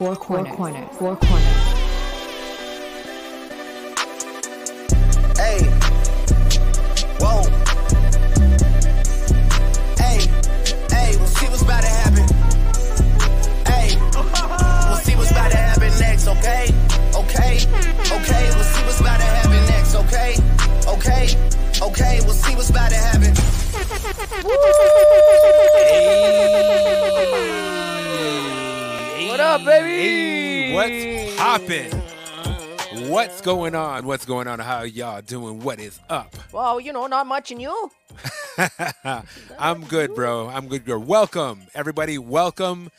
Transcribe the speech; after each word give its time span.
Four 0.00 0.16
corner, 0.16 0.52
corner, 0.52 0.86
four 0.98 1.14
corner. 1.14 1.44
Hey. 5.36 5.62
Whoa. 7.20 7.44
Hey. 9.94 10.26
Hey, 10.90 11.16
we'll 11.16 11.28
see 11.28 11.46
what's 11.46 11.62
about 11.62 11.82
to 11.82 11.88
happen. 11.88 12.26
Hey. 13.64 13.96
We'll 14.88 14.96
see 14.96 15.14
what's 15.14 15.30
about 15.30 15.52
to 15.52 15.58
happen 15.58 15.92
next, 16.00 16.26
okay? 16.26 16.74
Okay. 17.14 17.58
Okay, 18.10 18.50
we'll 18.50 18.64
see 18.64 18.82
what's 18.82 18.98
about 18.98 19.20
to 19.20 19.26
happen 19.26 19.64
next, 19.68 19.94
okay? 19.94 20.34
Okay. 20.88 21.36
Okay, 21.80 22.20
we'll 22.24 22.34
see 22.34 22.56
what's 22.56 22.70
about 22.70 22.90
to 22.90 22.96
happen. 22.96 23.32
What 24.42 24.60
up, 29.54 29.64
baby? 29.64 30.72
Hey, 30.72 30.74
what's 30.74 31.36
poppin'? 31.38 33.08
What's 33.08 33.40
going 33.40 33.76
on? 33.76 34.04
What's 34.04 34.24
going 34.24 34.48
on? 34.48 34.58
How 34.58 34.82
y'all 34.82 35.22
doing? 35.22 35.60
What 35.60 35.78
is 35.78 36.00
up? 36.08 36.34
Well, 36.52 36.80
you 36.80 36.92
know, 36.92 37.08
not 37.08 37.26
much 37.26 37.50
in 37.50 37.58
you. 37.58 37.90
I'm 39.58 39.84
good, 39.84 40.14
bro. 40.14 40.48
I'm 40.48 40.68
good, 40.68 40.84
girl. 40.84 41.00
Welcome, 41.00 41.62
everybody. 41.74 42.16
Welcome. 42.16 42.90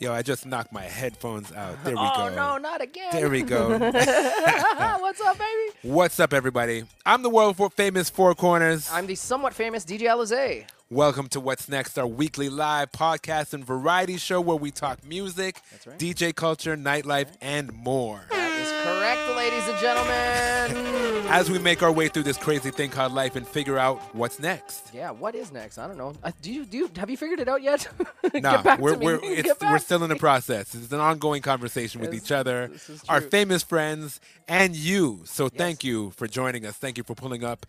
Yo, 0.00 0.12
I 0.12 0.22
just 0.22 0.46
knocked 0.46 0.72
my 0.72 0.82
headphones 0.82 1.52
out. 1.52 1.82
There 1.84 1.94
we 1.94 2.00
oh 2.02 2.28
go. 2.30 2.34
no, 2.34 2.56
not 2.58 2.80
again. 2.80 3.10
There 3.12 3.28
we 3.28 3.42
go. 3.42 3.68
What's 3.78 5.20
up, 5.20 5.38
baby? 5.38 5.72
What's 5.82 6.18
up, 6.18 6.32
everybody? 6.32 6.84
I'm 7.06 7.22
the 7.22 7.30
world 7.30 7.56
famous 7.74 8.10
Four 8.10 8.34
Corners. 8.34 8.88
I'm 8.92 9.06
the 9.06 9.14
somewhat 9.14 9.54
famous 9.54 9.84
DJ 9.84 10.02
Alizé. 10.02 10.66
Welcome 10.92 11.28
to 11.28 11.40
What's 11.40 11.68
Next, 11.68 11.96
our 11.98 12.06
weekly 12.06 12.48
live 12.48 12.90
podcast 12.90 13.54
and 13.54 13.64
variety 13.64 14.16
show 14.16 14.40
where 14.40 14.56
we 14.56 14.72
talk 14.72 15.04
music, 15.06 15.60
right. 15.86 15.96
DJ 15.96 16.34
culture, 16.34 16.76
nightlife, 16.76 17.28
and 17.40 17.72
more. 17.72 18.24
That 18.30 18.50
is 18.60 18.72
correct, 18.84 19.36
ladies 19.36 19.68
and 19.68 19.78
gentlemen. 19.78 20.96
As 21.30 21.48
we 21.48 21.60
make 21.60 21.84
our 21.84 21.92
way 21.92 22.08
through 22.08 22.24
this 22.24 22.36
crazy 22.36 22.72
thing 22.72 22.90
called 22.90 23.12
life 23.12 23.36
and 23.36 23.46
figure 23.46 23.78
out 23.78 24.00
what's 24.16 24.40
next. 24.40 24.90
yeah, 24.92 25.12
what 25.12 25.36
is 25.36 25.52
next? 25.52 25.78
I 25.78 25.86
don't 25.86 25.96
know. 25.96 26.12
Uh, 26.24 26.32
do 26.42 26.52
you 26.52 26.64
do? 26.64 26.78
You, 26.78 26.90
have 26.96 27.08
you 27.08 27.16
figured 27.16 27.38
it 27.38 27.46
out 27.48 27.62
yet? 27.62 27.86
Get 28.32 28.42
Nah, 28.42 28.76
we're 28.80 28.96
we're 28.98 29.20
we're 29.62 29.78
still 29.78 30.02
in 30.02 30.08
the 30.10 30.16
process. 30.16 30.74
It's 30.74 30.90
an 30.90 30.98
ongoing 30.98 31.40
conversation 31.40 32.00
with 32.00 32.12
Yes, 32.12 32.24
each 32.24 32.32
other, 32.32 32.68
our 33.08 33.20
famous 33.20 33.62
friends, 33.62 34.20
and 34.48 34.74
you. 34.74 35.20
So 35.24 35.48
thank 35.48 35.84
you 35.84 36.10
for 36.16 36.26
joining 36.26 36.66
us. 36.66 36.76
Thank 36.76 36.98
you 36.98 37.04
for 37.04 37.14
pulling 37.14 37.44
up, 37.44 37.64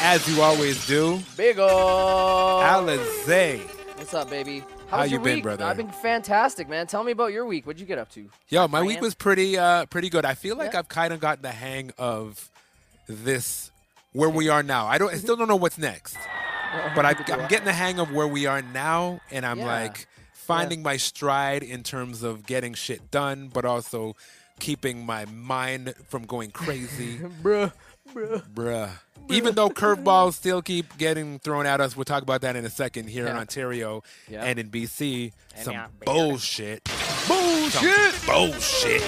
as 0.00 0.26
you 0.26 0.40
always 0.40 0.86
do. 0.86 1.20
Big 1.36 1.58
ol'. 1.58 2.53
Alizé. 2.62 3.60
What's 3.96 4.14
up, 4.14 4.30
baby? 4.30 4.60
How 4.88 4.98
How 4.98 5.04
you 5.04 5.12
your 5.12 5.20
been, 5.20 5.34
week? 5.36 5.42
brother? 5.44 5.64
I've 5.64 5.76
been 5.76 5.90
fantastic, 5.90 6.68
man. 6.68 6.86
Tell 6.86 7.02
me 7.04 7.12
about 7.12 7.32
your 7.32 7.46
week. 7.46 7.66
What'd 7.66 7.80
you 7.80 7.86
get 7.86 7.98
up 7.98 8.10
to? 8.12 8.28
Yo, 8.48 8.68
my 8.68 8.82
week 8.82 9.00
was 9.00 9.14
pretty 9.14 9.56
uh 9.58 9.86
pretty 9.86 10.08
good. 10.08 10.24
I 10.24 10.34
feel 10.34 10.56
like 10.56 10.72
Yeah. 10.72 10.80
I've 10.80 10.88
kind 10.88 11.12
of 11.12 11.20
gotten 11.20 11.42
the 11.42 11.50
hang 11.52 11.90
of 11.98 12.50
this 13.08 13.70
where 14.12 14.28
we 14.30 14.48
are 14.48 14.62
now. 14.62 14.86
I 14.86 14.98
don't 14.98 15.12
I 15.12 15.16
still 15.16 15.36
don't 15.36 15.48
know 15.48 15.56
what's 15.56 15.78
next. 15.78 16.16
But 16.94 17.04
I, 17.06 17.10
I'm 17.32 17.48
getting 17.48 17.66
the 17.66 17.72
hang 17.72 18.00
of 18.00 18.10
where 18.12 18.26
we 18.26 18.46
are 18.46 18.60
now, 18.60 19.20
and 19.30 19.46
I'm 19.46 19.58
Yeah. 19.60 19.66
like 19.66 20.08
finding 20.32 20.82
my 20.82 20.96
stride 20.96 21.62
in 21.62 21.82
terms 21.84 22.22
of 22.24 22.46
getting 22.46 22.74
shit 22.74 23.10
done, 23.12 23.48
but 23.52 23.64
also 23.64 24.16
keeping 24.58 25.06
my 25.06 25.24
mind 25.26 25.94
from 26.08 26.24
going 26.26 26.50
crazy. 26.50 27.18
Bruh, 27.42 27.72
bruh. 28.12 28.42
Bruh. 28.52 28.90
Even 29.30 29.54
though 29.54 29.68
curveballs 29.82 30.34
still 30.34 30.62
keep 30.62 30.96
getting 30.98 31.38
thrown 31.38 31.66
at 31.66 31.80
us, 31.80 31.96
we'll 31.96 32.04
talk 32.04 32.22
about 32.22 32.40
that 32.42 32.56
in 32.56 32.64
a 32.64 32.70
second 32.70 33.08
here 33.08 33.26
in 33.26 33.36
Ontario 33.36 34.02
Yeah. 34.28 34.44
and 34.44 34.58
in 34.58 34.70
BC. 34.70 35.32
And 35.56 35.64
Some 35.64 35.74
yeah, 35.74 35.86
bullshit. 36.04 36.84
Bullshit. 37.28 38.14
Some 38.14 38.26
bullshit. 38.26 39.02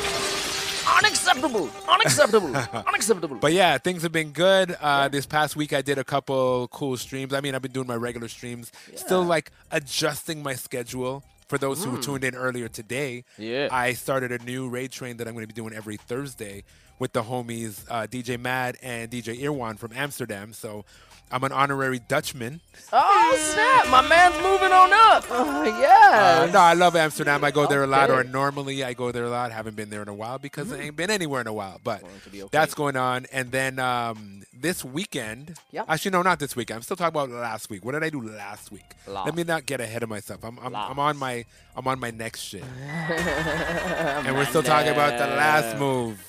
Unacceptable. 0.99 1.69
Unacceptable. 1.89 2.57
Unacceptable. 2.87 3.37
But 3.37 3.53
yeah, 3.53 3.77
things 3.79 4.03
have 4.03 4.13
been 4.13 4.31
good. 4.31 4.77
Uh, 4.81 5.09
This 5.09 5.27
past 5.27 5.57
week, 5.57 5.73
I 5.73 5.83
did 5.83 5.99
a 5.99 6.05
couple 6.05 6.69
cool 6.69 6.97
streams. 6.97 7.35
I 7.35 7.41
mean, 7.41 7.55
I've 7.55 7.63
been 7.63 7.73
doing 7.73 7.87
my 7.89 7.97
regular 7.97 8.29
streams, 8.29 8.71
still 8.95 9.23
like 9.25 9.51
adjusting 9.71 10.43
my 10.43 10.55
schedule. 10.55 11.25
For 11.49 11.59
those 11.59 11.85
who 11.85 12.01
tuned 12.03 12.25
in 12.25 12.35
earlier 12.35 12.69
today, 12.69 13.25
Yeah. 13.39 13.69
I 13.71 13.93
started 13.93 14.33
a 14.33 14.39
new 14.45 14.69
raid 14.69 14.91
train 14.91 15.17
that 15.19 15.29
I'm 15.29 15.35
going 15.35 15.45
to 15.45 15.53
be 15.55 15.55
doing 15.61 15.73
every 15.75 15.97
Thursday 15.97 16.65
with 16.99 17.13
the 17.13 17.23
homies 17.23 17.85
uh, 17.89 18.07
DJ 18.07 18.39
Mad 18.41 18.77
and 18.83 19.11
DJ 19.11 19.41
Irwan 19.41 19.79
from 19.79 19.93
Amsterdam. 19.95 20.53
So 20.53 20.85
I'm 21.31 21.43
an 21.43 21.51
honorary 21.53 21.99
Dutchman. 21.99 22.61
Oh 22.93 23.37
snap! 23.53 23.91
My 23.91 24.07
man's 24.09 24.37
moving 24.37 24.73
on 24.73 24.93
up. 24.93 25.25
Oh 25.39 25.65
yeah. 25.65 26.45
Uh, 26.49 26.53
no, 26.53 26.59
I 26.61 26.75
love 26.75 26.95
Amsterdam. 26.95 27.43
I 27.43 27.51
go 27.51 27.67
there 27.67 27.83
a 27.83 27.87
lot, 27.87 28.11
or 28.11 28.23
normally 28.25 28.85
I 28.85 28.93
go 28.95 29.11
there 29.13 29.25
a 29.25 29.29
lot. 29.31 29.51
Haven't 29.53 29.75
been 29.75 29.91
there 29.91 30.03
in 30.03 30.09
a 30.09 30.15
while 30.15 30.39
because 30.39 30.73
I 30.73 30.79
ain't 30.81 30.97
been 30.97 31.11
anywhere 31.11 31.41
in 31.41 31.47
a 31.47 31.53
while. 31.53 31.81
But 31.83 32.03
be 32.31 32.43
okay. 32.43 32.49
that's 32.53 32.75
going 32.75 32.97
on. 32.97 33.27
And 33.33 33.51
then 33.51 33.79
um, 33.79 34.43
this 34.55 34.85
weekend, 34.85 35.55
Yeah. 35.73 35.85
actually, 35.89 36.13
no, 36.13 36.23
not 36.23 36.39
this 36.39 36.55
week. 36.55 36.71
I'm 36.71 36.83
still 36.83 36.97
talking 36.97 37.09
about 37.21 37.31
last 37.31 37.69
week. 37.71 37.85
What 37.85 37.93
did 37.93 38.05
I 38.05 38.11
do 38.11 38.23
last 38.23 38.71
week? 38.71 38.85
Last. 39.07 39.27
Let 39.27 39.35
me 39.35 39.43
not 39.45 39.67
get 39.67 39.81
ahead 39.81 40.03
of 40.03 40.09
myself. 40.09 40.45
I'm, 40.45 40.59
I'm, 40.61 40.75
I'm 40.77 40.99
on 40.99 41.17
my 41.17 41.45
I'm 41.75 41.87
on 41.89 41.99
my 41.99 42.11
next 42.11 42.41
shit, 42.41 42.63
and 42.89 44.35
we're 44.37 44.47
still 44.47 44.63
talking 44.63 44.93
about 44.93 45.19
the 45.19 45.27
last 45.27 45.77
move. 45.79 46.23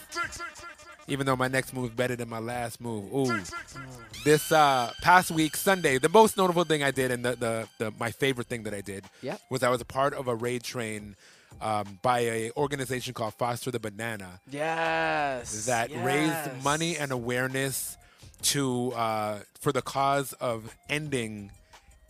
Even 1.09 1.25
though 1.25 1.35
my 1.37 1.47
next 1.47 1.73
move 1.73 1.85
is 1.91 1.95
better 1.95 2.15
than 2.17 2.27
my 2.27 2.39
last 2.39 2.81
move. 2.81 3.13
Ooh. 3.13 3.41
This 4.25 4.51
uh, 4.51 4.91
past 5.01 5.31
week, 5.31 5.55
Sunday, 5.55 5.97
the 5.99 6.09
most 6.09 6.35
notable 6.35 6.65
thing 6.65 6.83
I 6.83 6.91
did 6.91 7.11
and 7.11 7.23
the, 7.23 7.35
the, 7.35 7.67
the 7.77 7.93
my 7.99 8.11
favorite 8.11 8.47
thing 8.47 8.63
that 8.63 8.73
I 8.73 8.81
did 8.81 9.05
Yep. 9.21 9.39
was 9.49 9.63
I 9.63 9.69
was 9.69 9.79
a 9.79 9.85
part 9.85 10.13
of 10.13 10.27
a 10.27 10.35
raid 10.35 10.63
train 10.63 11.15
um, 11.61 11.99
by 12.01 12.19
a 12.19 12.51
organization 12.57 13.13
called 13.13 13.35
Foster 13.35 13.71
the 13.71 13.79
Banana 13.79 14.41
Yes. 14.51 15.65
that 15.65 15.89
yes. 15.91 16.05
raised 16.05 16.63
money 16.63 16.97
and 16.97 17.11
awareness 17.11 17.97
to 18.43 18.91
uh, 18.91 19.39
for 19.61 19.71
the 19.71 19.81
cause 19.81 20.33
of 20.33 20.75
ending 20.89 21.51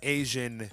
Asian 0.01 0.69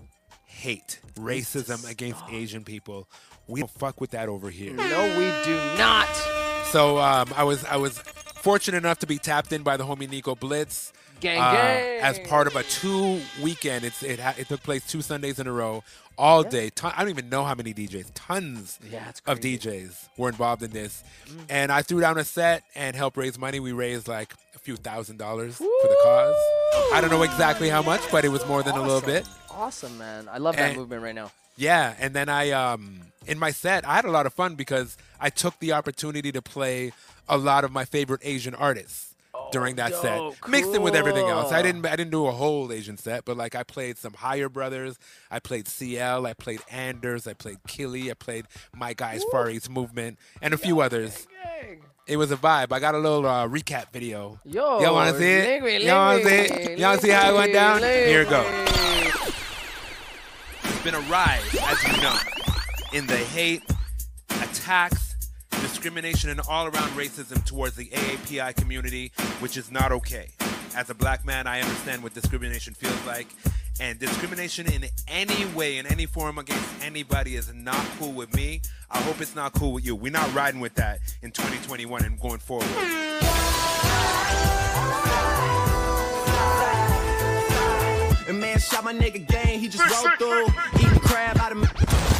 hate, 0.47 0.99
racism 1.17 1.89
against 1.91 2.23
Asian 2.31 2.65
people. 2.65 3.07
We 3.47 3.61
don't 3.61 3.71
fuck 3.71 4.01
with 4.01 4.13
that 4.13 4.29
over 4.31 4.49
here. 4.51 4.73
No, 4.73 5.09
we 5.19 5.27
do 5.45 5.57
not. 5.77 6.44
So 6.71 6.99
um, 6.99 7.33
I 7.37 7.45
was 7.45 7.65
I 7.65 7.77
was 7.77 7.99
fortunate 7.99 8.79
enough 8.79 8.99
to 9.01 9.07
be 9.07 9.19
tapped 9.19 9.53
in 9.53 9.63
by 9.63 9.77
the 9.77 9.85
homie 9.85 10.09
Nico 10.11 10.35
Blitz. 10.35 10.93
Gang, 11.21 11.41
uh, 11.41 11.53
gang. 11.53 12.01
as 12.01 12.19
part 12.21 12.47
of 12.49 12.57
a 12.57 12.65
two 12.65 13.21
weekend. 13.43 13.85
It's 13.85 14.03
it 14.03 14.19
it 14.39 14.49
took 14.49 14.63
place 14.63 14.85
two 14.87 15.01
Sundays 15.01 15.39
in 15.39 15.47
a 15.47 15.53
row, 15.53 15.85
all 16.19 16.43
day. 16.43 16.71
Ton- 16.71 16.93
I 16.97 17.01
don't 17.03 17.11
even 17.11 17.29
know 17.29 17.45
how 17.45 17.55
many 17.55 17.73
DJs. 17.73 18.11
Tons 18.15 18.79
Yeah, 18.91 19.13
of. 19.27 19.39
DJs 19.41 20.09
were 20.19 20.29
involved 20.29 20.63
in 20.65 20.73
this, 20.73 21.05
and 21.49 21.71
I 21.71 21.83
threw 21.83 22.01
down 22.01 22.19
a 22.19 22.25
set 22.25 22.65
and 22.75 22.97
helped 22.97 23.17
raise 23.17 23.39
money. 23.39 23.61
We 23.61 23.71
raised 23.73 24.09
like 24.09 24.35
a 24.57 24.59
few 24.59 24.77
thousand 24.77 25.19
dollars 25.19 25.57
for 25.57 25.65
the 25.65 25.97
cause. 26.03 26.35
I 26.93 27.01
don't 27.01 27.11
know 27.11 27.23
exactly 27.23 27.69
how 27.69 27.83
much, 27.83 28.01
but 28.11 28.25
it 28.25 28.31
was 28.31 28.45
more 28.47 28.63
than 28.65 28.75
a 28.75 28.83
little 28.83 29.01
bit. 29.01 29.27
Awesome, 29.51 29.97
man. 29.97 30.29
I 30.31 30.39
love 30.39 30.57
that 30.57 30.71
And- 30.71 30.77
movement 30.79 31.03
right 31.03 31.15
now. 31.15 31.31
Yeah, 31.57 31.95
and 32.01 32.13
then 32.13 32.29
I 32.29 32.51
um 32.51 33.01
in 33.27 33.39
my 33.39 33.51
set 33.51 33.87
I 33.87 33.95
had 33.95 34.05
a 34.05 34.11
lot 34.11 34.27
of 34.27 34.33
fun 34.35 34.55
because 34.55 34.97
I 35.21 35.31
took 35.31 35.59
the 35.59 35.73
opportunity 35.73 36.33
to 36.33 36.43
play 36.43 36.93
a 37.29 37.39
lot 37.39 37.65
of 37.65 37.73
my 37.73 37.85
favorite 37.85 38.21
Asian 38.25 38.55
artists 38.55 39.15
during 39.53 39.77
that 39.77 39.91
dope. 39.91 40.03
set, 40.03 40.49
mixed 40.49 40.75
in 40.75 40.83
with 40.83 40.95
everything 40.95 41.27
else. 41.29 41.53
I 41.53 41.63
didn't 41.63 41.85
I 41.87 41.97
didn't 41.97 42.11
do 42.11 42.27
a 42.27 42.33
whole 42.33 42.73
Asian 42.73 42.97
set, 42.97 43.25
but 43.25 43.37
like 43.37 43.55
I 43.55 43.63
played 43.63 43.99
some 43.99 44.15
Higher 44.15 44.49
Brothers, 44.49 44.99
I 45.31 45.39
played 45.39 45.69
CL, 45.69 46.27
I 46.27 46.33
played 46.35 46.61
Anders, 46.71 47.27
I 47.27 47.35
played 47.35 47.59
Killy, 47.67 48.11
I 48.11 48.15
played 48.15 48.47
My 48.75 48.95
Guys 48.95 49.23
Far 49.31 49.51
East 49.51 49.71
Movement, 49.71 50.19
and 50.41 50.55
a 50.55 50.59
few 50.59 50.81
others. 50.81 51.27
It 52.07 52.19
was 52.19 52.31
a 52.31 52.37
vibe. 52.37 52.71
I 52.71 52.81
got 52.81 52.95
a 52.95 52.99
little 52.99 53.27
uh, 53.27 53.49
recap 53.49 53.91
video. 53.91 54.39
Yo, 54.45 54.81
Y'all 54.83 54.93
want 54.93 55.15
to 55.15 55.19
see 55.19 55.31
it? 55.31 55.83
Y'all 55.85 56.13
want 56.13 56.23
to 56.23 56.29
see 56.29 56.35
it? 56.55 56.79
Y'all 56.79 56.99
see 56.99 57.09
how 57.09 57.31
it 57.33 57.35
went 57.35 57.53
down? 57.55 57.81
Here 57.81 58.23
it 58.23 58.29
goes. 58.29 58.47
It's 60.65 60.83
been 60.85 60.95
a 60.95 61.01
ride, 61.01 61.41
as 61.63 61.83
you 61.97 62.03
know, 62.03 62.15
in 62.95 63.09
the 63.09 63.17
hate, 63.17 63.65
attacks, 64.31 65.17
discrimination, 65.51 66.31
and 66.31 66.41
all 66.49 66.67
around 66.67 66.91
racism 66.91 67.45
towards 67.45 67.75
the 67.75 67.87
AAPI 67.87 68.55
community, 68.55 69.11
which 69.41 69.57
is 69.57 69.73
not 69.73 69.91
okay. 69.91 70.29
As 70.77 70.91
a 70.91 70.95
black 70.95 71.25
man, 71.25 71.49
I 71.49 71.61
understand 71.61 72.05
what 72.05 72.15
discrimination 72.15 72.73
feels 72.73 73.05
like. 73.05 73.27
And 73.81 73.99
discrimination 73.99 74.73
in 74.73 74.85
any 75.09 75.45
way, 75.57 75.79
in 75.79 75.87
any 75.87 76.07
form 76.07 76.39
against 76.39 76.69
anybody 76.85 77.35
is 77.35 77.53
not 77.53 77.85
cool 77.99 78.13
with 78.13 78.33
me. 78.33 78.61
I 78.93 78.99
hope 78.99 79.21
it's 79.21 79.35
not 79.35 79.55
cool 79.55 79.73
with 79.73 79.85
you. 79.85 79.97
We're 79.97 80.13
not 80.13 80.33
riding 80.33 80.61
with 80.61 80.75
that 80.77 81.01
in 81.23 81.33
2021 81.33 82.05
and 82.05 82.21
going 82.21 82.39
forward. 82.39 82.69
A 88.29 88.33
man 88.33 88.61
shot 88.61 88.85
my 88.85 88.95
nigga 88.95 89.27
gang, 89.27 89.59
he 89.59 89.69
just 89.69 89.83
rolled 89.91 90.17
through. 90.17 90.47
Eating 90.79 91.01
crab 91.01 91.39
out 91.39 91.51
of 91.51 91.59
me 91.59 92.14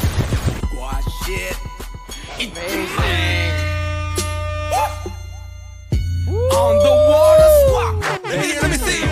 shit. 1.25 1.57
Amazing. 2.35 3.51
On 6.51 6.75
the 6.85 6.93
water 7.09 7.49
swap. 7.65 7.93
Let 8.23 8.69
me 8.69 8.77
see. 8.77 9.03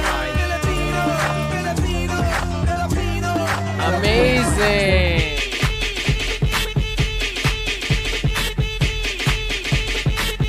Amazing. 3.90 5.40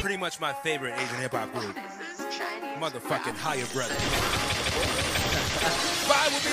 Pretty 0.01 0.17
much 0.19 0.41
my 0.41 0.53
favorite 0.53 0.95
Asian 0.95 1.17
hip 1.17 1.33
hop 1.33 1.53
group. 1.53 1.77
Motherfucking 2.79 3.37
higher 3.37 3.67
brother. 3.73 4.64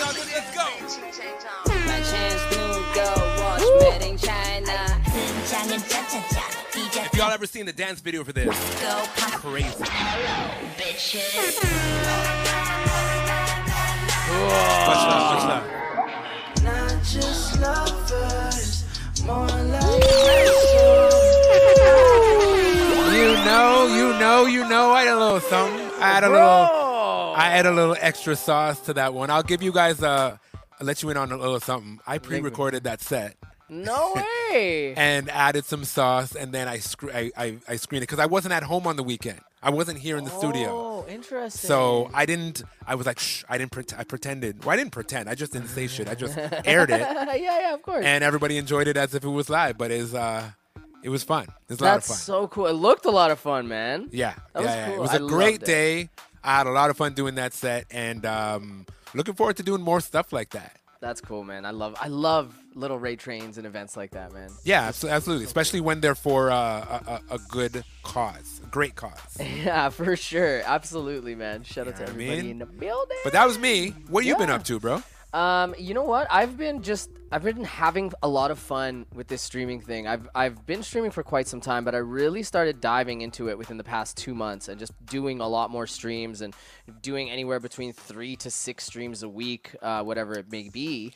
On 0.01 0.15
let's 0.15 0.49
go. 0.55 0.65
My 1.85 1.99
chance 2.01 2.43
in 4.03 4.17
China. 4.17 5.01
If 7.03 7.13
y'all 7.15 7.31
ever 7.31 7.45
seen 7.45 7.65
the 7.65 7.73
dance 7.73 7.99
video 7.99 8.23
for 8.23 8.33
this, 8.33 8.55
crazy. 9.35 9.67
Hello, 9.79 10.51
bitches. 10.77 11.59
You 23.13 23.27
know, 23.45 23.87
you 23.87 24.19
know, 24.19 24.45
you 24.45 24.67
know, 24.67 24.91
I 24.91 25.03
had 25.03 25.13
a 25.13 25.19
little 25.19 25.39
something. 25.41 25.91
I 26.01 26.07
had 26.13 26.23
a 26.23 26.29
little. 26.29 26.90
I 27.35 27.49
add 27.57 27.65
a 27.65 27.71
little 27.71 27.95
extra 27.99 28.35
sauce 28.35 28.79
to 28.81 28.93
that 28.93 29.13
one. 29.13 29.29
I'll 29.29 29.43
give 29.43 29.61
you 29.61 29.71
guys 29.71 30.01
a. 30.01 30.39
I'll 30.79 30.87
let 30.87 31.03
you 31.03 31.09
in 31.09 31.17
on 31.17 31.31
a 31.31 31.37
little 31.37 31.59
something. 31.59 31.99
I 32.07 32.17
pre-recorded 32.17 32.85
that 32.85 33.01
set 33.01 33.37
No 33.69 34.13
way. 34.51 34.95
and 34.97 35.29
added 35.29 35.65
some 35.65 35.85
sauce, 35.85 36.35
and 36.35 36.51
then 36.51 36.67
I 36.67 36.79
scr- 36.79 37.11
I, 37.11 37.31
I, 37.37 37.57
I 37.67 37.75
screened 37.75 38.01
it 38.03 38.07
because 38.09 38.17
I 38.19 38.25
wasn't 38.25 38.53
at 38.53 38.63
home 38.63 38.87
on 38.87 38.95
the 38.95 39.03
weekend. 39.03 39.39
I 39.61 39.69
wasn't 39.69 39.99
here 39.99 40.17
in 40.17 40.23
the 40.23 40.31
studio, 40.31 40.69
Oh, 40.71 41.05
interesting. 41.07 41.67
so 41.67 42.09
I 42.15 42.25
didn't. 42.25 42.63
I 42.87 42.95
was 42.95 43.05
like, 43.05 43.19
Shh, 43.19 43.43
I 43.47 43.59
didn't. 43.59 43.71
Pret- 43.71 43.93
I 43.95 44.03
pretended. 44.05 44.65
Well, 44.65 44.73
I 44.73 44.77
didn't 44.77 44.91
pretend. 44.91 45.29
I 45.29 45.35
just 45.35 45.53
didn't 45.53 45.67
say 45.67 45.85
shit. 45.85 46.09
I 46.09 46.15
just 46.15 46.35
aired 46.65 46.89
it, 46.89 46.99
yeah, 46.99 47.35
yeah, 47.35 47.73
of 47.75 47.83
course. 47.83 48.03
and 48.03 48.23
everybody 48.23 48.57
enjoyed 48.57 48.87
it 48.87 48.97
as 48.97 49.13
if 49.13 49.23
it 49.23 49.29
was 49.29 49.51
live. 49.51 49.77
But 49.77 49.91
it's 49.91 50.15
uh, 50.15 50.49
it 51.03 51.09
was 51.09 51.21
fun. 51.23 51.43
It 51.43 51.49
was 51.69 51.79
a 51.79 51.83
lot 51.83 51.97
of 51.97 52.07
That's 52.07 52.19
so 52.21 52.47
cool. 52.47 52.65
It 52.65 52.73
looked 52.73 53.05
a 53.05 53.11
lot 53.11 53.29
of 53.29 53.39
fun, 53.39 53.67
man. 53.67 54.09
Yeah, 54.11 54.33
That 54.53 54.63
yeah, 54.63 54.65
was 54.65 54.65
yeah. 54.75 54.85
cool. 54.87 54.95
It 54.95 54.99
was 55.01 55.11
I 55.11 55.15
a 55.17 55.19
great 55.19 55.61
day. 55.63 56.01
it. 56.01 56.09
I 56.43 56.57
had 56.57 56.67
a 56.67 56.71
lot 56.71 56.89
of 56.89 56.97
fun 56.97 57.13
doing 57.13 57.35
that 57.35 57.53
set, 57.53 57.85
and 57.91 58.25
um, 58.25 58.85
looking 59.13 59.33
forward 59.35 59.57
to 59.57 59.63
doing 59.63 59.81
more 59.81 60.01
stuff 60.01 60.31
like 60.33 60.51
that. 60.51 60.77
That's 60.99 61.19
cool, 61.19 61.43
man. 61.43 61.65
I 61.65 61.71
love 61.71 61.95
I 61.99 62.09
love 62.09 62.55
little 62.75 62.99
raid 62.99 63.19
trains 63.19 63.57
and 63.57 63.65
events 63.65 63.97
like 63.97 64.11
that, 64.11 64.33
man. 64.33 64.49
Yeah, 64.63 64.87
abso- 64.89 65.09
absolutely. 65.09 65.45
Especially 65.45 65.81
when 65.81 65.99
they're 65.99 66.13
for 66.13 66.51
uh, 66.51 67.19
a, 67.29 67.35
a, 67.35 67.39
good 67.49 67.83
cause, 68.03 68.61
a 68.63 68.67
great 68.67 68.95
cause. 68.95 69.37
Yeah, 69.41 69.89
for 69.89 70.15
sure. 70.15 70.61
Absolutely, 70.63 71.33
man. 71.33 71.63
Shout 71.63 71.87
out 71.87 71.93
Yeah, 71.93 71.97
to 71.97 72.03
I 72.03 72.09
everybody 72.09 72.41
mean- 72.43 72.51
in 72.51 72.59
the 72.59 72.67
building. 72.67 73.17
But 73.23 73.33
that 73.33 73.47
was 73.47 73.57
me. 73.57 73.95
What 74.09 74.25
you 74.25 74.37
been 74.37 74.51
up 74.51 74.63
to, 74.65 74.79
bro? 74.79 75.01
Um, 75.33 75.73
you 75.77 75.93
know 75.93 76.03
what? 76.03 76.27
I've 76.29 76.57
been 76.57 76.81
just 76.81 77.09
I've 77.31 77.43
been 77.43 77.63
having 77.63 78.11
a 78.21 78.27
lot 78.27 78.51
of 78.51 78.59
fun 78.59 79.05
with 79.13 79.27
this 79.27 79.41
streaming 79.41 79.79
thing. 79.79 80.05
I've 80.07 80.27
I've 80.35 80.65
been 80.65 80.83
streaming 80.83 81.11
for 81.11 81.23
quite 81.23 81.47
some 81.47 81.61
time, 81.61 81.85
but 81.85 81.95
I 81.95 81.99
really 81.99 82.43
started 82.43 82.81
diving 82.81 83.21
into 83.21 83.49
it 83.49 83.57
within 83.57 83.77
the 83.77 83.83
past 83.83 84.17
two 84.17 84.35
months 84.35 84.67
and 84.67 84.77
just 84.77 84.93
doing 85.05 85.39
a 85.39 85.47
lot 85.47 85.71
more 85.71 85.87
streams 85.87 86.41
and 86.41 86.53
doing 87.01 87.29
anywhere 87.29 87.61
between 87.61 87.93
three 87.93 88.35
to 88.37 88.51
six 88.51 88.85
streams 88.85 89.23
a 89.23 89.29
week, 89.29 89.73
uh, 89.81 90.03
whatever 90.03 90.37
it 90.37 90.51
may 90.51 90.67
be. 90.67 91.13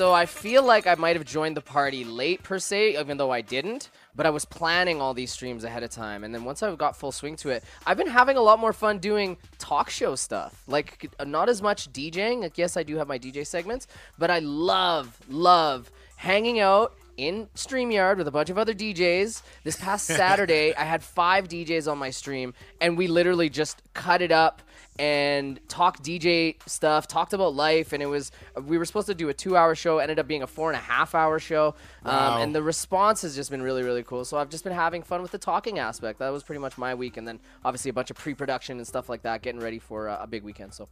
So 0.00 0.14
I 0.14 0.24
feel 0.24 0.62
like 0.62 0.86
I 0.86 0.94
might 0.94 1.14
have 1.14 1.26
joined 1.26 1.58
the 1.58 1.60
party 1.60 2.04
late 2.04 2.42
per 2.42 2.58
se, 2.58 2.98
even 2.98 3.18
though 3.18 3.30
I 3.30 3.42
didn't. 3.42 3.90
But 4.16 4.24
I 4.24 4.30
was 4.30 4.46
planning 4.46 4.98
all 4.98 5.12
these 5.12 5.30
streams 5.30 5.62
ahead 5.62 5.82
of 5.82 5.90
time, 5.90 6.24
and 6.24 6.34
then 6.34 6.44
once 6.44 6.62
I 6.62 6.74
got 6.74 6.96
full 6.96 7.12
swing 7.12 7.36
to 7.36 7.50
it, 7.50 7.62
I've 7.84 7.98
been 7.98 8.06
having 8.06 8.38
a 8.38 8.40
lot 8.40 8.58
more 8.58 8.72
fun 8.72 8.98
doing 8.98 9.36
talk 9.58 9.90
show 9.90 10.14
stuff. 10.14 10.62
Like 10.66 11.10
not 11.26 11.50
as 11.50 11.60
much 11.60 11.92
DJing. 11.92 12.40
Like 12.40 12.56
yes, 12.56 12.78
I 12.78 12.82
do 12.82 12.96
have 12.96 13.08
my 13.08 13.18
DJ 13.18 13.46
segments, 13.46 13.88
but 14.16 14.30
I 14.30 14.38
love 14.38 15.18
love 15.28 15.90
hanging 16.16 16.60
out 16.60 16.94
in 17.18 17.48
StreamYard 17.54 18.16
with 18.16 18.26
a 18.26 18.30
bunch 18.30 18.48
of 18.48 18.56
other 18.56 18.72
DJs. 18.72 19.42
This 19.64 19.76
past 19.76 20.06
Saturday, 20.22 20.74
I 20.76 20.84
had 20.84 21.02
five 21.02 21.46
DJs 21.46 21.92
on 21.92 21.98
my 21.98 22.08
stream, 22.08 22.54
and 22.80 22.96
we 22.96 23.06
literally 23.06 23.50
just 23.50 23.82
cut 23.92 24.22
it 24.22 24.32
up 24.32 24.62
and 24.98 25.58
talked 25.68 26.02
DJ 26.02 26.56
stuff, 26.68 27.06
talked 27.08 27.32
about 27.32 27.54
life, 27.54 27.92
and 27.92 28.02
it 28.02 28.06
was 28.06 28.32
we 28.66 28.76
were 28.76 28.84
supposed 28.84 29.06
to 29.06 29.14
do 29.14 29.28
a 29.30 29.34
two-hour 29.34 29.74
show, 29.74 29.98
ended 29.98 30.18
up 30.18 30.26
being 30.26 30.42
a 30.42 30.46
four 30.46 30.70
and 30.70 30.76
a 30.76 30.82
half-hour 30.82 31.38
show, 31.38 31.74
Wow. 32.04 32.34
um, 32.36 32.42
and 32.42 32.54
the 32.54 32.62
response 32.62 33.22
has 33.22 33.34
just 33.34 33.50
been 33.50 33.62
really, 33.62 33.82
really 33.82 34.02
cool. 34.02 34.24
So 34.24 34.36
I've 34.36 34.50
just 34.50 34.64
been 34.64 34.74
having 34.74 35.02
fun 35.02 35.22
with 35.22 35.30
the 35.30 35.38
talking 35.38 35.78
aspect. 35.78 36.18
That 36.18 36.28
was 36.30 36.42
pretty 36.42 36.60
much 36.60 36.76
my 36.76 36.94
week, 36.94 37.16
and 37.16 37.26
then 37.26 37.40
obviously 37.64 37.88
a 37.88 37.92
bunch 37.94 38.10
of 38.10 38.16
pre-production 38.16 38.76
and 38.78 38.86
stuff 38.86 39.08
like 39.08 39.22
that, 39.22 39.40
getting 39.42 39.60
ready 39.60 39.78
for 39.78 40.08
uh, 40.08 40.18
a 40.20 40.26
big 40.26 40.42
weekend. 40.42 40.74
So 40.74 40.88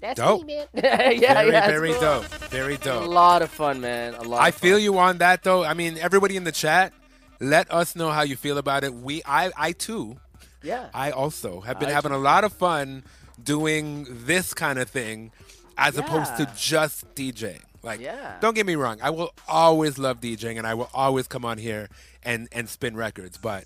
that's 0.00 0.18
Dope. 0.20 0.46
me, 0.46 0.56
man. 0.56 0.66
yeah, 0.74 1.16
very, 1.34 1.50
yeah, 1.52 1.66
very 1.66 1.92
cool. 1.92 2.00
dope. 2.00 2.24
Very 2.50 2.76
dope. 2.78 3.04
A 3.04 3.06
lot 3.08 3.42
of 3.42 3.50
fun, 3.50 3.80
man. 3.80 4.14
A 4.14 4.22
lot. 4.22 4.40
I 4.40 4.48
of 4.48 4.54
feel 4.54 4.76
fun. 4.76 4.82
you 4.84 4.98
on 4.98 5.18
that 5.18 5.42
though. 5.42 5.64
I 5.64 5.74
mean, 5.74 5.98
everybody 5.98 6.36
in 6.36 6.44
the 6.44 6.52
chat, 6.52 6.92
let 7.40 7.70
us 7.72 7.94
know 7.96 8.10
how 8.10 8.22
you 8.22 8.36
feel 8.36 8.56
about 8.58 8.82
it. 8.84 8.94
We, 8.94 9.22
I, 9.26 9.50
I 9.56 9.72
too, 9.72 10.16
Yeah. 10.62 10.88
I 10.94 11.10
also 11.10 11.60
have 11.60 11.78
been 11.80 11.88
I 11.88 11.92
having 11.92 12.10
too. 12.12 12.16
a 12.16 12.18
lot 12.18 12.44
of 12.44 12.52
fun 12.52 13.04
doing 13.42 14.06
this 14.08 14.52
kind 14.54 14.78
of 14.78 14.88
thing 14.90 15.32
as 15.78 15.96
opposed 15.96 16.36
to 16.36 16.50
just 16.56 17.14
DJing. 17.14 17.62
Like, 17.82 18.00
Yeah. 18.00 18.36
don't 18.40 18.54
get 18.54 18.66
me 18.66 18.74
wrong, 18.74 18.98
I 19.02 19.08
will 19.10 19.32
always 19.48 19.96
love 19.96 20.20
DJing 20.20 20.58
and 20.58 20.66
I 20.66 20.74
will 20.74 20.90
always 20.92 21.26
come 21.26 21.44
on 21.46 21.56
here 21.56 21.88
and, 22.22 22.48
and 22.52 22.68
spin 22.68 22.94
records, 22.96 23.38
but 23.38 23.64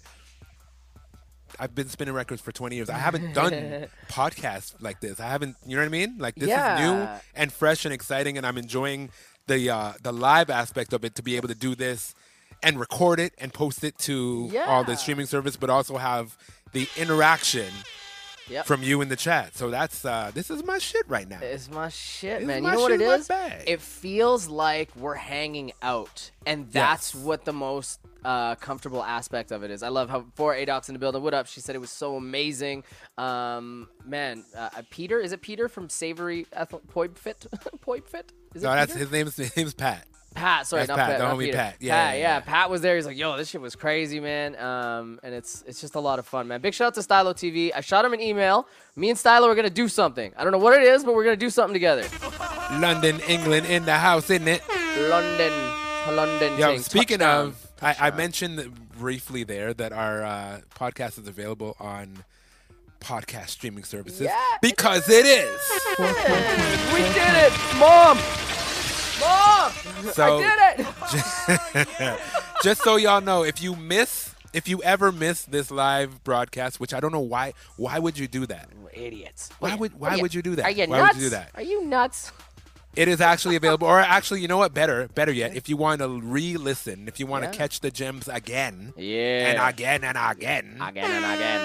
I've 1.59 1.75
been 1.75 1.89
spinning 1.89 2.15
records 2.15 2.41
for 2.41 2.51
20 2.53 2.75
years. 2.77 2.91
I 2.91 2.99
haven't 2.99 3.33
done 3.33 3.87
podcasts 4.09 4.75
like 4.81 5.01
this. 5.01 5.21
I 5.21 5.29
haven't, 5.29 5.57
you 5.67 5.77
know 5.77 5.83
what 5.83 5.87
I 5.87 5.91
mean? 5.91 6.17
Like 6.19 6.35
this 6.37 6.49
is 6.51 6.81
new 6.81 7.09
and 7.35 7.53
fresh 7.53 7.85
and 7.85 7.95
exciting 7.95 8.37
and 8.37 8.47
I'm 8.47 8.59
enjoying 8.59 9.11
the 9.47 9.71
uh, 9.71 9.93
the 10.03 10.13
live 10.13 10.49
aspect 10.51 10.93
of 10.93 11.05
it 11.05 11.15
to 11.17 11.23
be 11.23 11.37
able 11.37 11.49
to 11.49 11.55
do 11.55 11.75
this 11.75 12.15
and 12.63 12.81
record 12.81 13.21
it 13.21 13.35
and 13.39 13.53
post 13.53 13.85
it 13.85 13.99
to 13.99 14.51
all 14.67 14.85
the 14.85 14.97
streaming 14.97 15.27
service 15.27 15.57
but 15.57 15.69
also 15.71 15.97
have 15.99 16.37
the 16.75 16.87
interaction 16.97 17.73
Yep. 18.51 18.67
from 18.67 18.83
you 18.83 19.01
in 19.01 19.09
the 19.09 19.17
chat. 19.17 19.57
So 19.57 19.71
that's 19.71 20.05
uh 20.05 20.31
this 20.35 20.51
is 20.51 20.63
my 20.63 20.77
shit 20.77 21.09
right 21.09 21.27
now. 21.27 21.39
It's 21.41 21.71
my 21.71 21.89
shit, 21.89 22.43
It's 22.43 22.47
man. 22.47 22.63
my 22.63 22.73
you 22.73 22.77
know 22.77 22.83
what 22.83 22.93
it 22.93 23.29
my. 23.29 23.65
It 23.67 23.81
feels 23.81 24.49
like 24.49 24.95
we're 24.97 25.15
hanging 25.15 25.73
out, 25.81 26.31
and 26.45 26.71
that's 26.71 27.15
Yes. 27.15 27.25
what 27.25 27.47
the 27.47 27.55
most 27.55 28.01
uh, 28.23 28.55
comfortable 28.57 29.03
aspect 29.03 29.51
of 29.51 29.63
it 29.65 29.71
is. 29.71 29.83
I 29.83 29.89
love 29.89 30.11
how 30.11 30.27
for 30.35 30.55
Adox 30.55 30.89
in 30.91 30.95
the 30.95 30.99
building. 30.99 31.23
What 31.23 31.33
up? 31.35 31.47
She 31.47 31.61
said 31.61 31.75
it 31.75 31.79
was 31.79 31.91
so 31.91 32.17
amazing. 32.17 32.85
Um, 33.17 33.89
man, 34.05 34.45
uh, 34.57 34.69
uh, 34.77 34.83
Peter 34.91 35.19
is 35.21 35.33
it 35.33 35.41
Peter 35.41 35.69
from 35.69 35.89
Savory 35.89 36.47
Eth- 36.53 36.75
Poipfit? 36.95 37.47
Poipfit? 37.87 38.29
Is 38.55 38.63
it 38.63 38.67
no, 38.67 38.75
that's 38.75 38.93
Peter? 38.93 39.05
his 39.05 39.11
name's 39.13 39.37
his 39.37 39.57
name's 39.57 39.75
Pat. 39.75 40.07
Pat, 40.35 40.67
sorry, 40.67 40.81
That's 40.81 40.89
not 40.89 40.99
Pat, 40.99 41.09
Pat, 41.11 41.19
the 41.19 41.25
not 41.25 41.37
homie 41.37 41.45
Peter. 41.45 41.57
Pat. 41.57 41.77
Yeah, 41.81 42.13
yeah, 42.13 42.19
yeah. 42.19 42.41
Pat 42.41 42.69
was 42.69 42.81
there. 42.81 42.97
He's 42.97 43.07
like, 43.07 43.17
"Yo, 43.17 43.37
this 43.37 43.49
shit 43.49 43.61
was 43.61 43.77
crazy, 43.77 44.19
man." 44.21 44.57
Um, 44.57 45.21
and 45.23 45.33
it's 45.35 45.63
it's 45.67 45.81
just 45.81 45.95
a 45.95 46.01
lot 46.01 46.19
of 46.19 46.27
fun, 46.27 46.49
man. 46.49 46.61
Big 46.61 46.75
shout 46.75 46.89
out 46.89 46.95
to 46.95 47.03
Stylo 47.03 47.33
TV. 47.33 47.71
I 47.75 47.81
shot 47.81 48.05
him 48.05 48.13
an 48.13 48.21
email. 48.21 48.67
Me 48.97 49.11
and 49.11 49.19
Stylo 49.19 49.49
are 49.49 49.55
gonna 49.55 49.71
do 49.71 49.89
something. 49.89 50.33
I 50.37 50.43
don't 50.43 50.53
know 50.53 50.59
what 50.59 50.75
it 50.75 50.83
is, 50.83 51.05
but 51.05 51.15
we're 51.15 51.25
gonna 51.25 51.37
do 51.37 51.51
something 51.51 51.73
together. 51.73 52.05
London, 52.81 53.21
England 53.29 53.67
in 53.67 53.85
the 53.85 53.95
house, 53.97 54.29
isn't 54.31 54.49
it? 54.49 54.63
London, 55.09 55.53
London. 56.11 56.59
Yo, 56.59 56.73
ting. 56.73 56.81
speaking 56.83 57.19
Touchdown. 57.19 57.47
of, 57.49 57.69
I, 57.81 57.97
I 58.09 58.11
mentioned 58.11 58.73
briefly 58.99 59.45
there 59.45 59.73
that 59.75 59.93
our 59.93 60.23
uh, 60.25 60.61
podcast 60.79 61.19
is 61.21 61.29
available 61.29 61.77
on 61.79 62.25
podcast 63.01 63.51
streaming 63.51 63.85
services 63.85 64.23
Yeah. 64.23 64.41
because 64.63 65.09
it 65.09 65.27
is. 65.27 65.61
we 66.93 67.01
did 67.13 67.35
it, 67.37 67.53
mom. 67.79 68.19
Mom, 69.21 69.71
So 70.13 70.39
I 70.39 70.77
did 70.77 70.87
it. 70.87 72.21
just 72.63 72.83
so 72.83 72.97
y'all 72.97 73.21
know, 73.21 73.43
if 73.45 73.63
you 73.63 73.77
miss, 73.77 74.35
if 74.53 74.69
you 74.69 74.83
ever 74.83 75.13
miss 75.13 75.43
this 75.45 75.71
live 75.71 76.23
broadcast, 76.25 76.81
which 76.81 76.93
I 76.95 77.01
don't 77.01 77.13
know 77.13 77.21
why, 77.21 77.55
why 77.77 77.99
would 77.99 78.19
you 78.19 78.27
do 78.29 78.47
that? 78.47 78.69
Idiots. 78.93 79.51
Why 79.59 79.71
Wait, 79.71 79.81
would- 79.81 80.01
why 80.01 80.15
are 80.17 80.21
would 80.21 80.35
you 80.35 80.43
do 80.43 80.55
that? 80.57 80.65
Are 80.67 80.71
you 80.71 80.87
Why 80.87 80.99
would 81.01 81.07
nuts? 81.07 81.17
you 81.19 81.23
do 81.25 81.31
that? 81.31 81.51
Are 81.55 81.63
you 81.63 81.85
nuts? 81.85 82.33
It 82.97 83.09
is 83.09 83.21
actually 83.21 83.57
available, 83.57 83.89
or 83.89 83.99
actually, 83.99 84.41
you 84.41 84.47
know 84.47 84.59
what? 84.59 84.73
Better, 84.73 85.09
better 85.17 85.33
yet, 85.33 85.57
if 85.61 85.69
you 85.69 85.77
want 85.77 86.01
to 86.01 86.09
re-listen, 86.21 87.09
if 87.09 87.19
you 87.19 87.27
want 87.27 87.43
to 87.45 87.51
Yeah. 87.51 87.57
catch 87.57 87.81
the 87.81 87.91
gems 87.91 88.29
again 88.29 88.93
Yeah. 88.97 89.49
and 89.51 89.69
again 89.75 90.05
and 90.05 90.17
again, 90.17 90.79
again 90.81 91.11
and 91.11 91.25
again. 91.25 91.61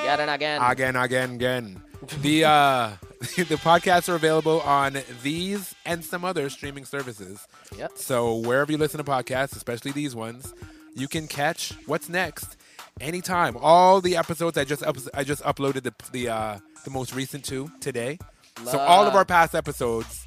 Again 0.00 0.20
and 0.20 0.30
again. 0.30 0.62
again, 0.62 0.96
again, 0.96 1.30
again. 1.34 1.82
The 2.22 2.44
uh, 2.44 2.90
the 3.36 3.54
podcasts 3.56 4.08
are 4.08 4.16
available 4.16 4.60
on 4.62 4.98
these 5.22 5.76
and 5.86 6.04
some 6.04 6.24
other 6.24 6.50
streaming 6.50 6.84
services. 6.84 7.46
Yep. 7.78 7.92
So 7.94 8.34
wherever 8.34 8.72
you 8.72 8.78
listen 8.78 8.98
to 8.98 9.04
podcasts, 9.04 9.54
especially 9.54 9.92
these 9.92 10.16
ones, 10.16 10.52
you 10.96 11.06
can 11.06 11.28
catch 11.28 11.72
what's 11.86 12.08
next 12.08 12.56
anytime. 13.00 13.56
All 13.60 14.00
the 14.00 14.16
episodes 14.16 14.58
I 14.58 14.64
just 14.64 14.82
up, 14.82 14.96
I 15.14 15.22
just 15.22 15.40
uploaded 15.44 15.84
the 15.84 15.94
the 16.10 16.30
uh, 16.30 16.58
the 16.84 16.90
most 16.90 17.14
recent 17.14 17.44
two 17.44 17.70
today. 17.80 18.18
Love. 18.58 18.68
So 18.70 18.78
all 18.80 19.06
of 19.06 19.14
our 19.14 19.24
past 19.24 19.54
episodes 19.54 20.26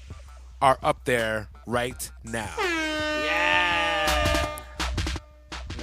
are 0.62 0.78
up 0.82 1.04
there 1.04 1.50
right 1.68 2.10
now. 2.24 2.54
Yeah. 2.58 4.50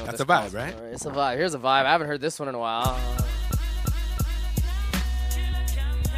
That's 0.06 0.20
a 0.20 0.24
vibe, 0.24 0.54
right? 0.54 0.74
It's 0.92 1.04
a 1.04 1.10
vibe. 1.10 1.36
Here's 1.36 1.54
a 1.54 1.58
vibe. 1.58 1.84
I 1.84 1.92
haven't 1.92 2.06
heard 2.06 2.22
this 2.22 2.40
one 2.40 2.48
in 2.48 2.54
a 2.54 2.58
while. 2.58 2.98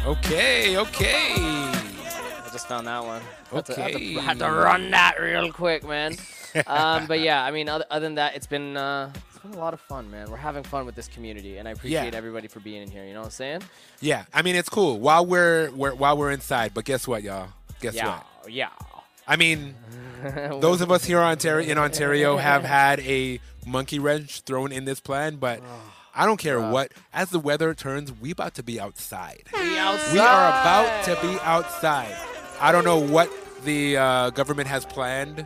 Okay, 0.05 0.77
okay. 0.77 1.33
I 1.35 2.49
just 2.51 2.67
found 2.67 2.85
that 2.87 3.03
one. 3.03 3.21
Had 3.51 3.65
to, 3.65 3.73
had 3.81 3.91
to- 3.91 3.95
Okay. 3.95 4.13
had 4.13 4.37
to 4.39 4.45
run 4.51 4.91
that 4.91 5.19
real 5.19 5.51
quick, 5.51 5.83
man. 5.83 6.15
um, 6.67 7.07
but 7.07 7.19
yeah, 7.21 7.43
I 7.43 7.49
mean, 7.51 7.67
other, 7.67 7.85
other 7.89 8.05
than 8.05 8.15
that, 8.15 8.35
it's 8.35 8.45
been 8.45 8.77
uh, 8.77 9.11
it's 9.29 9.39
been 9.39 9.53
a 9.53 9.57
lot 9.57 9.73
of 9.73 9.81
fun, 9.81 10.09
man. 10.11 10.29
We're 10.29 10.37
having 10.37 10.61
fun 10.63 10.85
with 10.85 10.93
this 10.95 11.07
community, 11.07 11.57
and 11.57 11.67
I 11.67 11.71
appreciate 11.71 12.13
Yeah. 12.13 12.17
everybody 12.17 12.47
for 12.47 12.59
being 12.59 12.83
in 12.83 12.91
here. 12.91 13.03
You 13.03 13.13
know 13.13 13.21
what 13.21 13.25
I'm 13.25 13.31
saying? 13.31 13.61
Yeah, 13.99 14.25
I 14.33 14.43
mean 14.43 14.55
it's 14.55 14.69
cool 14.69 14.99
while 14.99 15.25
we're, 15.25 15.71
we're 15.71 15.95
while 15.95 16.15
we're 16.17 16.31
inside. 16.31 16.73
But 16.75 16.85
guess 16.85 17.07
what, 17.07 17.23
y'all? 17.23 17.47
Guess 17.81 17.95
yeah, 17.95 18.19
what? 18.43 18.51
yeah. 18.53 18.69
I 19.27 19.37
mean, 19.37 19.73
those 20.61 20.81
of 20.81 20.91
us 20.91 21.03
here 21.03 21.17
in 21.17 21.23
Ontario, 21.23 21.67
in 21.67 21.77
Ontario 21.79 22.37
have 22.37 22.63
had 22.63 22.99
a 22.99 23.39
monkey 23.65 23.97
wrench 23.97 24.41
thrown 24.41 24.71
in 24.71 24.85
this 24.85 24.99
plan, 24.99 25.37
but 25.37 25.61
I 26.15 26.25
don't 26.25 26.37
care 26.37 26.59
what. 26.61 26.93
As 27.13 27.29
the 27.29 27.39
weather 27.39 27.73
turns, 27.73 28.11
we 28.11 28.31
about 28.31 28.55
to 28.55 28.63
be 28.63 28.79
outside. 28.79 29.43
We 29.53 29.77
outside. 29.77 30.13
We 30.13 30.19
are 30.19 30.49
about 30.49 31.03
to 31.05 31.17
be 31.21 31.37
outside. 31.41 32.15
I 32.61 32.71
don't 32.71 32.85
know 32.85 32.99
what 32.99 33.29
the 33.65 33.97
uh, 33.97 34.29
government 34.29 34.69
has 34.69 34.85
planned 34.85 35.45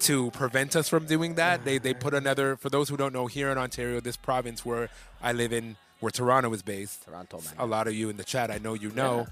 to 0.00 0.30
prevent 0.30 0.76
us 0.76 0.88
from 0.88 1.06
doing 1.06 1.34
that. 1.34 1.64
They 1.64 1.78
they 1.78 1.94
put 1.94 2.14
another. 2.14 2.56
For 2.56 2.70
those 2.70 2.88
who 2.88 2.96
don't 2.96 3.12
know, 3.12 3.26
here 3.26 3.50
in 3.50 3.58
Ontario, 3.58 4.00
this 4.00 4.16
province 4.16 4.64
where 4.64 4.88
I 5.20 5.32
live 5.32 5.52
in, 5.52 5.76
where 5.98 6.10
Toronto 6.10 6.52
is 6.54 6.62
based. 6.62 7.04
Toronto, 7.04 7.38
man. 7.38 7.54
A 7.58 7.66
lot 7.66 7.88
of 7.88 7.94
you 7.94 8.08
in 8.08 8.16
the 8.16 8.24
chat, 8.24 8.52
I 8.52 8.58
know 8.58 8.74
you 8.74 8.90
know. 8.90 9.26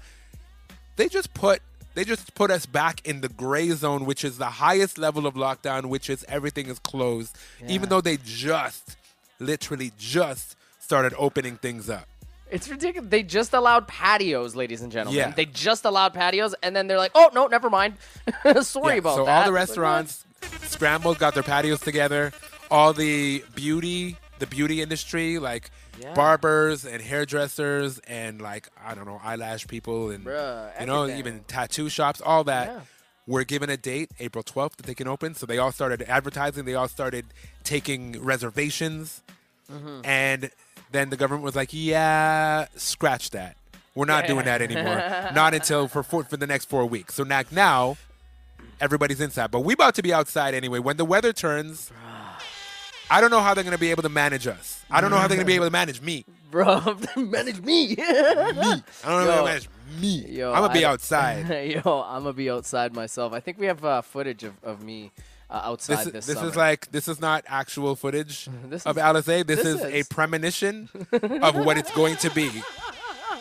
They 0.97 1.07
just 1.07 1.33
put 1.33 1.61
they 1.93 2.03
just 2.03 2.35
put 2.35 2.51
us 2.51 2.65
back 2.65 3.07
in 3.07 3.21
the 3.21 3.29
gray 3.29 3.69
zone, 3.69 4.05
which 4.05 4.25
is 4.25 4.37
the 4.37 4.45
highest 4.45 4.97
level 4.97 5.25
of 5.25 5.35
lockdown, 5.35 5.85
which 5.85 6.09
is 6.09 6.25
everything 6.27 6.67
is 6.67 6.77
closed, 6.79 7.37
even 7.67 7.87
though 7.87 8.01
they 8.01 8.17
just, 8.17 8.97
literally 9.39 9.93
just 9.97 10.56
started 10.87 11.13
opening 11.17 11.57
things 11.57 11.89
up. 11.89 12.07
It's 12.49 12.69
ridiculous. 12.69 13.09
They 13.09 13.23
just 13.23 13.53
allowed 13.53 13.89
patios, 13.89 14.55
ladies 14.55 14.81
and 14.81 14.89
gentlemen. 14.89 15.17
Yeah. 15.19 15.31
They 15.31 15.43
just 15.45 15.83
allowed 15.83 16.13
patios, 16.13 16.55
and 16.63 16.73
then 16.73 16.87
they're 16.87 16.97
like, 16.97 17.11
"Oh 17.13 17.29
no, 17.33 17.47
never 17.47 17.69
mind. 17.69 17.95
Sorry 18.61 18.93
Yeah, 18.93 18.99
about 18.99 19.15
so 19.17 19.25
that." 19.25 19.31
So 19.35 19.39
all 19.41 19.45
the 19.45 19.51
restaurants 19.51 20.25
scrambled, 20.61 21.19
got 21.19 21.33
their 21.33 21.43
patios 21.43 21.81
together. 21.81 22.31
All 22.71 22.93
the 22.93 23.43
beauty, 23.53 24.15
the 24.39 24.47
beauty 24.47 24.81
industry, 24.81 25.39
like 25.39 25.71
Yeah. 25.99 26.13
barbers 26.13 26.85
and 26.85 27.01
hairdressers 27.01 27.99
and 28.07 28.39
like 28.41 28.69
I 28.81 28.95
don't 28.95 29.05
know 29.07 29.19
eyelash 29.21 29.67
people 29.67 30.09
and 30.11 30.23
Bruh, 30.23 30.79
you 30.79 30.85
know 30.85 31.05
even 31.07 31.43
tattoo 31.49 31.89
shops, 31.89 32.21
all 32.21 32.45
that. 32.45 32.67
Yeah. 32.69 32.79
Were 33.29 33.43
given 33.43 33.69
a 33.69 33.75
date, 33.75 34.09
April 34.21 34.41
12th, 34.41 34.77
that 34.77 34.85
they 34.85 34.95
can 34.95 35.05
open. 35.09 35.35
So 35.35 35.45
they 35.45 35.57
all 35.57 35.73
started 35.73 36.01
advertising. 36.03 36.63
They 36.63 36.75
all 36.75 36.87
started 36.87 37.25
taking 37.65 38.23
reservations. 38.23 39.21
Mm-hmm. 39.69 40.05
And 40.05 40.49
then 40.91 41.09
the 41.09 41.17
government 41.17 41.43
was 41.43 41.55
like, 41.55 41.69
yeah, 41.71 42.67
scratch 42.75 43.31
that. 43.31 43.57
We're 43.95 44.05
not 44.05 44.27
doing 44.27 44.45
that 44.45 44.61
anymore. 44.61 44.95
not 45.33 45.53
until 45.53 45.87
for, 45.87 46.03
four, 46.03 46.23
for 46.23 46.37
the 46.37 46.45
next 46.47 46.65
four 46.65 46.85
weeks. 46.85 47.15
So 47.15 47.23
now, 47.23 47.41
now 47.51 47.97
everybody's 48.79 49.19
inside. 49.19 49.49
But 49.49 49.61
we 49.61 49.73
about 49.73 49.95
to 49.95 50.03
be 50.03 50.13
outside 50.13 50.53
anyway. 50.53 50.79
When 50.79 50.97
the 50.97 51.05
weather 51.05 51.33
turns, 51.33 51.91
I 53.09 53.21
don't 53.21 53.31
know 53.31 53.39
how 53.41 53.53
they're 53.53 53.63
going 53.63 53.75
to 53.75 53.79
be 53.79 53.91
able 53.91 54.03
to 54.03 54.09
manage 54.09 54.45
us. 54.45 54.83
I 54.91 55.01
don't 55.01 55.09
know 55.09 55.17
how 55.17 55.27
they're 55.27 55.37
going 55.37 55.47
to 55.47 55.51
be 55.51 55.55
able 55.55 55.65
to 55.65 55.71
manage 55.71 56.01
me. 56.01 56.25
bro, 56.51 56.97
manage 57.17 57.61
me. 57.61 57.87
me. 57.89 57.95
I 57.99 58.53
don't 58.53 58.55
know 58.55 58.81
how 59.03 59.17
they're 59.17 59.25
gonna 59.25 59.45
manage 59.45 59.69
me. 59.99 60.25
Yo, 60.29 60.51
I'm 60.51 60.59
going 60.59 60.69
to 60.69 60.79
be 60.79 60.85
I- 60.85 60.91
outside. 60.91 61.69
Yo, 61.69 62.01
I'm 62.01 62.23
gonna 62.23 62.33
be 62.33 62.49
outside 62.49 62.93
myself. 62.93 63.33
I 63.33 63.39
think 63.39 63.57
we 63.59 63.65
have 63.65 63.83
uh, 63.83 64.01
footage 64.01 64.43
of, 64.43 64.53
of 64.63 64.83
me 64.83 65.11
uh, 65.49 65.61
outside 65.63 66.05
this, 66.05 66.25
this, 66.25 66.25
this 66.25 66.41
is 66.41 66.55
like 66.55 66.91
this 66.91 67.07
is 67.07 67.21
not 67.21 67.43
actual 67.47 67.95
footage 67.95 68.49
this 68.69 68.85
of 68.85 68.97
is, 68.97 69.03
Alizé. 69.03 69.45
This, 69.45 69.63
this 69.63 69.65
is, 69.65 69.81
is, 69.81 69.83
a 69.83 70.13
premonition 70.13 70.89
of 71.41 71.55
what 71.55 71.77
it's 71.77 71.91
going 71.91 72.17
to 72.17 72.29
be 72.31 72.51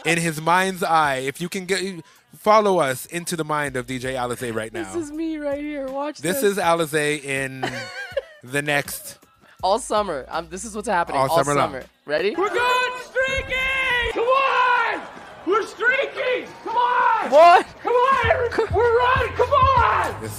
in 0.04 0.18
his 0.18 0.40
mind's 0.40 0.82
eye. 0.82 1.16
If 1.16 1.40
you 1.40 1.48
can 1.48 1.66
get 1.66 2.04
follow 2.36 2.78
us 2.78 3.06
into 3.06 3.36
the 3.36 3.44
mind 3.44 3.76
of 3.76 3.86
DJ 3.86 4.14
Alizé 4.14 4.54
right 4.54 4.72
now. 4.72 4.92
This 4.92 5.06
is 5.06 5.12
me 5.12 5.38
right 5.38 5.60
here. 5.60 5.88
Watch 5.88 6.18
this. 6.18 6.40
This 6.40 6.52
is 6.52 6.58
Alizé 6.58 7.24
in 7.24 7.68
the 8.44 8.62
next 8.62 9.18
all 9.62 9.78
summer. 9.78 10.26
Um, 10.28 10.48
this 10.48 10.64
is 10.64 10.76
what's 10.76 10.88
happening 10.88 11.20
all, 11.20 11.30
all 11.30 11.44
summer, 11.44 11.54
long. 11.54 11.82
Ready? 12.04 12.36
We're 12.36 12.48
going 12.48 12.92
streaking. 13.04 14.12
Come 14.12 14.24
on, 14.24 15.02
we're 15.44 15.66
streaking. 15.66 16.46
Come 16.62 16.76
on. 16.76 17.30
What? 17.30 17.66
Come 17.82 17.92
on, 17.92 18.74
we're 18.74 18.84
on! 18.84 19.28
Come 19.34 19.50
on. 19.50 19.66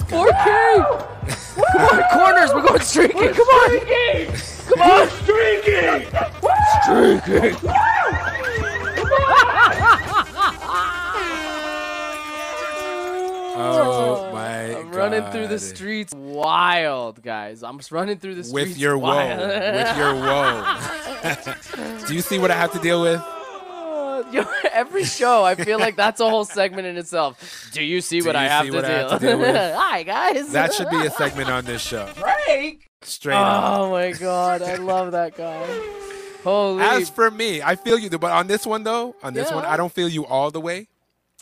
4K. 0.08 1.37
Come 1.72 1.82
on, 1.82 2.02
corners. 2.12 2.50
We're 2.54 2.62
going 2.62 2.80
streaking. 2.80 3.16
We're 3.20 3.34
Come 3.34 3.48
on. 3.48 3.70
Streaking. 3.70 4.34
Come 4.68 4.80
on. 4.80 5.08
Streaking. 5.22 6.06
Streaking. 6.82 7.54
Come 7.56 7.70
on. 7.70 9.28
oh, 13.60 14.26
oh 14.28 14.32
my 14.32 14.76
I'm 14.76 14.84
God. 14.90 14.94
running 14.94 15.30
through 15.32 15.48
the 15.48 15.58
streets 15.58 16.14
wild, 16.14 17.22
guys. 17.22 17.62
I'm 17.62 17.78
just 17.78 17.92
running 17.92 18.18
through 18.18 18.36
the 18.36 18.44
streets 18.44 18.70
with 18.70 18.78
your 18.78 18.98
wild. 18.98 19.38
woe. 19.40 19.46
With 19.48 19.96
your 19.96 20.14
woe. 20.14 22.04
Do 22.06 22.14
you 22.14 22.20
see 22.20 22.38
what 22.38 22.50
I 22.50 22.54
have 22.54 22.72
to 22.72 22.78
deal 22.78 23.02
with? 23.02 23.22
Yo, 24.32 24.44
every 24.72 25.04
show, 25.04 25.44
I 25.44 25.54
feel 25.54 25.78
like 25.78 25.96
that's 25.96 26.20
a 26.20 26.28
whole 26.28 26.44
segment 26.44 26.86
in 26.86 26.96
itself. 26.96 27.70
Do 27.72 27.82
you 27.82 28.00
see 28.00 28.20
Do 28.20 28.26
what 28.26 28.36
I 28.36 28.44
you 28.44 28.48
have 28.50 28.64
see 28.66 28.70
to 28.70 28.76
what 28.76 28.84
I 28.84 28.88
deal? 28.88 29.08
have 29.08 29.20
to 29.20 29.26
deal 29.26 29.38
with? 29.38 29.56
Hi, 29.74 30.02
guys. 30.02 30.52
That 30.52 30.74
should 30.74 30.90
be 30.90 31.04
a 31.06 31.10
segment 31.22 31.48
on 31.50 31.64
this 31.64 31.80
show. 31.82 32.08
Break! 32.46 32.88
Straight 33.02 33.34
up. 33.36 33.78
Oh 33.78 33.90
my 33.90 34.12
god, 34.12 34.62
I 34.62 34.74
love 34.76 35.12
that 35.12 35.36
guy. 35.36 35.66
Holy. 36.44 36.82
As 36.82 37.08
for 37.10 37.30
me, 37.30 37.62
I 37.62 37.76
feel 37.76 37.98
you, 37.98 38.10
but 38.10 38.30
on 38.30 38.46
this 38.46 38.66
one 38.66 38.82
though, 38.84 39.14
on 39.22 39.34
this 39.34 39.50
one, 39.50 39.64
I 39.64 39.76
don't 39.76 39.92
feel 39.92 40.08
you 40.08 40.24
all 40.26 40.50
the 40.50 40.60
way, 40.60 40.88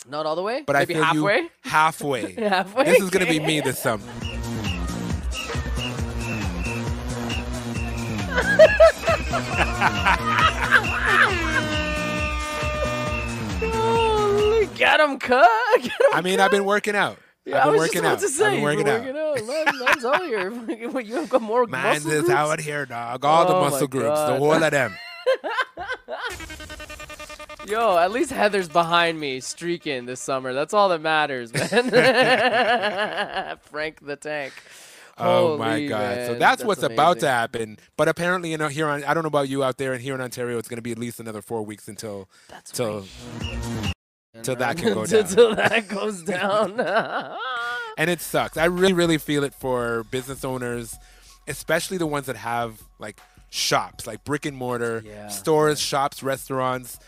Not 0.08 0.26
all 0.26 0.36
the 0.36 0.42
way, 0.42 0.62
but 0.66 0.74
maybe 0.74 0.94
I 0.96 1.12
feel 1.12 1.26
halfway. 1.26 1.40
you 1.42 1.48
halfway. 1.62 2.32
Halfway? 2.34 2.84
This 2.84 3.02
is 3.02 3.10
gonna 3.10 3.26
be 3.26 3.40
me 3.40 3.60
this 3.60 3.78
summer. 3.78 4.02
Get 14.76 15.00
him, 15.00 15.18
cut. 15.18 15.48
I 16.12 16.20
mean, 16.22 16.40
I've 16.40 16.50
been 16.50 16.64
working 16.64 16.96
out. 16.96 17.18
Yeah, 17.44 17.60
I've 17.60 17.66
I 17.66 17.70
was 17.70 17.78
working 17.78 18.02
just 18.02 18.04
about 18.04 18.12
out. 18.14 18.20
to 18.20 18.28
say, 18.28 18.44
I've 18.44 18.50
been 18.50 18.54
you've 18.54 18.62
working 18.64 18.84
been 18.84 19.16
out. 19.16 19.36
working 19.36 19.48
out. 19.48 19.66
Man, 19.66 19.78
man's 19.84 20.04
all 20.04 20.22
here. 20.24 21.00
you 21.00 21.14
have 21.16 21.28
got 21.28 21.42
more 21.42 21.66
Man's 21.66 22.04
muscle 22.04 22.18
is 22.18 22.24
groups? 22.24 22.34
out 22.34 22.60
here, 22.60 22.86
dog. 22.86 23.24
All 23.24 23.46
the 23.46 23.54
Oh 23.54 23.60
my 23.62 23.70
muscle 23.70 23.86
groups, 23.86 24.18
the 24.20 24.36
God. 24.36 24.38
whole 24.38 24.52
of 24.52 24.70
them. 24.72 24.96
Yo, 27.66 27.98
at 27.98 28.12
least 28.12 28.30
Heather's 28.30 28.68
behind 28.68 29.18
me, 29.18 29.40
streaking 29.40 30.06
this 30.06 30.20
summer. 30.20 30.52
That's 30.52 30.72
all 30.72 30.88
that 30.90 31.00
matters, 31.02 31.52
man. 31.52 31.90
Frank 33.62 34.06
the 34.06 34.16
Tank. 34.16 34.52
Oh 35.18 35.56
my 35.56 35.70
Holy 35.70 35.88
God! 35.88 36.26
So 36.26 36.30
man, 36.32 36.38
that's, 36.38 36.62
what's 36.62 36.82
about 36.82 37.20
to 37.20 37.26
amazing. 37.26 37.28
happen. 37.28 37.78
But 37.96 38.08
apparently, 38.08 38.50
you 38.50 38.58
know, 38.58 38.68
here 38.68 38.86
on 38.86 39.02
I 39.02 39.14
don't 39.14 39.22
know 39.24 39.28
about 39.28 39.48
you 39.48 39.64
out 39.64 39.78
there, 39.78 39.94
and 39.94 40.02
here 40.02 40.14
in 40.14 40.20
Ontario, 40.20 40.58
it's 40.58 40.68
going 40.68 40.76
to 40.76 40.82
be 40.82 40.92
at 40.92 40.98
least 40.98 41.18
another 41.20 41.40
four 41.42 41.62
weeks 41.62 41.88
until 41.88 42.28
That's 42.48 42.70
till 42.70 43.06
right. 43.40 43.92
Till 44.42 44.56
that 44.56 44.76
can 44.76 44.94
go 44.94 45.06
down. 45.06 45.20
Until 45.20 45.54
that 45.54 45.88
goes 45.88 46.22
down. 46.22 46.80
and 47.98 48.10
it 48.10 48.20
sucks. 48.20 48.56
I 48.56 48.66
really, 48.66 48.92
really 48.92 49.18
feel 49.18 49.44
it 49.44 49.54
for 49.54 50.04
business 50.04 50.44
owners, 50.44 50.96
especially 51.48 51.98
the 51.98 52.06
ones 52.06 52.26
that 52.26 52.36
have 52.36 52.80
like 52.98 53.20
shops, 53.50 54.06
like 54.06 54.24
brick 54.24 54.46
and 54.46 54.56
mortar 54.56 55.02
Yeah. 55.04 55.28
stores, 55.28 55.80
shops, 55.80 56.22
restaurants. 56.22 56.98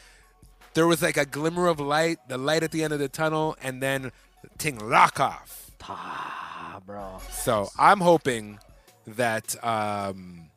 There 0.75 0.87
was 0.87 1.03
like 1.03 1.17
a 1.17 1.25
glimmer 1.25 1.67
of 1.67 1.81
light, 1.81 2.19
the 2.29 2.39
light 2.39 2.63
at 2.63 2.71
the 2.71 2.85
end 2.85 2.93
of 2.93 2.99
the 2.99 3.09
tunnel, 3.09 3.57
and 3.63 3.83
then 3.83 4.13
ting 4.59 4.79
lock 4.79 5.19
off. 5.19 5.71
ah, 5.85 6.81
bro. 6.87 7.19
So 7.31 7.69
I'm 7.79 8.01
hoping 8.01 8.59
that 9.07 9.57
um, 9.65 10.51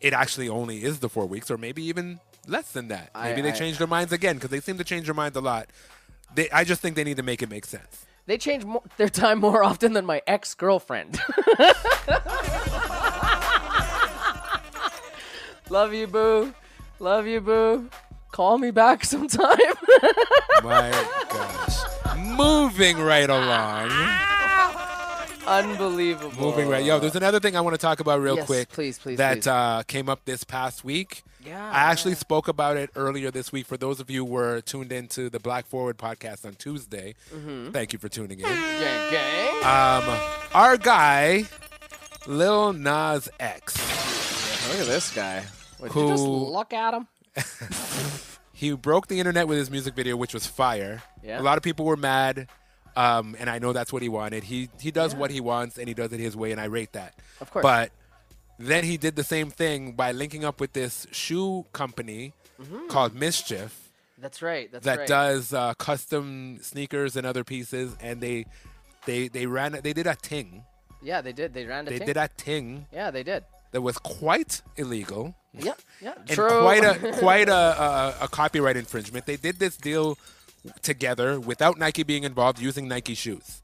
it 0.00 0.12
actually 0.12 0.48
only 0.48 0.82
is 0.82 0.98
the 1.00 1.08
four 1.08 1.26
weeks, 1.26 1.50
or 1.50 1.58
maybe 1.58 1.84
even 1.84 2.18
less 2.48 2.72
than 2.72 2.88
that. 2.88 3.10
I- 3.14 3.28
Maybe 3.30 3.42
they 3.42 3.50
I- 3.50 3.52
change 3.52 3.78
their 3.78 3.86
minds 3.86 4.12
again 4.12 4.36
because 4.36 4.50
they 4.50 4.60
seem 4.60 4.78
to 4.78 4.84
change 4.84 5.04
their 5.06 5.14
minds 5.14 5.36
a 5.36 5.40
lot. 5.40 5.68
They, 6.34 6.50
I 6.50 6.64
just 6.64 6.80
think 6.80 6.96
they 6.96 7.04
need 7.04 7.16
to 7.18 7.22
make 7.22 7.42
it 7.42 7.50
make 7.50 7.64
sense. 7.66 8.06
They 8.26 8.38
change 8.38 8.64
mo- 8.64 8.82
their 8.96 9.08
time 9.08 9.38
more 9.38 9.62
often 9.62 9.92
than 9.92 10.06
my 10.06 10.22
ex 10.26 10.54
girlfriend. 10.54 11.20
Love 15.70 15.92
you, 15.94 16.06
boo. 16.06 16.54
Love 17.00 17.26
you, 17.26 17.40
boo. 17.40 17.88
Call 18.32 18.58
me 18.58 18.70
back 18.70 19.04
sometime. 19.04 19.56
My 20.62 20.90
gosh. 21.30 21.78
Moving 22.16 22.98
right 22.98 23.28
along. 23.30 23.90
Unbelievable. 25.46 26.40
Moving 26.40 26.68
right. 26.68 26.84
Yo, 26.84 26.98
there's 26.98 27.16
another 27.16 27.40
thing 27.40 27.56
I 27.56 27.60
want 27.60 27.74
to 27.74 27.80
talk 27.80 28.00
about 28.00 28.20
real 28.20 28.36
Yes, 28.36 28.46
quick. 28.46 28.68
please, 28.70 28.98
please, 28.98 29.18
That 29.18 29.34
please. 29.42 29.46
Uh, 29.46 29.82
came 29.86 30.08
up 30.08 30.24
this 30.24 30.44
past 30.44 30.84
week. 30.84 31.22
Yeah. 31.44 31.62
I 31.70 31.90
actually 31.90 32.14
spoke 32.14 32.48
about 32.48 32.76
it 32.78 32.90
earlier 32.96 33.30
this 33.30 33.52
week. 33.52 33.66
For 33.66 33.76
those 33.76 34.00
of 34.00 34.10
you 34.10 34.24
who 34.24 34.32
were 34.32 34.60
tuned 34.62 34.92
into 34.92 35.28
the 35.28 35.38
Black 35.38 35.66
Forward 35.66 35.98
podcast 35.98 36.46
on 36.46 36.54
Tuesday, 36.54 37.14
Mm-hmm. 37.34 37.70
thank 37.72 37.92
you 37.92 37.98
for 37.98 38.08
tuning 38.08 38.38
in. 38.40 38.46
Gang, 38.46 39.10
gang. 39.10 39.56
Um, 39.58 40.20
our 40.54 40.76
guy, 40.78 41.44
Lil 42.26 42.72
Nas 42.72 43.28
X, 43.38 43.76
Look 44.70 44.80
at 44.80 44.86
this 44.86 45.14
guy. 45.14 45.44
Would 45.80 45.94
you 45.94 46.08
just 46.08 46.24
Who- 46.24 46.46
look 46.50 46.72
at 46.72 46.94
him? 46.94 47.06
he 48.54 48.72
broke 48.72 49.08
the 49.08 49.18
internet 49.18 49.46
with 49.46 49.58
his 49.58 49.70
music 49.70 49.94
video, 49.94 50.16
which 50.16 50.32
was 50.32 50.46
fire. 50.46 51.02
Yeah. 51.22 51.40
A 51.40 51.42
lot 51.42 51.58
of 51.58 51.62
people 51.62 51.84
were 51.84 51.96
mad. 51.98 52.48
Um, 52.96 53.34
and 53.38 53.50
I 53.50 53.58
know 53.58 53.72
that's 53.72 53.92
what 53.92 54.02
he 54.02 54.08
wanted. 54.08 54.44
He 54.44 54.68
he 54.80 54.90
does 54.90 55.14
what 55.14 55.30
he 55.30 55.40
wants 55.40 55.78
and 55.78 55.88
he 55.88 55.94
does 55.94 56.12
it 56.12 56.20
his 56.20 56.36
way, 56.36 56.52
and 56.52 56.60
I 56.60 56.66
rate 56.66 56.92
that. 56.92 57.14
Of 57.40 57.50
course. 57.50 57.62
But 57.62 57.90
then 58.58 58.84
he 58.84 58.96
did 58.96 59.16
the 59.16 59.24
same 59.24 59.50
thing 59.50 59.92
by 59.92 60.12
linking 60.12 60.44
up 60.44 60.60
with 60.60 60.72
this 60.74 61.06
shoe 61.10 61.64
company 61.72 62.32
called 62.88 63.12
Mischief 63.14 63.90
That's 64.18 64.40
right. 64.42 64.70
That's 64.70 64.84
that 64.84 64.98
right. 65.00 65.08
does 65.08 65.52
uh, 65.52 65.74
custom 65.74 66.58
sneakers 66.62 67.16
and 67.16 67.26
other 67.26 67.42
pieces, 67.42 67.96
and 68.00 68.20
they 68.20 68.46
they 69.06 69.26
they 69.28 69.46
ran 69.46 69.72
they 69.82 69.92
did 69.92 70.06
a 70.06 70.14
thing. 70.14 70.62
Yeah, 71.02 71.20
they 71.20 71.32
did. 71.32 71.52
They 71.52 71.66
ran 71.66 71.86
a 71.86 71.90
They 71.90 71.98
thing. 71.98 72.06
did 72.06 72.16
a 72.16 72.28
thing 72.28 72.86
Yeah, 72.92 73.10
they 73.10 73.24
did. 73.24 73.42
that 73.72 73.82
was 73.82 73.98
quite 73.98 74.62
illegal 74.76 75.34
Yeah, 75.52 75.74
yeah. 76.00 76.14
and 76.16 76.28
True. 76.28 76.60
quite 76.62 76.84
a 76.84 76.94
quite 77.18 77.48
a, 77.50 77.62
a, 77.82 78.16
a 78.22 78.28
copyright 78.28 78.76
infringement. 78.76 79.26
They 79.26 79.36
did 79.36 79.58
this 79.58 79.76
deal 79.76 80.16
together 80.82 81.38
without 81.40 81.78
Nike 81.78 82.02
being 82.02 82.24
involved, 82.24 82.58
using 82.60 82.88
Nike 82.88 83.14
shoes. 83.14 83.62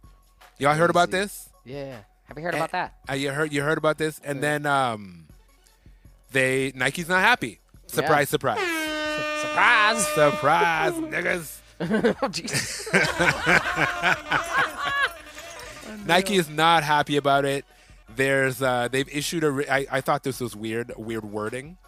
Y'all 0.58 0.74
heard 0.74 0.90
about 0.90 1.10
this? 1.10 1.48
yeah, 1.64 1.84
yeah. 1.84 1.98
Have 2.28 2.38
you 2.38 2.44
heard 2.44 2.54
about 2.54 2.70
that? 2.72 2.94
Uh, 3.08 3.14
you 3.14 3.30
heard 3.32 3.52
you 3.52 3.62
heard 3.62 3.78
about 3.78 3.98
this, 3.98 4.20
and 4.22 4.40
then 4.42 4.64
um, 4.66 5.26
they 6.30 6.70
Nike's 6.76 7.08
not 7.08 7.22
happy. 7.22 7.58
Surprise, 7.86 8.28
surprise, 8.28 8.60
Surprise! 9.40 10.06
surprise, 10.08 10.92
niggas. 10.94 11.56
oh, 11.80 12.28
jeez. 12.28 12.86
Nike 16.06 16.36
is 16.36 16.48
not 16.48 16.82
happy 16.84 17.16
about 17.16 17.44
it. 17.44 17.64
There's 18.14 18.60
uh, 18.62 18.88
they've 18.90 19.08
issued 19.08 19.44
a. 19.44 19.50
Re- 19.50 19.68
I, 19.68 19.86
I 19.90 20.00
thought 20.00 20.22
this 20.22 20.40
was 20.40 20.54
weird, 20.56 20.92
weird 20.96 21.24
wording, 21.24 21.78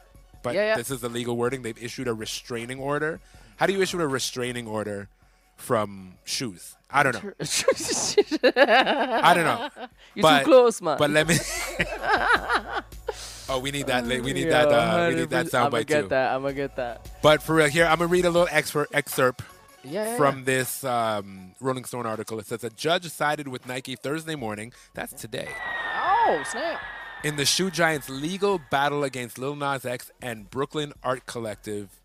but 0.43 0.55
Yeah, 0.55 0.67
yeah. 0.69 0.77
this 0.77 0.91
is 0.91 1.01
the 1.01 1.09
legal 1.09 1.37
wording. 1.37 1.63
They've 1.63 1.81
issued 1.83 2.09
a 2.09 2.15
restraining 2.15 2.79
order. 2.79 3.21
How 3.63 3.67
do 3.67 3.75
you 3.75 3.81
issue 3.81 4.01
a 4.01 4.07
restraining 4.09 4.67
order 4.67 5.09
from 5.55 6.15
shoes? 6.25 6.75
I 6.91 7.05
don't 7.05 7.15
know. 7.15 7.33
I 8.57 9.35
don't 9.35 9.45
know. 9.45 9.69
You're 10.17 10.23
But- 10.23 10.39
too 10.41 10.45
close, 10.47 10.83
man. 10.83 10.99
But 10.99 11.11
let 11.11 11.29
me. 11.29 11.37
oh, 13.49 13.61
we 13.61 13.71
need 13.71 13.87
that. 13.87 14.05
We 14.05 14.33
need 14.33 14.51
that. 14.51 14.67
Uh, 14.67 15.07
we 15.11 15.15
need 15.15 15.31
that 15.31 15.47
soundbite 15.47 15.47
too. 15.47 15.59
I'm 15.59 15.71
gonna 15.71 15.85
get 15.85 16.03
too. 16.03 16.09
that. 16.09 16.35
I'm 16.35 16.43
gonna 16.43 16.55
get 16.55 16.75
that. 16.75 17.09
But 17.23 17.41
for 17.41 17.55
real, 17.55 17.69
here 17.69 17.87
I'm 17.87 17.99
gonna 17.99 18.09
read 18.09 18.25
a 18.25 18.31
little 18.31 18.49
excer- 18.49 18.87
excerpt 18.93 19.45
Yeah, 19.85 20.07
yeah, 20.07 20.17
from 20.17 20.43
this 20.43 20.83
um, 20.83 21.55
Rolling 21.61 21.85
Stone 21.85 22.05
article. 22.05 22.41
It 22.41 22.47
says 22.47 22.65
a 22.65 22.71
judge 22.71 23.09
sided 23.11 23.47
with 23.47 23.69
Nike 23.69 23.95
Thursday 23.95 24.35
morning. 24.35 24.73
That's 24.95 25.13
today. 25.13 25.51
Oh 25.95 26.43
snap! 26.51 26.81
in 27.23 27.37
the 27.37 27.45
shoe 27.45 27.71
giant's 27.71 28.09
legal 28.09 28.61
battle 28.73 29.05
against 29.05 29.39
Lil 29.39 29.55
Nas 29.55 29.85
X 29.85 30.11
and 30.21 30.51
Brooklyn 30.51 30.93
art 31.05 31.27
collective 31.27 32.01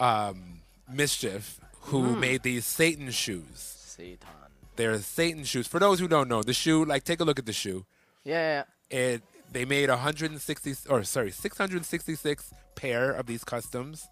um, 0.00 0.61
Mischief, 0.94 1.60
who 1.82 2.14
made 2.16 2.42
these 2.42 2.64
Satan 2.66 3.10
shoes. 3.10 3.44
Satan. 3.56 4.28
They're 4.76 4.98
Satan 4.98 5.44
shoes. 5.44 5.66
For 5.66 5.78
those 5.78 6.00
who 6.00 6.08
don't 6.08 6.28
know, 6.28 6.42
the 6.42 6.54
shoe, 6.54 6.84
like, 6.84 7.04
take 7.04 7.20
a 7.20 7.24
look 7.24 7.38
at 7.38 7.46
the 7.46 7.52
shoe. 7.52 7.84
Yeah, 8.24 8.64
yeah. 8.90 8.98
It 8.98 9.22
they 9.50 9.64
made 9.66 9.90
160 9.90 10.74
or 10.88 11.02
sorry 11.04 11.30
666 11.30 12.54
pair 12.74 13.10
of 13.12 13.26
these 13.26 13.44
customs. 13.44 14.08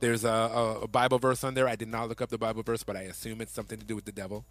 There's 0.00 0.24
a, 0.24 0.28
a, 0.28 0.80
a 0.82 0.88
Bible 0.88 1.18
verse 1.18 1.42
on 1.42 1.54
there. 1.54 1.66
I 1.66 1.74
did 1.74 1.88
not 1.88 2.08
look 2.08 2.20
up 2.20 2.28
the 2.28 2.38
Bible 2.38 2.62
verse, 2.62 2.84
but 2.84 2.96
I 2.96 3.02
assume 3.02 3.40
it's 3.40 3.52
something 3.52 3.78
to 3.78 3.84
do 3.84 3.96
with 3.96 4.04
the 4.04 4.12
devil. 4.12 4.44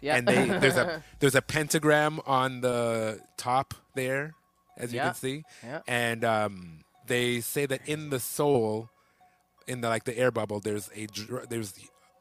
Yeah. 0.00 0.16
and 0.16 0.26
they 0.28 0.46
there's 0.46 0.76
a 0.76 1.02
there's 1.20 1.34
a 1.34 1.42
pentagram 1.42 2.20
on 2.26 2.60
the 2.62 3.20
top 3.36 3.74
there, 3.94 4.34
as 4.76 4.92
you 4.92 4.96
Yeah. 4.98 5.04
can 5.06 5.14
see. 5.14 5.44
Yeah. 5.64 5.80
And 5.88 6.24
um, 6.24 6.84
they 7.06 7.40
say 7.40 7.66
that 7.66 7.86
in 7.86 8.08
the 8.10 8.20
soul, 8.20 8.88
in 9.68 9.80
the 9.80 9.88
like 9.88 10.04
the 10.04 10.16
air 10.18 10.30
bubble, 10.30 10.60
there's 10.60 10.90
a 10.94 11.06
dr- 11.06 11.48
there's 11.48 11.74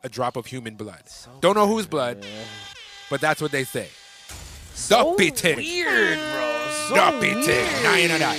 a 0.03 0.09
drop 0.09 0.35
of 0.35 0.45
human 0.45 0.75
blood. 0.75 1.03
Don't 1.41 1.55
know 1.55 1.67
whose 1.67 1.87
blood, 1.87 2.25
but 3.09 3.21
that's 3.21 3.41
what 3.41 3.51
they 3.51 3.63
say. 3.63 3.87
so 4.73 5.15
weird, 5.15 6.17
bro. 6.17 6.67
So 6.89 6.95
Duppy 6.95 7.29
ting. 7.29 7.45
weird. 7.45 7.83
Now 7.83 7.95
you 7.95 8.07
know 8.09 8.17
that. 8.19 8.37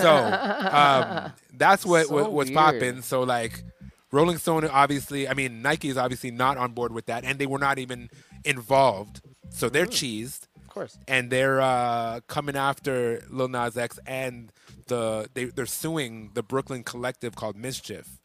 So 0.00 0.14
um, 0.14 1.32
that's 1.52 1.84
what, 1.84 2.06
So 2.06 2.14
what 2.14 2.32
was 2.32 2.48
weird. 2.48 2.56
popping. 2.56 3.02
So 3.02 3.22
like 3.22 3.62
Rolling 4.10 4.38
Stone, 4.38 4.64
obviously, 4.66 5.28
I 5.28 5.34
mean 5.34 5.60
Nike 5.60 5.88
is 5.88 5.96
obviously 5.98 6.30
not 6.30 6.56
on 6.56 6.72
board 6.72 6.92
with 6.92 7.06
that, 7.06 7.24
and 7.24 7.38
they 7.38 7.46
were 7.46 7.58
not 7.58 7.78
even 7.78 8.08
involved. 8.44 9.20
So 9.50 9.68
they're 9.68 9.86
cheesed, 9.86 10.44
Of 10.53 10.53
course. 10.74 10.98
and 11.08 11.30
they're 11.30 11.60
uh, 11.60 12.20
coming 12.26 12.56
after 12.56 13.22
Lil 13.30 13.48
Nas 13.48 13.76
X, 13.76 13.98
and 14.06 14.52
the 14.88 15.28
they 15.34 15.44
they're 15.46 15.66
suing 15.66 16.30
the 16.34 16.42
Brooklyn 16.42 16.82
collective 16.84 17.34
called 17.36 17.56
Mischief 17.56 18.18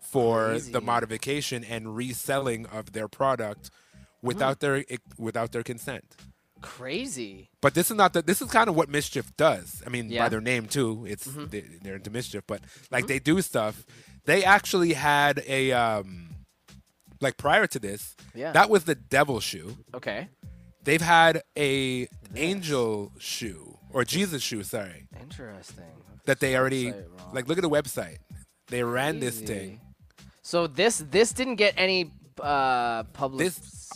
for 0.00 0.50
Crazy. 0.50 0.72
the 0.72 0.80
modification 0.80 1.64
and 1.64 1.94
reselling 1.96 2.66
of 2.66 2.92
their 2.92 3.08
product 3.08 3.70
without 4.22 4.60
their 4.60 4.84
without 5.18 5.52
their 5.52 5.62
consent. 5.62 6.04
Crazy. 6.62 7.50
But 7.60 7.74
this 7.74 7.90
is 7.90 7.96
not 7.96 8.14
the. 8.14 8.22
This 8.22 8.40
is 8.40 8.50
kind 8.50 8.68
of 8.70 8.74
what 8.76 8.88
mischief 8.88 9.36
does. 9.36 9.82
I 9.86 9.90
mean, 9.90 10.08
Yeah. 10.08 10.20
Mm-hmm. 10.20 10.24
by 10.24 10.28
their 10.30 10.40
name 10.40 10.66
too. 10.66 11.04
It's 11.06 11.24
they, 11.26 11.60
they're 11.82 11.96
into 11.96 12.10
mischief, 12.10 12.44
but 12.46 12.60
like 12.90 13.06
they 13.06 13.18
do 13.18 13.42
stuff. 13.42 13.84
They 14.24 14.44
actually 14.44 14.94
had 14.94 15.42
a 15.46 15.72
um, 15.72 16.30
like 17.20 17.36
prior 17.36 17.66
to 17.66 17.78
this. 17.78 18.16
Yeah. 18.34 18.52
That 18.52 18.70
was 18.70 18.84
the 18.84 18.94
devil 18.94 19.40
shoe. 19.40 19.76
Okay. 19.92 20.28
They've 20.84 21.00
had 21.00 21.42
a 21.56 22.08
angel 22.36 23.12
shoe 23.18 23.78
or 23.92 24.04
Jesus 24.04 24.42
shoe. 24.42 24.62
Sorry, 24.62 25.08
Interesting. 25.20 25.84
that 26.26 26.40
they 26.40 26.56
already 26.56 26.92
like. 27.32 27.48
Look 27.48 27.58
at 27.58 27.62
the 27.62 27.70
website. 27.70 28.18
They 28.68 28.82
ran 28.82 29.20
this 29.20 29.40
thing. 29.40 29.80
So 30.42 30.66
this 30.66 30.98
this 31.10 31.32
didn't 31.32 31.56
get 31.56 31.74
any 31.76 32.10
uh 32.40 33.04
public 33.14 33.46
This- 33.46 33.90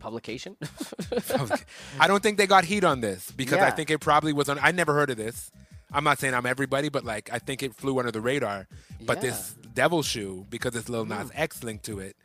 publication. 0.00 0.54
I 1.98 2.06
don't 2.06 2.22
think 2.22 2.36
they 2.36 2.46
got 2.46 2.64
heat 2.64 2.84
on 2.84 3.00
this 3.00 3.30
because 3.30 3.58
I 3.60 3.70
think 3.70 3.90
it 3.90 4.00
probably 4.00 4.32
was 4.34 4.48
on. 4.50 4.58
I 4.60 4.70
never 4.72 4.92
heard 4.92 5.08
of 5.10 5.16
this. 5.16 5.50
I'm 5.92 6.04
not 6.04 6.18
saying 6.18 6.34
I'm 6.34 6.44
everybody, 6.46 6.88
but 6.90 7.04
like 7.04 7.30
I 7.32 7.38
think 7.38 7.62
it 7.62 7.74
flew 7.74 7.98
under 7.98 8.10
the 8.10 8.20
radar. 8.20 8.66
But 9.06 9.20
this 9.20 9.54
devil 9.74 10.02
shoe, 10.02 10.46
because 10.50 10.76
it's 10.76 10.88
Lil 10.88 11.04
Nas 11.06 11.30
X 11.34 11.62
linked 11.64 11.84
to 11.86 12.00
it, 12.00 12.16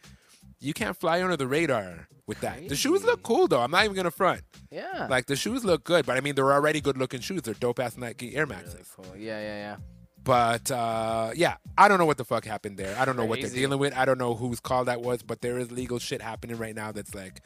you 0.60 0.74
can't 0.74 0.98
fly 0.98 1.22
under 1.24 1.38
the 1.38 1.48
radar 1.48 2.08
with 2.28 2.42
that. 2.42 2.68
The 2.70 2.76
shoes 2.76 3.04
look 3.04 3.24
cool 3.24 3.48
though. 3.48 3.62
I'm 3.62 3.72
not 3.72 3.86
even 3.86 3.96
gonna 3.96 4.12
front. 4.12 4.42
yeah. 4.72 5.08
Like 5.10 5.26
the 5.26 5.36
shoes 5.36 5.64
look 5.66 5.84
good, 5.84 6.06
but 6.06 6.18
I 6.18 6.22
mean 6.22 6.36
they're 6.36 6.54
already 6.54 6.82
good 6.82 6.98
looking 6.98 7.22
shoes. 7.22 7.42
They're 7.44 7.54
dope 7.54 7.80
ass 7.80 7.98
Nike 7.98 8.36
Air 8.36 8.46
Maxes. 8.46 8.92
cool. 8.96 9.06
Yeah, 9.18 9.40
yeah, 9.40 9.56
yeah. 9.56 9.76
But 10.24 10.70
uh, 10.70 11.32
yeah, 11.36 11.56
I 11.78 11.88
don't 11.88 11.98
know 11.98 12.06
what 12.06 12.18
the 12.18 12.26
fuck 12.26 12.46
happened 12.46 12.78
there. 12.78 12.96
I 13.00 13.06
don't 13.06 13.16
know 13.18 13.26
what 13.26 13.42
they're 13.42 13.50
dealing 13.50 13.80
with. 13.80 13.96
I 13.98 14.06
don't 14.06 14.18
know 14.18 14.36
whose 14.36 14.60
call 14.60 14.86
that 14.86 15.02
was, 15.02 15.24
but 15.24 15.42
there 15.42 15.58
is 15.58 15.72
legal 15.72 15.98
shit 15.98 16.22
happening 16.22 16.58
right 16.58 16.76
now 16.76 16.92
that's 16.92 17.16
like 17.16 17.42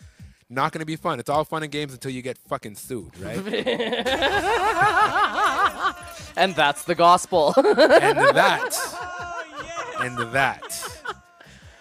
not 0.49 0.71
gonna 0.71 0.85
be 0.85 0.95
fun. 0.95 1.19
It's 1.19 1.29
all 1.29 1.45
fun 1.45 1.63
and 1.63 1.71
games 1.71 1.93
until 1.93 2.11
you 2.11 2.21
get 2.21 2.37
fucking 2.39 2.75
sued, 2.75 3.17
right? 3.19 3.37
And 6.35 6.55
that's 6.55 6.85
the 6.85 6.95
gospel. 6.95 7.53
and 7.55 8.17
that 8.35 8.75
and 9.99 10.17
that 10.33 11.02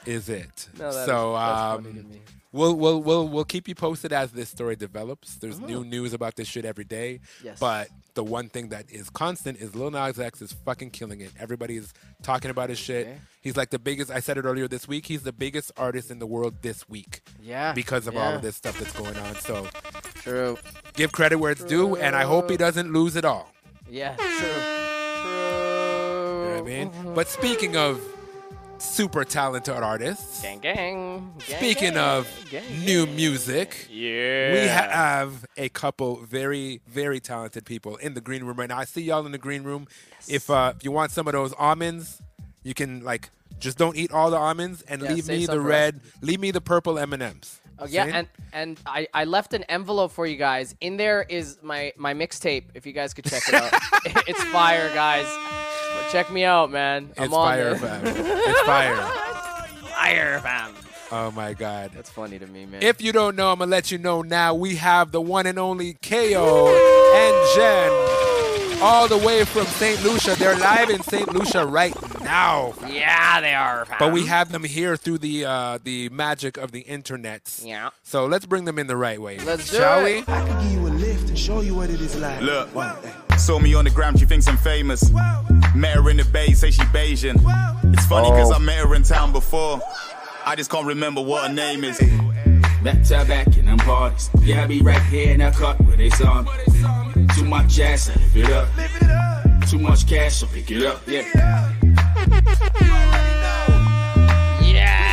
is 0.07 0.29
it. 0.29 0.69
No, 0.79 0.91
so 0.91 1.35
is- 1.35 1.41
that's 1.41 1.85
funny 1.85 1.93
to 1.95 2.01
um, 2.01 2.21
we'll 2.53 2.75
we'll 2.77 3.03
we'll 3.03 3.29
we'll 3.29 3.45
keep 3.45 3.67
you 3.69 3.75
posted 3.75 4.13
as 4.13 4.33
this 4.33 4.49
story 4.49 4.77
develops. 4.77 5.37
There's 5.37 5.59
new 5.59 5.85
news 5.85 6.13
about 6.13 6.37
this 6.37 6.47
shit 6.47 6.65
every 6.65 6.85
day. 6.85 7.21
Yes. 7.43 7.59
But 7.59 7.89
the 8.15 8.23
one 8.23 8.49
thing 8.49 8.69
that 8.69 8.91
is 8.91 9.11
constant 9.11 9.59
is 9.59 9.75
Lil 9.75 9.91
Nas 9.91 10.21
X 10.21 10.43
is 10.43 10.53
fucking 10.53 10.91
killing 10.91 11.21
it. 11.21 11.33
Everybody 11.39 11.77
is 11.77 11.93
talking 12.23 12.51
about 12.51 12.69
his 12.69 12.79
shit. 12.79 13.07
Okay. 13.07 13.19
He's 13.41 13.57
like 13.57 13.71
the 13.71 13.79
biggest. 13.79 14.11
I 14.11 14.21
said 14.21 14.39
it 14.39 14.45
earlier 14.45 14.69
this 14.69 14.87
week. 14.87 15.07
He's 15.07 15.23
the 15.23 15.33
biggest 15.33 15.73
artist 15.77 16.11
in 16.11 16.19
the 16.19 16.27
world 16.27 16.63
this 16.63 16.89
week 16.89 17.23
yeah. 17.43 17.73
because 17.73 18.07
of 18.07 18.17
all 18.17 18.35
of 18.35 18.43
this 18.43 18.57
stuff 18.57 18.79
that's 18.79 18.93
going 18.93 19.17
on. 19.17 19.35
So 19.37 19.67
True. 20.17 20.59
give 20.95 21.13
credit 21.13 21.39
where 21.39 21.51
it's 21.51 21.65
due, 21.65 21.97
and 21.97 22.15
I 22.15 22.25
hope 22.25 22.51
he 22.51 22.57
doesn't 22.57 22.93
lose 22.93 23.17
it 23.17 23.25
all. 23.25 23.51
Yeah. 23.91 24.15
True. 24.17 24.27
True. 24.29 24.49
You 26.43 26.49
know 26.49 26.51
what 26.51 26.59
I 26.59 26.63
mean? 26.63 27.15
But 27.15 27.29
speaking 27.29 27.77
of 27.77 28.01
super 28.83 29.25
talented 29.25 29.75
artists, 29.75 30.43
Gang, 30.43 30.59
gang. 30.59 31.33
gang 31.47 31.59
speaking 31.59 31.95
gang, 31.95 31.99
of 31.99 32.47
gang, 32.51 32.63
new 32.85 33.07
music, 33.07 33.87
Yeah. 33.91 34.53
we 34.53 34.59
have 34.67 35.47
a 35.57 35.69
couple 35.69 36.17
very, 36.25 36.81
very 36.87 37.21
talented 37.21 37.65
people 37.65 37.97
in 37.97 38.15
the 38.15 38.21
green 38.21 38.45
room 38.45 38.59
right 38.59 38.69
now. 38.69 38.79
I 38.79 38.85
see 38.85 39.03
y'all 39.03 39.25
in 39.25 39.33
the 39.33 39.39
green 39.39 39.63
room. 39.63 39.87
If 40.29 40.51
uh, 40.51 40.73
if 40.77 40.85
you 40.85 40.91
want 40.93 41.13
some 41.13 41.27
of 41.27 41.33
those 41.33 41.53
almonds, 41.55 42.21
you 42.65 42.75
can 42.75 43.03
like 43.05 43.31
just 43.61 43.79
don't 43.79 43.97
eat 43.97 44.11
all 44.13 44.31
the 44.31 44.37
almonds 44.37 44.83
and 44.83 45.01
Yeah, 45.01 45.13
leave 45.13 45.29
me 45.29 45.47
the 45.47 45.61
red, 45.61 46.01
leave 46.21 46.41
me 46.41 46.51
the 46.51 46.61
purple 46.61 46.99
M 46.99 47.13
and 47.13 47.23
M's. 47.23 47.61
Oh 47.79 47.87
yeah, 47.87 48.05
and 48.07 48.29
and 48.53 48.79
I, 48.87 49.09
I 49.15 49.25
left 49.25 49.55
an 49.55 49.63
envelope 49.65 50.13
for 50.13 50.27
you 50.27 50.37
guys. 50.37 50.75
In 50.81 50.97
there 50.97 51.23
is 51.29 51.59
my 51.63 51.93
my 51.97 52.15
mixtape. 52.15 52.65
If 52.75 52.85
you 52.87 52.93
guys 52.93 53.15
could 53.15 53.25
check 53.25 53.49
it 53.49 53.55
out, 53.55 53.73
it's 54.29 54.43
fire, 54.45 54.93
guys. 54.95 55.27
Check 56.13 56.31
me 56.31 56.45
out, 56.45 56.71
man. 56.71 57.11
I'm 57.17 57.25
it's 57.25 57.35
on 57.35 57.47
fire, 57.49 57.75
there. 57.75 58.01
fam. 58.01 58.03
It's 58.17 58.61
fire. 58.61 58.97
fire, 59.89 60.41
fam. 60.41 60.75
Oh 61.11 61.31
my 61.31 61.55
god. 61.55 61.91
That's 61.95 62.11
funny 62.11 62.39
to 62.39 62.47
me, 62.47 62.67
man. 62.67 62.83
If 62.83 63.01
you 63.03 63.13
don't 63.13 63.35
know, 63.35 63.51
I'm 63.51 63.59
gonna 63.59 63.71
let 63.71 63.91
you 63.91 63.99
know 63.99 64.23
now. 64.23 64.55
We 64.55 64.77
have 64.77 65.11
the 65.13 65.21
one 65.21 65.47
and 65.47 65.59
only 65.59 65.95
KO 66.03 66.69
and 67.15 67.55
Jen 67.55 68.83
all 68.83 69.07
the 69.09 69.19
way 69.19 69.45
from 69.45 69.65
St. 69.67 70.03
Lucia. 70.03 70.35
They're 70.37 70.57
live 70.59 70.91
in 70.91 71.03
St. 71.03 71.33
Lucia 71.33 71.65
right 71.67 71.95
now. 72.23 72.75
Yeah, 72.89 73.41
they 73.41 73.55
are. 73.55 73.85
fam. 73.87 73.97
But 73.99 74.13
we 74.13 74.27
have 74.27 74.51
them 74.53 74.65
here 74.65 74.97
through 74.97 75.19
the 75.19 75.45
uh, 75.47 75.79
the 75.83 76.09
magic 76.11 76.57
of 76.59 76.73
the 76.73 76.81
internet. 76.81 77.59
Yeah. 77.63 77.91
So 78.03 78.27
let's 78.27 78.45
bring 78.47 78.65
them 78.67 78.79
in 78.79 78.87
the 78.87 78.97
right 78.97 79.21
way. 79.21 79.39
Let's 79.39 79.71
do 79.71 79.79
Shall 79.79 80.05
it. 80.05 80.27
we? 80.27 80.33
I 80.33 80.47
can 80.47 80.63
give 80.63 80.73
you 80.73 80.87
a 80.87 80.93
lift 80.93 81.29
and 81.29 81.39
show 81.39 81.61
you 81.63 81.75
what 81.75 81.89
it 81.91 82.01
is 82.01 82.17
like. 82.19 82.41
Look, 82.43 82.69
saw 83.43 83.59
me 83.59 83.75
on 83.75 83.85
the 83.85 83.91
gram, 83.91 84.17
she 84.17 84.25
thinks 84.25 84.47
I'm 84.47 84.57
famous. 84.57 85.11
Met 85.75 85.97
her 85.97 86.09
in 86.11 86.17
the 86.17 86.25
bay, 86.25 86.53
say 86.53 86.71
she 86.71 86.83
Bayesian. 86.83 87.43
It's 87.93 88.07
funny 88.07 88.29
cause 88.29 88.53
oh. 88.53 88.55
I 88.55 88.59
met 88.61 88.79
her 88.79 88.95
in 88.95 89.03
town 89.03 89.33
before. 89.33 89.81
I 90.47 90.55
just 90.55 90.71
can't 90.71 90.87
remember 90.87 91.21
what 91.21 91.49
her 91.49 91.53
name 91.53 91.83
is. 91.83 91.99
Back 92.85 93.03
to 93.05 93.25
back 93.27 93.57
in 93.57 93.67
them 93.67 93.79
parties. 93.79 94.31
Yeah, 94.43 94.63
I 94.63 94.67
be 94.69 94.81
right 94.81 95.03
here 95.03 95.33
in 95.33 95.41
that 95.41 95.55
cut 95.55 95.81
where 95.81 95.97
they 95.97 96.11
saw 96.11 96.43
me. 96.43 96.51
Too 97.35 97.45
much 97.45 97.81
ass, 97.81 98.11
I 98.11 98.15
live 98.15 98.37
it 98.37 98.49
up. 98.51 98.69
Too 99.69 99.81
much 99.81 100.07
cash, 100.07 100.45
I 100.45 100.47
pick 100.47 100.71
it 100.71 100.85
up. 100.85 101.01
Yeah. 101.09 101.23
Yes. 104.63 105.09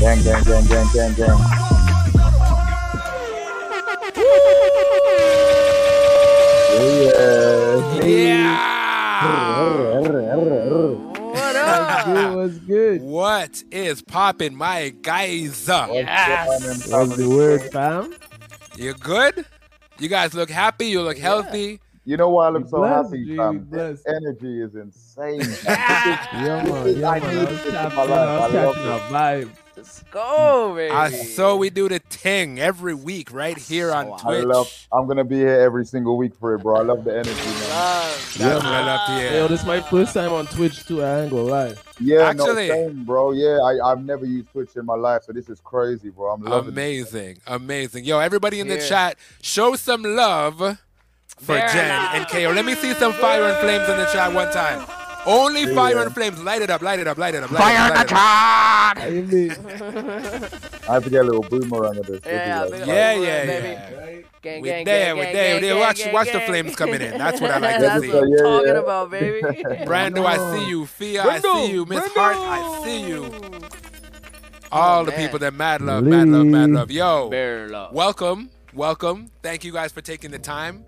Gang, 0.00 0.22
gang, 0.24 0.42
gang, 0.42 0.66
gang, 0.66 0.88
gang, 0.92 1.14
gang. 1.14 1.74
Yeah. 6.74 8.02
Yeah. 8.02 10.00
What 10.00 11.56
up? 11.56 12.04
Good, 12.06 12.34
what's 12.36 12.58
good? 12.58 13.02
What 13.02 13.62
is 13.70 14.02
poppin', 14.02 14.56
my 14.56 14.88
guys? 15.02 15.68
Yes. 15.68 16.88
What's 16.90 17.16
the 17.16 17.28
word, 17.28 17.62
fam? 17.70 18.14
You 18.76 18.94
good? 18.94 19.46
You 20.00 20.08
guys 20.08 20.34
look 20.34 20.50
happy. 20.50 20.86
You 20.86 21.02
look 21.02 21.16
healthy. 21.18 21.78
You 22.04 22.16
know 22.16 22.28
why 22.30 22.46
I 22.46 22.50
look 22.50 22.68
so 22.68 22.78
Bless, 22.78 23.06
happy, 23.06 23.24
G, 23.24 23.36
fam? 23.36 23.68
This 23.70 24.02
energy 24.08 24.60
is 24.60 24.74
insane. 24.74 25.40
Yeah, 25.66 26.64
man. 26.64 26.98
Yeah, 26.98 27.08
I 27.08 27.20
man. 27.20 27.34
need 27.36 27.46
I 27.46 27.52
was 27.52 27.62
tapping 27.70 27.96
my 27.96 28.04
in. 28.04 28.10
life. 28.10 28.28
I 28.28 28.46
was 28.46 28.52
love 28.54 28.74
catching 28.74 28.90
a 28.90 28.98
vibe. 29.14 29.50
Let's 29.84 30.02
go, 30.04 30.72
baby. 30.74 30.90
Uh, 30.90 31.10
so 31.10 31.56
we 31.58 31.68
do 31.68 31.90
the 31.90 31.98
thing 31.98 32.58
every 32.58 32.94
week 32.94 33.30
right 33.30 33.58
here 33.58 33.92
on 33.92 34.06
So 34.06 34.14
I 34.14 34.18
Twitch. 34.36 34.44
love. 34.46 34.86
I'm 34.90 35.06
gonna 35.06 35.24
be 35.24 35.36
here 35.36 35.60
every 35.60 35.84
single 35.84 36.16
week 36.16 36.34
for 36.40 36.54
it, 36.54 36.62
bro. 36.62 36.76
I 36.76 36.82
love 36.82 37.04
the 37.04 37.12
energy, 37.12 37.34
man. 37.34 37.68
Love. 37.68 38.34
That's 38.38 38.64
what 38.64 38.72
I 38.72 38.86
love 38.86 39.06
to 39.30 39.36
Yo, 39.36 39.48
this 39.48 39.60
is 39.60 39.66
my 39.66 39.80
first 39.82 40.14
time 40.14 40.32
on 40.32 40.46
Twitch 40.46 40.86
too. 40.86 41.02
I 41.02 41.20
ain't 41.24 41.30
gonna 41.30 41.42
lie. 41.42 41.74
Yeah, 42.00 42.30
Actually- 42.30 42.68
no, 42.68 42.74
same, 42.74 43.04
bro. 43.04 43.32
Yeah, 43.32 43.58
I, 43.58 43.90
I've 43.92 44.02
never 44.02 44.24
used 44.24 44.50
Twitch 44.52 44.74
in 44.74 44.86
my 44.86 44.94
life, 44.94 45.24
so 45.24 45.32
this 45.34 45.50
is 45.50 45.60
crazy, 45.60 46.08
bro. 46.08 46.30
I'm 46.32 46.40
loving 46.42 46.68
it. 46.68 46.72
Amazing, 46.72 47.38
amazing. 47.46 48.04
Yo, 48.06 48.20
everybody 48.20 48.60
in 48.60 48.68
the 48.68 48.78
chat, 48.88 49.18
show 49.42 49.76
some 49.76 50.02
love 50.02 50.56
for 50.56 50.76
Very 51.40 51.68
Jen 51.72 51.90
and 52.14 52.26
KO. 52.28 52.52
Let 52.54 52.64
me 52.64 52.74
see 52.74 52.94
some 52.94 53.12
fire 53.12 53.42
and 53.44 53.58
flames 53.58 53.86
in 53.90 53.98
the 53.98 54.06
chat 54.06 54.32
one 54.32 54.50
time. 54.50 55.03
Only 55.26 55.74
fire 55.74 55.98
and 55.98 56.14
flames. 56.14 56.42
Light 56.42 56.62
it 56.62 56.70
up, 56.70 56.82
light 56.82 56.98
it 57.00 57.06
up, 57.06 57.16
light 57.18 57.34
it 57.34 57.42
up. 57.42 57.50
Light 57.50 57.60
Fire 57.60 57.92
it 57.92 57.96
up, 57.96 58.08
the 58.08 58.14
light 58.14 59.50
it 59.50 59.50
up. 59.52 59.64
I 59.64 60.10
mean, 60.40 60.42
have 60.86 61.04
to 61.04 61.10
get 61.10 61.20
a 61.22 61.24
little 61.24 61.42
boomerang 61.42 61.98
of 61.98 62.06
this. 62.06 62.20
Yeah, 62.26 62.64
It'd 62.64 62.70
like- 62.72 62.86
Yeah, 62.86 62.94
up, 62.94 63.22
yeah, 63.22 63.46
baby. 63.46 63.68
yeah. 63.68 64.20
Gang, 64.42 64.60
We 64.60 64.68
gang, 64.68 64.84
there, 64.84 65.06
gang, 65.06 65.16
we 65.16 65.22
gang, 65.24 65.32
there, 65.32 65.44
gang, 65.48 65.54
we 65.54 65.60
there. 65.66 65.74
gang, 65.74 65.80
Watch- 65.80 65.98
gang, 66.04 66.12
watch 66.12 66.32
the 66.32 66.40
flames 66.40 66.76
coming 66.76 67.00
in. 67.00 67.16
That's 67.16 67.40
what 67.40 67.50
I 67.50 67.58
like 67.58 67.76
to 67.76 67.80
That's 67.82 68.06
what 68.06 68.16
I'm 68.24 68.28
Yeah, 68.30 68.36
talking 68.42 68.68
yeah. 68.68 68.78
about, 68.80 69.10
baby. 69.10 69.40
Brando, 69.86 70.26
I 70.26 70.36
see 70.58 70.68
you. 70.68 70.84
Fia, 70.86 71.22
I 71.24 71.40
see 71.40 71.70
you. 71.72 71.86
Miss 71.86 72.06
Hart, 72.12 72.36
I 72.36 72.82
see 72.84 73.08
you. 73.08 73.24
All 74.70 75.04
the 75.04 75.12
man. 75.12 75.20
people 75.20 75.38
that 75.38 75.54
mad 75.54 75.80
love, 75.80 76.04
mad 76.04 76.28
love, 76.28 76.46
mad 76.46 76.70
love. 76.70 76.90
Yo, 76.90 77.30
Bear 77.30 77.68
love. 77.68 77.94
welcome, 77.94 78.50
welcome. 78.74 79.30
Thank 79.42 79.64
you 79.64 79.72
guys 79.72 79.92
for 79.92 80.00
taking 80.02 80.30
the 80.32 80.38
time. 80.38 80.84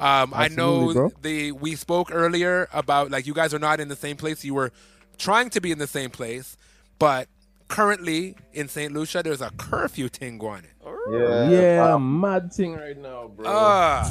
Um, 0.00 0.32
I 0.34 0.48
know 0.48 0.92
bro. 0.92 1.12
the 1.22 1.52
we 1.52 1.74
spoke 1.76 2.10
earlier 2.12 2.68
about 2.72 3.10
like 3.10 3.26
you 3.26 3.34
guys 3.34 3.52
are 3.54 3.58
not 3.58 3.80
in 3.80 3.88
the 3.88 3.96
same 3.96 4.16
place. 4.16 4.44
You 4.44 4.54
were 4.54 4.72
trying 5.18 5.50
to 5.50 5.60
be 5.60 5.70
in 5.72 5.78
the 5.78 5.86
same 5.86 6.10
place, 6.10 6.56
but 6.98 7.28
currently 7.68 8.36
in 8.52 8.68
St. 8.68 8.92
Lucia, 8.92 9.22
there's 9.22 9.40
a 9.40 9.50
curfew 9.56 10.08
thing 10.08 10.38
going. 10.38 10.62
on. 10.84 10.96
Yeah, 11.12 11.48
yeah, 11.50 11.86
fam. 11.92 12.20
mad 12.20 12.52
thing 12.52 12.74
right 12.74 12.96
now, 12.96 13.28
bro. 13.28 13.44
Ah, 13.48 14.04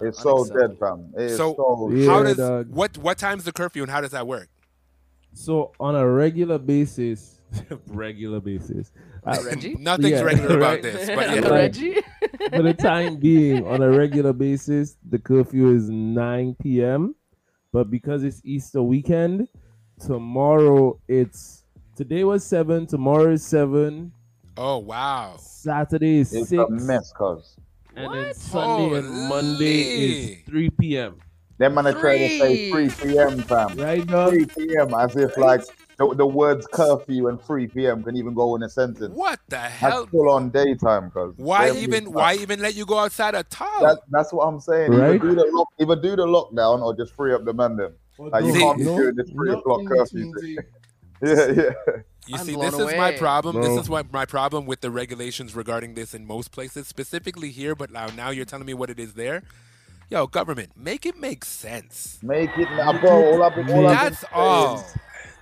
It's 0.00 0.20
so 0.22 0.44
dead, 0.44 0.76
fam. 0.78 1.12
It 1.16 1.22
is 1.32 1.36
So- 1.36 1.54
so, 1.56 1.90
Yeah, 1.92 2.10
how 2.10 2.22
does 2.22 2.36
dog. 2.36 2.68
what 2.70 2.96
what 2.98 3.18
time's 3.18 3.44
the 3.44 3.52
curfew 3.52 3.82
and 3.82 3.90
how 3.90 4.00
does 4.00 4.10
that 4.12 4.26
work? 4.26 4.48
So 5.34 5.72
on 5.80 5.94
a 5.96 6.06
regular 6.06 6.58
basis, 6.58 7.40
regular 7.86 8.40
basis, 8.40 8.90
uh, 9.24 9.38
Reggie? 9.46 9.74
Nothing's 9.78 10.10
Yeah, 10.10 10.20
regular 10.22 10.56
about 10.58 10.82
this, 10.82 11.06
but 11.08 11.28
Yeah. 11.30 11.34
yeah. 11.34 11.48
Reggie? 11.48 12.00
for 12.50 12.62
the 12.62 12.74
time 12.74 13.16
being, 13.16 13.66
on 13.66 13.82
a 13.82 13.90
regular 13.90 14.32
basis, 14.32 14.96
the 15.08 15.18
curfew 15.18 15.74
is 15.74 15.88
9 15.88 16.56
p.m. 16.62 17.14
But 17.72 17.90
because 17.90 18.22
it's 18.22 18.40
Easter 18.44 18.82
weekend, 18.82 19.48
tomorrow 19.98 21.00
it's 21.08 21.64
today 21.96 22.24
was 22.24 22.44
seven, 22.44 22.86
tomorrow 22.86 23.32
is 23.32 23.44
seven. 23.44 24.12
Oh 24.56 24.78
wow. 24.78 25.36
Saturday 25.38 26.18
is 26.18 26.34
it's 26.34 26.50
six, 26.50 26.62
a 26.62 26.70
mess, 26.70 27.12
cuz. 27.16 27.56
and 27.96 28.12
then 28.12 28.34
Sunday 28.34 28.98
and 28.98 29.28
Monday 29.28 29.80
is 29.80 30.44
3 30.44 30.70
p.m. 30.70 31.16
Them 31.58 31.74
man 31.74 31.86
are 31.86 31.92
trying 31.92 32.18
to 32.18 32.38
try 32.38 32.48
to 32.48 32.56
say 32.56 32.70
Three. 32.70 33.12
p.m., 33.12 33.38
fam. 33.42 33.76
Right, 33.76 34.06
dog? 34.06 34.30
3 34.30 34.46
p.m. 34.46 34.94
as 34.94 35.16
if 35.16 35.36
like 35.38 35.62
the, 36.08 36.14
the 36.16 36.26
words 36.26 36.66
curfew 36.72 37.28
and 37.28 37.40
3 37.42 37.66
p.m. 37.68 38.02
can 38.02 38.16
even 38.16 38.34
go 38.34 38.54
in 38.56 38.62
a 38.62 38.68
sentence. 38.68 39.14
What 39.14 39.40
the 39.48 39.58
hell? 39.58 40.00
That's 40.02 40.10
full 40.10 40.30
on 40.30 40.50
daytime, 40.50 41.10
cuz. 41.10 41.34
Why 41.36 41.70
even 41.70 42.04
is- 42.04 42.08
why 42.10 42.34
even 42.34 42.60
let 42.60 42.74
you 42.74 42.84
go 42.86 42.98
outside 42.98 43.34
at 43.34 43.54
all? 43.60 43.82
That, 43.82 43.98
that's 44.10 44.32
what 44.32 44.44
I'm 44.44 44.60
saying. 44.60 44.92
Right? 44.92 45.14
Either, 45.14 45.18
do 45.18 45.34
the 45.34 45.50
lock, 45.52 45.68
either 45.80 45.96
do 45.96 46.16
the 46.16 46.26
lockdown 46.26 46.82
or 46.82 46.94
just 46.96 47.14
free 47.14 47.32
up 47.34 47.44
the 47.44 47.52
man 47.52 47.76
them. 47.76 47.92
Like, 48.18 48.44
you 48.44 48.52
See- 48.52 48.60
can't 48.60 48.78
be 48.78 48.84
No, 48.84 48.96
doing 48.96 49.14
this 49.16 49.30
3 49.30 49.48
not 49.50 49.58
o'clock 49.58 49.80
in 49.80 49.86
curfew. 49.88 50.32
thing. 50.40 50.56
Yeah, 51.24 51.46
yeah. 51.52 51.70
You 52.26 52.34
I'm 52.36 52.44
see, 52.44 52.54
blown 52.54 52.72
this 52.72 52.80
is 52.80 52.96
my 52.96 53.12
problem. 53.12 53.54
Bro. 53.54 53.62
This 53.62 53.82
is 53.82 53.88
what 53.88 54.12
my 54.12 54.24
problem 54.24 54.66
with 54.66 54.80
the 54.80 54.90
regulations 54.90 55.54
regarding 55.54 55.94
this 55.94 56.14
in 56.14 56.26
most 56.26 56.50
places, 56.50 56.88
specifically 56.88 57.50
here. 57.50 57.76
But 57.76 57.92
now, 57.92 58.06
now 58.08 58.30
you're 58.30 58.44
telling 58.44 58.66
me 58.66 58.74
what 58.74 58.90
it 58.90 58.98
is 58.98 59.14
there. 59.14 59.44
Yo, 60.10 60.26
government, 60.26 60.70
make 60.76 61.06
it 61.06 61.16
make 61.16 61.44
sense. 61.44 62.18
Make 62.22 62.50
it 62.58 62.68
bro. 63.00 63.34
All 63.34 63.42
I've 63.42 63.54
been, 63.54 63.70
all 63.70 63.86
I've 63.86 64.00
been 64.00 64.10
That's 64.10 64.24
all. 64.32 64.84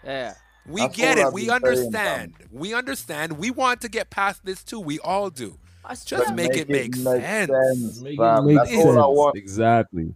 Yeah. 0.04 0.34
We 0.66 0.82
That's 0.82 0.96
get 0.96 1.18
it. 1.18 1.32
We 1.32 1.46
been 1.46 1.48
saying, 1.48 1.50
understand. 1.64 2.34
We 2.52 2.74
understand. 2.74 3.38
We 3.38 3.50
want 3.50 3.80
to 3.82 3.88
get 3.88 4.10
past 4.10 4.44
this 4.44 4.62
too. 4.62 4.80
We 4.80 4.98
all 5.00 5.30
do. 5.30 5.58
Just 6.04 6.26
But 6.26 6.34
make, 6.36 6.56
it 6.56 6.68
make 6.68 6.94
sense. 6.94 8.00
Make 8.00 8.18
it 8.18 8.42
make 8.44 8.56
That's 8.56 8.70
sense. 8.70 8.84
all 8.84 8.98
I 8.98 9.06
want. 9.06 9.36
Exactly. 9.36 10.14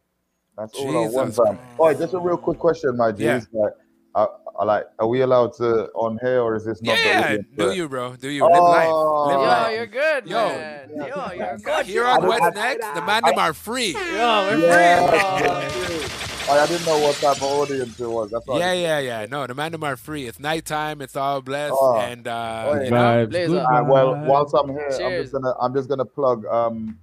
That's 0.57 0.73
all 0.75 1.05
I 1.05 1.09
want, 1.09 1.31
Jesus 1.31 1.45
fam. 1.45 1.59
Oh, 1.81 1.93
just 1.95 2.15
a 2.15 2.19
real 2.19 2.37
quick 2.37 2.59
question, 2.59 2.97
my 2.97 3.11
G. 3.11 3.25
Yeah. 3.25 3.41
Like, 3.53 3.73
I, 4.15 4.27
I 4.61 4.65
like, 4.65 4.85
are 5.01 5.09
we 5.09 5.23
allowed 5.23 5.55
to 5.55 5.87
on 5.97 6.17
here 6.23 6.41
or 6.41 6.55
is 6.55 6.65
this 6.65 6.81
not? 6.81 6.97
Yeah, 6.97 7.39
the 7.57 7.65
do 7.65 7.73
you, 7.73 7.89
bro? 7.89 8.15
Do 8.15 8.29
you 8.29 8.45
live 8.45 8.53
oh, 8.55 8.63
life? 8.65 8.87
Live 8.87 8.95
Oh. 8.95 9.31
Yo, 9.33 9.39
life. 9.49 9.75
you're 9.75 9.87
good, 9.87 10.27
Yo. 10.29 10.37
man. 10.49 10.91
Yo, 10.91 11.33
you're 11.35 11.59
good. 11.59 11.87
Here 11.87 12.05
I 12.05 12.11
on 12.13 12.21
don't- 12.21 12.29
What's 12.29 12.57
I- 12.57 12.75
Next, 12.75 12.95
the 12.95 13.03
man 13.03 13.23
them 13.25 13.39
are 13.39 13.53
free. 13.53 13.95
Yo, 13.95 14.01
we're 14.01 14.59
Yeah. 14.61 15.09
Oh, 15.11 15.69
free. 15.71 16.34
Oh, 16.47 16.61
I 16.61 16.67
didn't 16.67 16.85
know 16.85 16.99
what 16.99 17.15
type 17.17 17.37
of 17.39 17.43
audience 17.45 17.99
it 17.99 18.07
was. 18.07 18.31
That's 18.31 18.47
why. 18.47 18.59
Yeah, 18.59 18.73
yeah, 18.75 18.99
yeah. 18.99 19.27
No, 19.31 19.47
the 19.47 19.55
man 19.55 19.73
them 19.73 19.83
are 19.83 19.97
free. 19.97 20.27
It's 20.27 20.39
nighttime. 20.39 21.01
It's 21.01 21.17
all 21.17 21.41
blessed, 21.41 21.75
Oh. 21.79 21.99
and 21.99 22.29
uh, 22.29 22.65
Oh, 22.69 22.75
yeah. 22.75 22.83
you 22.85 22.91
know, 22.91 22.97
Vibes. 22.97 23.31
Blaze 23.31 23.49
Good 23.49 23.59
up. 23.59 23.69
Alright, 23.71 23.87
well, 23.93 24.15
vibes. 24.15 24.27
whilst 24.27 24.55
I'm 24.55 24.69
here, 24.69 24.89
I'm 25.03 25.23
just 25.23 25.33
gonna 25.33 25.55
I'm 25.61 25.75
just 25.75 25.89
gonna 25.89 26.05
plug 26.05 26.45
um 26.47 26.99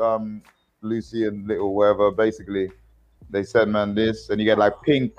um 0.00 0.42
Lucy 0.82 1.26
and 1.26 1.46
Little 1.48 1.74
wherever. 1.74 2.10
Basically, 2.10 2.70
they 3.30 3.44
send 3.44 3.72
man 3.72 3.94
this, 3.94 4.28
and 4.28 4.38
you 4.40 4.44
get 4.44 4.58
like 4.58 4.74
pink 4.82 5.12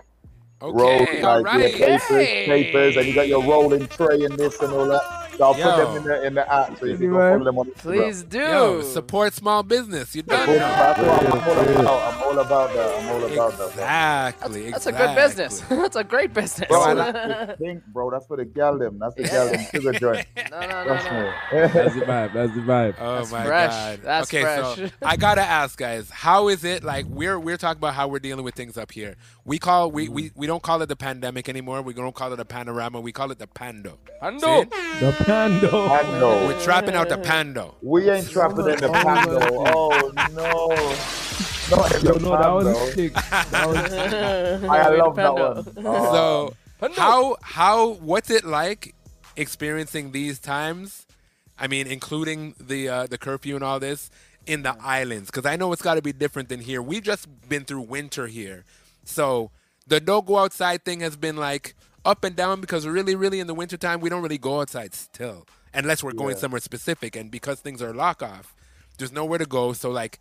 roll, 0.61 1.01
okay, 1.01 1.21
all 1.23 1.41
like 1.41 1.45
right. 1.55 1.77
yeah, 1.79 1.97
papers, 1.97 2.45
papers, 2.45 2.95
and 2.97 3.07
you 3.07 3.13
got 3.15 3.27
your 3.27 3.43
rolling 3.43 3.87
tray 3.87 4.23
and 4.23 4.37
this 4.37 4.59
and 4.61 4.71
all 4.71 4.85
that. 4.87 5.22
So 5.37 5.45
I'll 5.45 5.57
Yo. 5.57 5.63
put 5.63 5.77
them 5.77 5.97
in 5.97 6.03
the 6.03 6.27
in 6.27 6.33
the 6.35 6.53
app 6.53 6.77
so 6.79 6.85
you 6.85 6.97
can 6.97 7.09
go 7.11 7.17
follow 7.17 7.43
them 7.43 7.57
on 7.59 7.65
Instagram. 7.71 7.81
Please 7.81 8.23
do. 8.23 8.39
Yo, 8.39 8.81
support 8.81 9.33
small 9.33 9.63
business. 9.63 10.15
You 10.15 10.21
done 10.23 10.39
Support- 10.41 10.59
know. 10.59 10.65
I'm, 10.65 11.33
I'm 11.33 11.41
all 11.41 11.69
about. 11.69 12.13
I'm 12.13 12.21
all 12.23 12.39
about 12.39 12.73
that. 12.73 12.99
I'm 13.03 13.09
all 13.09 13.23
about 13.25 13.57
that. 13.57 14.33
Exactly. 14.35 14.71
That's 14.71 14.85
a 14.87 14.91
good 14.91 15.15
business. 15.15 15.59
That's 15.69 15.95
a 15.95 16.03
great 16.03 16.33
business. 16.33 16.67
Bro, 16.67 16.95
that's 16.95 17.47
the 17.59 17.65
pink, 17.65 17.83
bro. 17.87 18.11
That's 18.11 18.25
for 18.27 18.37
the 18.37 18.45
gal 18.45 18.77
them. 18.77 18.99
That's 18.99 19.15
the 19.15 19.23
gal 19.23 19.47
them 19.49 19.65
sugar 19.71 19.93
joint. 19.93 20.27
no, 20.51 20.59
no, 20.61 20.83
Trust 20.85 21.05
no. 21.05 21.33
That's 21.51 21.95
the 21.95 22.01
vibe. 22.01 22.33
That's 22.33 22.53
the 22.53 22.61
vibe. 22.61 22.95
Oh 22.99 23.15
That's 23.17 23.31
my 23.31 23.45
fresh. 23.45 23.71
god. 23.71 23.99
That's 24.03 24.33
okay, 24.33 24.43
so. 24.75 24.89
I 25.01 25.15
gotta 25.17 25.41
ask, 25.41 25.77
guys, 25.77 26.09
how 26.09 26.47
is 26.49 26.63
it 26.63 26.83
like? 26.83 27.05
We're 27.07 27.39
we're 27.39 27.57
talking 27.57 27.79
about 27.79 27.93
how 27.95 28.07
we're 28.07 28.19
dealing 28.19 28.45
with 28.45 28.55
things 28.55 28.77
up 28.77 28.91
here. 28.91 29.15
We 29.45 29.59
call 29.59 29.91
we 29.91 30.07
we, 30.07 30.31
we 30.35 30.47
don't 30.47 30.63
call 30.63 30.81
it 30.81 30.87
the 30.87 30.95
pandemic 30.95 31.49
anymore. 31.49 31.81
We 31.81 31.93
don't 31.93 32.15
call 32.15 32.31
it 32.31 32.39
a 32.39 32.45
panorama. 32.45 33.01
We 33.01 33.11
call 33.11 33.31
it 33.31 33.39
the 33.39 33.47
pando. 33.47 33.99
Pando. 34.21 34.63
The 34.99 35.15
pando. 35.25 35.69
Pando. 35.89 36.47
We're 36.47 36.59
trapping 36.61 36.95
out 36.95 37.09
the 37.09 37.17
pando. 37.17 37.75
We 37.81 38.09
ain't 38.09 38.29
trapping 38.29 38.69
in 38.69 38.79
the 38.79 38.89
pando. 38.89 39.39
Oh 39.51 40.11
no. 40.31 40.97
Not 41.69 41.95
in 41.95 42.05
Yo, 42.05 42.13
the 42.13 42.19
no, 42.19 42.37
that 42.37 42.49
was 42.53 42.93
sick. 42.93 43.13
That 43.13 43.67
was 43.67 43.77
I 44.69 44.89
With 44.89 44.99
love 44.99 45.15
that 45.17 45.33
one. 45.33 45.65
Oh. 45.85 46.11
So 46.13 46.55
Pando. 46.79 46.95
how 47.01 47.35
how 47.41 47.89
what's 47.95 48.29
it 48.29 48.45
like 48.45 48.95
experiencing 49.35 50.11
these 50.11 50.39
times? 50.39 51.05
I 51.59 51.67
mean, 51.67 51.87
including 51.87 52.55
the 52.59 52.87
uh, 52.89 53.07
the 53.07 53.17
curfew 53.17 53.55
and 53.55 53.63
all 53.63 53.79
this. 53.79 54.09
in 54.45 54.63
the 54.63 54.75
islands? 54.81 55.29
Because 55.31 55.45
I 55.45 55.55
know 55.55 55.71
it's 55.73 55.81
got 55.81 55.95
to 55.95 56.01
be 56.01 56.11
different 56.13 56.49
than 56.49 56.59
here. 56.61 56.81
We've 56.81 57.03
just 57.03 57.27
been 57.47 57.63
through 57.65 57.81
winter 57.81 58.27
here, 58.27 58.65
so 59.03 59.51
the 59.87 59.99
don't 59.99 60.25
go 60.25 60.37
outside 60.37 60.83
thing 60.85 61.01
has 61.01 61.15
been 61.15 61.35
like 61.37 61.75
up 62.05 62.23
and 62.23 62.35
down 62.35 62.61
because 62.61 62.85
really, 62.87 63.15
really 63.15 63.39
in 63.39 63.47
the 63.47 63.53
wintertime 63.53 63.99
we 64.01 64.09
don't 64.09 64.21
really 64.21 64.37
go 64.37 64.61
outside 64.61 64.93
still 64.93 65.45
unless 65.73 66.03
we're 66.03 66.13
going 66.13 66.35
Yeah. 66.35 66.41
somewhere 66.41 66.61
specific, 66.61 67.15
and 67.15 67.31
because 67.31 67.59
things 67.59 67.81
are 67.81 67.93
lock 67.93 68.21
off, 68.21 68.55
there's 68.97 69.11
nowhere 69.11 69.39
to 69.39 69.45
go. 69.45 69.73
So 69.73 69.89
like, 69.91 70.19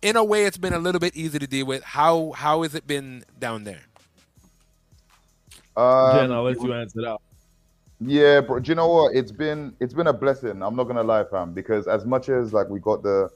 in 0.00 0.16
a 0.16 0.24
way, 0.24 0.44
it's 0.46 0.58
been 0.58 0.72
a 0.72 0.78
little 0.78 1.00
bit 1.00 1.16
easy 1.16 1.38
to 1.38 1.46
deal 1.46 1.66
with. 1.66 1.82
How 1.82 2.32
how 2.32 2.62
has 2.62 2.74
it 2.74 2.86
been 2.86 3.24
down 3.38 3.64
there? 3.64 3.82
Um, 5.76 6.12
Jen, 6.12 6.32
I'll 6.32 6.42
let 6.44 6.60
you 6.60 6.72
answer 6.72 7.00
that. 7.02 7.18
Yeah, 8.00 8.40
bro. 8.40 8.58
Do 8.60 8.70
you 8.70 8.74
know 8.74 8.88
what? 8.88 9.14
It's 9.14 9.32
been 9.32 9.74
it's 9.80 9.94
been 9.94 10.08
a 10.08 10.12
blessing. 10.12 10.62
I'm 10.62 10.76
not 10.76 10.84
gonna 10.84 11.02
lie, 11.04 11.24
fam. 11.24 11.52
Because 11.54 11.86
as 11.86 12.04
much 12.04 12.28
as 12.28 12.52
like 12.52 12.68
we 12.68 12.80
got 12.80 13.02
the 13.02 13.30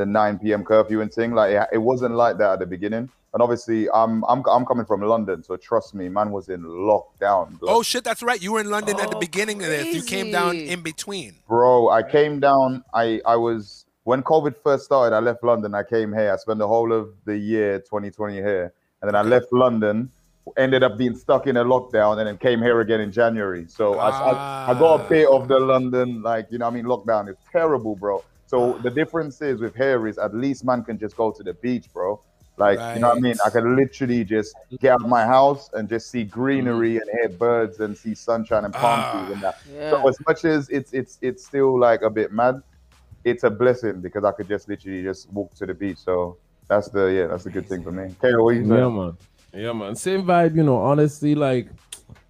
the 0.00 0.06
9 0.06 0.38
p.m. 0.38 0.64
curfew 0.64 1.02
and 1.02 1.12
thing, 1.12 1.34
like 1.34 1.52
it, 1.52 1.68
it 1.74 1.78
wasn't 1.78 2.14
like 2.14 2.38
that 2.38 2.54
at 2.54 2.58
the 2.58 2.66
beginning. 2.66 3.08
And 3.32 3.42
obviously, 3.42 3.88
I'm 3.90 4.24
I'm 4.24 4.42
I'm 4.48 4.64
coming 4.66 4.84
from 4.84 5.02
London, 5.02 5.44
so 5.44 5.56
trust 5.56 5.94
me, 5.94 6.08
man 6.08 6.32
was 6.32 6.48
in 6.48 6.62
lockdown. 6.64 7.58
blood. 7.60 7.72
Oh 7.76 7.82
shit, 7.82 8.02
that's 8.02 8.22
right. 8.22 8.42
You 8.42 8.52
were 8.52 8.60
in 8.60 8.70
London 8.70 8.98
at 8.98 9.10
the 9.10 9.16
Oh, 9.16 9.20
beginning 9.20 9.62
of 9.62 9.68
this. 9.68 9.94
You 9.94 10.02
came 10.02 10.32
down 10.32 10.56
in 10.56 10.82
between. 10.82 11.34
Bro, 11.46 11.90
I 11.90 12.02
came 12.02 12.40
down. 12.40 12.82
I 12.92 13.20
I 13.24 13.36
was 13.36 13.84
when 14.02 14.22
COVID 14.22 14.56
first 14.64 14.84
started. 14.84 15.14
I 15.14 15.20
left 15.20 15.44
London. 15.44 15.74
I 15.74 15.84
came 15.84 16.12
here. 16.12 16.32
I 16.32 16.36
spent 16.36 16.58
the 16.58 16.66
whole 16.66 16.92
of 16.92 17.10
the 17.24 17.36
year 17.36 17.78
2020 17.78 18.36
here, 18.36 18.72
and 19.00 19.08
then 19.08 19.14
I 19.14 19.22
left 19.22 19.52
London. 19.52 20.10
Ended 20.56 20.82
up 20.82 20.98
being 20.98 21.14
stuck 21.14 21.46
in 21.46 21.56
a 21.58 21.64
lockdown, 21.64 22.18
and 22.18 22.26
then 22.26 22.36
came 22.38 22.60
here 22.60 22.80
again 22.80 23.00
in 23.00 23.12
January. 23.12 23.66
So 23.68 23.98
I, 23.98 24.08
I 24.08 24.70
I 24.70 24.74
got 24.74 25.00
a 25.00 25.04
ah. 25.04 25.08
bit 25.08 25.28
of 25.28 25.46
the 25.46 25.60
London, 25.60 26.22
like 26.22 26.46
you 26.50 26.58
know, 26.58 26.64
what 26.64 26.72
I 26.72 26.82
mean, 26.82 26.86
lockdown 26.86 27.28
is 27.30 27.36
terrible, 27.52 27.94
bro. 27.94 28.24
So 28.50 28.72
the 28.82 28.90
difference 28.90 29.40
is 29.42 29.60
with 29.60 29.76
here 29.76 30.08
is 30.08 30.18
at 30.18 30.34
least 30.34 30.64
man 30.64 30.82
can 30.82 30.98
just 30.98 31.14
go 31.16 31.30
to 31.30 31.42
the 31.44 31.54
beach, 31.54 31.86
bro. 31.92 32.20
Like 32.56 32.80
you 32.96 33.00
know 33.00 33.10
what 33.10 33.18
I 33.18 33.20
mean? 33.20 33.36
I 33.46 33.50
can 33.50 33.76
literally 33.76 34.24
just 34.24 34.56
get 34.80 34.90
out 34.94 35.02
of 35.02 35.08
my 35.08 35.24
house 35.24 35.70
and 35.72 35.88
just 35.88 36.10
see 36.10 36.24
greenery 36.24 36.96
and 36.96 37.08
hear 37.12 37.28
birds 37.28 37.78
and 37.78 37.96
see 37.96 38.12
sunshine 38.12 38.64
and 38.64 38.74
palm 38.74 39.00
Ah. 39.04 39.12
trees 39.12 39.34
and 39.34 39.42
that. 39.44 39.54
Yeah. 39.72 39.90
So 39.90 40.08
as 40.08 40.18
much 40.26 40.44
as 40.44 40.68
it's 40.68 40.92
it's 40.92 41.18
it's 41.22 41.46
still 41.46 41.78
like 41.78 42.02
a 42.02 42.10
bit 42.10 42.32
mad, 42.32 42.60
it's 43.22 43.44
a 43.44 43.50
blessing 43.50 44.00
because 44.00 44.24
I 44.24 44.32
could 44.32 44.48
just 44.48 44.68
literally 44.68 45.04
just 45.04 45.30
walk 45.30 45.54
to 45.54 45.64
the 45.64 45.72
beach. 45.74 45.98
So 45.98 46.36
that's 46.66 46.88
the 46.88 47.04
yeah, 47.06 47.26
that's 47.28 47.46
a 47.46 47.50
good 47.50 47.68
thing 47.68 47.84
for 47.84 47.92
me. 47.92 48.14
Kayla, 48.20 48.42
what 48.42 48.56
you 48.56 48.62
Yeah, 48.62 48.88
man. 48.88 49.16
Yeah, 49.54 49.72
man. 49.72 49.94
Same 49.94 50.24
vibe, 50.24 50.56
you 50.56 50.64
know. 50.64 50.78
Honestly, 50.78 51.36
like, 51.36 51.68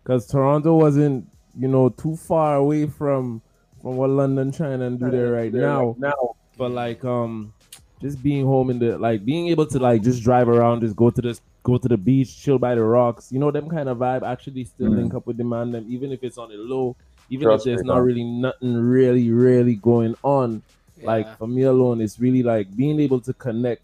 cause 0.05 0.27
Toronto 0.27 0.77
wasn't, 0.77 1.27
you 1.59 1.69
know, 1.69 1.89
too 1.89 2.15
far 2.17 2.57
away 2.57 2.87
from 2.87 3.41
from 3.83 3.97
what 3.97 4.11
London 4.11 4.53
trying 4.53 4.79
to 4.81 4.91
do 4.91 5.11
there 5.11 5.33
right 5.33 5.53
now. 5.53 5.95
Now, 5.99 6.35
but 6.57 6.71
like, 6.71 7.05
um, 7.05 7.53
just 8.01 8.23
being 8.23 8.45
home 8.47 8.71
in 8.71 8.79
the 8.79 8.99
like 8.99 9.25
being 9.25 9.49
able 9.49 9.67
to 9.67 9.79
like 9.79 10.03
just 10.03 10.23
drive 10.23 10.49
around, 10.49 10.81
just 10.81 10.97
go 10.97 11.11
to 11.11 11.21
the 11.21 11.39
go 11.63 11.77
to 11.79 11.89
the 11.89 11.97
beach, 11.97 12.41
chill 12.43 12.59
by 12.59 12.75
the 12.75 12.83
rocks. 12.83 13.31
You 13.31 13.39
know, 13.39 13.51
them 13.51 13.69
kind 13.69 13.89
of 13.89 13.99
vibe. 13.99 14.23
Actually, 14.23 14.65
still 14.65 14.89
Mm. 14.91 14.97
link 14.97 15.15
up 15.15 15.27
with 15.27 15.37
the 15.37 15.45
man. 15.45 15.73
Them 15.73 15.87
even 15.89 16.13
if 16.13 16.23
it's 16.23 16.39
on 16.39 16.49
the 16.51 16.57
low, 16.57 16.97
even 17.29 17.45
Trust 17.47 17.67
if 17.67 17.71
there's 17.73 17.83
me, 17.83 17.89
not 17.89 17.97
man. 17.97 18.05
really 18.05 18.25
nothing 18.25 18.75
really 18.77 19.31
really 19.31 19.77
going 19.77 20.15
on. 20.23 20.63
Yeah. 20.97 21.07
Like 21.07 21.39
for 21.39 21.47
me 21.47 21.63
alone, 21.63 22.01
it's 22.01 22.19
really 22.19 22.43
like 22.43 22.75
being 22.77 23.01
able 23.01 23.21
to 23.21 23.33
connect 23.35 23.83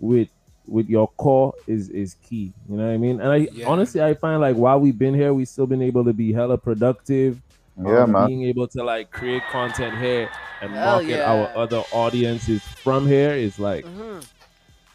with 0.00 0.28
with 0.66 0.88
your 0.88 1.08
core 1.18 1.52
is 1.66 1.90
is 1.90 2.14
key. 2.14 2.52
You 2.68 2.76
know 2.76 2.86
what 2.86 2.94
I 2.94 2.96
mean? 2.96 3.20
And 3.20 3.30
I 3.30 3.48
Yeah. 3.52 3.68
honestly 3.68 4.02
I 4.02 4.14
find 4.14 4.40
like 4.40 4.56
while 4.56 4.80
we've 4.80 4.98
been 4.98 5.14
here, 5.14 5.32
we've 5.34 5.48
still 5.48 5.66
been 5.66 5.82
able 5.82 6.04
to 6.04 6.12
be 6.12 6.32
hella 6.32 6.58
productive. 6.58 7.40
Yeah, 7.82 8.02
um, 8.04 8.12
man. 8.12 8.26
Being 8.28 8.44
able 8.44 8.68
to 8.68 8.84
like 8.84 9.10
create 9.10 9.42
content 9.50 9.98
here 9.98 10.30
and 10.60 10.72
Hell 10.72 10.96
market 10.96 11.08
yeah. 11.18 11.32
our 11.32 11.56
other 11.56 11.82
audiences 11.92 12.62
from 12.62 13.06
here 13.06 13.32
is 13.32 13.58
like 13.58 13.84
Mhm. 13.84 14.24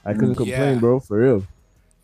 I 0.05 0.13
couldn't 0.13 0.35
Mm. 0.35 0.37
complain, 0.37 0.73
Yeah. 0.75 0.79
bro, 0.79 0.99
for 0.99 1.17
real. 1.17 1.43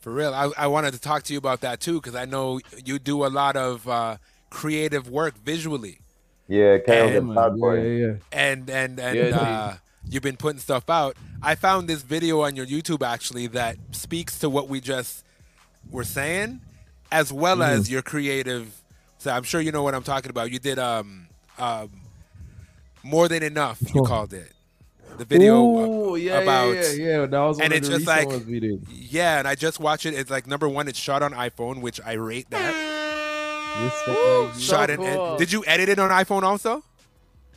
For 0.02 0.12
real, 0.12 0.34
I, 0.34 0.52
I 0.58 0.68
wanted 0.68 0.94
to 0.94 1.00
talk 1.00 1.24
to 1.24 1.34
you 1.34 1.40
about 1.40 1.62
that 1.62 1.80
too 1.80 2.00
because 2.02 2.14
I 2.16 2.26
know 2.26 2.60
you 2.84 3.00
do 3.00 3.26
a 3.26 3.28
lot 3.32 3.56
of 3.56 3.88
uh, 3.88 4.18
creative 4.50 5.10
work 5.10 5.36
visually, 5.44 6.00
Yeah, 6.48 6.78
Kayla, 6.78 7.14
Yeah, 7.14 7.20
man. 7.22 7.58
Yeah, 7.58 7.74
yeah, 7.74 8.06
yeah. 8.08 8.14
and 8.32 8.70
and 8.70 9.00
and 9.00 9.18
Yeah, 9.18 9.40
uh, 9.40 9.76
you've 10.08 10.22
been 10.24 10.38
putting 10.38 10.60
stuff 10.60 10.90
out. 10.90 11.16
I 11.42 11.56
found 11.56 11.88
this 11.88 12.04
video 12.04 12.42
on 12.42 12.56
your 12.56 12.66
YouTube 12.68 13.02
actually 13.06 13.48
that 13.48 13.78
speaks 13.92 14.38
to 14.40 14.50
what 14.50 14.68
we 14.70 14.80
just 14.82 15.24
were 15.90 16.04
saying, 16.04 16.62
as 17.12 17.32
well 17.34 17.58
Mm-hmm. 17.58 17.80
as 17.80 17.90
your 17.90 18.02
creative. 18.04 18.82
So 19.26 19.32
I'm 19.32 19.42
sure 19.42 19.60
you 19.60 19.72
know 19.72 19.82
what 19.82 19.96
I'm 19.96 20.04
talking 20.04 20.30
about. 20.30 20.52
You 20.52 20.60
did 20.60 20.78
um 20.78 21.26
um 21.58 21.90
more 23.02 23.28
than 23.28 23.42
enough. 23.42 23.82
You 23.82 23.88
Sure. 23.88 24.06
called 24.06 24.34
it 24.34 24.52
the 25.18 25.26
video 25.26 25.56
Ooh, 25.64 26.16
yeah, 26.16 26.42
about 26.42 26.76
yeah, 26.76 26.92
yeah, 26.92 27.06
yeah. 27.22 27.26
That 27.26 27.40
was 27.40 27.60
and 27.60 27.74
it's 27.74 27.90
just 27.90 28.06
like 28.06 28.28
ones 28.28 28.46
yeah, 28.92 29.40
and 29.40 29.48
I 29.48 29.56
just 29.56 29.80
watched 29.80 30.06
it. 30.06 30.14
It's 30.14 30.30
like 30.30 30.46
number 30.46 30.70
one, 30.70 30.88
it's 30.88 31.00
shot 31.00 31.24
on 31.24 31.32
iPhone, 31.34 31.82
which 31.82 32.00
I 32.06 32.14
rate 32.14 32.52
that. 32.52 32.74
Respect, 33.84 34.08
like, 34.08 34.54
So 34.54 34.60
shot 34.60 34.90
it. 34.92 35.00
and- 35.00 35.16
cool. 35.16 35.38
Did 35.38 35.52
you 35.52 35.64
edit 35.66 35.90
it 35.90 35.98
on 35.98 36.12
iPhone 36.12 36.44
also? 36.44 36.84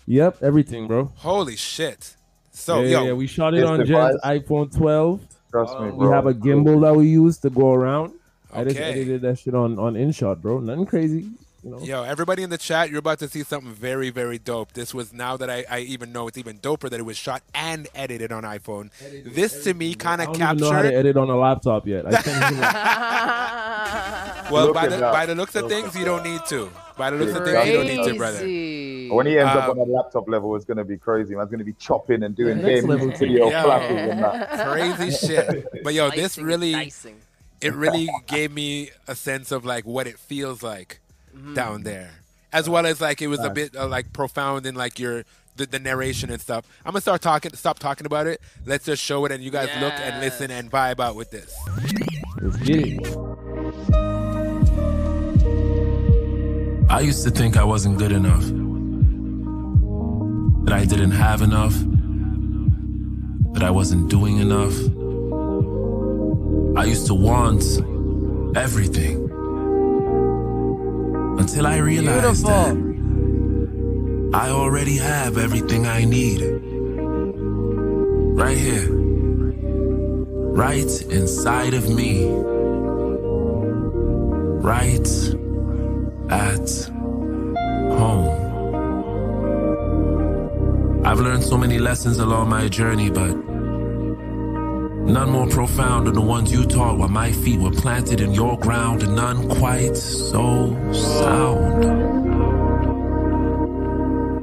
Yep, 0.06 0.42
everything, 0.42 0.86
bro. 0.86 1.12
Holy 1.16 1.56
shit! 1.56 2.16
So 2.50 2.80
yeah, 2.80 2.88
yo, 2.88 3.04
yeah, 3.08 3.12
we 3.12 3.26
shot 3.26 3.52
it 3.52 3.64
on 3.64 3.80
device- 3.80 4.16
Jen's 4.24 4.42
iPhone 4.42 4.74
12. 4.74 5.20
Trust 5.50 5.80
me, 5.80 5.90
bro. 5.90 5.96
we 5.96 6.06
have 6.14 6.26
a 6.26 6.32
gimbal 6.32 6.80
that 6.80 6.96
we 6.96 7.08
use 7.08 7.36
to 7.38 7.50
go 7.50 7.74
around. 7.74 8.14
I 8.54 8.64
just 8.64 8.78
edited 8.78 9.20
that 9.22 9.38
shit 9.38 9.54
on 9.54 9.78
on 9.78 9.94
InShot, 9.94 10.40
bro. 10.40 10.60
Nothing 10.60 10.86
crazy, 10.86 11.28
you 11.62 11.70
know. 11.70 11.78
Yo, 11.80 12.02
everybody 12.04 12.42
in 12.42 12.50
the 12.50 12.58
chat, 12.58 12.90
you're 12.90 12.98
about 13.00 13.18
to 13.20 13.28
see 13.28 13.42
something 13.42 13.72
very, 13.72 14.10
very 14.10 14.38
dope. 14.38 14.72
This 14.74 14.94
was 14.94 15.12
now 15.12 15.36
that 15.36 15.50
I, 15.50 15.64
I 15.70 15.80
even 15.80 16.12
know 16.12 16.28
it's 16.28 16.38
even 16.38 16.58
doper 16.58 16.88
that 16.90 17.00
it 17.00 17.04
was 17.04 17.16
shot 17.16 17.42
and 17.54 17.88
edited 17.94 18.32
on 18.32 18.42
iPhone. 18.44 18.90
this 19.24 19.64
to 19.64 19.74
me 19.74 19.94
kind 19.94 20.20
of 20.20 20.28
I 20.28 20.30
of 20.32 20.38
don't 20.38 20.48
even 20.50 20.56
know 20.58 20.72
how 20.72 20.82
to 20.82 20.94
edit 20.94 21.16
on 21.16 21.30
a 21.30 21.36
laptop 21.36 21.86
yet. 21.86 22.06
I 22.06 22.22
can't 22.22 22.56
Well, 24.50 24.72
by 24.72 24.88
the 24.88 24.98
by 24.98 25.26
the 25.26 25.34
looks 25.34 25.54
of 25.56 25.68
things, 25.68 25.94
you 25.96 26.04
don't 26.04 26.24
need 26.24 26.40
to. 26.48 26.70
By 26.96 27.10
the 27.10 27.16
looks 27.16 27.32
of 27.38 27.44
things, 27.44 27.66
you 27.66 27.72
don't 27.74 27.86
need 27.86 28.04
to, 28.04 28.14
brother. 28.16 28.40
When 29.14 29.26
he 29.26 29.38
ends 29.38 29.54
up 29.54 29.68
Um, 29.68 29.78
on 29.78 29.88
a 29.88 29.92
laptop 29.92 30.28
level, 30.28 30.54
it's 30.56 30.64
gonna 30.64 30.84
be 30.84 30.96
crazy. 30.96 31.34
Man's 31.34 31.50
gonna 31.50 31.64
be 31.64 31.74
chopping 31.74 32.22
and 32.22 32.34
doing 32.34 32.58
next 32.62 32.80
game 32.82 32.90
level 32.90 33.10
video 33.10 33.50
Yeah. 33.50 33.62
classes 33.62 33.96
and 33.96 34.22
that. 34.22 34.68
Crazy 34.96 35.10
shit. 35.26 35.66
But 35.84 35.94
yo, 35.94 36.10
this 36.10 36.34
Slicing, 36.34 36.44
really, 36.44 36.72
dicing. 36.72 37.16
it 37.60 37.74
really 37.74 38.08
gave 38.26 38.52
me 38.52 38.90
a 39.06 39.14
sense 39.14 39.52
of 39.52 39.64
like 39.64 39.84
what 39.86 40.06
it 40.06 40.18
feels 40.18 40.62
like 40.62 41.00
down 41.54 41.82
there, 41.82 42.10
as 42.52 42.68
well 42.68 42.86
as 42.86 43.00
like 43.00 43.22
it 43.22 43.28
was 43.28 43.40
a 43.40 43.50
bit 43.50 43.76
uh, 43.76 43.86
like 43.88 44.12
profound 44.12 44.66
in 44.66 44.74
like 44.74 44.98
your 44.98 45.24
the, 45.56 45.66
the 45.66 45.78
narration 45.78 46.30
and 46.30 46.40
stuff. 46.40 46.64
I'm 46.84 46.92
gonna 46.92 47.00
start 47.02 47.20
talking, 47.20 47.52
stop 47.54 47.78
talking 47.78 48.06
about 48.06 48.26
it. 48.26 48.40
Let's 48.64 48.86
just 48.86 49.02
show 49.02 49.24
it, 49.26 49.32
and 49.32 49.42
you 49.42 49.50
guys 49.50 49.68
look 49.80 49.92
and 49.94 50.20
listen 50.20 50.50
and 50.50 50.70
vibe 50.70 51.00
out 51.00 51.16
with 51.16 51.30
this. 51.30 51.54
let's 52.40 52.56
get 52.58 52.86
it. 52.86 53.16
I 56.90 57.00
used 57.00 57.22
to 57.24 57.30
think 57.30 57.56
I 57.58 57.64
wasn't 57.64 57.98
good 57.98 58.12
enough. 58.12 58.44
That 60.64 60.74
I 60.74 60.84
didn't 60.84 61.10
have 61.10 61.42
enough. 61.42 61.74
That 63.54 63.62
I 63.62 63.70
wasn't 63.70 64.08
doing 64.08 64.38
enough. 64.38 64.74
I 66.78 66.84
used 66.84 67.06
to 67.08 67.14
want 67.14 67.62
everything. 68.56 69.27
Until 71.38 71.66
I 71.66 71.76
realized 71.78 72.44
that 72.46 72.76
I 74.34 74.50
already 74.50 74.96
have 74.98 75.38
everything 75.38 75.86
I 75.86 76.04
need. 76.04 76.42
Right 78.42 78.58
here. 78.58 78.88
Right 80.52 81.02
inside 81.10 81.74
of 81.74 81.88
me. 81.88 82.26
Right 84.60 85.08
at 86.30 86.68
home. 87.98 88.34
I've 91.06 91.20
learned 91.20 91.44
so 91.44 91.56
many 91.56 91.78
lessons 91.78 92.18
along 92.18 92.50
my 92.50 92.68
journey, 92.68 93.10
but 93.10 93.47
none 95.08 95.30
more 95.30 95.48
profound 95.48 96.06
than 96.06 96.14
the 96.14 96.20
ones 96.20 96.52
you 96.52 96.64
taught 96.66 96.98
while 96.98 97.08
my 97.08 97.32
feet 97.32 97.58
were 97.58 97.70
planted 97.70 98.20
in 98.20 98.32
your 98.32 98.58
ground, 98.58 99.02
and 99.02 99.16
none 99.16 99.48
quite 99.48 99.96
so 99.96 100.76
sound. 100.92 101.84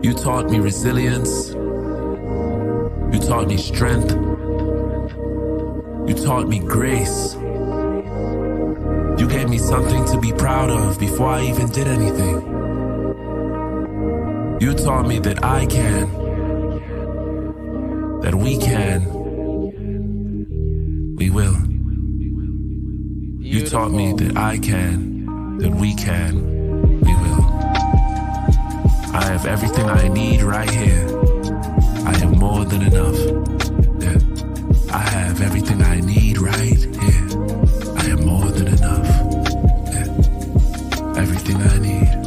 You 0.04 0.13
taught 0.13 0.49
me 0.49 0.60
resilience. 0.60 1.54
You 1.54 3.19
taught 3.19 3.47
me 3.47 3.58
strength. 3.58 4.12
You 6.10 6.15
taught 6.15 6.47
me 6.47 6.60
grace. 6.60 7.36
You 9.19 9.28
gave 9.30 9.49
me 9.49 9.58
something 9.58 10.06
to 10.06 10.19
be 10.19 10.32
proud 10.34 10.69
of 10.69 10.99
before 10.99 11.30
I 11.30 11.43
even 11.45 11.69
did 11.71 11.88
anything. 11.88 12.41
You 14.60 14.73
taught 14.73 15.08
me 15.08 15.19
that 15.19 15.43
I 15.43 15.65
can, 15.65 16.10
that 18.21 18.36
we 18.36 18.58
can, 18.58 19.14
taught 23.69 23.91
me 23.91 24.13
that 24.13 24.38
I 24.38 24.60
can, 24.60 25.58
that 25.58 25.71
we 25.71 25.95
can, 25.95 26.36
we 27.01 27.13
will. 27.13 27.43
I 29.13 29.23
have 29.23 29.45
everything 29.47 29.86
I 29.86 30.08
need 30.08 30.43
right 30.43 30.69
here. 30.69 31.08
I 32.06 32.15
am 32.21 32.38
more 32.38 32.63
than 32.65 32.84
enough. 32.84 33.17
Yeah. 34.01 34.19
I 34.93 34.99
have 34.99 35.41
everything 35.41 35.82
I 35.82 35.99
need 35.99 36.38
right 36.38 36.78
here. 36.78 37.28
I 37.97 38.06
am 38.12 38.25
more 38.25 38.51
than 38.51 38.67
enough. 38.67 39.08
Yeah. 39.93 41.17
Everything 41.17 41.58
I 41.58 41.80
need. 41.80 42.25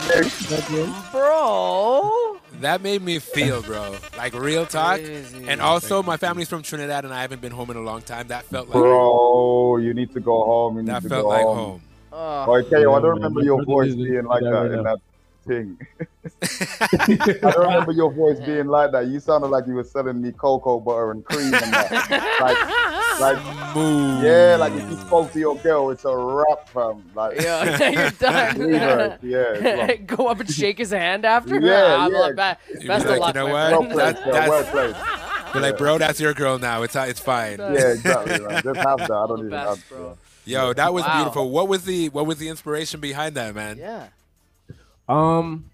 My 0.00 0.60
kick. 0.68 1.12
Bro. 1.12 2.40
That 2.60 2.80
made 2.82 3.02
me 3.02 3.18
feel, 3.18 3.62
bro. 3.62 3.96
Like 4.16 4.34
real 4.34 4.64
talk. 4.66 5.00
Crazy. 5.00 5.48
And 5.48 5.60
also, 5.60 6.02
my 6.02 6.16
family's 6.16 6.48
from 6.48 6.62
Trinidad, 6.62 7.04
and 7.04 7.12
I 7.12 7.20
haven't 7.22 7.40
been 7.40 7.52
home 7.52 7.70
in 7.70 7.76
a 7.76 7.82
long 7.82 8.02
time. 8.02 8.28
That 8.28 8.44
felt 8.44 8.68
like 8.68 8.74
Bro, 8.74 9.78
you 9.78 9.92
need 9.94 10.12
to 10.12 10.20
go 10.20 10.44
home. 10.44 10.76
You 10.76 10.82
need 10.82 10.92
that 10.92 11.02
to 11.02 11.08
felt 11.08 11.22
go 11.24 11.28
like 11.28 11.44
home. 11.44 11.56
home. 11.56 11.80
Oh, 12.12 12.52
Okay, 12.56 12.82
yo, 12.82 12.92
I 12.94 13.00
don't 13.00 13.04
Yeah, 13.04 13.08
remember 13.10 13.40
man, 13.40 13.46
your 13.46 13.64
voice 13.64 13.94
being 13.94 14.24
like 14.24 14.42
that 14.42 14.50
that 14.50 14.56
right 14.56 14.70
in 14.72 14.82
that 14.84 14.98
thing. 15.46 15.78
I 17.42 17.50
don't 17.50 17.66
remember 17.66 17.92
your 17.92 18.12
voice 18.12 18.38
being 18.46 18.66
like 18.68 18.92
that. 18.92 19.08
You 19.08 19.18
sounded 19.20 19.48
like 19.48 19.66
you 19.66 19.74
were 19.74 19.84
selling 19.84 20.22
me 20.22 20.32
cocoa 20.32 20.78
butter 20.80 21.10
and 21.10 21.24
cream 21.24 21.52
and 21.52 21.54
that. 21.54 21.90
like, 22.40 22.56
like, 23.20 23.74
Moo. 23.76 24.22
yeah, 24.26 24.56
like 24.58 24.72
if 24.74 24.90
you 24.90 24.96
spoke 24.98 25.32
to 25.32 25.38
your 25.38 25.56
girl, 25.56 25.90
it's 25.90 26.04
a 26.04 26.16
wrap, 26.16 26.68
fam. 26.68 27.04
Like, 27.14 27.40
yeah, 27.40 27.90
you're 27.90 28.10
done. 28.18 28.58
leave 28.58 28.80
her. 28.80 29.18
Yeah, 29.22 29.54
it's. 29.88 30.02
Go 30.16 30.26
up 30.28 30.40
and 30.40 30.50
shake 30.50 30.78
his 30.78 30.90
hand 30.90 31.24
after. 31.24 31.58
Yeah, 31.60 31.96
I'm 31.98 32.12
yeah. 32.12 32.18
like, 32.18 32.36
"Ba- 32.36 32.58
You'd 32.70 32.80
be 32.82 32.86
Best 32.88 33.06
like, 33.06 33.14
of 33.14 33.20
luck, 33.20 33.34
you 33.34 33.40
know 33.40 33.46
what? 33.46 33.52
well 33.52 33.80
friend. 33.82 33.92
played, 33.92 34.16
That- 34.16 34.32
that's- 34.32 34.48
well 34.48 34.64
played. 34.94 35.52
Be 35.54 35.60
like, 35.60 35.78
bro, 35.78 35.98
that's 35.98 36.18
your 36.20 36.34
girl 36.34 36.58
now. 36.58 36.82
It's 36.82 36.96
it's 36.96 37.20
fine. 37.20 37.58
Yeah, 37.60 37.92
exactly. 37.92 38.40
Man. 38.44 38.60
Just 38.62 38.80
have 38.80 38.98
that. 38.98 39.10
I 39.12 39.26
don't 39.28 39.38
even 39.38 39.50
Best, 39.50 39.68
have 39.68 39.88
bro. 39.88 40.18
Yo, 40.46 40.72
that 40.72 40.92
was 40.92 41.04
Wow. 41.04 41.16
beautiful. 41.16 41.50
What 41.50 41.68
was 41.68 41.84
the 41.84 42.08
what 42.08 42.26
was 42.26 42.38
the 42.38 42.48
inspiration 42.48 42.98
behind 43.00 43.36
that, 43.36 43.54
man? 43.54 43.78
Yeah. 43.78 44.08
Um, 45.08 45.66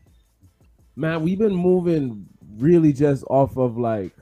man, 0.96 1.22
we've 1.22 1.38
been 1.38 1.54
moving 1.54 2.26
really 2.58 2.92
just 2.92 3.24
off 3.30 3.56
of 3.56 3.78
like 3.78 4.12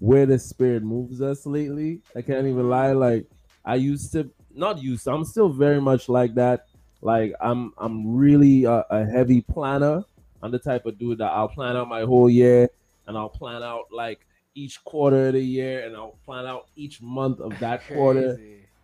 where 0.00 0.26
the 0.26 0.38
spirit 0.38 0.82
moves 0.82 1.22
us 1.22 1.46
lately. 1.46 2.00
I 2.16 2.22
can't 2.22 2.46
even 2.46 2.68
lie. 2.68 2.92
Like 2.92 3.26
I 3.64 3.76
used 3.76 4.12
to, 4.12 4.28
not 4.52 4.82
used. 4.82 5.04
to, 5.04 5.12
I'm 5.12 5.24
still 5.24 5.48
very 5.48 5.80
much 5.80 6.08
like 6.08 6.34
that. 6.34 6.66
Like 7.02 7.34
I'm, 7.40 7.72
I'm 7.78 8.16
really 8.16 8.64
a, 8.64 8.84
a 8.90 9.06
heavy 9.06 9.42
planner. 9.42 10.02
I'm 10.42 10.50
the 10.50 10.58
type 10.58 10.86
of 10.86 10.98
dude 10.98 11.18
that 11.18 11.30
I'll 11.30 11.48
plan 11.48 11.76
out 11.76 11.88
my 11.88 12.00
whole 12.00 12.28
year, 12.28 12.68
and 13.06 13.16
I'll 13.16 13.28
plan 13.28 13.62
out 13.62 13.84
like 13.92 14.26
each 14.54 14.82
quarter 14.84 15.28
of 15.28 15.34
the 15.34 15.40
year, 15.40 15.86
and 15.86 15.94
I'll 15.94 16.18
plan 16.24 16.46
out 16.46 16.68
each 16.76 17.00
month 17.02 17.40
of 17.40 17.56
that 17.60 17.86
quarter. 17.88 18.38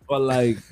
But 0.07 0.21
like. 0.21 0.57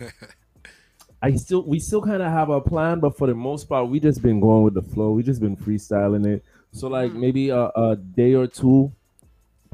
I 1.21 1.33
still 1.37 1.63
we 1.63 1.79
still 1.79 2.03
kind 2.03 2.21
of 2.21 2.31
have 2.31 2.49
a 2.49 2.61
plan, 2.61 2.99
but 2.99 3.17
for 3.17 3.25
the 3.25 3.33
most 3.33 3.67
part, 3.67 3.89
we 3.89 3.99
just 3.99 4.21
been 4.21 4.39
going 4.39 4.61
with 4.61 4.75
the 4.75 4.83
flow. 4.83 5.11
We 5.11 5.23
just 5.23 5.41
been 5.41 5.57
freestyling 5.57 6.27
it. 6.27 6.45
So 6.71 6.87
like 6.87 7.09
mm-hmm. 7.09 7.19
maybe 7.19 7.49
a, 7.49 7.69
a 7.69 7.95
day 7.95 8.35
or 8.35 8.45
two 8.45 8.91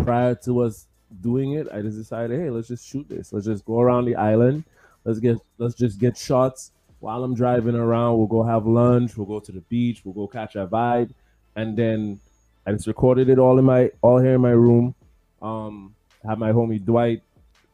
prior 0.03 0.35
to 0.35 0.61
us 0.61 0.87
doing 1.21 1.53
it, 1.53 1.67
I 1.71 1.81
just 1.81 1.97
decided, 1.97 2.39
hey, 2.39 2.49
let's 2.49 2.67
just 2.67 2.87
shoot 2.87 3.07
this. 3.09 3.33
Let's 3.33 3.45
just 3.45 3.65
go 3.65 3.79
around 3.79 4.05
the 4.05 4.15
island. 4.15 4.63
Let's 5.03 5.19
get 5.19 5.37
let's 5.57 5.75
just 5.75 5.99
get 5.99 6.15
shots 6.17 6.71
while 6.99 7.23
I'm 7.23 7.33
driving 7.33 7.75
around. 7.75 8.17
We'll 8.17 8.27
go 8.27 8.43
have 8.43 8.65
lunch. 8.65 9.17
We'll 9.17 9.25
go 9.25 9.39
to 9.39 9.51
the 9.51 9.61
beach. 9.61 10.01
We'll 10.03 10.13
go 10.13 10.27
catch 10.27 10.55
a 10.55 10.67
vibe, 10.67 11.11
and 11.55 11.75
then 11.75 12.19
I 12.65 12.71
just 12.71 12.87
recorded 12.87 13.29
it 13.29 13.39
all 13.39 13.57
in 13.57 13.65
my 13.65 13.91
all 14.01 14.19
here 14.19 14.35
in 14.35 14.41
my 14.41 14.51
room. 14.51 14.93
Um, 15.41 15.95
have 16.23 16.37
my 16.37 16.51
homie 16.51 16.83
Dwight 16.83 17.23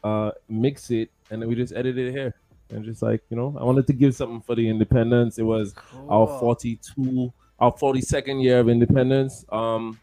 uh 0.04 0.32
mix 0.48 0.90
it, 0.92 1.10
and 1.30 1.42
then 1.42 1.50
we 1.50 1.56
just 1.56 1.74
edited 1.74 2.08
it 2.08 2.12
here. 2.12 2.34
And 2.70 2.84
just 2.86 3.02
like 3.02 3.22
you 3.30 3.36
know, 3.36 3.56
I 3.60 3.64
wanted 3.64 3.88
to 3.88 3.94
give 3.94 4.16
something 4.16 4.42
for 4.42 4.56
the 4.56 4.68
independence. 4.68 5.38
It 5.38 5.44
was 5.44 5.74
our 6.10 6.28
42, 6.40 7.34
our 7.60 7.74
42nd 7.74 8.42
year 8.42 8.60
of 8.60 8.70
independence. 8.70 9.46
Um, 9.50 10.00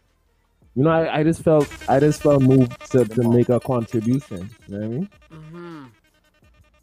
you 0.75 0.83
know, 0.83 0.89
I, 0.89 1.19
I 1.19 1.23
just 1.23 1.41
felt 1.41 1.69
I 1.89 1.99
just 1.99 2.21
felt 2.21 2.41
moved 2.43 2.91
to, 2.91 3.05
to 3.05 3.29
make 3.29 3.49
a 3.49 3.59
contribution. 3.59 4.49
You 4.67 4.77
know 4.77 4.79
what 4.79 4.85
I 4.85 4.87
mean? 4.89 5.09
Mm-hmm. 5.31 5.83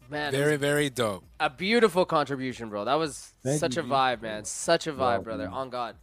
Man, 0.09 0.31
Very 0.31 0.57
very 0.57 0.89
dope. 0.89 1.23
a 1.39 1.49
beautiful 1.49 2.05
contribution, 2.05 2.69
bro. 2.69 2.85
That 2.85 2.95
was 2.95 3.33
Thank 3.43 3.59
such 3.59 3.75
you, 3.77 3.81
a 3.81 3.85
G. 3.85 3.89
vibe, 3.91 4.21
man. 4.21 4.45
Such 4.45 4.85
a 4.87 4.91
vibe, 4.93 4.97
Wow, 4.97 5.21
brother. 5.21 5.45
man. 5.45 5.53
On 5.53 5.69
God. 5.69 5.95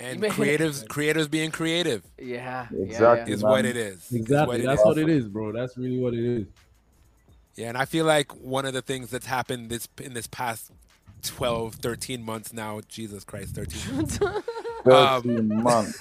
And 0.00 0.20
made- 0.20 0.32
creatives 0.32 0.86
creators 0.88 1.28
being 1.28 1.50
creative 1.50 2.02
Yeah. 2.18 2.66
Exactly. 2.74 3.32
is 3.34 3.42
man. 3.42 3.50
what 3.52 3.64
it 3.66 3.76
is. 3.76 3.96
Is 4.06 4.12
Exactly. 4.12 4.46
what 4.46 4.60
it 4.60 4.66
That's 4.66 4.80
is. 4.80 4.86
what 4.86 4.98
it 4.98 5.08
is, 5.08 5.28
bro. 5.28 5.52
That's 5.52 5.76
really 5.76 5.98
what 5.98 6.14
it 6.14 6.24
is. 6.24 6.46
Yeah, 7.56 7.68
and 7.68 7.78
I 7.78 7.86
feel 7.86 8.04
like 8.04 8.32
one 8.36 8.66
of 8.66 8.74
the 8.74 8.82
things 8.82 9.10
that's 9.10 9.24
happened 9.26 9.70
this 9.70 9.88
in 10.02 10.12
this 10.12 10.26
past 10.26 10.70
12, 11.22 11.76
13 11.76 12.22
months 12.22 12.52
now, 12.52 12.80
Jesus 12.88 13.24
Christ, 13.24 13.54
13 13.54 13.96
months, 13.96 14.18
13 14.84 15.48
months. 15.62 15.98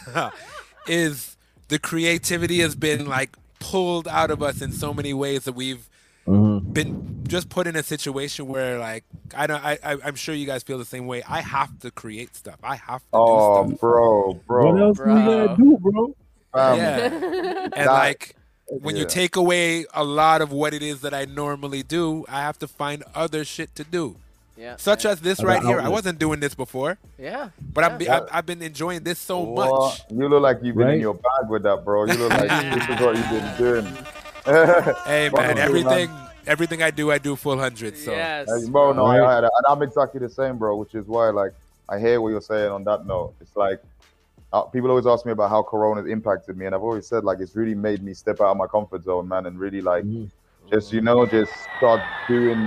Is 0.88 1.38
the 1.68 1.80
creativity 1.80 2.60
has 2.60 2.76
been 2.76 3.06
like 3.08 3.36
pulled 3.60 4.08
out 4.08 4.30
of 4.32 4.44
us 4.44 4.62
in 4.62 4.72
so 4.72 4.94
many 4.94 5.14
ways 5.14 5.44
that 5.46 5.54
we've 5.54 5.90
Mhm. 6.28 6.74
been 6.74 7.24
just 7.28 7.50
put 7.50 7.68
in 7.68 7.76
a 7.76 7.84
situation 7.84 8.48
where 8.48 8.80
like 8.80 9.04
I 9.36 9.46
don't 9.46 9.64
I, 9.64 9.78
I 9.84 9.98
I'm 10.04 10.16
sure 10.16 10.34
you 10.34 10.48
guys 10.48 10.64
feel 10.64 10.80
the 10.80 10.86
same 10.86 11.06
way. 11.06 11.22
I 11.28 11.42
have 11.42 11.78
to 11.82 11.92
create 11.92 12.36
stuff. 12.36 12.58
I 12.64 12.76
have 12.78 13.02
to 13.02 13.08
Oh, 13.14 13.64
do 13.64 13.70
stuff. 13.70 13.80
bro, 13.80 14.28
What 14.30 14.48
bro. 14.48 14.78
else 14.88 14.98
we 15.00 15.06
gonna 15.06 15.56
do, 15.56 15.78
bro? 15.80 16.16
Fam, 16.54 16.78
Yeah. 16.78 16.98
And 17.64 17.74
That- 17.74 17.86
like 17.88 18.36
when 18.68 18.96
you 18.96 19.06
take 19.06 19.36
away 19.36 19.86
a 19.94 20.04
lot 20.04 20.42
of 20.42 20.52
what 20.52 20.74
it 20.74 20.82
is 20.82 21.02
that 21.02 21.14
I 21.14 21.26
normally 21.26 21.84
do, 21.84 22.26
I 22.28 22.42
have 22.42 22.58
to 22.60 22.68
find 22.68 23.04
other 23.14 23.46
shit 23.46 23.76
to 23.76 23.84
do. 23.84 24.16
Yeah. 24.58 24.78
Such 24.78 25.04
yeah. 25.06 25.12
as 25.12 25.20
this 25.20 25.44
right 25.44 25.62
here. 25.64 25.80
I 25.82 25.90
wasn't 25.90 26.18
doing 26.18 26.40
this 26.40 26.56
before, 26.56 26.98
Yeah. 27.18 27.50
but 27.74 27.84
I'm, 27.84 28.02
Yeah. 28.02 28.18
I've, 28.18 28.28
I've 28.32 28.46
been 28.46 28.62
enjoying 28.62 29.04
this 29.04 29.20
so 29.20 29.40
What? 29.42 29.70
much. 29.70 30.02
You 30.10 30.30
look 30.30 30.42
like 30.42 30.60
you've 30.64 30.78
been 30.78 30.90
in 30.90 31.02
your 31.02 31.14
bag 31.14 31.50
with 31.50 31.64
that, 31.64 31.84
bro. 31.84 32.06
You 32.06 32.14
look 32.14 32.32
like 32.32 32.50
this 32.74 32.84
is 32.90 33.02
what 33.02 33.16
you've 33.18 33.30
been 33.30 33.58
doing. 33.58 33.98
Hey 35.06 35.32
man, 35.34 35.58
you, 35.58 35.64
everything 35.64 36.12
everything 36.46 36.84
I 36.84 36.92
do, 36.92 37.12
I 37.12 37.18
do 37.18 37.36
full 37.36 37.58
hundred. 37.58 37.98
So 37.98 38.12
Yes. 38.12 38.48
Like, 38.48 38.72
bro, 38.72 38.94
no, 38.94 39.08
Right. 39.08 39.20
I, 39.20 39.38
I, 39.38 39.40
and 39.40 39.50
I'm 39.68 39.82
exactly 39.82 40.20
the 40.20 40.30
same, 40.30 40.58
bro. 40.60 40.76
Which 40.78 40.94
is 40.94 41.08
why, 41.08 41.30
like, 41.32 41.54
I 41.90 41.98
hear 41.98 42.22
what 42.22 42.30
you're 42.30 42.42
saying 42.42 42.72
on 42.72 42.84
that 42.84 43.08
note. 43.08 43.34
It's 43.42 43.56
like 43.56 43.82
uh, 44.54 44.62
people 44.62 44.90
always 44.92 45.08
ask 45.08 45.26
me 45.26 45.32
about 45.32 45.50
how 45.50 45.64
Corona's 45.64 46.06
impacted 46.08 46.58
me, 46.58 46.68
and 46.68 46.76
I've 46.76 46.84
always 46.84 47.08
said 47.08 47.24
like 47.24 47.40
it's 47.40 47.56
really 47.56 47.74
made 47.74 48.04
me 48.04 48.14
step 48.14 48.40
out 48.40 48.52
of 48.52 48.58
my 48.58 48.68
comfort 48.68 49.04
zone, 49.04 49.28
man, 49.28 49.48
and 49.48 49.60
really 49.60 49.82
like 49.82 50.04
Mhm. 50.06 50.30
Just 50.72 50.92
you 50.94 51.02
know 51.02 51.26
just 51.26 51.52
start 51.78 52.02
doing. 52.28 52.60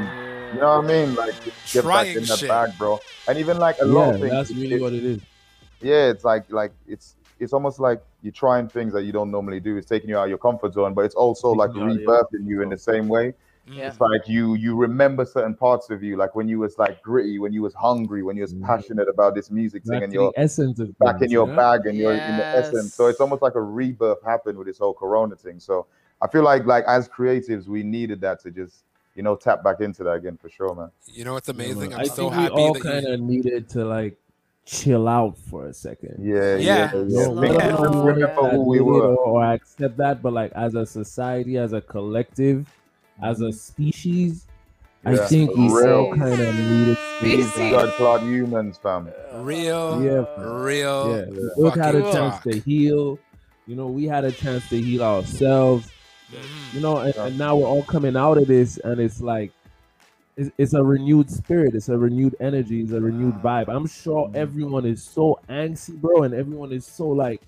You 0.55 0.61
know 0.61 0.79
what 0.79 0.85
I 0.85 0.89
mean? 0.89 1.15
Like 1.15 1.35
get 1.73 1.83
Trying 1.83 2.07
back 2.07 2.17
in 2.17 2.23
the 2.25 2.37
shit. 2.37 2.49
bag, 2.49 2.71
bro. 2.79 2.99
And 3.27 3.39
even 3.39 3.59
like 3.59 3.77
a 3.81 3.85
lot 3.85 4.15
of 4.15 4.21
things. 4.21 4.33
that's 4.33 4.51
really 4.51 4.77
it- 4.77 4.81
what 4.81 4.93
it 4.95 5.05
is. 5.05 5.21
yeah, 5.83 6.09
it's 6.09 6.25
like 6.25 6.51
like 6.51 6.73
it's 6.87 7.17
it's 7.39 7.53
almost 7.53 7.79
like 7.79 8.03
you're 8.23 8.33
trying 8.33 8.67
things 8.69 8.93
that 8.95 9.03
you 9.05 9.13
don't 9.13 9.31
normally 9.31 9.61
do. 9.61 9.77
It's 9.77 9.87
taking 9.87 10.09
you 10.11 10.17
out 10.17 10.25
of 10.25 10.29
your 10.31 10.39
comfort 10.39 10.73
zone, 10.75 10.95
but 10.95 11.05
it's 11.05 11.15
also 11.15 11.51
like 11.53 11.71
Taking 11.71 11.83
you 11.83 11.89
out 11.89 11.93
of 11.93 12.01
your 12.01 12.17
rebirthing 12.43 12.49
you 12.49 12.63
in 12.63 12.69
the 12.71 12.79
same 12.79 13.09
way. 13.09 13.35
Yeah. 13.71 13.89
It's 13.89 14.01
like 14.01 14.27
you 14.27 14.55
you 14.55 14.75
remember 14.75 15.27
certain 15.27 15.55
parts 15.55 15.91
of 15.91 16.03
you, 16.03 16.17
like 16.17 16.35
when 16.35 16.49
you 16.49 16.59
was 16.61 16.79
like 16.79 17.03
gritty, 17.03 17.39
when 17.39 17.53
you 17.53 17.61
was 17.61 17.75
hungry, 17.75 18.23
when 18.23 18.35
you 18.35 18.43
was 18.43 18.55
Mhm. 18.55 18.65
passionate 18.65 19.09
about 19.09 19.35
this 19.35 19.51
music 19.51 19.85
thing, 19.85 20.03
and 20.03 20.11
to 20.11 20.19
you're 20.19 20.33
essence 20.37 20.79
of 20.81 20.97
back 20.99 21.21
in 21.21 21.31
your 21.31 21.47
yeah? 21.47 21.55
bag 21.57 21.85
and 21.85 21.99
you're 21.99 22.13
in 22.15 22.37
the 22.39 22.47
essence. 22.47 22.95
So 22.95 23.09
it's 23.09 23.21
almost 23.21 23.43
like 23.43 23.55
a 23.57 23.61
rebirth 23.61 24.23
happened 24.25 24.57
with 24.57 24.67
this 24.67 24.79
whole 24.79 24.95
Corona 24.95 25.37
thing. 25.37 25.61
So 25.61 25.87
I 26.21 26.27
feel 26.29 26.43
like 26.43 26.65
like 26.67 26.85
as 26.87 27.09
creatives, 27.09 27.67
we 27.67 27.83
needed 27.83 28.21
that 28.23 28.41
to 28.43 28.51
just 28.51 28.85
you 29.15 29.23
know 29.23 29.37
tap 29.37 29.63
back 29.65 29.81
into 29.81 30.05
that 30.05 30.13
again 30.13 30.37
for 30.41 30.49
sure, 30.49 30.75
man. 30.75 30.91
you 31.07 31.25
know 31.25 31.35
what's 31.35 31.49
amazing? 31.49 31.91
man. 31.91 31.95
I'm 31.95 32.01
I 32.01 32.05
so 32.05 32.15
think 32.31 32.35
happy 32.35 32.55
we 32.55 32.61
all 32.61 32.73
that 32.75 32.83
kind 32.83 33.07
you, 33.07 33.13
of 33.15 33.21
needed 33.21 33.69
to 33.71 33.85
like 33.85 34.17
chill 34.65 35.09
out 35.09 35.39
for 35.39 35.67
a 35.67 35.73
second. 35.73 36.17
Yeah, 36.21 36.57
Yeah. 36.57 36.57
yeah, 36.57 36.95
You 36.95 37.07
yeah. 37.09 37.19
know, 37.19 37.25
Slow 37.25 37.35
Make 37.41 37.51
whether 37.53 37.63
us 37.73 37.79
or 37.81 37.85
down, 37.85 37.93
not 37.93 38.05
we 38.05 38.11
remember 38.13 38.43
yeah. 38.43 38.51
who 38.51 38.63
we 38.63 38.81
were. 38.81 39.15
or, 39.15 39.17
or 39.17 39.45
accept 39.45 39.97
that, 39.97 40.23
but 40.23 40.33
like 40.33 40.53
as 40.53 40.75
a 40.75 40.85
society, 40.85 41.57
as 41.57 41.73
a 41.73 41.81
collective, 41.81 42.69
as 43.23 43.41
a 43.41 43.51
species, 43.53 44.45
I 45.05 45.17
think 45.17 45.57
we 45.57 45.69
for 45.69 45.89
all 45.91 46.11
real. 46.13 46.17
kind 46.19 46.41
of 46.41 46.55
needed 46.55 46.97
to 46.97 47.19
Species. 47.21 47.57
like, 47.57 47.71
God, 47.73 47.95
Claude 47.95 48.23
humans, 48.23 48.77
fam. 48.77 49.09
real, 49.37 50.03
Yeah, 50.05 50.25
real. 50.39 51.17
yeah, 51.33 51.49
we 51.57 51.71
had 51.71 51.95
a 51.95 52.03
chance 52.13 52.35
talk. 52.35 52.43
to 52.43 52.59
heal. 52.61 53.19
You 53.67 53.77
know, 53.77 53.87
we 53.87 54.05
had 54.07 54.25
a 54.25 54.33
chance 54.33 54.69
to 54.71 54.81
heal 54.81 55.03
ourselves. 55.03 55.91
Mhm. 56.33 56.75
You 56.75 56.81
know, 56.81 56.99
and, 56.99 57.15
and 57.17 57.39
now 57.39 57.57
we're 57.57 57.67
all 57.67 57.83
coming 57.85 58.17
out 58.17 58.37
of 58.39 58.47
this, 58.47 58.77
and 58.79 59.01
it's 59.01 59.21
like 59.21 59.51
it's, 60.37 60.51
it's 60.59 60.75
a 60.75 60.83
renewed 60.83 61.31
spirit, 61.31 61.75
it's 61.75 61.89
a 61.89 61.97
renewed 61.97 62.37
energy, 62.41 62.83
it's 62.83 62.93
a 62.93 63.01
renewed 63.01 63.35
vibe. 63.43 63.69
I'm 63.69 63.87
sure 63.87 64.31
everyone 64.35 64.85
is 64.85 65.03
so 65.03 65.41
angsty, 65.49 65.95
bro, 66.01 66.23
and 66.25 66.35
everyone 66.35 66.71
is 66.73 66.87
so 66.87 67.09
like, 67.09 67.41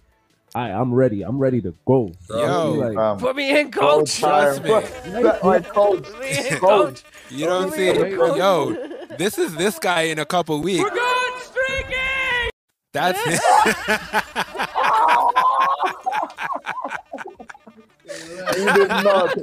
I, 0.55 0.71
I'm 0.71 0.93
ready, 0.93 1.23
I'm 1.23 1.39
ready 1.39 1.61
to 1.61 1.75
go. 1.87 2.11
bro. 2.27 2.39
Yo. 2.41 2.73
like, 2.73 2.97
Um, 2.99 3.19
Put 3.19 3.37
me 3.37 3.57
in, 3.61 3.71
coach. 3.71 4.19
Trust 4.19 4.65
me. 4.65 4.71
Like 4.71 5.69
coach, 5.69 6.03
Put 6.05 6.21
me 6.21 6.31
in, 6.39 6.45
coach. 6.59 6.61
coach. 6.61 7.05
You 7.31 7.47
don't 7.47 7.71
see, 7.73 7.91
Wait, 7.93 8.19
wait. 8.19 8.37
yo, 8.37 8.75
this 9.19 9.39
is 9.39 9.55
this 9.57 9.79
guy 9.79 10.03
in 10.03 10.19
a 10.19 10.25
couple 10.27 10.61
weeks. 10.61 10.83
We're 10.83 10.91
going 10.91 11.41
streaking! 11.43 12.51
That's 12.93 13.21
it. 13.27 14.65
You 18.61 18.73
did 18.75 18.89
not. 18.89 19.37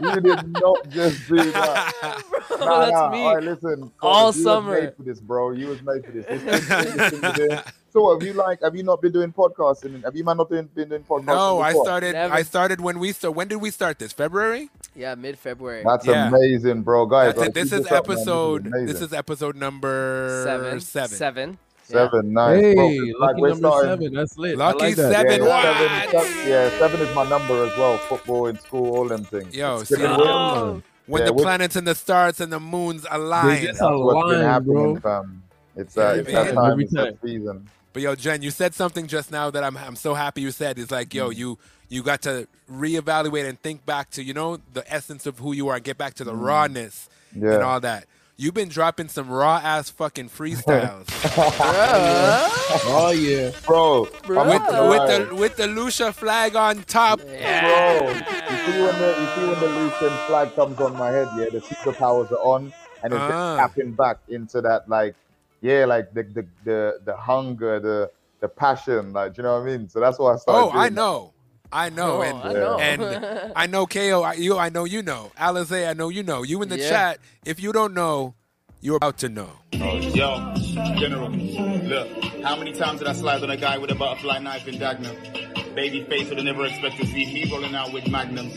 You 0.00 0.20
did 0.20 0.48
not 0.60 0.88
just 0.90 1.28
do 1.28 1.36
that. 1.52 2.22
Bro, 2.48 2.58
Nah, 2.58 2.78
that's 2.80 2.92
nah. 2.92 3.10
me. 3.10 3.22
All 3.22 3.34
right, 3.34 3.44
listen. 3.44 3.92
All 4.00 4.26
Coach, 4.32 4.36
you 4.36 4.42
summer. 4.42 4.70
Was 4.72 4.80
made 4.82 4.96
for 4.96 5.02
this, 5.02 5.20
bro. 5.20 5.50
You 5.52 5.66
was 5.68 5.82
made 5.82 6.04
for 6.06 6.12
this. 6.12 6.24
This 6.26 6.42
thing- 6.42 6.96
this 6.96 7.10
thing 7.10 7.22
you're 7.22 7.32
doing. 7.48 7.60
So 7.92 8.12
have 8.12 8.22
you 8.26 8.32
like? 8.34 8.60
Have 8.62 8.74
you 8.76 8.82
not 8.82 9.00
been 9.02 9.12
doing 9.12 9.32
podcasting? 9.32 10.04
Have 10.04 10.14
you 10.16 10.24
man 10.24 10.36
not 10.38 10.48
been, 10.50 10.66
been 10.66 10.88
doing 10.88 11.02
podcasting? 11.02 11.26
no, 11.26 11.60
I 11.60 11.72
started. 11.72 12.12
Never. 12.12 12.34
I 12.34 12.42
started 12.42 12.80
when 12.80 12.98
we 12.98 13.12
start. 13.12 13.34
When 13.34 13.48
did 13.48 13.56
we 13.56 13.70
start 13.70 13.98
this? 13.98 14.12
February. 14.12 14.70
Yeah, 14.94 15.14
mid 15.16 15.38
February. 15.38 15.82
That's 15.84 16.06
Yeah. 16.06 16.28
amazing, 16.28 16.82
bro, 16.82 17.06
guys. 17.06 17.36
Like, 17.36 17.52
This 17.54 17.70
keep 17.70 17.80
is 17.80 17.86
up, 17.86 18.06
man. 18.08 18.16
episode. 18.16 18.64
This 18.72 18.92
This 18.92 19.00
is 19.02 19.12
episode 19.12 19.56
number 19.56 20.42
seven. 20.44 20.80
seven. 20.80 21.16
Seven. 21.16 21.58
Seven, 21.88 22.32
nice. 22.32 22.60
Hey, 22.62 22.74
bro. 22.74 22.88
'cause, 22.88 22.98
lucky 23.20 23.40
we're 23.40 23.48
number 23.50 23.68
starting- 23.68 23.90
seven. 23.90 24.14
That's 24.14 24.38
lit. 24.38 24.58
Lucky 24.58 24.78
like 24.86 24.96
that. 24.96 25.12
seven, 25.12 25.42
yeah, 25.42 25.48
what? 25.48 25.62
seven, 25.62 26.10
seven- 26.26 26.48
yeah, 26.48 26.78
seven 26.78 27.00
is 27.00 27.14
my 27.14 27.28
number 27.28 27.64
as 27.64 27.76
well. 27.78 27.98
Football 27.98 28.46
in 28.48 28.58
school, 28.58 28.96
all 28.96 29.08
them 29.08 29.24
things. 29.24 29.54
Yo, 29.54 29.78
It's 29.80 29.88
see, 29.90 29.96
oh, 30.04 30.82
when 31.06 31.22
Yeah, 31.22 31.28
the 31.28 31.34
planets 31.34 31.76
and 31.76 31.86
the 31.86 31.94
stars 31.94 32.40
and 32.40 32.52
the 32.52 32.58
moons 32.60 33.06
align. 33.10 33.62
just 33.62 33.80
what's 33.80 34.28
been 34.30 34.40
align, 34.40 34.44
happening, 34.44 34.94
bro. 34.96 35.22
fam. 35.22 35.42
It's, 35.76 35.96
uh, 35.96 36.16
it's 36.18 36.32
that 36.32 36.46
man. 36.46 36.54
time, 36.54 36.70
Every 36.72 36.84
it's 36.84 36.92
that 36.94 37.04
time. 37.04 37.18
season. 37.24 37.68
But 37.92 38.02
yo, 38.02 38.14
Jen, 38.14 38.42
you 38.42 38.50
said 38.50 38.74
something 38.74 39.06
just 39.06 39.30
now 39.30 39.50
that 39.50 39.62
I'm 39.64 39.76
I'm 39.76 39.96
so 39.96 40.14
happy 40.14 40.40
you 40.42 40.50
said. 40.50 40.78
It's 40.78 40.90
like, 40.90 41.08
Mm. 41.10 41.14
yo, 41.14 41.30
you 41.30 41.58
you 41.88 42.02
got 42.02 42.20
to 42.22 42.48
reevaluate 42.70 43.48
and 43.48 43.60
think 43.62 43.86
back 43.86 44.10
to 44.10 44.22
you 44.24 44.34
know 44.34 44.58
the 44.74 44.84
essence 44.92 45.24
of 45.26 45.38
who 45.38 45.52
you 45.52 45.68
are, 45.68 45.76
and 45.76 45.84
get 45.84 45.96
back 45.96 46.14
to 46.14 46.24
the 46.24 46.34
rawness 46.34 47.08
and 47.32 47.42
Mm. 47.44 47.52
Yeah. 47.52 47.64
all 47.64 47.80
that. 47.80 48.06
You've 48.38 48.52
been 48.52 48.68
dropping 48.68 49.08
some 49.08 49.30
raw 49.30 49.56
ass 49.64 49.88
fucking 49.88 50.28
freestyles 50.28 51.06
oh, 51.38 52.82
oh 52.84 53.10
yeah. 53.10 53.50
Bro, 53.66 54.08
Bro. 54.24 54.46
With 54.46 54.60
with 54.60 55.28
the 55.30 55.34
with 55.34 55.56
the 55.56 55.66
Lucia 55.66 56.12
flag 56.12 56.54
on 56.54 56.82
top. 56.82 57.20
Bro, 57.20 57.30
you 57.32 57.38
see 57.38 58.82
when 58.82 58.98
the 58.98 59.16
you 59.18 59.26
see 59.34 59.48
when 59.48 59.60
the 59.60 59.80
Lucian 59.80 60.18
flag 60.26 60.54
comes 60.54 60.78
on 60.80 60.94
my 60.98 61.08
head, 61.08 61.28
yeah, 61.38 61.46
the 61.50 61.60
superpowers 61.60 62.30
are 62.30 62.42
on, 62.44 62.74
and 63.02 63.14
it's 63.14 63.20
just 63.20 63.32
uh-huh. 63.32 63.56
tapping 63.56 63.92
back 63.92 64.18
into 64.28 64.60
that 64.60 64.86
like, 64.86 65.14
yeah, 65.62 65.86
like 65.86 66.12
the 66.12 66.24
the 66.24 66.46
the, 66.64 67.00
the 67.06 67.16
hunger, 67.16 67.80
the 67.80 68.10
the 68.40 68.48
passion, 68.48 69.14
like, 69.14 69.32
do 69.32 69.40
you 69.40 69.44
know 69.44 69.58
what 69.58 69.66
I 69.66 69.76
mean? 69.78 69.88
So 69.88 69.98
that's 69.98 70.18
why 70.18 70.34
I 70.34 70.36
started. 70.36 70.76
Oh, 70.76 70.78
I 70.78 70.90
know. 70.90 71.32
that. 71.32 71.35
Know. 71.70 71.76
I 71.76 71.88
know, 71.90 72.16
Oh, 72.18 72.22
and 72.22 72.38
I 72.42 72.52
know. 72.52 72.78
and 72.78 73.52
I 73.56 73.66
know 73.66 73.86
KO. 73.86 74.22
I, 74.22 74.34
you, 74.34 74.58
I 74.58 74.68
know 74.68 74.84
you 74.84 75.02
know. 75.02 75.32
Alize, 75.38 75.88
I 75.88 75.92
know 75.92 76.08
you 76.08 76.22
know. 76.22 76.42
You 76.42 76.62
in 76.62 76.68
the 76.68 76.78
Yeah. 76.78 76.88
chat. 76.90 77.18
If 77.44 77.60
you 77.60 77.72
don't 77.72 77.94
know, 77.94 78.34
you're 78.80 78.96
about 78.96 79.18
to 79.18 79.28
know. 79.28 79.50
Oh, 79.74 79.96
yo, 79.98 80.54
General, 80.98 81.30
look, 81.30 82.24
how 82.42 82.56
many 82.56 82.72
times 82.72 82.98
did 83.00 83.08
I 83.08 83.12
slide 83.12 83.42
on 83.42 83.50
a 83.50 83.56
guy 83.56 83.78
with 83.78 83.90
a 83.90 83.94
butterfly 83.94 84.38
knife 84.38 84.66
in 84.68 84.76
Dagenham? 84.76 85.74
Baby 85.74 86.04
face 86.04 86.28
would 86.28 86.38
have 86.38 86.44
never 86.46 86.64
expect 86.64 86.96
to 86.98 87.06
see 87.06 87.26
me 87.26 87.50
rolling 87.50 87.74
out 87.74 87.92
with 87.92 88.08
magnums. 88.08 88.54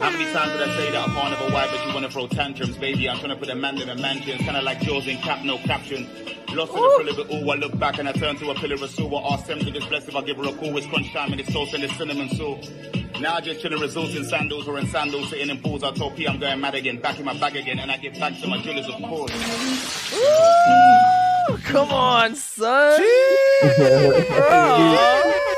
How 0.00 0.10
many 0.10 0.32
times 0.32 0.52
did 0.52 0.62
I 0.62 0.76
say 0.76 0.90
that 0.92 1.08
I 1.08 1.12
can't 1.12 1.34
of 1.34 1.50
a 1.50 1.52
wife 1.52 1.70
but 1.72 1.84
you 1.86 1.92
wanna 1.92 2.08
throw 2.08 2.28
tantrums? 2.28 2.76
Baby, 2.76 3.08
I'm 3.08 3.18
trying 3.18 3.30
to 3.30 3.36
put 3.36 3.48
a 3.48 3.54
man 3.56 3.80
in 3.80 3.88
a 3.88 3.96
mansion. 3.96 4.38
Kinda 4.38 4.62
like 4.62 4.80
Jaws 4.80 5.08
in 5.08 5.16
cap, 5.18 5.44
no 5.44 5.58
caption. 5.58 6.08
Lost 6.54 6.72
in 6.72 6.80
the 6.80 6.90
thrill 6.96 7.08
of 7.08 7.18
it 7.18 7.30
all, 7.30 7.50
I 7.50 7.56
look 7.56 7.76
back 7.78 7.98
and 7.98 8.08
I 8.08 8.12
turn 8.12 8.36
to 8.36 8.50
a 8.50 8.54
pillar 8.54 8.76
of 8.76 8.90
sewer. 8.90 9.20
Ask 9.24 9.46
them 9.46 9.58
to 9.58 9.70
just 9.70 9.88
bless 9.88 10.06
if 10.06 10.14
I 10.14 10.22
give 10.22 10.36
her 10.36 10.44
a 10.44 10.52
call. 10.52 10.76
It's 10.76 10.86
crunch 10.86 11.12
time 11.12 11.32
and 11.32 11.40
it's 11.40 11.52
sauce 11.52 11.74
and 11.74 11.82
it's 11.82 11.96
cinnamon 11.96 12.28
salt. 12.30 12.70
Now 13.20 13.34
I 13.34 13.40
just 13.40 13.60
chillin' 13.60 13.80
results 13.80 14.14
in 14.14 14.24
sandals 14.24 14.68
or 14.68 14.78
in 14.78 14.86
sandals, 14.86 15.30
sitting 15.30 15.50
in 15.50 15.60
pools. 15.60 15.82
I 15.82 15.90
told 15.90 16.14
P 16.14 16.28
I'm 16.28 16.38
going 16.38 16.60
mad 16.60 16.76
again, 16.76 17.00
back 17.00 17.18
in 17.18 17.24
my 17.24 17.36
bag 17.36 17.56
again, 17.56 17.80
and 17.80 17.90
I 17.90 17.96
get 17.96 18.18
back 18.20 18.38
to 18.40 18.46
my 18.46 18.62
drillers, 18.62 18.88
of 18.88 19.02
course. 19.02 19.32
Oh, 21.50 21.58
come 21.64 21.88
on, 21.90 22.34
son. 22.34 23.00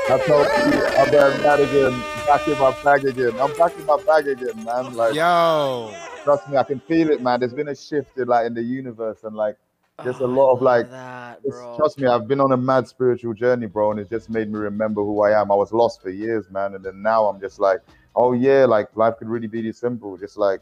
I 0.09 0.23
told 0.25 0.47
you, 0.47 0.85
I'm 0.85 1.11
going 1.11 1.43
mad 1.43 1.59
again, 1.59 1.99
back 2.25 2.47
in 2.47 2.57
my 2.57 2.71
bag 2.81 3.05
again. 3.05 3.37
I'm 3.37 3.53
back 3.57 3.77
in 3.77 3.85
my 3.85 3.97
bag 4.05 4.27
again, 4.29 4.63
man. 4.63 4.93
Like, 4.95 5.15
Yo, 5.15 5.93
trust 6.23 6.47
me, 6.47 6.55
I 6.55 6.63
can 6.63 6.79
feel 6.79 7.09
it, 7.09 7.21
man. 7.21 7.41
There's 7.41 7.53
been 7.53 7.67
a 7.67 7.75
shift 7.75 8.17
in 8.17 8.29
like 8.29 8.45
in 8.45 8.53
the 8.53 8.63
universe, 8.63 9.25
and 9.25 9.35
like, 9.35 9.57
there's 10.01 10.21
a 10.21 10.27
lot 10.27 10.53
of 10.53 10.61
oh, 10.61 10.65
like, 10.65 10.89
that, 10.89 11.43
bro. 11.43 11.75
trust 11.75 11.99
me, 11.99 12.07
I've 12.07 12.25
been 12.25 12.39
on 12.39 12.53
a 12.53 12.57
mad 12.57 12.87
spiritual 12.87 13.33
journey, 13.33 13.67
bro, 13.67 13.91
and 13.91 13.99
it's 13.99 14.09
just 14.09 14.29
made 14.29 14.49
me 14.49 14.59
remember 14.59 15.03
who 15.03 15.21
I 15.23 15.39
am. 15.39 15.51
I 15.51 15.55
was 15.55 15.73
lost 15.73 16.01
for 16.01 16.09
years, 16.09 16.49
man, 16.49 16.73
and 16.73 16.85
then 16.85 17.01
now 17.01 17.25
I'm 17.25 17.41
just 17.41 17.59
like, 17.59 17.81
oh 18.15 18.31
yeah, 18.31 18.63
like 18.63 18.95
life 18.95 19.17
could 19.17 19.27
really 19.27 19.47
be 19.47 19.61
this 19.61 19.79
simple. 19.79 20.15
Just 20.15 20.37
like, 20.37 20.61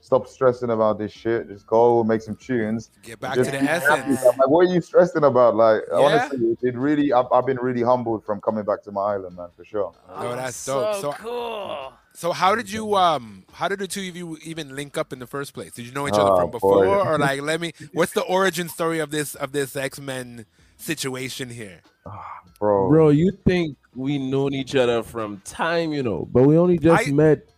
stop 0.00 0.26
stressing 0.26 0.70
about 0.70 0.98
this 0.98 1.12
shit. 1.12 1.48
Just 1.48 1.66
go 1.66 2.02
make 2.04 2.22
some 2.22 2.36
tunes. 2.36 2.90
get 3.02 3.20
back 3.20 3.34
Just 3.34 3.50
to 3.50 3.56
the 3.56 3.62
be 3.62 3.68
essence. 3.68 4.22
Like, 4.24 4.48
what 4.48 4.66
are 4.66 4.72
you 4.72 4.80
stressing 4.80 5.24
about? 5.24 5.54
Like, 5.56 5.82
Yeah? 5.90 5.98
honestly, 5.98 6.38
it, 6.48 6.58
it 6.62 6.74
really, 6.76 7.12
I've, 7.12 7.26
I've 7.32 7.46
been 7.46 7.58
really 7.58 7.82
humbled 7.82 8.24
from 8.24 8.40
coming 8.40 8.64
back 8.64 8.82
to 8.84 8.92
my 8.92 9.14
island, 9.14 9.36
man, 9.36 9.48
for 9.56 9.64
sure. 9.64 9.92
No, 10.08 10.34
that's 10.34 10.56
so 10.56 10.80
dope. 10.92 11.00
So, 11.00 11.12
cool. 11.12 11.92
so 12.14 12.32
how 12.32 12.54
did 12.54 12.70
you 12.70 12.94
um 12.96 13.44
how 13.52 13.68
did 13.68 13.78
the 13.78 13.86
two 13.86 14.08
of 14.08 14.16
you 14.16 14.38
even 14.42 14.74
link 14.74 14.96
up 14.98 15.12
in 15.12 15.18
the 15.18 15.26
first 15.26 15.52
place? 15.54 15.72
Did 15.72 15.86
you 15.86 15.92
know 15.92 16.08
each 16.08 16.14
other 16.14 16.32
Oh, 16.32 16.36
from 16.36 16.50
before, 16.50 16.84
boy. 16.84 16.96
or 17.06 17.18
like 17.26 17.40
let 17.42 17.60
me? 17.60 17.72
What's 17.92 18.12
the 18.12 18.22
origin 18.22 18.68
story 18.68 18.98
of 19.00 19.10
this 19.10 19.34
of 19.34 19.52
this 19.52 19.76
X 19.76 20.00
Men 20.00 20.46
situation 20.76 21.50
here? 21.50 21.80
Bro, 22.58 22.88
Bro, 22.90 23.08
you 23.10 23.32
think 23.46 23.76
we 23.94 24.18
known 24.18 24.52
each 24.52 24.74
other 24.74 25.02
from 25.02 25.40
time, 25.46 25.92
you 25.94 26.02
know, 26.02 26.28
but 26.30 26.42
we 26.42 26.58
only 26.58 26.78
just 26.78 27.08
I- 27.08 27.10
met 27.12 27.48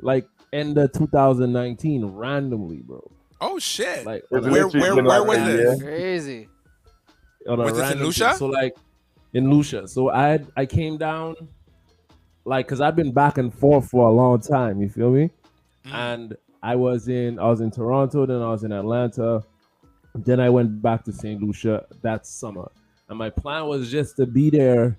like 0.00 0.26
end 0.56 0.78
of 0.78 0.92
2019 0.92 2.04
randomly, 2.04 2.78
bro. 2.78 3.10
Oh 3.40 3.58
shit! 3.58 4.06
Like 4.06 4.22
It's 4.30 4.32
on 4.32 4.48
a- 4.48 4.52
where 4.52 4.64
literally 4.66 5.02
where 5.02 5.04
where 5.04 5.24
was 5.24 5.38
a 5.38 5.56
this? 5.56 5.82
Crazy. 5.82 6.48
on 7.48 7.60
a 7.60 7.64
Was 7.64 7.74
this 7.76 7.92
in 7.92 7.98
Lucia? 8.02 8.28
thing. 8.30 8.36
So 8.38 8.46
like 8.46 8.76
in 9.34 9.50
Lucia. 9.50 9.86
So 9.88 10.10
I 10.10 10.40
I 10.56 10.66
came 10.66 10.96
down 10.96 11.36
like 12.44 12.66
because 12.66 12.80
I've 12.80 12.96
been 12.96 13.12
back 13.12 13.38
and 13.38 13.52
forth 13.52 13.90
for 13.90 14.08
a 14.08 14.12
long 14.12 14.40
time. 14.40 14.80
You 14.80 14.88
feel 14.88 15.10
me? 15.10 15.30
Mm. 15.84 15.92
And 15.92 16.36
I 16.62 16.74
was 16.76 17.08
in 17.08 17.38
I 17.38 17.46
was 17.48 17.60
in 17.60 17.70
Toronto, 17.70 18.24
then 18.26 18.40
I 18.42 18.48
was 18.50 18.64
in 18.64 18.72
Atlanta, 18.72 19.42
then 20.14 20.40
I 20.40 20.48
went 20.48 20.80
back 20.82 21.04
to 21.04 21.12
St. 21.12 21.40
Lucia 21.42 21.84
that 22.02 22.26
summer. 22.26 22.70
And 23.08 23.18
my 23.18 23.30
plan 23.30 23.66
was 23.66 23.90
just 23.90 24.16
to 24.16 24.26
be 24.26 24.50
there 24.50 24.96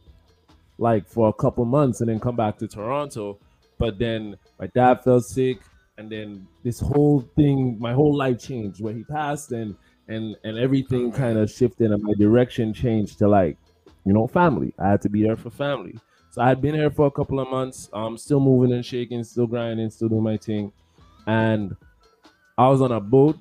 like 0.78 1.08
for 1.08 1.28
a 1.28 1.34
couple 1.34 1.66
months 1.66 2.02
and 2.02 2.10
then 2.10 2.20
come 2.20 2.36
back 2.36 2.58
to 2.60 2.68
Toronto. 2.68 3.40
But 3.78 4.00
then 4.00 4.38
my 4.60 4.68
dad 4.68 5.04
fell 5.04 5.22
sick, 5.22 5.60
and 5.98 6.12
then 6.12 6.48
this 6.64 6.80
whole 6.80 7.22
thing, 7.36 7.78
my 7.80 7.94
whole 7.94 8.16
life 8.16 8.40
changed 8.40 8.82
when 8.82 8.98
he 8.98 9.04
passed, 9.04 9.52
and 9.52 9.76
and 10.08 10.36
and 10.44 10.58
everything 10.58 11.12
kind 11.12 11.38
of 11.38 11.52
shifted, 11.52 11.92
and 11.92 12.02
my 12.02 12.14
direction 12.14 12.74
changed 12.74 13.20
to 13.20 13.28
like, 13.28 13.58
you 14.06 14.14
know, 14.14 14.28
family. 14.28 14.74
I 14.80 14.90
had 14.90 15.02
to 15.04 15.10
be 15.10 15.24
there 15.24 15.38
for 15.38 15.50
family. 15.50 16.00
So 16.32 16.42
I 16.42 16.50
had 16.50 16.62
been 16.62 16.76
here 16.76 16.92
for 16.92 17.08
a 17.08 17.12
couple 17.12 17.40
of 17.40 17.50
months. 17.50 17.90
I'm 17.94 18.04
um, 18.04 18.18
still 18.18 18.40
moving 18.40 18.74
and 18.74 18.86
shaking, 18.86 19.24
still 19.24 19.48
grinding, 19.48 19.90
still 19.90 20.10
doing 20.10 20.24
my 20.24 20.38
thing, 20.38 20.72
and 21.26 21.76
I 22.58 22.68
was 22.68 22.82
on 22.82 22.92
a 22.92 23.00
boat. 23.00 23.38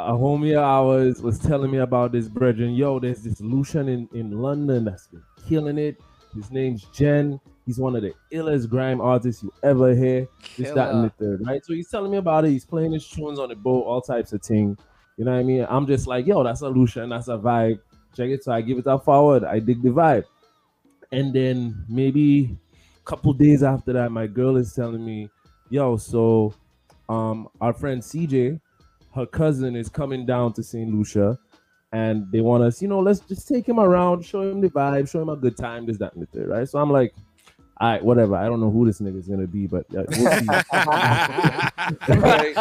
A 0.00 0.12
homie 0.12 0.52
of 0.52 0.62
ours 0.62 1.20
was 1.20 1.40
telling 1.40 1.72
me 1.72 1.78
about 1.78 2.12
this 2.12 2.28
brethren. 2.28 2.74
Yo, 2.74 3.00
there's 3.00 3.22
this 3.22 3.40
Lucian 3.40 3.88
in, 3.88 4.08
in 4.14 4.30
London 4.30 4.84
that's 4.84 5.08
been 5.08 5.24
killing 5.48 5.76
it. 5.76 6.00
His 6.36 6.52
name's 6.52 6.84
Jen. 6.92 7.40
He's 7.68 7.78
one 7.78 7.94
of 7.94 8.00
the 8.00 8.14
illest 8.32 8.70
grime 8.70 8.98
artists 8.98 9.42
you 9.42 9.52
ever 9.62 9.94
hear. 9.94 10.26
This, 10.56 10.70
that, 10.70 10.90
and 10.94 11.04
the 11.04 11.10
third, 11.10 11.46
right? 11.46 11.62
So 11.62 11.74
he's 11.74 11.90
telling 11.90 12.10
me 12.10 12.16
about 12.16 12.46
it. 12.46 12.50
He's 12.52 12.64
playing 12.64 12.92
his 12.92 13.06
tunes 13.06 13.38
on 13.38 13.50
the 13.50 13.56
boat, 13.56 13.82
all 13.82 14.00
types 14.00 14.32
of 14.32 14.40
thing. 14.40 14.78
You 15.18 15.26
know 15.26 15.32
what 15.32 15.40
I 15.40 15.42
mean? 15.42 15.66
I'm 15.68 15.86
just 15.86 16.06
like, 16.06 16.26
yo, 16.26 16.42
that's 16.42 16.62
a 16.62 16.68
Lucian, 16.70 17.10
that's 17.10 17.28
a 17.28 17.36
vibe. 17.36 17.78
Check 18.16 18.30
it. 18.30 18.42
So 18.42 18.52
I 18.52 18.62
give 18.62 18.78
it 18.78 18.86
a 18.86 18.98
forward. 18.98 19.44
I 19.44 19.58
dig 19.58 19.82
the 19.82 19.90
vibe. 19.90 20.24
And 21.12 21.34
then 21.34 21.84
maybe 21.90 22.56
a 22.96 23.04
couple 23.04 23.34
days 23.34 23.62
after 23.62 23.92
that, 23.92 24.12
my 24.12 24.26
girl 24.26 24.56
is 24.56 24.72
telling 24.72 25.04
me, 25.04 25.28
yo, 25.68 25.98
so 25.98 26.54
um 27.10 27.50
our 27.60 27.74
friend 27.74 28.00
CJ, 28.00 28.58
her 29.14 29.26
cousin 29.26 29.76
is 29.76 29.90
coming 29.90 30.24
down 30.24 30.54
to 30.54 30.62
St. 30.62 30.88
Lucia 30.88 31.38
and 31.92 32.32
they 32.32 32.40
want 32.40 32.62
us, 32.64 32.80
you 32.80 32.88
know, 32.88 33.00
let's 33.00 33.20
just 33.20 33.46
take 33.46 33.68
him 33.68 33.78
around, 33.78 34.24
show 34.24 34.40
him 34.40 34.62
the 34.62 34.70
vibe, 34.70 35.10
show 35.10 35.20
him 35.20 35.28
a 35.28 35.36
good 35.36 35.58
time, 35.58 35.84
this, 35.84 35.98
that, 35.98 36.14
and 36.14 36.22
the 36.22 36.26
third, 36.26 36.48
right? 36.48 36.66
So 36.66 36.78
I'm 36.78 36.90
like, 36.90 37.12
all 37.80 37.90
right, 37.92 38.04
whatever. 38.04 38.34
I 38.34 38.46
don't 38.46 38.60
know 38.60 38.70
who 38.70 38.86
this 38.86 39.00
nigga's 39.00 39.28
gonna 39.28 39.46
be, 39.46 39.66
but 39.66 39.86
uh, 39.96 40.04
we'll 40.08 40.32
see. 40.40 40.46
right? 42.20 42.56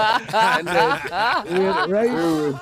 And 0.57 0.67
then, 0.67 1.87
we- 1.87 1.93
right? 1.93 2.09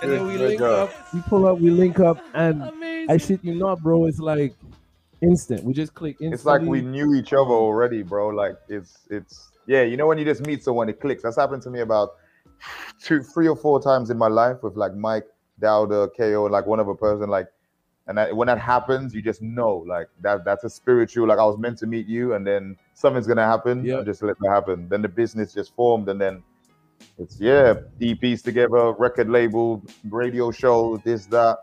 And 0.02 0.12
then 0.12 0.28
we 0.28 0.38
link 0.38 0.62
up, 0.62 1.14
we 1.14 1.22
pull 1.22 1.48
up, 1.48 1.60
we 1.60 1.70
link 1.70 2.00
up, 2.00 2.24
and 2.34 2.64
I 3.10 3.18
shit 3.18 3.44
you 3.44 3.56
not, 3.56 3.82
bro. 3.82 4.06
It's 4.06 4.20
like 4.20 4.56
instant. 5.22 5.64
We 5.64 5.74
just 5.74 5.94
click 5.94 6.18
instantly. 6.20 6.36
It's 6.36 6.46
like 6.46 6.62
we 6.62 6.82
knew 6.82 7.14
each 7.16 7.34
other 7.34 7.52
already, 7.52 8.04
bro. 8.04 8.30
Like 8.30 8.56
it's 8.70 9.00
it's 9.10 9.52
yeah, 9.68 9.82
you 9.84 9.98
know 9.98 10.08
when 10.08 10.18
you 10.18 10.26
just 10.26 10.46
meet 10.46 10.64
someone, 10.64 10.90
it 10.90 11.00
clicks. 11.00 11.24
That's 11.24 11.38
happened 11.38 11.62
to 11.64 11.70
me 11.70 11.82
about 11.82 12.12
two, 13.02 13.22
three 13.22 13.48
or 13.48 13.56
four 13.56 13.82
times 13.82 14.10
in 14.10 14.18
my 14.18 14.28
life 14.28 14.64
with 14.64 14.76
like 14.76 14.94
Mike, 14.96 15.26
Dowder, 15.62 16.10
KO, 16.16 16.44
like 16.46 16.66
one 16.66 16.80
other 16.80 16.94
person. 16.94 17.30
Like, 17.30 17.48
and 18.08 18.18
that, 18.18 18.36
when 18.36 18.48
that 18.48 18.60
happens, 18.60 19.14
you 19.16 19.22
just 19.22 19.42
know 19.42 19.84
like 19.88 20.08
that 20.22 20.46
that's 20.46 20.64
a 20.64 20.70
spiritual. 20.70 21.28
Like 21.28 21.40
I 21.40 21.46
was 21.46 21.58
meant 21.58 21.78
to 21.80 21.88
meet 21.88 22.08
you, 22.08 22.34
and 22.34 22.46
then 22.46 22.78
something's 22.94 23.28
gonna 23.28 23.46
happen. 23.46 23.84
Yeah. 23.84 24.04
just 24.04 24.22
let 24.22 24.38
that 24.40 24.50
happen. 24.52 24.88
Then 24.90 25.02
the 25.02 25.08
business 25.10 25.54
just 25.54 25.76
formed, 25.76 26.08
and 26.10 26.20
then 26.22 26.44
it's 27.18 27.40
yeah, 27.40 27.74
DPs 28.00 28.44
together, 28.44 28.92
record 28.94 29.30
label, 29.30 29.84
radio 30.10 30.52
show, 30.52 30.98
this 31.04 31.26
that. 31.28 31.58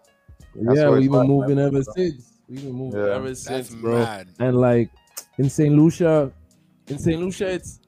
That's 0.55 0.79
yeah, 0.79 0.91
we've 0.91 1.11
been 1.11 1.27
moving 1.29 1.57
man. 1.57 1.67
ever 1.69 1.83
since. 1.95 2.33
We've 2.49 2.63
been 2.63 2.73
moving 2.73 3.01
Yeah. 3.01 3.15
ever 3.15 3.29
That's 3.29 3.45
since, 3.45 3.75
bro. 3.75 3.99
mad. 4.01 4.29
And 4.39 4.57
like 4.59 4.91
in 5.39 5.49
St. 5.49 5.75
Lucia, 5.75 6.31
in 6.89 6.99
St. 6.99 7.19
Lucia, 7.21 7.49
it's 7.49 7.81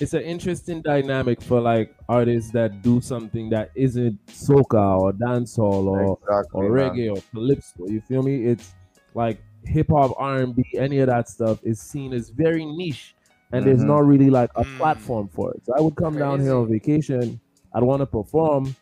it's 0.00 0.14
an 0.14 0.22
interesting 0.22 0.80
dynamic 0.82 1.40
for 1.42 1.60
like 1.60 1.94
artists 2.08 2.50
that 2.52 2.82
do 2.82 3.00
something 3.00 3.50
that 3.50 3.70
isn't 3.74 4.24
soca 4.26 4.98
or 5.00 5.12
dancehall 5.12 5.86
or 5.86 6.18
Exactly, 6.22 6.66
or 6.66 6.70
man. 6.70 6.90
reggae 6.90 7.16
or 7.16 7.22
calypso. 7.32 7.86
You 7.88 8.00
feel 8.02 8.22
me? 8.22 8.44
It's 8.44 8.74
like 9.14 9.42
hip 9.64 9.88
hop, 9.90 10.14
R 10.18 10.38
and 10.38 10.54
B, 10.54 10.62
any 10.76 10.98
of 11.00 11.08
that 11.08 11.28
stuff 11.28 11.58
is 11.64 11.80
seen 11.80 12.12
as 12.12 12.30
very 12.30 12.64
niche, 12.64 13.16
and 13.52 13.64
there's 13.66 13.82
Mhm. 13.82 13.86
not 13.88 14.06
really 14.06 14.30
like 14.30 14.50
a 14.56 14.64
Mm. 14.64 14.76
platform 14.78 15.28
for 15.28 15.52
it. 15.52 15.64
So 15.64 15.74
I 15.76 15.80
would 15.80 15.96
come 15.96 16.16
down 16.16 16.40
here 16.40 16.54
on 16.54 16.68
vacation. 16.68 17.40
I'd 17.74 17.82
want 17.82 18.00
to 18.00 18.06
perform, 18.06 18.74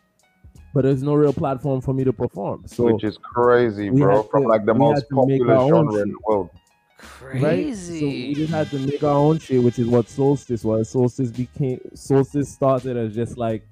but 0.73 0.83
there's 0.83 1.03
no 1.03 1.15
real 1.15 1.33
platform 1.33 1.81
for 1.81 1.93
me 1.93 2.03
to 2.03 2.13
perform. 2.13 2.63
So 2.67 2.85
Which 2.85 3.03
is 3.03 3.17
crazy, 3.17 3.89
bro. 3.89 4.17
had 4.21 4.29
From 4.29 4.43
to- 4.43 4.49
like 4.49 4.65
the 4.65 4.73
most 4.73 4.95
had 5.01 5.09
to 5.09 5.15
popular 5.15 5.67
genre 5.67 6.01
in 6.03 6.09
the 6.09 6.17
world. 6.27 6.49
Right? 7.21 7.75
So 7.75 8.07
we 8.07 8.33
just 8.33 8.53
had 8.53 8.69
to 8.71 8.79
make 8.79 9.03
our 9.03 9.15
own 9.15 9.39
shit, 9.39 9.61
which 9.61 9.79
is 9.79 9.87
what 9.87 10.09
Solstice 10.09 10.63
was. 10.63 10.89
Solstice 10.89 11.31
became 11.31 11.79
Solstice 11.93 12.49
started 12.51 12.97
as 12.97 13.13
just 13.15 13.37
like 13.37 13.63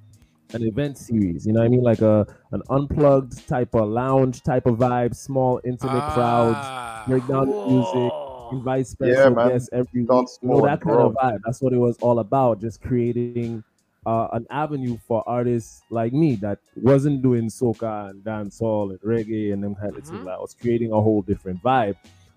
an 0.53 0.63
event 0.63 0.97
series, 0.97 1.45
you 1.45 1.53
know 1.53 1.59
what 1.61 1.65
I 1.65 1.69
mean? 1.69 1.81
Like 1.83 2.01
a 2.01 2.25
an 2.51 2.61
unplugged 2.69 3.47
type 3.47 3.73
of 3.75 3.89
lounge 3.89 4.41
type 4.43 4.65
of 4.65 4.77
vibe, 4.77 5.15
small 5.15 5.59
intimate 5.65 6.03
Ah. 6.07 6.13
crowds, 6.13 7.09
break 7.09 7.27
down 7.27 7.47
the 7.49 7.65
music, 7.65 8.13
invite 8.51 8.87
special 8.87 9.13
Yeah, 9.15 9.29
man. 9.29 9.49
guests 9.49 9.69
every 9.73 9.87
week. 10.01 10.07
Start 10.07 10.29
You 10.43 10.49
know 10.49 10.61
that 10.61 10.71
and 10.73 10.81
kind 10.81 10.99
of 11.01 11.13
vibe. 11.13 11.39
That's 11.45 11.61
what 11.61 11.73
it 11.73 11.77
was 11.77 11.97
all 12.01 12.19
about. 12.19 12.61
Just 12.61 12.81
creating 12.81 13.63
uh, 14.05 14.27
an 14.33 14.45
avenue 14.51 14.97
for 15.07 15.23
artists 15.27 15.81
like 15.89 16.13
me 16.13 16.35
that 16.35 16.59
wasn't 16.75 17.23
doing 17.23 17.49
soca 17.49 18.11
and 18.11 18.23
dancehall 18.23 18.91
and 18.91 18.99
reggae 19.01 19.51
and 19.51 19.63
them 19.63 19.73
kind 19.75 19.97
of 19.97 20.03
things. 20.05 20.27
I 20.27 20.37
was 20.37 20.53
creating 20.53 20.91
a 20.91 21.01
whole 21.01 21.23
different 21.23 21.61
vibe. 21.63 21.95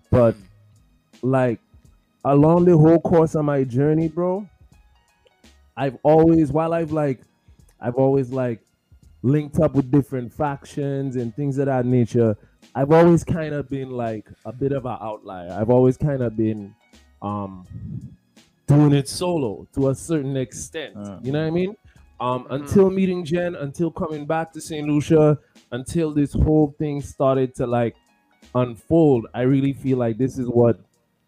But 0.09 0.35
like 1.21 1.59
along 2.25 2.65
the 2.65 2.77
whole 2.77 2.99
course 2.99 3.35
of 3.35 3.45
my 3.45 3.63
journey, 3.63 4.07
bro, 4.07 4.47
I've 5.77 5.97
always 6.03 6.51
while 6.51 6.73
I've 6.73 6.91
like 6.91 7.21
I've 7.79 7.95
always 7.95 8.31
like 8.31 8.61
linked 9.21 9.59
up 9.59 9.73
with 9.75 9.91
different 9.91 10.33
factions 10.33 11.15
and 11.15 11.35
things 11.35 11.57
of 11.57 11.67
that 11.67 11.85
nature. 11.85 12.37
I've 12.75 12.91
always 12.91 13.23
kind 13.23 13.53
of 13.53 13.69
been 13.69 13.89
like 13.89 14.29
a 14.45 14.51
bit 14.51 14.71
of 14.71 14.85
an 14.85 14.97
outlier. 15.01 15.51
I've 15.51 15.69
always 15.69 15.97
kind 15.97 16.21
of 16.21 16.35
been 16.35 16.75
um 17.21 17.67
doing 18.67 18.93
it 18.93 19.07
solo 19.07 19.67
to 19.73 19.89
a 19.89 19.95
certain 19.95 20.37
extent. 20.37 20.97
You 21.21 21.31
know 21.31 21.41
what 21.41 21.47
I 21.47 21.51
mean? 21.51 21.75
Um 22.19 22.47
until 22.49 22.89
meeting 22.89 23.23
Jen, 23.23 23.55
until 23.55 23.91
coming 23.91 24.25
back 24.25 24.51
to 24.53 24.61
St. 24.61 24.87
Lucia, 24.87 25.39
until 25.71 26.13
this 26.13 26.33
whole 26.33 26.75
thing 26.77 27.01
started 27.01 27.55
to 27.55 27.67
like 27.67 27.95
unfold, 28.55 29.27
I 29.33 29.41
really 29.41 29.73
feel 29.73 29.97
like 29.97 30.17
this 30.17 30.37
is 30.37 30.47
what 30.47 30.79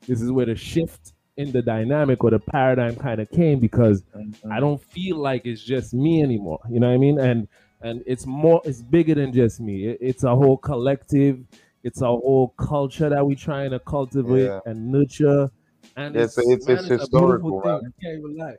this 0.08 0.22
is 0.22 0.32
where 0.32 0.46
the 0.46 0.56
shift 0.56 1.14
in 1.38 1.52
the 1.52 1.62
dynamic 1.62 2.24
or 2.24 2.32
the 2.32 2.40
paradigm 2.40 2.96
kind 2.96 3.22
of 3.22 3.30
came 3.32 3.60
because 3.60 4.04
I 4.14 4.18
mm-hmm. 4.20 4.60
don't 4.60 4.82
feel 4.82 5.18
like 5.18 5.46
it's 5.46 5.64
just 5.64 5.94
me 5.94 6.22
anymore. 6.22 6.60
You 6.70 6.80
know 6.80 6.88
what 6.88 6.96
I 6.96 6.98
mean? 6.98 7.20
And 7.20 7.48
and 7.82 8.04
it's 8.06 8.26
more 8.26 8.62
it's 8.66 8.82
bigger 8.82 9.16
than 9.16 9.34
just 9.34 9.60
me. 9.60 9.88
It- 9.88 9.98
it's 10.02 10.24
a 10.24 10.36
whole 10.36 10.58
collective. 10.58 11.40
It's 11.84 12.02
a 12.02 12.06
whole 12.08 12.54
culture 12.60 13.10
that 13.10 13.26
we're 13.26 13.36
trying 13.36 13.72
to 13.72 13.80
cultivate 13.80 14.46
Yeah. 14.46 14.60
and 14.66 14.92
nurture. 14.92 15.50
And 15.98 16.16
It's- 16.16 16.38
it's- 16.38 16.68
man, 16.68 16.78
it's 16.78 16.90
a 16.90 16.98
historical, 16.98 17.62
beautiful 17.62 17.80
thing. 17.80 17.94
can't 18.02 18.20
even 18.20 18.38
lie. 18.38 18.56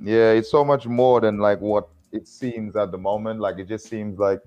Yeah, 0.00 0.32
it's 0.32 0.50
so 0.50 0.64
much 0.64 0.86
more 0.86 1.20
than 1.20 1.38
like 1.38 1.60
what 1.60 1.88
it 2.10 2.26
seems 2.26 2.74
at 2.76 2.90
the 2.90 2.98
moment. 2.98 3.40
Like 3.40 3.58
it 3.58 3.68
just 3.68 3.86
seems 3.86 4.18
like 4.18 4.40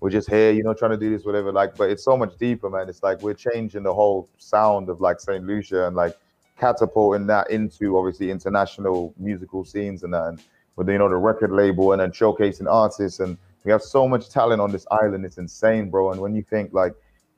we're 0.00 0.10
just 0.10 0.28
here, 0.28 0.52
you 0.52 0.62
know, 0.62 0.74
trying 0.74 0.92
to 0.92 0.96
do 0.96 1.10
this, 1.10 1.24
whatever. 1.24 1.52
Like, 1.52 1.76
but 1.76 1.90
it's 1.90 2.04
so 2.04 2.16
much 2.16 2.36
deeper, 2.38 2.70
man. 2.70 2.88
It's 2.88 3.02
like 3.02 3.20
we're 3.22 3.34
changing 3.34 3.82
the 3.82 3.92
whole 3.94 4.28
sound 4.38 4.88
of 4.88 5.00
like 5.00 5.20
Saint 5.20 5.44
Lucia 5.44 5.86
and 5.86 5.96
like 5.96 6.16
catapulting 6.58 7.26
that 7.26 7.50
into 7.50 7.96
obviously 7.96 8.30
international 8.30 9.14
musical 9.18 9.64
scenes 9.64 10.02
and 10.02 10.12
that, 10.14 10.24
and 10.24 10.42
with 10.76 10.88
you 10.88 10.98
know 10.98 11.08
the 11.08 11.16
record 11.16 11.52
label 11.52 11.92
and 11.92 12.00
then 12.00 12.10
showcasing 12.10 12.70
artists 12.70 13.20
and 13.20 13.36
we 13.64 13.72
have 13.72 13.82
so 13.82 14.06
much 14.08 14.30
talent 14.30 14.60
on 14.60 14.70
this 14.70 14.86
island. 14.90 15.24
It's 15.24 15.38
insane, 15.38 15.90
bro. 15.90 16.12
And 16.12 16.20
when 16.20 16.34
you 16.34 16.42
think 16.42 16.72
like 16.72 16.94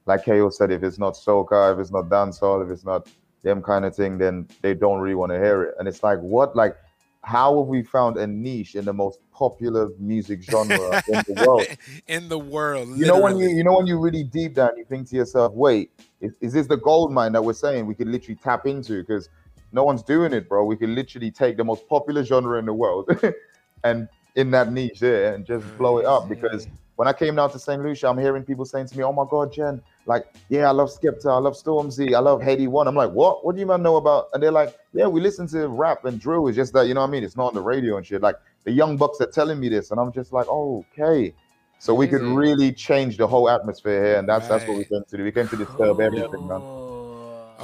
like 0.07 0.25
KO 0.25 0.51
said, 0.51 0.71
if 0.71 0.83
it's 0.83 0.99
not 0.99 1.15
soca, 1.15 1.73
if 1.73 1.79
it's 1.79 1.91
not 1.91 2.09
dancehall, 2.09 2.65
if 2.65 2.71
it's 2.71 2.85
not 2.85 3.09
them 3.43 3.63
kind 3.63 3.85
of 3.85 3.95
thing, 3.95 4.19
then 4.19 4.49
they 4.63 4.75
don't 4.75 5.01
really 5.01 5.15
want 5.15 5.31
to 5.31 5.39
hear 5.39 5.63
it. 5.65 5.75
And 5.79 5.89
it's 5.89 6.03
like, 6.03 6.19
what, 6.19 6.57
like, 6.57 6.77
how 7.23 7.59
have 7.59 7.67
we 7.67 7.83
found 7.83 8.17
a 8.17 8.27
niche 8.27 8.75
in 8.75 8.85
the 8.85 8.93
most 8.93 9.21
popular 9.33 9.91
music 9.99 10.43
genre 10.43 11.03
in 11.09 11.23
the 11.29 11.45
world? 11.45 11.67
in 12.09 12.29
the 12.29 12.39
world. 12.39 12.97
You 12.97 13.07
know 13.07 13.19
when 13.19 13.37
you 13.37 13.49
you 13.49 13.65
know 13.65 13.77
when 13.77 13.87
you 13.87 13.99
really 13.99 14.25
deep 14.25 14.55
down, 14.55 14.77
you 14.77 14.85
think 14.85 15.09
to 15.11 15.17
yourself, 15.17 15.53
wait, 15.53 15.91
is, 16.21 16.33
is 16.41 16.53
this 16.53 16.67
the 16.67 16.77
gold 16.77 17.13
mine 17.13 17.33
that 17.33 17.45
we're 17.45 17.53
saying 17.53 17.87
we 17.87 17.95
could 17.95 18.09
literally 18.09 18.37
tap 18.37 18.67
into? 18.67 19.01
Because 19.03 19.29
no 19.73 19.85
one's 19.85 20.03
doing 20.03 20.33
it, 20.33 20.49
bro. 20.49 20.65
We 20.65 20.77
could 20.77 20.89
literally 20.89 21.31
take 21.31 21.57
the 21.57 21.65
most 21.65 21.89
popular 21.89 22.25
genre 22.25 22.59
in 22.59 22.67
the 22.67 22.73
world 22.73 23.11
and 23.85 24.09
in 24.35 24.51
that 24.53 24.73
niche 24.73 25.01
there 25.01 25.35
and 25.35 25.45
just 25.45 25.67
blow 25.79 25.99
it 25.99 26.07
up. 26.07 26.29
Because 26.29 26.67
when 26.97 27.07
I 27.07 27.13
came 27.13 27.37
down 27.37 27.51
to 27.53 27.59
St. 27.59 27.83
Lucia, 27.83 28.09
I'm 28.09 28.19
hearing 28.19 28.43
people 28.43 28.65
saying 28.65 28.87
to 28.89 28.99
me, 28.99 29.05
Oh 29.05 29.13
my 29.13 29.25
god, 29.31 29.53
Jen, 29.53 29.83
like, 30.07 30.35
yeah, 30.49 30.69
I 30.69 30.73
love 30.73 30.91
Skepta, 30.91 31.27
I 31.27 31.39
love 31.39 31.55
Stormzy, 31.55 32.15
I 32.15 32.21
love 32.21 32.41
Headie 32.41 32.69
One. 32.69 32.89
I'm 32.89 32.95
like, 32.95 33.11
what? 33.11 33.45
What 33.45 33.55
do 33.55 33.61
you 33.61 33.67
man 33.67 33.83
know 33.83 33.97
about? 33.97 34.29
And 34.33 34.43
they're 34.43 34.51
like, 34.51 34.77
Yeah, 34.93 35.07
we 35.07 35.21
listen 35.21 35.47
to 35.49 35.69
rap 35.69 36.05
and 36.05 36.21
drill. 36.21 36.49
It's 36.49 36.57
just 36.57 36.73
that, 36.73 36.87
you 36.87 36.95
know 36.95 37.01
what 37.01 37.09
I 37.09 37.11
mean? 37.11 37.25
It's 37.25 37.37
not 37.37 37.49
on 37.49 37.55
the 37.55 37.61
radio 37.61 37.97
and 37.97 38.07
shit. 38.07 38.23
Like 38.23 38.37
the 38.65 38.73
young 38.73 38.97
bucks 38.97 39.21
are 39.21 39.31
telling 39.31 39.61
me 39.61 39.69
this, 39.69 39.91
and 39.91 40.01
I'm 40.01 40.13
just 40.13 40.33
like, 40.33 40.47
oh, 40.49 40.85
okay. 40.93 41.35
So 41.79 41.95
we 41.95 42.09
could 42.09 42.23
really 42.23 42.73
change 42.73 43.17
the 43.17 43.27
whole 43.27 43.49
atmosphere 43.49 44.05
here, 44.05 44.19
and 44.19 44.29
that's 44.29 44.49
that's 44.49 44.67
what 44.67 44.77
we 44.77 44.85
came 44.85 45.03
to 45.09 45.17
do. 45.17 45.25
We 45.25 45.33
came 45.33 45.49
to 45.49 45.57
disturb 45.57 45.99
oh. 45.99 46.01
everything, 46.01 46.47
man. 46.47 46.61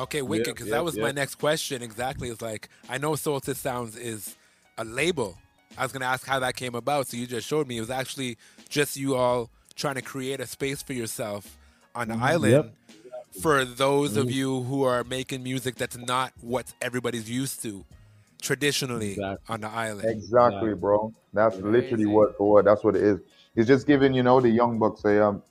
Okay, 0.03 0.22
wicked. 0.22 0.47
Yep, 0.47 0.57
Because 0.57 0.68
yep, 0.68 0.74
that 0.74 0.84
was 0.84 0.97
my 0.97 1.11
next 1.11 1.37
question. 1.37 1.82
Exactly. 1.82 2.28
It's 2.28 2.43
like 2.43 2.68
I 2.89 2.99
know 2.99 3.14
Solstice 3.14 3.59
Sounds 3.59 3.97
is 3.97 4.37
a 4.78 4.84
label. 4.84 5.37
I 5.76 5.82
was 5.82 5.93
gonna 5.93 6.07
ask 6.07 6.26
how 6.26 6.39
that 6.41 6.57
came 6.57 6.74
about. 6.74 7.09
So 7.09 7.16
you 7.16 7.26
just 7.26 7.47
showed 7.47 7.66
me. 7.66 7.76
It 7.76 7.80
was 7.80 7.91
actually 7.91 8.39
just 8.68 8.97
you 8.97 9.16
all 9.16 9.51
trying 9.74 9.97
to 9.97 10.03
create 10.03 10.41
a 10.41 10.47
space 10.47 10.82
for 10.82 10.95
yourself 10.95 11.59
on 11.97 12.09
the 12.09 12.15
Mhm. 12.15 12.23
island. 12.23 12.53
Yep. 12.53 12.73
For 13.43 13.65
those 13.65 14.17
of 14.17 14.29
Mhm. 14.29 14.33
you 14.33 14.63
who 14.63 14.85
are 14.85 15.05
making 15.05 15.43
music 15.43 15.75
that's 15.77 15.97
not 15.97 16.33
what 16.41 16.73
everybody's 16.81 17.29
used 17.29 17.63
to 17.63 17.85
traditionally 18.41 19.19
on 19.49 19.61
the 19.63 19.69
island. 19.69 20.09
Exactly, 20.09 20.75
bro. 20.75 21.13
That's 21.33 21.57
literally 21.57 22.07
word 22.07 22.35
for 22.39 22.51
word. 22.51 22.67
That's 22.67 22.85
what 22.85 22.97
it 22.97 23.03
is. 23.03 23.21
It's 23.57 23.67
just 23.67 23.87
giving 23.87 24.15
you 24.15 24.23
know 24.23 24.41
the 24.41 24.49
young 24.51 24.79
bucks 24.79 25.05
a 25.05 25.25
um 25.27 25.43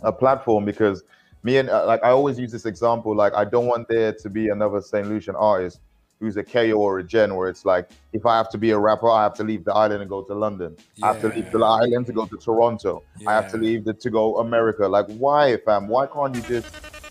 a 0.00 0.12
platform 0.12 0.64
because 0.64 1.02
me 1.42 1.58
and 1.58 1.68
uh, 1.68 1.86
like 1.86 2.02
I 2.02 2.10
always 2.10 2.38
use 2.38 2.52
this 2.52 2.66
example. 2.66 3.14
Like 3.14 3.34
I 3.34 3.44
don't 3.44 3.66
want 3.66 3.88
there 3.88 4.12
to 4.12 4.30
be 4.30 4.48
another 4.48 4.80
Saint 4.80 5.08
Lucian 5.08 5.34
artist 5.36 5.80
who's 6.22 6.36
a 6.36 6.44
KO 6.44 6.74
or 6.74 7.00
a 7.00 7.04
Gen, 7.04 7.34
where 7.34 7.48
it's 7.48 7.64
like 7.64 7.90
if 8.12 8.24
I 8.24 8.36
have 8.36 8.48
to 8.50 8.58
be 8.58 8.70
a 8.70 8.78
rapper, 8.78 9.10
I 9.10 9.24
have 9.24 9.34
to 9.34 9.42
leave 9.42 9.64
the 9.64 9.74
island 9.74 10.02
and 10.02 10.08
go 10.08 10.22
to 10.22 10.34
London. 10.34 10.76
I 11.02 11.08
have 11.08 11.20
to 11.20 11.28
leave 11.28 11.50
the 11.50 11.58
island 11.58 12.06
to 12.06 12.12
go 12.12 12.26
to 12.26 12.36
Toronto. 12.36 13.02
I 13.26 13.32
have 13.32 13.50
to 13.50 13.56
leave 13.56 13.84
the, 13.84 13.92
to 13.94 14.08
go 14.08 14.38
America. 14.38 14.86
Like 14.86 15.06
why, 15.06 15.56
fam? 15.64 15.88
Why 15.88 16.06
can't 16.06 16.34
you 16.36 16.42
just 16.42 16.68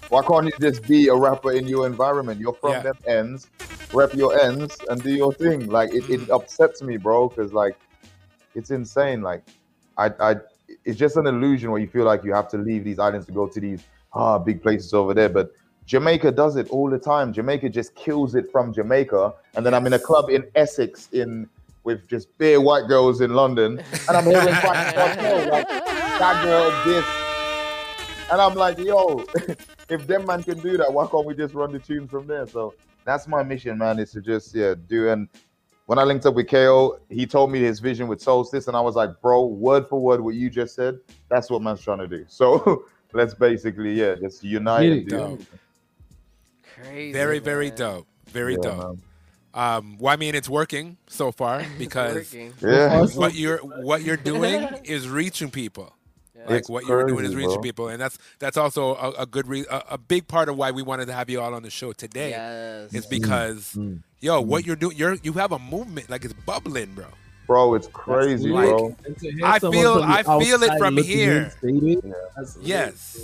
why 0.07 0.21
can't 0.23 0.45
you 0.45 0.53
just 0.61 0.87
be 0.87 1.09
a 1.09 1.15
rapper 1.15 1.51
in 1.51 1.67
your 1.67 1.85
environment? 1.85 2.39
You're 2.39 2.57
from 2.61 2.71
Yeah. 2.71 2.83
them 2.83 2.97
ends, 3.05 3.49
rep 3.91 4.11
your 4.15 4.39
ends, 4.41 4.79
and 4.87 5.03
do 5.03 5.11
your 5.11 5.33
thing. 5.33 5.67
Like 5.67 5.89
it, 5.91 6.05
it 6.09 6.29
upsets 6.29 6.81
me, 6.81 6.95
bro, 6.95 7.27
because 7.27 7.51
like 7.51 7.75
it's 8.55 8.71
insane. 8.71 9.21
Like 9.21 9.43
I, 9.97 10.11
I, 10.21 10.35
it's 10.85 10.97
just 10.97 11.17
an 11.17 11.27
illusion 11.27 11.69
where 11.69 11.81
you 11.81 11.87
feel 11.87 12.05
like 12.05 12.23
you 12.23 12.33
have 12.33 12.47
to 12.51 12.57
leave 12.57 12.85
these 12.85 12.97
islands 12.97 13.25
to 13.25 13.33
go 13.33 13.45
to 13.47 13.59
these 13.59 13.83
ah 14.13 14.39
big 14.39 14.63
places 14.63 14.93
over 14.93 15.13
there. 15.13 15.27
But 15.27 15.51
Jamaica 15.85 16.31
does 16.31 16.55
it 16.55 16.69
all 16.69 16.89
the 16.89 16.99
time. 16.99 17.33
Jamaica 17.33 17.69
just 17.69 17.95
kills 17.95 18.35
it 18.35 18.51
from 18.51 18.73
Jamaica, 18.73 19.33
and 19.55 19.65
then 19.65 19.73
I'm 19.73 19.85
in 19.87 19.93
a 19.93 19.99
club 19.99 20.29
in 20.29 20.45
Essex 20.55 21.09
in 21.11 21.49
with 21.83 22.07
just 22.07 22.37
bare 22.37 22.61
white 22.61 22.87
girls 22.87 23.21
in 23.21 23.33
London, 23.33 23.81
and 24.07 24.17
I'm 24.17 24.25
hearing 24.25 24.45
back 24.45 24.95
and 25.17 25.49
like 25.49 25.67
that 25.67 26.43
girl 26.43 26.69
this, 26.85 27.05
and 28.31 28.39
I'm 28.39 28.55
like, 28.55 28.77
yo, 28.77 29.25
if 29.89 30.05
them 30.07 30.25
man 30.25 30.43
can 30.43 30.59
do 30.59 30.77
that, 30.77 30.93
why 30.93 31.07
can't 31.07 31.25
we 31.25 31.33
just 31.33 31.53
run 31.53 31.71
the 31.71 31.79
tunes 31.79 32.09
from 32.11 32.27
there? 32.27 32.45
So 32.47 32.75
that's 33.03 33.27
my 33.27 33.41
mission, 33.43 33.77
man, 33.77 33.99
is 33.99 34.11
to 34.11 34.21
just 34.21 34.53
yeah 34.53 34.75
do 34.87 35.09
and 35.09 35.27
when 35.91 35.99
I 35.99 36.03
linked 36.03 36.25
up 36.25 36.35
with 36.35 36.47
KO, 36.47 36.99
he 37.09 37.25
told 37.25 37.51
me 37.51 37.59
his 37.59 37.81
vision 37.81 38.07
with 38.07 38.21
Solstice, 38.21 38.69
and 38.69 38.77
I 38.77 38.79
was 38.79 38.95
like, 38.95 39.19
bro, 39.21 39.43
word 39.43 39.87
for 39.87 39.99
word, 39.99 40.21
what 40.21 40.35
you 40.35 40.49
just 40.49 40.73
said, 40.73 40.97
that's 41.27 41.49
what 41.49 41.61
man's 41.61 41.81
trying 41.81 41.97
to 41.97 42.07
do. 42.07 42.25
So 42.29 42.85
let's 43.11 43.33
basically, 43.33 43.99
yeah, 43.99 44.15
just 44.15 44.41
unite 44.41 44.89
and 44.89 45.09
do 45.09 45.17
Dope. 45.17 45.41
it. 45.41 45.47
Crazy. 46.75 47.13
Very, 47.13 47.39
very 47.39 47.71
dope. 47.71 48.07
Very 48.27 48.53
Yeah, 48.53 48.59
dope. 48.61 48.99
Um, 49.53 49.97
well, 49.99 50.13
I 50.13 50.15
mean, 50.15 50.33
it's 50.35 50.47
working 50.49 50.97
so 51.07 51.31
far 51.31 51.63
because. 51.77 52.33
Yeah. 52.33 53.05
what 53.15 53.35
you're 53.35 53.57
what 53.57 54.01
you're 54.03 54.17
doing 54.17 54.67
is 54.85 55.07
reaching 55.09 55.51
people. 55.51 55.93
Like 56.47 56.61
It's 56.61 56.69
what 56.69 56.85
you're 56.87 57.05
doing 57.05 57.23
is 57.25 57.35
reaching 57.35 57.53
bro. 57.55 57.61
people, 57.61 57.87
and 57.89 58.01
that's 58.01 58.17
that's 58.39 58.57
also 58.57 58.95
a, 58.95 59.11
a 59.19 59.25
good 59.27 59.47
re- 59.47 59.65
a, 59.69 59.83
a 59.91 59.97
big 59.99 60.27
part 60.27 60.49
of 60.49 60.57
why 60.57 60.71
we 60.71 60.81
wanted 60.81 61.05
to 61.07 61.13
have 61.13 61.29
you 61.29 61.39
all 61.39 61.53
on 61.53 61.61
the 61.61 61.69
show 61.69 61.93
today. 61.93 62.31
Yes. 62.31 62.93
Is 62.93 63.05
because 63.05 63.77
yo, 64.21 64.41
what 64.41 64.65
you're 64.65 64.75
doing, 64.75 64.97
you're 64.97 65.17
you 65.21 65.33
have 65.33 65.51
a 65.51 65.59
movement 65.59 66.09
like 66.09 66.25
it's 66.25 66.33
bubbling, 66.33 66.95
bro. 66.95 67.05
Bro, 67.45 67.75
it's 67.75 67.87
crazy, 67.87 68.49
Like, 68.49 68.69
bro. 68.69 68.95
And 69.05 69.17
to 69.19 69.31
hear 69.31 69.45
I 69.45 69.59
feel 69.59 70.01
I 70.03 70.23
feel 70.23 70.63
it 70.63 70.77
from 70.79 70.95
looking 70.95 71.11
in 71.11 71.17
here. 71.19 71.53
stating, 71.59 72.13
that's 72.35 72.57
Yes, 72.61 73.19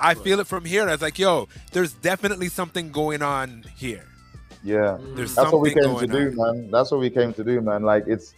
I 0.00 0.14
feel 0.14 0.40
it 0.40 0.46
from 0.46 0.64
here. 0.64 0.88
I 0.88 0.92
was 0.92 1.02
like, 1.02 1.18
yo, 1.18 1.48
there's 1.72 1.92
definitely 1.92 2.48
something 2.48 2.90
going 2.90 3.22
on 3.22 3.64
here. 3.76 4.04
Yeah, 4.62 4.98
There's 5.14 5.34
that's 5.34 5.52
what 5.52 5.62
we 5.62 5.72
came 5.72 5.82
to 5.98 6.06
going 6.06 6.08
do, 6.08 6.32
man. 6.36 6.70
That's 6.70 6.90
what 6.90 7.00
we 7.00 7.08
came 7.08 7.32
to 7.34 7.44
do, 7.44 7.60
man. 7.60 7.82
Like 7.82 8.04
it's 8.06 8.34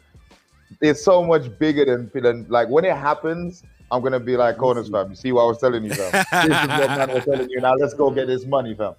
it's 0.81 1.03
so 1.03 1.23
much 1.25 1.59
bigger 1.59 1.85
than, 1.85 2.11
than 2.15 2.47
like 2.49 2.69
when 2.69 2.85
it 2.85 2.97
happens. 2.97 3.63
I'm 3.91 4.03
gonna 4.03 4.21
be 4.21 4.37
like 4.37 4.57
corners, 4.57 4.89
fam. 4.89 5.11
You 5.11 5.17
see 5.17 5.33
what 5.33 5.43
I 5.43 5.47
was 5.47 5.59
telling 5.59 5.85
you, 5.85 5.93
fam? 5.93 6.13
this 6.49 6.63
is 6.63 6.69
what 6.69 6.89
man 6.89 7.13
was 7.13 7.25
telling 7.25 7.51
you. 7.51 7.61
Now 7.61 7.75
let's 7.75 7.93
go 7.93 8.11
get 8.11 8.27
this 8.27 8.47
money, 8.47 8.75
fam. 8.75 8.95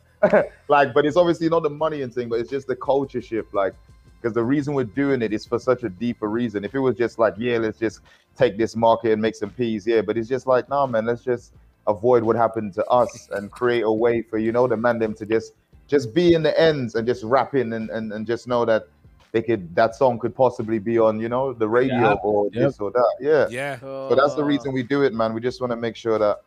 like, 0.67 0.93
but 0.93 1.05
it's 1.05 1.17
obviously 1.17 1.49
not 1.49 1.63
the 1.63 1.69
money 1.69 2.01
and 2.01 2.13
thing, 2.13 2.29
but 2.29 2.39
it's 2.39 2.49
just 2.49 2.67
the 2.67 2.75
culture 2.75 3.21
shift. 3.21 3.53
Like, 3.53 3.73
because 4.21 4.33
the 4.33 4.43
reason 4.43 4.73
we're 4.73 4.83
doing 4.83 5.21
it 5.21 5.33
is 5.33 5.45
for 5.45 5.59
such 5.59 5.83
a 5.83 5.89
deeper 5.89 6.29
reason. 6.29 6.63
If 6.63 6.75
it 6.75 6.79
was 6.79 6.95
just 6.95 7.19
like, 7.19 7.33
yeah, 7.37 7.57
let's 7.57 7.79
just 7.79 8.01
take 8.37 8.57
this 8.57 8.75
market 8.75 9.13
and 9.13 9.21
make 9.21 9.35
some 9.35 9.49
peas, 9.49 9.87
yeah, 9.87 10.01
but 10.01 10.17
it's 10.17 10.29
just 10.29 10.45
like, 10.45 10.69
nah, 10.69 10.85
man, 10.85 11.05
let's 11.05 11.23
just 11.23 11.53
avoid 11.87 12.23
what 12.23 12.35
happened 12.35 12.73
to 12.73 12.85
us 12.87 13.29
and 13.33 13.51
create 13.51 13.81
a 13.83 13.91
way 13.91 14.21
for 14.21 14.37
you 14.37 14.51
know 14.51 14.67
the 14.67 14.77
man 14.77 14.99
them 14.99 15.13
to 15.13 15.25
just 15.25 15.53
just 15.87 16.13
be 16.13 16.33
in 16.33 16.41
the 16.43 16.57
ends 16.59 16.95
and 16.95 17.05
just 17.05 17.23
rap 17.23 17.55
in 17.55 17.73
and, 17.73 17.89
and, 17.89 18.13
and 18.13 18.25
just 18.25 18.47
know 18.47 18.63
that 18.65 18.87
they 19.33 19.41
could 19.41 19.75
that 19.75 19.93
song 19.95 20.17
could 20.17 20.33
possibly 20.35 20.79
be 20.79 20.97
on 20.97 21.19
you 21.19 21.27
know 21.27 21.51
the 21.53 21.67
radio 21.67 21.95
Yeah. 22.11 22.15
or 22.23 22.45
Yep. 22.45 22.53
this 22.53 22.79
or 22.79 22.91
that 22.91 23.15
yeah 23.19 23.47
Yeah. 23.49 23.79
so 23.79 24.15
that's 24.15 24.35
the 24.35 24.43
reason 24.43 24.69
oh. 24.69 24.73
we 24.73 24.83
do 24.83 25.03
it 25.03 25.13
man 25.13 25.33
we 25.33 25.41
just 25.41 25.59
want 25.59 25.71
to 25.71 25.75
make 25.77 25.95
sure 25.95 26.17
that 26.19 26.41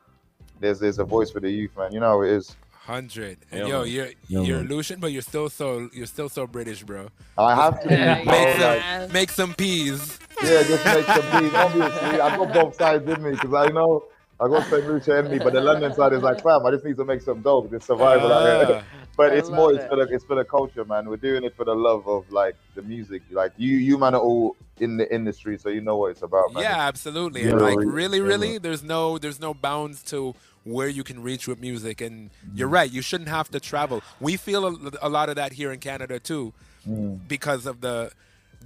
there's 0.61 0.79
there's 0.81 0.99
a 0.99 1.05
voice 1.05 1.31
for 1.31 1.41
the 1.41 1.51
youth 1.51 1.77
man 1.77 1.93
you 1.93 2.01
know 2.01 2.09
how 2.09 2.23
it 2.23 2.31
is 2.31 2.57
Hundred. 2.87 3.39
And 3.51 3.63
Yeah, 3.63 3.67
yo, 3.67 3.79
man. 3.83 3.91
you're 3.91 4.07
Yeah, 4.29 4.41
you're 4.43 4.59
man. 4.59 4.69
Lucian, 4.69 5.01
but 5.01 5.11
you're 5.11 5.21
still 5.21 5.49
so 5.51 5.91
you're 5.93 6.07
still 6.07 6.29
so 6.29 6.47
British, 6.47 6.85
bro. 6.85 7.09
I 7.37 7.53
have 7.57 7.83
to 7.83 7.89
be, 7.89 7.97
make, 7.97 8.25
bro, 8.25 8.59
some, 8.61 9.13
make 9.13 9.31
some 9.31 9.55
peas. 9.55 10.21
yeah 10.45 10.63
just 10.63 10.85
make 10.85 11.05
some 11.07 11.23
peas. 11.43 11.53
obviously 11.55 12.21
i 12.21 12.37
got 12.37 12.53
both 12.55 12.77
sides 12.77 13.09
in 13.11 13.21
me 13.25 13.31
because 13.33 13.55
i 13.55 13.67
know 13.73 14.05
I 14.39 14.49
got 14.49 14.69
St. 14.69 14.87
Lucia 14.87 15.19
in 15.21 15.31
me, 15.31 15.39
but 15.39 15.53
the 15.55 15.61
London 15.63 15.95
side 15.95 16.13
is 16.13 16.23
like, 16.23 16.43
fam, 16.43 16.65
I 16.67 16.71
just 16.71 16.85
need 16.85 16.97
to 16.99 17.05
make 17.07 17.23
some 17.23 17.41
dough. 17.41 17.69
It's 17.73 17.87
survival 17.87 18.33
out 18.33 18.69
here. 18.69 18.77
Ah. 18.83 18.85
But 19.17 19.33
I 19.33 19.37
it's 19.37 19.49
more, 19.49 19.73
love 19.73 19.81
it's 19.81 19.89
for 19.89 19.97
the, 19.97 20.15
it's 20.15 20.25
for 20.25 20.37
the 20.37 20.45
culture, 20.45 20.85
man. 20.85 21.09
We're 21.09 21.17
doing 21.17 21.43
it 21.43 21.57
for 21.57 21.65
the 21.65 21.75
love 21.75 22.07
of 22.07 22.31
like 22.31 22.55
the 22.75 22.83
music. 22.83 23.23
Like 23.31 23.53
you, 23.57 23.79
you 23.79 23.97
man 23.97 24.15
are 24.15 24.21
all 24.21 24.57
in 24.79 24.99
the 24.99 25.11
industry, 25.15 25.57
so 25.57 25.71
you 25.71 25.81
know 25.81 25.97
what 25.97 26.11
it's 26.11 26.21
about, 26.21 26.53
man. 26.53 26.63
Yeah, 26.65 26.77
absolutely. 26.87 27.45
Yeah, 27.45 27.53
And 27.53 27.63
like 27.63 27.79
really, 27.79 28.21
really, 28.21 28.53
yeah, 28.55 28.59
there's 28.61 28.83
no 28.83 29.17
there's 29.17 29.41
no 29.41 29.55
bounds 29.55 30.03
to 30.13 30.35
where 30.65 30.89
you 30.89 31.03
can 31.03 31.23
reach 31.23 31.49
with 31.49 31.59
music. 31.63 32.03
And 32.03 32.29
you're 32.55 32.69
right, 32.69 32.93
you 32.93 33.01
shouldn't 33.01 33.31
have 33.31 33.51
to 33.53 33.59
travel. 33.61 34.03
We 34.21 34.37
feel 34.37 34.67
a, 34.67 34.77
a 35.01 35.09
lot 35.09 35.31
of 35.31 35.37
that 35.37 35.55
here 35.55 35.73
in 35.73 35.81
Canada 35.81 36.21
too, 36.21 36.53
Mm. 36.87 37.27
because 37.27 37.65
of 37.65 37.81
the 37.81 38.13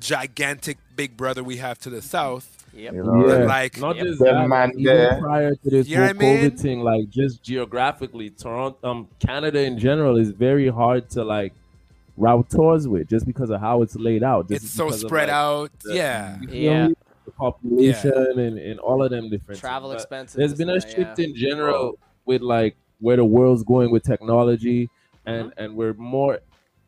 gigantic 0.01 0.79
big 0.97 1.17
brother 1.17 1.45
we 1.45 1.59
have 1.59 1.79
to 1.81 1.91
the 1.91 2.03
south. 2.03 2.60
Yep. 2.75 2.95
You 2.95 3.03
know, 3.05 3.29
Yeah, 3.29 3.45
like 3.45 3.79
not 3.81 3.97
just 3.97 4.19
Them 4.21 4.35
that, 4.37 4.49
man 4.49 4.71
even 4.73 4.85
there. 4.85 5.19
prior 5.21 5.55
to 5.55 5.71
this 5.71 5.89
You 5.89 5.97
whole 5.97 6.07
what 6.07 6.17
I 6.17 6.19
mean? 6.19 6.51
COVID 6.51 6.61
thing, 6.61 6.81
like 6.81 7.11
just 7.11 7.43
geographically, 7.43 8.31
Toronto, 8.31 8.79
um, 8.89 9.09
Canada 9.19 9.61
in 9.61 9.79
general 9.79 10.17
is 10.17 10.31
very 10.31 10.69
hard 10.69 11.11
to 11.11 11.25
like 11.25 11.53
route 12.17 12.49
tours 12.51 12.87
with, 12.87 13.09
just 13.09 13.27
because 13.27 13.51
of 13.51 13.61
how 13.61 13.83
it's 13.83 13.97
laid 13.97 14.23
out. 14.23 14.49
Just 14.49 14.65
it's 14.65 14.73
so 14.73 14.87
because 14.87 15.03
of, 15.05 15.09
spread 15.09 15.29
like, 15.29 15.35
out. 15.37 15.71
the- 15.81 15.95
yeah. 15.95 16.39
you 16.41 16.49
feel 16.49 16.57
Yeah. 16.63 16.89
The 17.27 17.31
population 17.33 18.13
and, 18.39 18.59
and 18.59 18.81
all 18.81 19.03
of 19.03 19.11
them 19.11 19.29
different 19.31 19.61
Travel 19.61 19.91
things. 19.91 20.07
But 20.09 20.23
expenses, 20.25 20.37
There's 20.37 20.51
this 20.53 20.59
been 20.59 20.71
a 20.71 20.75
and 20.75 20.83
shift 20.83 21.19
yeah. 21.19 21.25
in 21.27 21.35
general 21.37 21.99
with 22.25 22.43
like 22.43 22.77
where 23.01 23.17
the 23.17 23.25
world's 23.25 23.63
going 23.63 23.91
with 23.91 24.03
technology, 24.05 24.89
and 25.27 25.51
Mm-hmm. 25.51 25.63
and 25.63 25.77
we're 25.77 25.95
more 25.95 26.41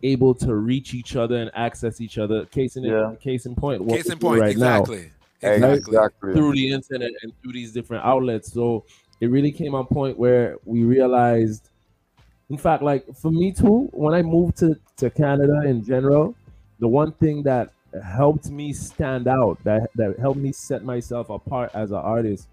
able 0.03 0.35
to 0.35 0.55
reach 0.55 0.95
each 0.95 1.17
other 1.17 1.37
and 1.37 1.51
access 1.55 2.01
each 2.01 2.19
other. 2.19 2.45
Case 2.47 2.77
in 2.77 2.83
Yeah. 2.85 3.13
case 3.21 3.47
in 3.47 3.55
point, 3.55 3.83
what 3.85 3.97
Case 3.97 4.11
in 4.11 4.19
point, 4.19 4.41
right 4.41 4.57
now 4.57 4.81
exactly. 4.81 4.97
Hey, 4.99 5.11
Exactly. 5.43 5.79
exactly. 5.79 6.33
through 6.35 6.53
the 6.53 6.71
internet 6.71 7.11
and 7.23 7.33
through 7.43 7.53
these 7.53 7.73
different 7.73 8.05
outlets. 8.05 8.53
So 8.53 8.85
it 9.21 9.27
really 9.29 9.53
came 9.53 9.75
on 9.75 9.87
point 9.87 10.19
where 10.19 10.57
we 10.65 10.85
realized, 10.85 11.71
in 12.51 12.59
fact, 12.59 12.83
like 12.83 13.05
for 13.17 13.31
me 13.31 13.53
too, 13.53 13.89
when 13.93 14.15
I 14.15 14.23
moved 14.23 14.57
to, 14.59 14.79
to 14.99 15.11
Canada 15.11 15.63
in 15.65 15.85
general, 15.85 16.35
the 16.79 16.89
one 16.89 17.13
thing 17.13 17.43
that 17.45 17.73
helped 18.05 18.51
me 18.51 18.73
stand 18.73 19.29
out, 19.29 19.63
that 19.65 19.91
that 19.97 20.19
helped 20.19 20.39
me 20.41 20.53
set 20.53 20.85
myself 20.85 21.31
apart 21.31 21.71
as 21.75 21.91
an 21.91 21.99
artist, 21.99 22.49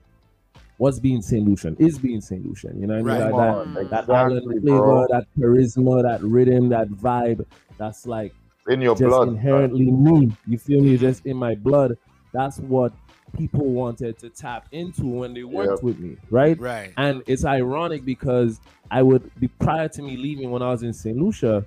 was 0.77 0.99
being 0.99 1.21
St. 1.21 1.45
Lucian, 1.47 1.75
is 1.77 1.97
being 1.99 2.21
St. 2.21 2.45
Lucian. 2.45 2.79
You 2.79 2.87
know 2.87 3.01
what 3.01 3.01
I 3.01 3.03
mean? 3.03 3.29
Come 3.29 3.31
Like 3.33 3.57
on, 3.57 3.73
that, 3.73 3.89
that 3.89 4.07
exactly, 4.07 4.15
island 4.15 4.61
flavor, 4.61 4.79
bro. 4.79 5.07
that 5.09 5.27
charisma, 5.37 6.01
that 6.03 6.21
rhythm, 6.23 6.69
that 6.69 6.89
vibe. 6.89 7.45
That's 7.77 8.05
like 8.05 8.33
In 8.67 8.81
your 8.81 8.95
just 8.95 9.03
blood. 9.09 9.27
inherently 9.27 9.91
me. 9.91 10.31
You 10.47 10.57
feel 10.57 10.81
me? 10.81 10.97
Just 10.97 11.25
in 11.25 11.37
my 11.37 11.55
blood. 11.55 11.97
That's 12.33 12.57
what 12.59 12.93
people 13.37 13.65
wanted 13.65 14.17
to 14.19 14.29
tap 14.29 14.67
into 14.71 15.05
when 15.05 15.33
they 15.33 15.43
worked 15.43 15.71
Yep. 15.77 15.83
with 15.83 15.99
me, 15.99 16.17
right? 16.31 16.59
Right. 16.59 16.93
And 16.97 17.21
it's 17.27 17.45
ironic 17.45 18.03
because 18.05 18.59
I 18.91 19.03
would 19.03 19.29
be 19.39 19.47
prior 19.47 19.87
to 19.89 20.01
me 20.01 20.17
leaving 20.17 20.49
when 20.51 20.61
I 20.61 20.69
was 20.71 20.83
in 20.83 20.93
St. 20.93 21.15
Lucia, 21.17 21.65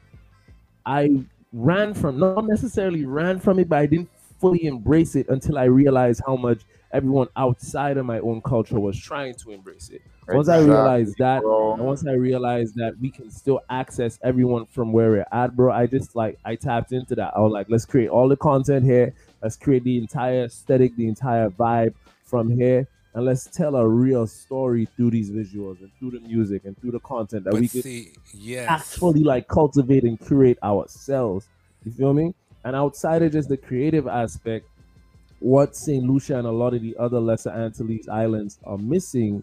I 0.85 1.25
ran 1.53 1.95
from 1.95 2.19
not 2.19 2.47
necessarily 2.47 3.05
ran 3.05 3.39
from 3.39 3.59
it, 3.59 3.69
but 3.69 3.79
I 3.79 3.87
didn't 3.87 4.11
fully 4.41 4.65
embrace 4.65 5.15
it 5.15 5.29
until 5.29 5.57
I 5.59 5.65
realized 5.65 6.23
how 6.27 6.35
much 6.37 6.63
everyone 6.93 7.29
outside 7.37 7.97
of 7.97 8.05
my 8.05 8.19
own 8.19 8.43
culture 8.43 8.79
was 8.81 8.99
trying 8.99 9.35
to 9.37 9.51
embrace 9.53 9.89
it. 9.91 10.03
Once 10.29 10.49
I 10.49 10.59
realized 10.59 11.15
that, 11.19 11.43
bro. 11.43 11.75
and 11.75 11.83
once 11.85 12.07
I 12.07 12.13
realized 12.13 12.75
that 12.77 12.95
we 13.01 13.11
can 13.11 13.31
still 13.31 13.61
access 13.71 14.19
everyone 14.23 14.67
from 14.67 14.93
where 14.93 15.11
we're 15.11 15.27
at, 15.33 15.55
bro, 15.57 15.73
I 15.73 15.87
just 15.87 16.17
like 16.17 16.39
I 16.45 16.57
tapped 16.57 16.93
into 16.93 17.15
that. 17.17 17.33
I 17.37 17.41
was 17.41 17.53
like, 17.53 17.69
let's 17.71 17.85
create 17.87 18.09
all 18.09 18.29
the 18.29 18.37
content 18.37 18.85
here. 18.85 19.15
Let's 19.43 19.57
create 19.57 19.85
the 19.85 19.99
entire 19.99 20.45
aesthetic, 20.45 20.97
the 20.97 21.09
entire 21.09 21.51
vibe 21.51 21.95
from 22.25 22.51
here, 22.51 22.87
and 23.15 23.25
let's 23.25 23.47
tell 23.47 23.77
a 23.77 23.87
real 23.87 24.27
story 24.27 24.87
through 24.97 25.11
these 25.11 25.31
visuals 25.31 25.81
and 25.81 25.91
through 25.99 26.13
the 26.13 26.21
music 26.21 26.65
and 26.65 26.79
through 26.81 26.93
the 26.93 27.01
content 27.01 27.45
that 27.45 27.51
But 27.51 27.61
we 27.61 27.69
could 27.69 27.83
see, 27.83 28.13
yes. 28.33 28.67
actually 28.69 29.23
like 29.23 29.49
cultivate 29.49 30.05
and 30.05 30.19
curate 30.19 30.59
ourselves. 30.63 31.47
You 31.85 31.93
feel 31.93 32.15
me? 32.15 32.35
And 32.65 32.77
outside 32.77 33.23
of 33.23 33.33
just 33.33 33.49
the 33.49 33.57
creative 33.57 34.07
aspect, 34.07 34.67
what 35.41 35.77
St. 35.77 36.05
Lucia 36.05 36.39
and 36.39 36.47
a 36.47 36.53
lot 36.53 36.73
of 36.73 36.81
the 36.81 36.97
other 36.97 37.19
lesser 37.19 37.51
Antilles 37.51 38.09
islands 38.09 38.59
are 38.65 38.79
missing 38.79 39.43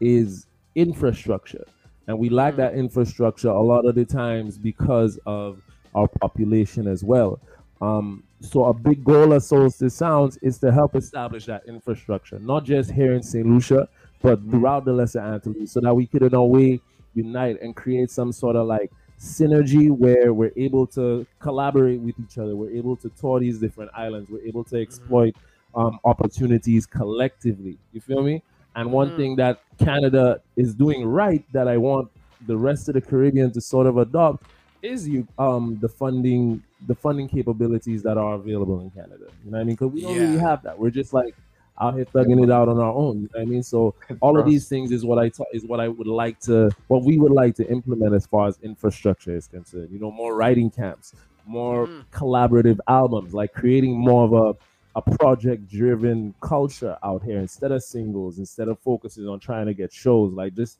is 0.00 0.46
infrastructure. 0.76 1.64
And 2.06 2.18
we 2.18 2.30
lack 2.30 2.54
mm. 2.54 2.58
that 2.58 2.74
infrastructure 2.74 3.48
a 3.48 3.60
lot 3.60 3.84
of 3.84 3.96
the 3.96 4.04
times 4.04 4.56
because 4.56 5.18
of 5.26 5.60
our 5.94 6.08
population 6.08 6.86
as 6.86 7.04
well. 7.04 7.40
Um, 7.80 8.22
so 8.40 8.64
a 8.64 8.74
big 8.74 9.04
goal 9.04 9.32
of 9.32 9.42
Solstice 9.42 9.94
Sounds 9.94 10.36
is 10.38 10.58
to 10.58 10.72
help 10.72 10.96
establish 10.96 11.46
that 11.46 11.62
infrastructure, 11.66 12.38
not 12.38 12.64
just 12.64 12.90
here 12.90 13.12
in 13.12 13.22
St. 13.22 13.46
Lucia, 13.46 13.88
but 14.22 14.40
throughout 14.50 14.84
the 14.84 14.92
Lesser 14.92 15.20
Antilles, 15.20 15.72
so 15.72 15.80
that 15.80 15.94
we 15.94 16.06
could 16.06 16.22
in 16.22 16.34
a 16.34 16.44
way 16.44 16.80
unite 17.14 17.60
and 17.60 17.74
create 17.74 18.10
some 18.10 18.32
sort 18.32 18.56
of 18.56 18.66
like 18.66 18.90
synergy 19.18 19.90
where 19.90 20.32
we're 20.32 20.52
able 20.56 20.86
to 20.86 21.26
collaborate 21.38 22.00
with 22.00 22.14
each 22.20 22.38
other. 22.38 22.56
We're 22.56 22.70
able 22.70 22.96
to 22.96 23.10
tour 23.20 23.40
these 23.40 23.58
different 23.58 23.90
islands. 23.94 24.30
We're 24.30 24.46
able 24.46 24.64
to 24.64 24.80
exploit 24.80 25.34
um, 25.74 25.98
opportunities 26.04 26.86
collectively. 26.86 27.78
You 27.92 28.00
feel 28.00 28.22
me? 28.22 28.42
And 28.76 28.92
one 28.92 29.16
thing 29.16 29.36
that 29.36 29.60
Canada 29.78 30.40
is 30.56 30.74
doing 30.74 31.04
right 31.04 31.44
that 31.52 31.68
I 31.68 31.76
want 31.76 32.10
the 32.46 32.56
rest 32.56 32.88
of 32.88 32.94
the 32.94 33.00
Caribbean 33.00 33.52
to 33.52 33.60
sort 33.60 33.86
of 33.86 33.98
adopt 33.98 34.44
is 34.82 35.06
you 35.06 35.28
um 35.38 35.76
the 35.80 35.88
funding 35.88 36.62
the 36.86 36.94
funding 36.94 37.28
capabilities 37.28 38.02
that 38.02 38.16
are 38.16 38.34
available 38.34 38.80
in 38.80 38.90
Canada. 38.90 39.26
You 39.44 39.50
know 39.50 39.58
what 39.58 39.60
I 39.60 39.64
mean? 39.64 39.74
Because 39.76 39.92
we 39.92 40.02
don't 40.02 40.16
really 40.18 40.38
have 40.38 40.62
that. 40.62 40.78
We're 40.78 40.90
just 40.90 41.12
like 41.12 41.34
out 41.80 41.94
here 41.94 42.04
thugging 42.04 42.42
it 42.42 42.50
out 42.50 42.68
on 42.68 42.78
our 42.78 42.92
own. 42.92 43.16
You 43.16 43.22
know 43.22 43.28
what 43.32 43.42
I 43.42 43.44
mean? 43.44 43.62
So 43.62 43.94
all 44.20 44.38
of 44.38 44.44
these 44.46 44.68
things 44.68 44.92
is 44.92 45.04
what 45.04 45.18
I 45.18 45.28
ta- 45.28 45.44
is 45.52 45.64
what 45.64 45.80
I 45.80 45.88
would 45.88 46.06
like 46.06 46.38
to 46.40 46.70
what 46.88 47.04
we 47.04 47.18
would 47.18 47.32
like 47.32 47.54
to 47.56 47.68
implement 47.70 48.14
as 48.14 48.26
far 48.26 48.48
as 48.48 48.58
infrastructure 48.62 49.34
is 49.34 49.46
concerned. 49.46 49.88
You 49.90 49.98
know, 49.98 50.10
more 50.10 50.34
writing 50.34 50.70
camps, 50.70 51.14
more 51.46 51.88
collaborative 52.12 52.78
albums, 52.88 53.34
like 53.34 53.52
creating 53.52 53.98
more 53.98 54.24
of 54.24 54.32
a 54.32 54.58
a 54.96 55.02
project 55.18 55.68
driven 55.68 56.34
culture 56.40 56.96
out 57.04 57.22
here 57.22 57.38
instead 57.38 57.70
of 57.70 57.82
singles, 57.82 58.38
instead 58.38 58.68
of 58.68 58.78
focusing 58.80 59.28
on 59.28 59.38
trying 59.38 59.66
to 59.66 59.74
get 59.74 59.92
shows, 59.92 60.32
like 60.32 60.54
just 60.54 60.78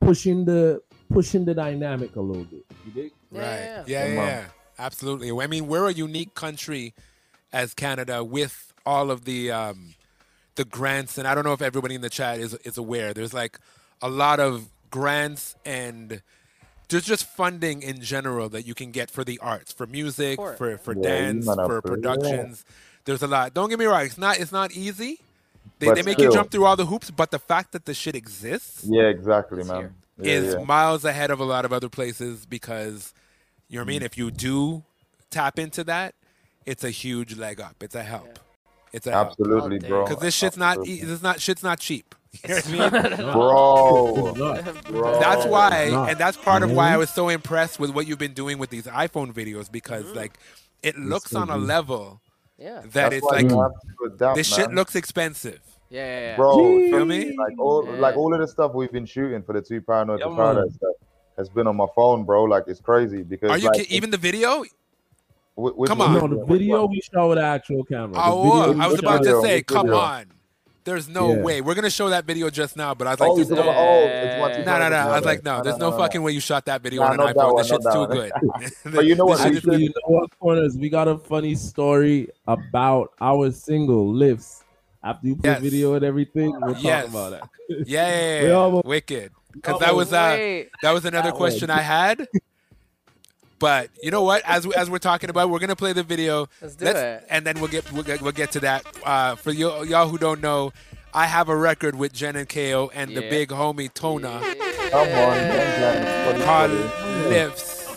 pushing 0.00 0.44
the 0.44 0.82
pushing 1.10 1.44
the 1.44 1.54
dynamic 1.54 2.16
a 2.16 2.20
little 2.20 2.44
bit. 2.44 2.64
You 2.84 2.92
dig? 2.92 3.12
Right. 3.30 3.42
Yeah, 3.42 3.84
yeah, 3.86 4.04
Come 4.04 4.14
yeah. 4.14 4.44
On. 4.78 4.84
Absolutely. 4.84 5.30
I 5.30 5.46
mean, 5.46 5.66
we're 5.66 5.88
a 5.88 5.92
unique 5.92 6.34
country 6.34 6.94
as 7.52 7.74
Canada 7.74 8.22
with 8.24 8.72
all 8.84 9.10
of 9.10 9.24
the 9.24 9.50
um, 9.50 9.94
the 10.56 10.64
grants, 10.64 11.18
and 11.18 11.26
I 11.26 11.34
don't 11.34 11.44
know 11.44 11.52
if 11.52 11.62
everybody 11.62 11.94
in 11.94 12.00
the 12.00 12.10
chat 12.10 12.38
is 12.40 12.54
is 12.64 12.78
aware. 12.78 13.12
There's 13.14 13.34
like 13.34 13.58
a 14.02 14.08
lot 14.08 14.40
of 14.40 14.66
grants 14.90 15.56
and 15.64 16.22
there's 16.88 17.04
just 17.04 17.26
funding 17.26 17.82
in 17.82 18.00
general 18.00 18.48
that 18.50 18.64
you 18.66 18.72
can 18.74 18.92
get 18.92 19.10
for 19.10 19.24
the 19.24 19.38
arts, 19.40 19.72
for 19.72 19.86
music, 19.86 20.38
Sure. 20.38 20.54
for 20.54 20.78
for 20.78 20.94
Yeah, 20.94 21.02
dance, 21.02 21.46
for 21.46 21.54
for 21.54 21.72
real. 21.72 21.82
productions. 21.82 22.64
There's 23.04 23.22
a 23.22 23.26
lot. 23.26 23.54
Don't 23.54 23.68
get 23.68 23.78
me 23.78 23.86
wrong. 23.86 24.04
It's 24.04 24.18
not 24.18 24.38
it's 24.38 24.52
not 24.52 24.72
easy. 24.72 25.20
They, 25.78 25.86
But 25.86 25.96
they 25.96 26.02
make 26.02 26.18
you 26.20 26.32
jump 26.32 26.50
through 26.50 26.64
all 26.64 26.76
the 26.76 26.86
hoops, 26.86 27.10
but 27.10 27.30
the 27.32 27.38
fact 27.40 27.72
that 27.72 27.84
the 27.84 27.92
shit 27.94 28.14
exists 28.14 28.84
Yeah, 28.84 29.02
exactly, 29.08 29.64
man. 29.64 29.94
Yeah, 30.18 30.32
is 30.32 30.54
yeah. 30.54 30.64
miles 30.64 31.04
ahead 31.04 31.30
of 31.30 31.40
a 31.40 31.44
lot 31.44 31.64
of 31.64 31.72
other 31.72 31.88
places 31.88 32.46
because 32.46 33.12
you 33.68 33.76
know 33.78 33.82
what 33.82 33.88
I 33.88 33.92
mean. 33.92 34.00
Mm. 34.02 34.06
If 34.06 34.18
you 34.18 34.30
do 34.30 34.84
tap 35.30 35.58
into 35.58 35.84
that, 35.84 36.14
it's 36.64 36.84
a 36.84 36.90
huge 36.90 37.36
leg 37.36 37.60
up. 37.60 37.76
It's 37.82 37.94
a 37.94 38.02
help. 38.02 38.38
It's 38.92 39.06
a 39.06 39.12
Absolutely, 39.12 39.78
bro. 39.80 40.04
Because 40.04 40.22
this 40.22 40.34
shit's 40.34 40.56
not 40.56 40.86
e- 40.86 41.02
this 41.02 41.22
not 41.22 41.40
shit's 41.40 41.62
not 41.62 41.78
cheap. 41.78 42.14
You 42.46 42.54
know 42.54 42.60
what 42.90 42.94
I 42.94 43.08
mean? 43.08 43.16
Bro. 43.32 44.34
Bro. 44.90 45.20
That's 45.20 45.46
why, 45.46 45.84
and 46.10 46.18
that's 46.18 46.36
part 46.36 46.62
of 46.62 46.70
why 46.70 46.92
I 46.92 46.96
Mhm. 46.96 46.98
was 46.98 47.10
so 47.10 47.30
impressed 47.30 47.80
with 47.80 47.90
what 47.90 48.06
you've 48.06 48.18
been 48.18 48.34
doing 48.34 48.58
with 48.58 48.68
these 48.68 48.84
iPhone 48.84 49.32
videos 49.32 49.72
because 49.72 50.04
like 50.14 50.38
it 50.82 50.98
looks 50.98 51.34
on 51.34 51.48
a 51.48 51.56
level 51.56 52.20
Yeah. 52.58 52.82
that 52.82 52.92
That's 52.92 53.14
it's 53.16 53.24
like 53.26 53.48
you 53.50 53.58
have 53.62 53.70
to 53.72 54.14
adapt, 54.14 54.36
this 54.36 54.46
shit 54.54 54.70
looks 54.70 54.94
expensive. 54.96 55.60
Yeah, 55.88 56.04
yeah, 56.04 56.20
yeah. 56.32 56.36
bro. 56.36 56.56
Jeez. 56.58 56.90
Feel 56.90 57.04
me? 57.06 57.36
Like 57.38 57.58
all, 57.58 57.84
Yeah. 57.86 58.00
like 58.00 58.16
all 58.18 58.34
of 58.34 58.40
the 58.40 58.46
stuff 58.48 58.74
we've 58.74 58.92
been 58.92 59.06
shooting 59.06 59.42
for 59.42 59.54
the 59.54 59.62
two 59.62 59.80
paranoid 59.80 60.20
Yeah, 60.20 60.26
paradise 60.36 60.74
stuff 60.74 60.94
has 61.36 61.48
been 61.48 61.66
on 61.66 61.76
my 61.76 61.86
phone, 61.94 62.24
bro. 62.24 62.44
Like 62.44 62.64
it's 62.66 62.80
crazy 62.80 63.22
because 63.22 63.50
Are 63.50 63.58
you 63.58 63.68
like, 63.68 63.86
ki- 63.86 63.94
even 63.94 64.10
the 64.10 64.16
video? 64.18 64.64
Wh- 65.54 65.76
which 65.78 65.88
Come 65.88 65.98
one? 65.98 66.16
on. 66.22 66.30
No, 66.30 66.38
the 66.38 66.44
video 66.46 66.86
we 66.86 67.00
shot 67.00 67.28
with 67.28 67.38
the 67.38 67.44
actual 67.44 67.84
camera. 67.84 68.14
The 68.14 68.20
Oh, 68.22 68.66
video 68.68 68.82
I 68.84 68.86
was 68.88 68.98
about 69.00 69.22
to 69.24 69.40
say, 69.42 69.62
come 69.62 69.86
video? 69.86 69.98
on. 70.00 70.24
There's 70.84 71.08
no 71.08 71.34
Yeah. 71.34 71.42
way. 71.42 71.60
We're 71.62 71.74
gonna 71.74 71.90
show 71.90 72.08
that 72.10 72.26
video 72.26 72.48
just 72.48 72.76
now, 72.76 72.94
but 72.94 73.08
I 73.08 73.10
was 73.10 73.18
like, 73.20 73.30
Oh, 73.30 73.34
there's 73.36 73.50
no, 73.50 73.56
talking 73.56 73.70
about- 73.72 73.80
oh, 73.80 74.62
no, 74.64 74.78
no, 74.78 74.88
no. 74.88 74.96
I 74.96 75.16
was 75.16 75.24
like, 75.24 75.44
no, 75.44 75.56
No, 75.58 75.62
there's 75.64 75.78
no, 75.78 75.90
no 75.90 75.96
no, 75.96 76.02
fucking 76.02 76.22
way 76.22 76.30
you 76.30 76.38
shot 76.40 76.64
that 76.66 76.80
video 76.80 77.02
Nah, 77.02 77.08
on 77.08 77.12
an 77.14 77.16
not 77.18 77.34
that 77.34 77.44
iPhone. 77.44 77.58
This 77.58 77.66
shit's 77.66 77.92
too 77.92 78.06
good. 78.06 78.94
But 78.94 79.04
you 79.06 79.16
know 79.16 79.24
what? 79.24 79.38
This 79.38 79.46
we 79.46 79.50
shit 79.54 79.56
Actually, 79.64 79.82
you 79.82 79.88
know 79.88 80.14
what, 80.18 80.38
corners? 80.38 80.76
We 80.78 80.88
got 80.88 81.08
a 81.08 81.18
funny 81.18 81.56
story 81.56 82.28
about 82.46 83.12
our 83.20 83.50
single 83.50 84.12
lifts. 84.12 84.62
After 85.02 85.26
you 85.28 85.36
put 85.36 85.44
Yes. 85.44 85.60
video 85.60 85.94
and 85.94 86.04
everything, 86.04 86.52
we'll 86.60 86.76
Yes. 86.78 87.04
talk 87.04 87.10
about 87.10 87.30
that. 87.32 87.48
Yeah, 87.88 88.08
yeah, 88.08 88.42
We 88.42 88.48
yeah. 88.48 88.54
almost- 88.54 88.86
wicked. 88.86 89.32
Because 89.56 89.76
Oh, 89.76 89.78
that 89.78 89.94
was 89.94 90.12
uh, 90.12 90.64
that 90.82 90.92
was 90.92 91.04
another 91.04 91.30
That 91.30 91.36
question 91.36 91.68
one. 91.68 91.78
I 91.78 91.82
had. 91.82 92.28
But 93.58 93.88
you 94.02 94.10
know 94.10 94.22
what? 94.22 94.42
As 94.44 94.66
we, 94.66 94.74
as 94.74 94.90
we're 94.90 94.98
talking 94.98 95.30
about, 95.30 95.48
we're 95.48 95.58
gonna 95.58 95.74
play 95.76 95.94
the 95.94 96.02
video. 96.02 96.48
Let's 96.60 96.76
do 96.76 96.86
it. 96.86 97.24
and 97.30 97.46
then 97.46 97.58
we'll 97.58 97.70
get 97.70 97.90
we'll 97.90 98.02
get, 98.02 98.20
we'll 98.20 98.32
get 98.32 98.52
to 98.52 98.60
that. 98.60 98.84
Uh, 99.02 99.34
for 99.34 99.50
you, 99.50 99.82
y'all 99.84 100.08
who 100.08 100.18
don't 100.18 100.42
know, 100.42 100.72
I 101.14 101.24
have 101.26 101.48
a 101.48 101.56
record 101.56 101.94
with 101.94 102.12
Jen 102.12 102.36
and 102.36 102.48
Ko 102.48 102.90
and 102.94 103.16
the 103.16 103.22
big 103.22 103.48
homie 103.48 103.90
Tona 103.90 104.42
Come 104.90 105.08
on, 105.08 105.34
thank 105.34 106.44
called 106.44 106.70
Lifts. 107.30 107.88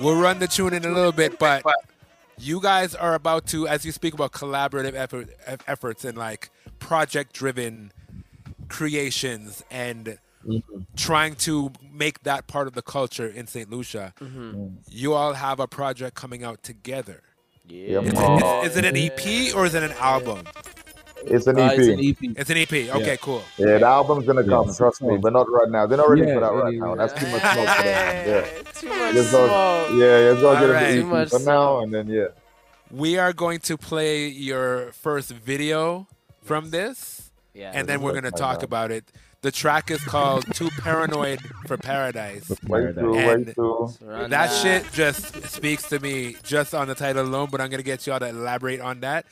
We'll 0.00 0.20
run 0.20 0.40
the 0.40 0.48
tune 0.48 0.74
in 0.74 0.84
a 0.84 0.90
little 0.90 1.12
bit, 1.12 1.38
but 1.38 1.64
you 2.38 2.60
guys 2.60 2.94
are 2.94 3.14
about 3.14 3.46
to, 3.46 3.66
as 3.66 3.86
you 3.86 3.92
speak 3.92 4.12
about 4.12 4.32
collaborative 4.32 4.94
effort, 4.94 5.30
efforts 5.66 6.04
and 6.04 6.18
like 6.18 6.50
project-driven 6.80 7.92
creations 8.68 9.64
and 9.70 10.18
trying 10.96 11.34
to 11.36 11.72
make 11.92 12.22
that 12.22 12.46
part 12.46 12.66
of 12.66 12.74
the 12.74 12.82
culture 12.82 13.26
in 13.26 13.46
St. 13.46 13.70
Lucia. 13.70 14.12
You 14.88 15.12
all 15.14 15.34
have 15.34 15.60
a 15.60 15.66
project 15.66 16.14
coming 16.16 16.44
out 16.44 16.62
together. 16.62 17.22
Yeah, 17.68 18.00
Is 18.00 18.14
man. 18.14 18.40
it, 18.42 18.66
is 18.70 18.76
it 18.76 18.84
an 18.84 18.96
EP 18.96 19.54
or 19.56 19.66
is 19.66 19.74
it 19.74 19.82
an 19.82 19.92
album? 19.98 20.46
It's 21.24 21.48
an 21.48 21.58
Uh, 21.58 21.62
EP. 21.64 21.78
it's 21.78 21.88
an 21.88 22.00
EP. 22.00 22.16
It's 22.38 22.50
an 22.50 22.56
EP. 22.58 22.94
Okay, 22.94 23.18
cool. 23.20 23.42
Yeah, 23.58 23.78
the 23.78 23.86
album's 23.86 24.24
gonna 24.26 24.44
come. 24.44 24.66
Yes. 24.68 24.76
Trust 24.76 25.02
me, 25.02 25.16
but 25.16 25.32
not 25.32 25.50
right 25.50 25.68
now. 25.68 25.84
They're 25.86 25.98
not 25.98 26.08
ready 26.08 26.22
Yeah, 26.22 26.34
for 26.34 26.40
that 26.40 26.52
right 26.52 26.72
yeah, 26.74 26.78
now. 26.80 26.94
That's 26.94 27.12
too 27.18 27.26
much 27.28 27.42
smoke 27.54 27.68
for 27.68 27.82
them. 27.82 28.28
Yeah, 28.28 28.62
Too 28.72 28.88
much 28.88 29.14
Just 29.14 29.32
go- 29.32 29.46
smoke. 29.48 29.98
yeah, 30.00 30.30
just 30.30 30.40
go 30.42 30.54
get 30.54 30.62
Alright. 30.62 30.82
an 30.84 30.94
Too 30.94 31.00
EP 31.00 31.06
much 31.06 31.28
for 31.30 31.38
now, 31.40 31.80
and 31.80 31.92
then 31.92 32.06
yeah. 32.08 32.26
We 32.92 33.18
are 33.18 33.32
going 33.32 33.58
to 33.60 33.76
play 33.76 34.28
your 34.28 34.92
first 34.92 35.32
video 35.32 36.06
from 36.44 36.70
this, 36.70 37.32
Yeah. 37.52 37.72
and 37.74 37.88
then 37.88 38.00
we're 38.00 38.12
going 38.12 38.24
to 38.24 38.30
talk 38.30 38.58
God. 38.58 38.62
about 38.64 38.90
it. 38.92 39.10
The 39.46 39.52
track 39.52 39.92
is 39.92 40.02
called 40.02 40.44
Too 40.56 40.70
Paranoid 40.70 41.40
for 41.68 41.76
Paradise. 41.76 42.50
Way 42.66 42.92
too, 42.92 43.14
And 43.14 43.46
way 43.46 43.52
too. 43.54 43.88
Run 44.02 44.28
That 44.28 44.48
shit 44.48 44.90
just 44.92 45.40
speaks 45.44 45.88
to 45.90 46.00
me 46.00 46.34
just 46.42 46.74
on 46.74 46.88
the 46.88 46.96
title 46.96 47.24
alone, 47.24 47.50
but 47.52 47.60
I'm 47.60 47.70
going 47.70 47.78
to 47.78 47.84
get 47.84 48.04
y'all 48.08 48.18
to 48.18 48.26
elaborate 48.26 48.80
on 48.80 48.98
that. 49.02 49.24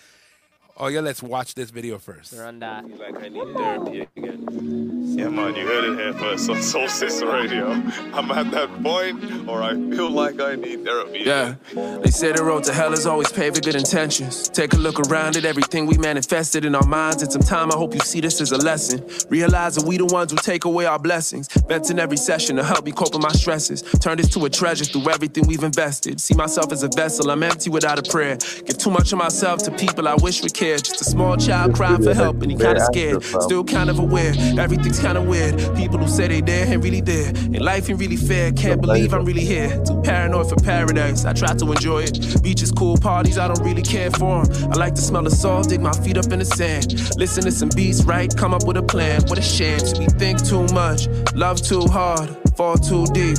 Oh, 0.77 0.89
yeah, 0.89 1.01
let's 1.01 1.23
watch 1.23 1.55
this 1.55 1.71
video 1.71 1.99
first. 1.99 2.33
Run 2.33 2.59
that. 2.59 2.85
Like 2.99 3.23
I 3.23 3.29
need 3.29 3.55
therapy 3.55 4.09
again. 4.17 5.05
Yeah, 5.17 5.29
man, 5.29 5.55
you 5.55 5.65
heard 5.65 5.85
it 5.85 5.97
here 5.97 6.13
first 6.15 6.51
on 6.51 6.61
Solstice 6.61 7.23
Radio. 7.23 7.71
I'm 8.13 8.29
at 8.33 8.51
that 8.51 8.83
point, 8.83 9.49
or 9.49 9.63
I 9.63 9.75
feel 9.75 10.11
like 10.11 10.41
I 10.41 10.57
need 10.57 10.85
therapy. 10.85 11.21
Yeah, 11.25 11.55
they 11.73 12.11
say 12.11 12.33
the 12.33 12.43
road 12.43 12.65
to 12.65 12.73
hell 12.73 12.93
is 12.93 13.07
always 13.07 13.31
paved 13.31 13.55
with 13.55 13.65
good 13.65 13.77
intentions. 13.77 14.49
Take 14.49 14.73
a 14.73 14.77
look 14.77 14.99
around 14.99 15.37
at 15.37 15.45
everything 15.45 15.87
we 15.87 15.97
manifested 15.99 16.65
in 16.65 16.75
our 16.75 16.87
minds. 16.87 17.23
In 17.23 17.31
some 17.31 17.43
time, 17.43 17.71
I 17.71 17.77
hope 17.77 17.95
you 17.95 18.01
see 18.01 18.21
this 18.21 18.41
as 18.41 18.51
a 18.51 18.59
lesson. 18.59 19.07
Realize 19.29 19.77
that 19.77 19.87
we 19.87 19.99
the 19.99 20.07
ones 20.07 20.33
who 20.33 20.39
take 20.39 20.65
away 20.65 20.87
our 20.87 20.99
blessings. 20.99 21.47
Vent 21.69 21.91
in 21.91 22.01
every 22.01 22.17
session 22.17 22.57
to 22.57 22.65
help 22.65 22.85
me 22.85 22.91
cope 22.91 23.15
with 23.15 23.23
my 23.23 23.31
stresses. 23.31 23.83
Turn 24.01 24.17
this 24.17 24.29
to 24.31 24.45
a 24.45 24.51
treasure 24.51 24.85
through 24.85 25.09
everything 25.09 25.47
we've 25.47 25.63
invested. 25.63 26.21
See 26.21 26.35
myself 26.35 26.73
as 26.73 26.83
a 26.83 26.89
vessel, 26.89 27.31
I'm 27.31 27.45
empty 27.45 27.71
without 27.71 28.01
a 28.01 28.11
prayer. 28.11 28.37
Give 28.67 28.77
too 28.77 28.91
much 28.91 29.13
of 29.13 29.19
myself 29.19 29.63
to 29.63 29.71
people 29.71 30.09
I 30.09 30.15
wish 30.15 30.43
would 30.43 30.55
care. 30.55 30.64
Just 30.65 31.01
a 31.03 31.05
small 31.05 31.37
child 31.37 31.75
crying 31.75 32.03
for 32.03 32.15
help 32.15 32.41
and 32.41 32.51
he 32.51 32.57
kinda 32.57 32.81
scared. 32.81 33.23
Still 33.23 33.65
kind 33.65 33.91
of 33.91 33.99
aware, 33.99 34.33
everything's 34.59 34.99
kinda 34.99 35.21
weird. 35.21 35.59
People 35.77 35.99
who 35.99 36.09
say 36.09 36.27
they 36.27 36.41
there 36.41 36.67
ain't 36.67 36.83
really 36.83 37.03
there. 37.03 37.29
And 37.29 37.61
life 37.61 37.91
ain't 37.91 38.01
really 38.01 38.17
fair, 38.17 38.51
can't 38.53 38.81
believe 38.81 39.13
I'm 39.13 39.27
really 39.27 39.45
here. 39.45 39.69
Too 39.87 40.01
paranoid 40.03 40.49
for 40.49 40.57
paradise, 40.57 41.27
I 41.27 41.35
try 41.35 41.53
to 41.55 41.73
enjoy 41.73 42.05
it. 42.05 42.43
Beaches, 42.43 42.73
cool 42.73 42.97
parties, 42.97 43.37
I 43.37 43.47
don't 43.47 43.63
really 43.63 43.83
care 43.83 44.11
for 44.11 44.45
them. 44.45 44.73
I 44.73 44.77
like 44.77 44.95
to 44.95 45.03
smell 45.03 45.23
the 45.23 45.31
salt, 45.31 45.69
dig 45.69 45.83
my 45.83 45.93
feet 45.93 46.17
up 46.17 46.33
in 46.33 46.39
the 46.39 46.47
sand. 46.47 46.95
Listen 47.19 47.45
to 47.45 47.53
some 47.53 47.69
beats, 47.77 48.03
right? 48.05 48.35
Come 48.35 48.55
up 48.55 48.67
with 48.67 48.79
a 48.79 48.83
plan. 48.83 49.21
What 49.27 49.39
a 49.39 49.43
chance, 49.59 49.99
we 49.99 50.07
think 50.07 50.43
too 50.43 50.67
much, 50.73 51.09
love 51.35 51.61
too 51.61 51.87
hard, 51.89 52.31
fall 52.57 52.79
too 52.79 53.05
deep. 53.13 53.39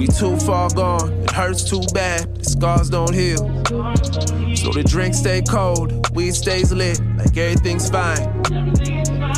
We 0.00 0.06
too 0.06 0.34
far 0.38 0.70
gone, 0.70 1.12
it 1.24 1.30
hurts 1.30 1.62
too 1.62 1.82
bad, 1.92 2.34
the 2.36 2.44
scars 2.44 2.88
don't 2.88 3.12
heal. 3.12 3.36
So 4.56 4.72
the 4.72 4.82
drink 4.82 5.12
stay 5.14 5.42
cold, 5.42 6.10
weed 6.16 6.34
stays 6.34 6.72
lit, 6.72 6.98
like 7.18 7.36
everything's 7.36 7.90
fine. 7.90 8.42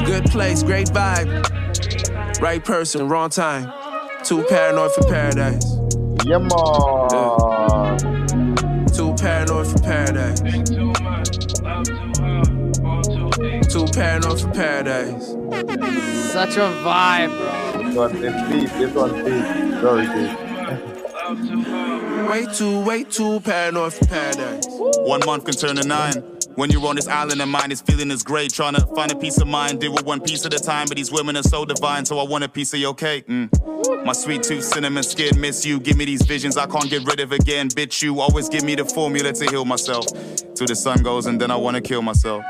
Good 0.05 0.27
place, 0.27 0.63
great 0.63 0.87
vibe. 0.87 2.41
Right 2.41 2.65
person, 2.65 3.09
wrong 3.09 3.31
time. 3.31 3.73
Too 4.23 4.45
paranoid 4.45 4.93
for 4.93 5.03
paradise. 5.03 5.67
Yeah, 6.25 6.39
man. 6.39 6.49
Too 8.87 9.15
paranoid 9.15 9.67
for 9.67 9.79
paradise. 9.81 10.41
Too 13.69 13.87
paranoid 13.93 14.41
for 14.41 14.51
paradise. 14.53 15.27
Such 16.33 16.57
a 16.57 16.71
vibe, 16.85 17.37
bro. 17.37 17.83
This 17.83 17.97
one, 17.97 18.25
it's 18.25 18.49
deep. 18.49 18.71
This 18.79 18.95
one's 18.95 19.15
deep. 19.25 19.45
Very 19.81 20.07
deep. 20.07 20.52
Way 21.35 22.47
too, 22.55 22.81
way 22.85 23.05
too 23.05 23.41
paranoid 23.41 23.95
for 23.95 24.05
paradise. 24.07 24.67
One 24.69 25.21
month 25.25 25.47
can 25.47 25.55
turn 25.55 25.77
to 25.77 25.87
nine. 25.87 26.15
When 26.57 26.71
you're 26.71 26.87
on 26.87 26.97
this 26.97 27.09
island 27.09 27.41
and 27.41 27.51
mine 27.51 27.73
is 27.73 27.81
feeling 27.81 28.11
is 28.11 28.23
great. 28.23 28.53
Trying 28.53 28.75
to 28.75 28.87
find 28.95 29.11
a 29.11 29.17
peace 29.17 29.41
of 29.41 29.49
mind, 29.49 29.81
deal 29.81 29.93
with 29.93 30.05
one 30.05 30.21
piece 30.21 30.45
at 30.45 30.53
a 30.53 30.59
time. 30.59 30.87
But 30.89 30.99
these 30.99 31.11
women 31.11 31.37
are 31.37 31.43
so 31.43 31.65
divine, 31.65 32.05
so 32.05 32.19
I 32.19 32.25
want 32.25 32.45
a 32.45 32.49
piece 32.49 32.75
of 32.75 32.81
your 32.81 32.95
cake. 32.95 33.27
Mm. 33.27 34.05
My 34.05 34.13
sweet 34.13 34.43
tooth, 34.43 34.65
cinnamon 34.65 35.03
skin, 35.03 35.41
miss 35.41 35.65
you. 35.65 35.81
Give 35.81 35.97
me 35.97 36.05
these 36.05 36.23
visions 36.23 36.57
I 36.59 36.67
can't 36.67 36.91
get 36.91 37.07
rid 37.07 37.21
of 37.21 37.33
again. 37.33 37.69
Bitch, 37.69 38.03
you 38.03 38.21
always 38.21 38.49
give 38.51 38.65
me 38.65 38.75
the 38.75 38.85
formula 38.85 39.33
to 39.33 39.51
heal 39.51 39.65
myself. 39.65 40.07
Till 40.55 40.67
the 40.67 40.77
sun 40.77 41.03
goes 41.03 41.27
and 41.27 41.41
then 41.41 41.51
I 41.51 41.57
wanna 41.57 41.81
kill 41.81 42.03
myself. 42.03 42.45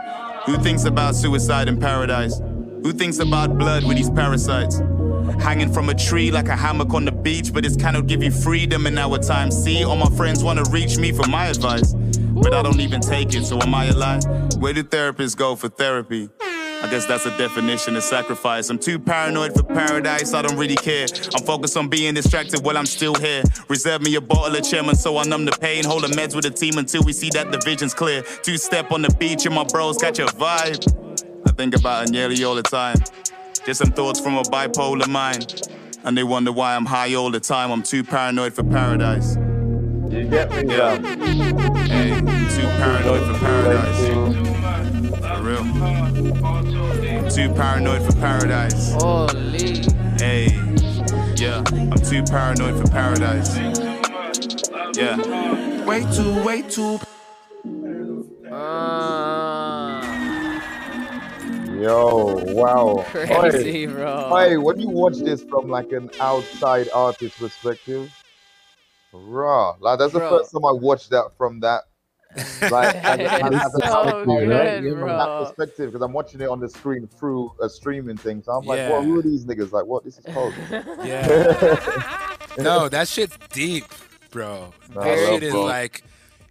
Who 0.47 0.59
thinks 0.59 0.85
about 0.85 1.15
suicide 1.15 1.69
in 1.69 1.79
paradise? 1.79 2.41
Who 2.83 2.93
thinks 2.93 3.21
about 3.21 3.57
blood 3.57 3.85
with 3.85 3.97
these 3.97 4.11
parasites? 4.11 4.81
Hanging 5.41 5.73
from 5.73 5.89
a 5.89 5.95
tree 5.95 6.31
like 6.31 6.49
a 6.49 6.57
hammock 6.57 6.95
on 6.95 7.05
the 7.05 7.13
beach, 7.13 7.53
but 7.53 7.65
this 7.65 7.77
cannot 7.77 8.07
give 8.07 8.23
you 8.23 8.31
freedom 8.31 8.87
in 8.87 8.99
our 8.99 9.19
time. 9.19 9.51
See, 9.51 9.85
all 9.85 9.97
my 9.97 10.11
friends 10.17 10.43
wanna 10.43 10.65
reach 10.71 10.99
me 10.99 11.13
for 11.13 11.27
my 11.29 11.47
advice, 11.47 11.95
but 11.95 12.55
I 12.55 12.63
don't 12.63 12.81
even 12.81 13.01
take 13.01 13.35
it, 13.35 13.45
so 13.45 13.61
am 13.61 13.75
I 13.75 13.87
alive? 13.87 14.23
Where 14.59 14.73
do 14.73 14.83
therapists 14.83 15.37
go 15.37 15.57
for 15.57 15.69
therapy? 15.69 16.29
I 16.83 16.91
guess 16.91 17.07
that's 17.07 17.25
a 17.27 17.39
definition 17.39 17.95
of 17.95 18.03
sacrifice. 18.03 18.69
I'm 18.69 18.79
too 18.79 18.99
paranoid 18.99 19.55
for 19.55 19.63
paradise, 19.63 20.35
I 20.35 20.43
don't 20.43 20.59
really 20.59 20.75
care. 20.75 21.07
I'm 21.33 21.45
focused 21.47 21.77
on 21.77 21.89
being 21.89 22.15
distracted 22.15 22.65
while 22.65 22.77
I'm 22.77 22.87
still 22.87 23.15
here. 23.15 23.45
Reserve 23.69 24.03
me 24.03 24.17
a 24.17 24.21
bottle 24.21 24.57
of 24.57 24.69
chairman 24.69 24.97
so 24.97 25.17
I 25.17 25.23
numb 25.23 25.45
the 25.45 25.53
pain. 25.53 25.85
Hold 25.85 26.03
the 26.03 26.09
meds 26.09 26.35
with 26.35 26.43
the 26.43 26.51
team 26.51 26.79
until 26.79 27.05
we 27.05 27.13
see 27.13 27.31
that 27.31 27.53
the 27.53 27.59
vision's 27.59 27.95
clear. 27.95 28.23
Two 28.43 28.57
step 28.57 28.91
on 28.91 29.03
the 29.03 29.11
beach 29.11 29.47
and 29.47 29.55
my 29.55 29.63
bros 29.63 29.97
catch 29.97 30.19
a 30.19 30.25
vibe. 30.27 30.83
I 31.47 31.53
think 31.53 31.77
about 31.77 32.09
nearly 32.09 32.43
all 32.43 32.57
the 32.57 32.63
time. 32.63 32.97
Just 33.65 33.79
some 33.79 33.93
thoughts 33.93 34.19
from 34.19 34.37
a 34.37 34.43
bipolar 34.43 35.09
mind. 35.09 35.63
And 36.05 36.19
they 36.19 36.25
wonder 36.25 36.51
why 36.51 36.75
I'm 36.75 36.85
high 36.85 37.15
all 37.15 37.31
the 37.31 37.39
time. 37.39 37.71
I'm 37.71 37.83
too 37.83 38.03
paranoid 38.03 38.55
for 38.55 38.65
paradise. 38.65 39.37
You 39.37 40.25
get 40.29 40.51
me, 40.51 40.75
yeah. 40.75 40.99
Hey, 41.87 42.11
too 42.21 42.67
paranoid 42.81 43.25
for 43.25 43.39
paradise. 43.39 44.07
For 45.21 45.43
real. 45.43 45.63
I'm 45.63 47.29
too 47.31 47.55
paranoid 47.55 48.03
for 48.03 48.13
paradise. 48.19 48.93
Holy. 48.95 49.85
Hey, 50.19 50.47
yeah. 51.37 51.63
I'm 51.73 51.99
too 51.99 52.25
paranoid 52.25 52.85
for 52.85 52.91
paradise. 52.91 53.57
Yeah. 54.97 55.85
Way 55.85 56.05
too, 56.13 56.43
way 56.43 56.63
too. 56.63 56.99
Uh, 58.51 59.32
Yo, 61.83 62.35
wow. 62.55 63.05
Crazy, 63.11 63.87
Oi. 63.87 63.93
bro. 63.93 64.37
Hey, 64.37 64.57
when 64.57 64.79
you 64.81 64.89
watch 64.89 65.19
this 65.19 65.43
from 65.45 65.69
like 65.69 65.93
an 65.93 66.11
outside 66.21 66.89
artist 66.95 67.39
perspective, 67.39 68.11
raw. 69.13 69.75
Like 69.81 69.99
that's 69.99 70.13
the 70.13 70.21
first 70.21 70.53
time 70.53 70.65
I 70.65 70.73
watched 70.73 71.11
that 71.11 71.31
from 71.37 71.61
that. 71.61 71.83
Like 72.71 72.95
as 73.05 73.21
as- 73.21 73.43
as 73.53 73.75
It's 73.75 73.89
so 73.89 74.05
perspective, 74.05 74.25
good, 74.27 74.49
right? 74.49 74.83
From 74.99 75.09
that 75.09 75.39
perspective, 75.47 75.93
because 75.93 76.03
I'm 76.03 76.13
watching 76.13 76.41
it 76.41 76.49
on 76.49 76.61
the 76.61 76.69
screen 76.69 77.07
through 77.19 77.53
a 77.61 77.69
streaming 77.69 78.17
thing. 78.17 78.43
So 78.43 78.53
I'm 78.53 78.65
like, 78.65 78.79
Yeah. 78.79 78.93
what? 78.93 79.05
Who 79.05 79.19
are 79.19 79.23
these 79.23 79.45
niggas? 79.45 79.73
Like, 79.73 79.85
what? 79.85 80.05
This 80.05 80.19
is 80.19 80.25
cold. 80.33 80.55
Yeah. 81.05 82.07
no, 82.59 82.89
that 82.89 83.09
shit's 83.09 83.37
deep, 83.53 83.85
bro. 84.31 84.73
Nah, 84.95 85.03
that 85.05 85.19
shit 85.19 85.43
is 85.43 85.53
bro. 85.53 85.65
like, 85.65 86.05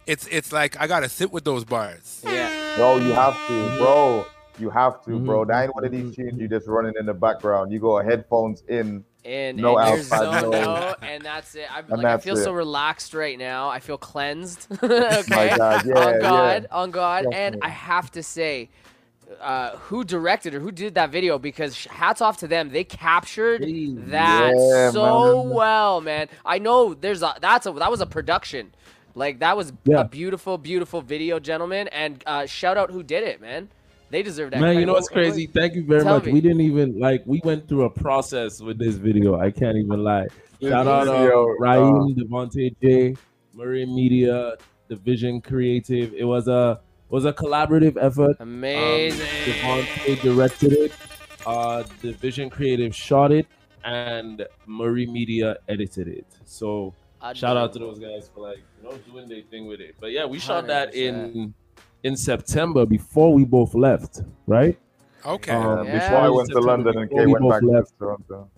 it's 0.06 0.28
it's 0.28 0.52
like 0.52 0.80
I 0.80 0.88
gotta 0.88 1.08
sit 1.10 1.32
with 1.32 1.46
those 1.46 1.64
bars. 1.64 2.22
Yeah. 2.26 2.76
No, 2.78 2.98
you 2.98 3.12
have 3.14 3.34
to, 3.48 3.78
bro. 3.78 4.26
You 4.62 4.70
have 4.70 5.04
to, 5.06 5.12
Mm-hmm. 5.12 5.26
bro. 5.26 5.46
That 5.46 5.64
ain't 5.66 5.76
one 5.76 5.86
of 5.86 5.92
these 5.92 6.12
tunes 6.16 6.40
you 6.40 6.48
just 6.48 6.68
running 6.68 6.94
in 7.00 7.06
the 7.06 7.14
background. 7.14 7.72
You 7.72 7.80
got 7.80 8.06
headphones 8.06 8.64
in 8.70 9.04
in 9.24 9.60
No 9.60 9.78
and 9.78 9.84
you're 9.84 10.02
outside 10.02 10.30
zoned 10.30 10.42
noise. 10.42 10.54
out, 10.54 10.98
and 11.02 11.24
that's 11.26 11.56
it. 11.56 11.68
I'm 11.72 11.86
And 11.90 11.98
like, 11.98 12.08
I 12.08 12.18
that's 12.18 12.24
feel 12.24 12.36
so 12.36 12.52
relaxed 12.54 13.14
right 13.14 13.38
now. 13.38 13.70
I 13.70 13.80
feel 13.80 13.98
cleansed. 13.98 14.68
okay, 14.84 15.50
God, 15.50 15.86
yeah, 15.86 15.96
on 15.96 16.20
God, 16.20 16.68
yeah. 16.72 16.76
on 16.78 16.92
God, 16.92 17.26
and 17.32 17.58
I 17.62 17.70
have 17.70 18.12
to 18.12 18.24
say. 18.24 18.70
Uh, 19.40 19.78
who 19.78 20.04
directed 20.04 20.54
or 20.54 20.60
who 20.60 20.72
did 20.74 20.96
that 20.96 21.10
video? 21.10 21.40
Because 21.40 21.86
hats 21.86 22.22
off 22.22 22.38
to 22.40 22.48
them, 22.48 22.70
they 22.70 22.84
captured 22.84 23.62
that 23.96 24.56
Yeah, 24.58 24.92
so 24.92 25.46
man. 25.46 25.50
well, 25.50 26.02
man. 26.02 26.28
I 26.46 26.60
know 26.60 26.94
there's 26.94 27.24
a 27.24 27.36
that's 27.40 27.66
a 27.66 27.72
that 27.72 27.90
was 27.90 28.02
a 28.02 28.06
production, 28.06 28.74
like 29.16 29.40
that 29.40 29.56
was 29.56 29.72
Yeah. 29.86 30.02
a 30.02 30.04
beautiful, 30.04 30.58
beautiful 30.58 31.02
video, 31.02 31.40
gentlemen. 31.40 31.88
And 31.90 32.22
uh, 32.26 32.46
shout 32.46 32.76
out 32.78 32.92
who 32.92 33.04
did 33.04 33.24
it, 33.24 33.40
man. 33.40 33.70
They 34.12 34.22
deserve 34.24 34.52
that. 34.52 34.60
Man, 34.60 34.78
you 34.78 34.86
know 34.86 34.94
what's 34.94 35.10
What- 35.10 35.18
what- 35.18 35.32
crazy? 35.32 35.48
Thank 35.48 35.74
you 35.76 35.84
very 35.86 36.04
Tell 36.04 36.16
much. 36.16 36.26
me. 36.26 36.34
We 36.34 36.42
didn't 36.42 36.62
even 36.62 37.00
like 37.00 37.24
we 37.26 37.42
went 37.44 37.68
through 37.68 37.84
a 37.86 37.90
process 37.90 38.62
with 38.62 38.78
this 38.78 38.96
video. 38.96 39.40
I 39.40 39.52
can't 39.52 39.78
even 39.78 40.04
lie. 40.04 40.28
Shout 40.62 40.86
out 40.88 41.06
to 41.06 41.12
uh, 41.14 41.46
Raheem, 41.60 42.16
Devontae 42.16 42.76
J, 42.82 43.16
Murray 43.54 43.86
Media, 43.86 44.56
Division 44.90 45.42
Creative. 45.42 46.14
It 46.14 46.26
was 46.26 46.48
a 46.48 46.82
it 47.10 47.14
was 47.14 47.26
a 47.26 47.34
collaborative 47.34 47.98
effort. 48.00 48.36
Amazing. 48.40 49.22
Um, 49.22 49.82
Devontae 49.86 50.22
directed 50.22 50.74
it. 50.74 50.92
Uh, 51.46 51.84
Division 52.02 52.50
Creative 52.50 52.94
shot 52.96 53.32
it, 53.32 53.48
and 53.84 54.46
Murray 54.68 55.08
Media 55.08 55.58
edited 55.70 56.08
it. 56.10 56.28
So 56.46 56.94
shout 57.34 57.56
out 57.58 57.72
to 57.74 57.80
those 57.80 57.98
guys 57.98 58.30
for 58.34 58.42
like 58.50 58.60
you 58.78 58.84
know 58.90 58.98
doing 59.12 59.28
their 59.30 59.42
thing 59.44 59.68
with 59.68 59.80
it. 59.80 59.96
But 60.00 60.12
yeah, 60.12 60.26
we 60.26 60.38
shot 60.38 60.68
that 60.68 60.94
in 60.94 61.54
in 62.04 62.16
September 62.18 62.86
before 62.86 63.34
we 63.34 63.46
both 63.46 63.74
left, 63.76 64.22
right? 64.48 64.78
Okay. 65.26 65.52
Um, 65.52 65.86
Yeah. 65.86 66.00
Before 66.00 66.18
I 66.18 66.30
went 66.30 66.50
to 66.50 66.60
London 66.60 66.98
and 66.98 67.10
before 67.10 67.22
Kay 67.22 67.26
we 67.28 67.34
went 67.34 67.44
both 67.44 67.52
back 67.54 67.62
to 67.62 67.68
left, 67.68 68.00
Toronto. 68.00 68.50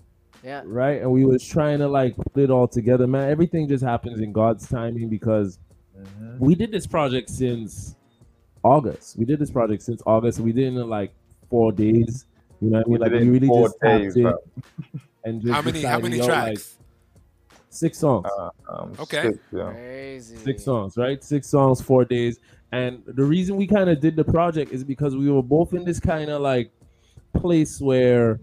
Yeah. 0.44 0.62
right? 0.66 1.02
And 1.02 1.12
we 1.12 1.26
was 1.26 1.46
trying 1.46 1.80
to 1.80 1.88
like 1.88 2.16
put 2.16 2.44
it 2.44 2.50
all 2.50 2.68
together, 2.68 3.08
man. 3.08 3.30
Everything 3.30 3.68
just 3.68 3.84
happens 3.84 4.20
in 4.20 4.32
God's 4.32 4.68
timing 4.68 5.10
because 5.10 5.60
we 6.40 6.56
did 6.56 6.72
this 6.72 6.86
project 6.88 7.30
since 7.30 7.96
August. 8.64 9.18
We 9.18 9.26
did 9.26 9.40
this 9.40 9.52
project 9.52 9.84
since 9.84 10.02
August. 10.06 10.40
We 10.40 10.52
did 10.54 10.64
it 10.74 10.78
in 10.80 10.90
like 10.90 11.14
four 11.50 11.72
days. 11.72 12.26
You 12.62 12.70
know 12.72 12.82
what 12.86 12.86
I 12.86 12.90
mean? 12.90 12.92
We 12.92 12.98
Like 13.00 13.12
it 13.12 13.26
we 13.26 13.40
really 13.40 13.62
just 13.64 13.76
tapped 13.82 14.04
days, 14.04 14.16
in 14.16 14.34
and 15.26 15.42
just 15.42 15.54
How 15.54 15.62
many- 15.62 15.82
how 15.82 16.00
decided, 16.00 16.04
many 16.04 16.18
yo, 16.18 16.26
tracks? 16.26 16.78
Like, 17.74 17.78
six 17.80 17.98
songs. 17.98 18.28
Um, 18.70 18.94
Okay. 19.00 19.24
six, 19.24 19.38
yeah. 19.52 19.72
Crazy. 19.72 20.36
Six 20.38 20.64
songs, 20.64 20.98
right? 20.98 21.24
Six 21.24 21.48
songs, 21.48 21.82
four 21.82 22.06
days. 22.06 22.40
And 22.72 23.04
the 23.06 23.24
reason 23.24 23.56
we 23.56 23.68
kind 23.68 23.90
of 23.90 24.00
did 24.00 24.16
the 24.16 24.24
project 24.24 24.72
is 24.72 24.84
because 24.84 25.16
we 25.16 25.30
were 25.30 25.44
both 25.44 25.74
in 25.74 25.84
this 25.84 26.00
kind 26.00 26.30
of 26.30 26.42
like 26.42 26.72
place 27.34 27.80
where, 27.82 28.40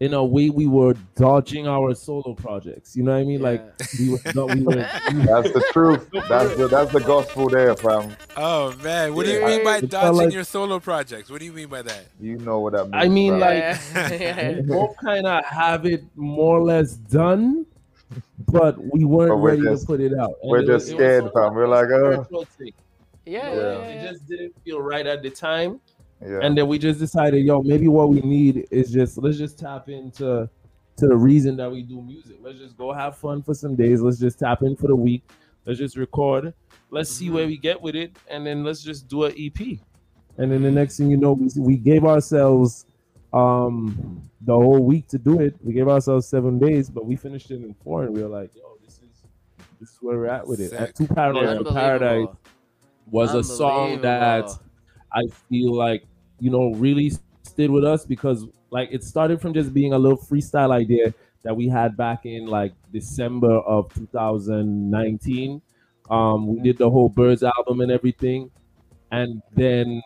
in 0.00 0.14
a 0.14 0.24
way, 0.24 0.48
we 0.50 0.66
were 0.66 0.94
dodging 1.14 1.68
our 1.68 1.94
solo 1.94 2.34
projects. 2.34 2.96
You 2.96 3.02
know 3.04 3.12
what 3.12 3.18
I 3.20 3.24
mean? 3.24 3.42
Like 3.42 3.62
we 4.00 4.10
were, 4.10 4.18
no, 4.34 4.46
we 4.46 4.62
were. 4.62 4.74
That's 5.12 5.52
the 5.52 5.64
truth. 5.72 6.08
That's 6.28 6.56
the 6.56 6.68
that's 6.68 6.90
the 6.92 7.00
gospel 7.00 7.48
there, 7.50 7.76
fam. 7.76 8.16
Oh 8.36 8.74
man, 8.82 9.14
what 9.14 9.26
do 9.26 9.32
you 9.32 9.44
mean 9.44 9.62
by 9.62 9.76
It 9.78 9.90
dodging 9.90 10.16
like- 10.16 10.32
your 10.32 10.44
solo 10.44 10.80
projects? 10.80 11.30
What 11.30 11.38
do 11.40 11.44
you 11.44 11.52
mean 11.52 11.68
by 11.68 11.82
that? 11.82 12.06
You 12.18 12.38
know 12.38 12.60
what 12.60 12.72
that 12.72 12.84
means. 12.88 12.94
I 13.04 13.08
mean, 13.08 13.38
fam. 13.38 14.30
like 14.30 14.56
we 14.56 14.62
both 14.62 14.96
kind 15.04 15.26
of 15.26 15.44
have 15.44 15.84
it 15.86 16.02
more 16.16 16.58
or 16.58 16.62
less 16.64 16.94
done, 16.94 17.66
but 18.46 18.76
we 18.92 19.04
weren't 19.04 19.30
But 19.30 19.36
we're 19.38 19.50
ready 19.50 19.62
just- 19.62 19.82
to 19.82 19.86
put 19.86 20.00
it 20.00 20.12
out. 20.18 20.34
And 20.42 20.50
we're 20.50 20.60
it 20.60 20.66
just 20.66 20.86
was- 20.86 20.94
scared, 20.94 21.22
sort 21.24 21.34
fam. 21.34 21.54
We're 21.54 21.68
like, 21.68 21.88
oh. 21.90 22.26
Yeah, 23.26 23.54
Yeah. 23.54 23.54
yeah, 23.54 23.84
It 23.84 24.10
just 24.10 24.26
didn't 24.26 24.54
feel 24.64 24.80
right 24.80 25.06
at 25.06 25.22
the 25.22 25.30
time. 25.30 25.80
Yeah. 26.22 26.40
And 26.42 26.56
then 26.56 26.68
we 26.68 26.78
just 26.78 26.98
decided, 26.98 27.44
yo, 27.44 27.62
maybe 27.62 27.88
what 27.88 28.10
we 28.10 28.20
need 28.20 28.66
is 28.70 28.90
just 28.90 29.16
let's 29.18 29.38
just 29.38 29.58
tap 29.58 29.88
into 29.88 30.48
to 30.96 31.06
the 31.06 31.16
reason 31.16 31.56
that 31.56 31.70
we 31.70 31.82
do 31.82 32.02
music. 32.02 32.38
Let's 32.42 32.58
just 32.58 32.76
go 32.76 32.92
have 32.92 33.16
fun 33.16 33.42
for 33.42 33.54
some 33.54 33.74
days. 33.74 34.02
Let's 34.02 34.18
just 34.18 34.38
tap 34.38 34.62
in 34.62 34.76
for 34.76 34.88
the 34.88 34.96
week. 34.96 35.22
Let's 35.64 35.78
just 35.78 35.96
record. 35.96 36.52
Let's 36.90 37.10
see 37.10 37.30
where 37.30 37.44
mm-hmm. 37.44 37.50
we 37.50 37.56
get 37.56 37.80
with 37.80 37.94
it, 37.94 38.16
and 38.28 38.46
then 38.46 38.64
let's 38.64 38.82
just 38.82 39.08
do 39.08 39.24
an 39.24 39.32
EP. 39.32 39.54
Mm-hmm. 39.54 40.42
And 40.42 40.52
then 40.52 40.62
the 40.62 40.70
next 40.70 40.96
thing 40.96 41.10
you 41.10 41.16
know, 41.16 41.32
we, 41.32 41.48
we 41.56 41.76
gave 41.76 42.04
ourselves 42.04 42.86
um 43.32 44.22
the 44.42 44.54
whole 44.54 44.82
week 44.82 45.06
to 45.08 45.18
do 45.18 45.40
it. 45.40 45.54
We 45.62 45.72
gave 45.72 45.88
ourselves 45.88 46.26
seven 46.26 46.58
days, 46.58 46.90
but 46.90 47.04
we 47.04 47.16
finished 47.16 47.50
it 47.50 47.56
in 47.62 47.74
four, 47.84 48.04
and 48.04 48.14
we 48.14 48.22
were 48.22 48.28
like, 48.28 48.50
yo, 48.54 48.76
this 48.84 48.94
is 48.94 49.24
this 49.78 49.90
is 49.90 49.98
where 50.00 50.16
we're 50.16 50.26
at 50.26 50.46
with 50.46 50.60
it. 50.60 50.72
And 50.72 50.94
Too 50.94 51.06
Paranoid 51.06 51.42
for 51.42 51.48
Unbelievable. 51.50 51.72
Paradise 51.72 52.28
was 53.10 53.34
a 53.34 53.42
song 53.42 54.00
that 54.02 54.50
I 55.12 55.22
feel 55.48 55.74
like 55.74 56.04
you 56.38 56.50
know 56.50 56.72
really 56.74 57.12
stayed 57.42 57.70
with 57.70 57.84
us 57.84 58.04
because 58.04 58.46
like 58.70 58.88
it 58.92 59.04
started 59.04 59.40
from 59.40 59.52
just 59.52 59.74
being 59.74 59.92
a 59.92 59.98
little 59.98 60.18
freestyle 60.18 60.72
idea 60.72 61.12
that 61.42 61.56
we 61.56 61.68
had 61.68 61.96
back 61.96 62.26
in 62.26 62.46
like 62.46 62.72
December 62.92 63.58
of 63.60 63.92
2019. 63.94 65.62
Um, 66.10 66.46
we 66.48 66.60
did 66.60 66.78
the 66.78 66.90
whole 66.90 67.08
Birds 67.08 67.42
album 67.42 67.80
and 67.80 67.90
everything, 67.90 68.50
and 69.12 69.42
then 69.54 70.02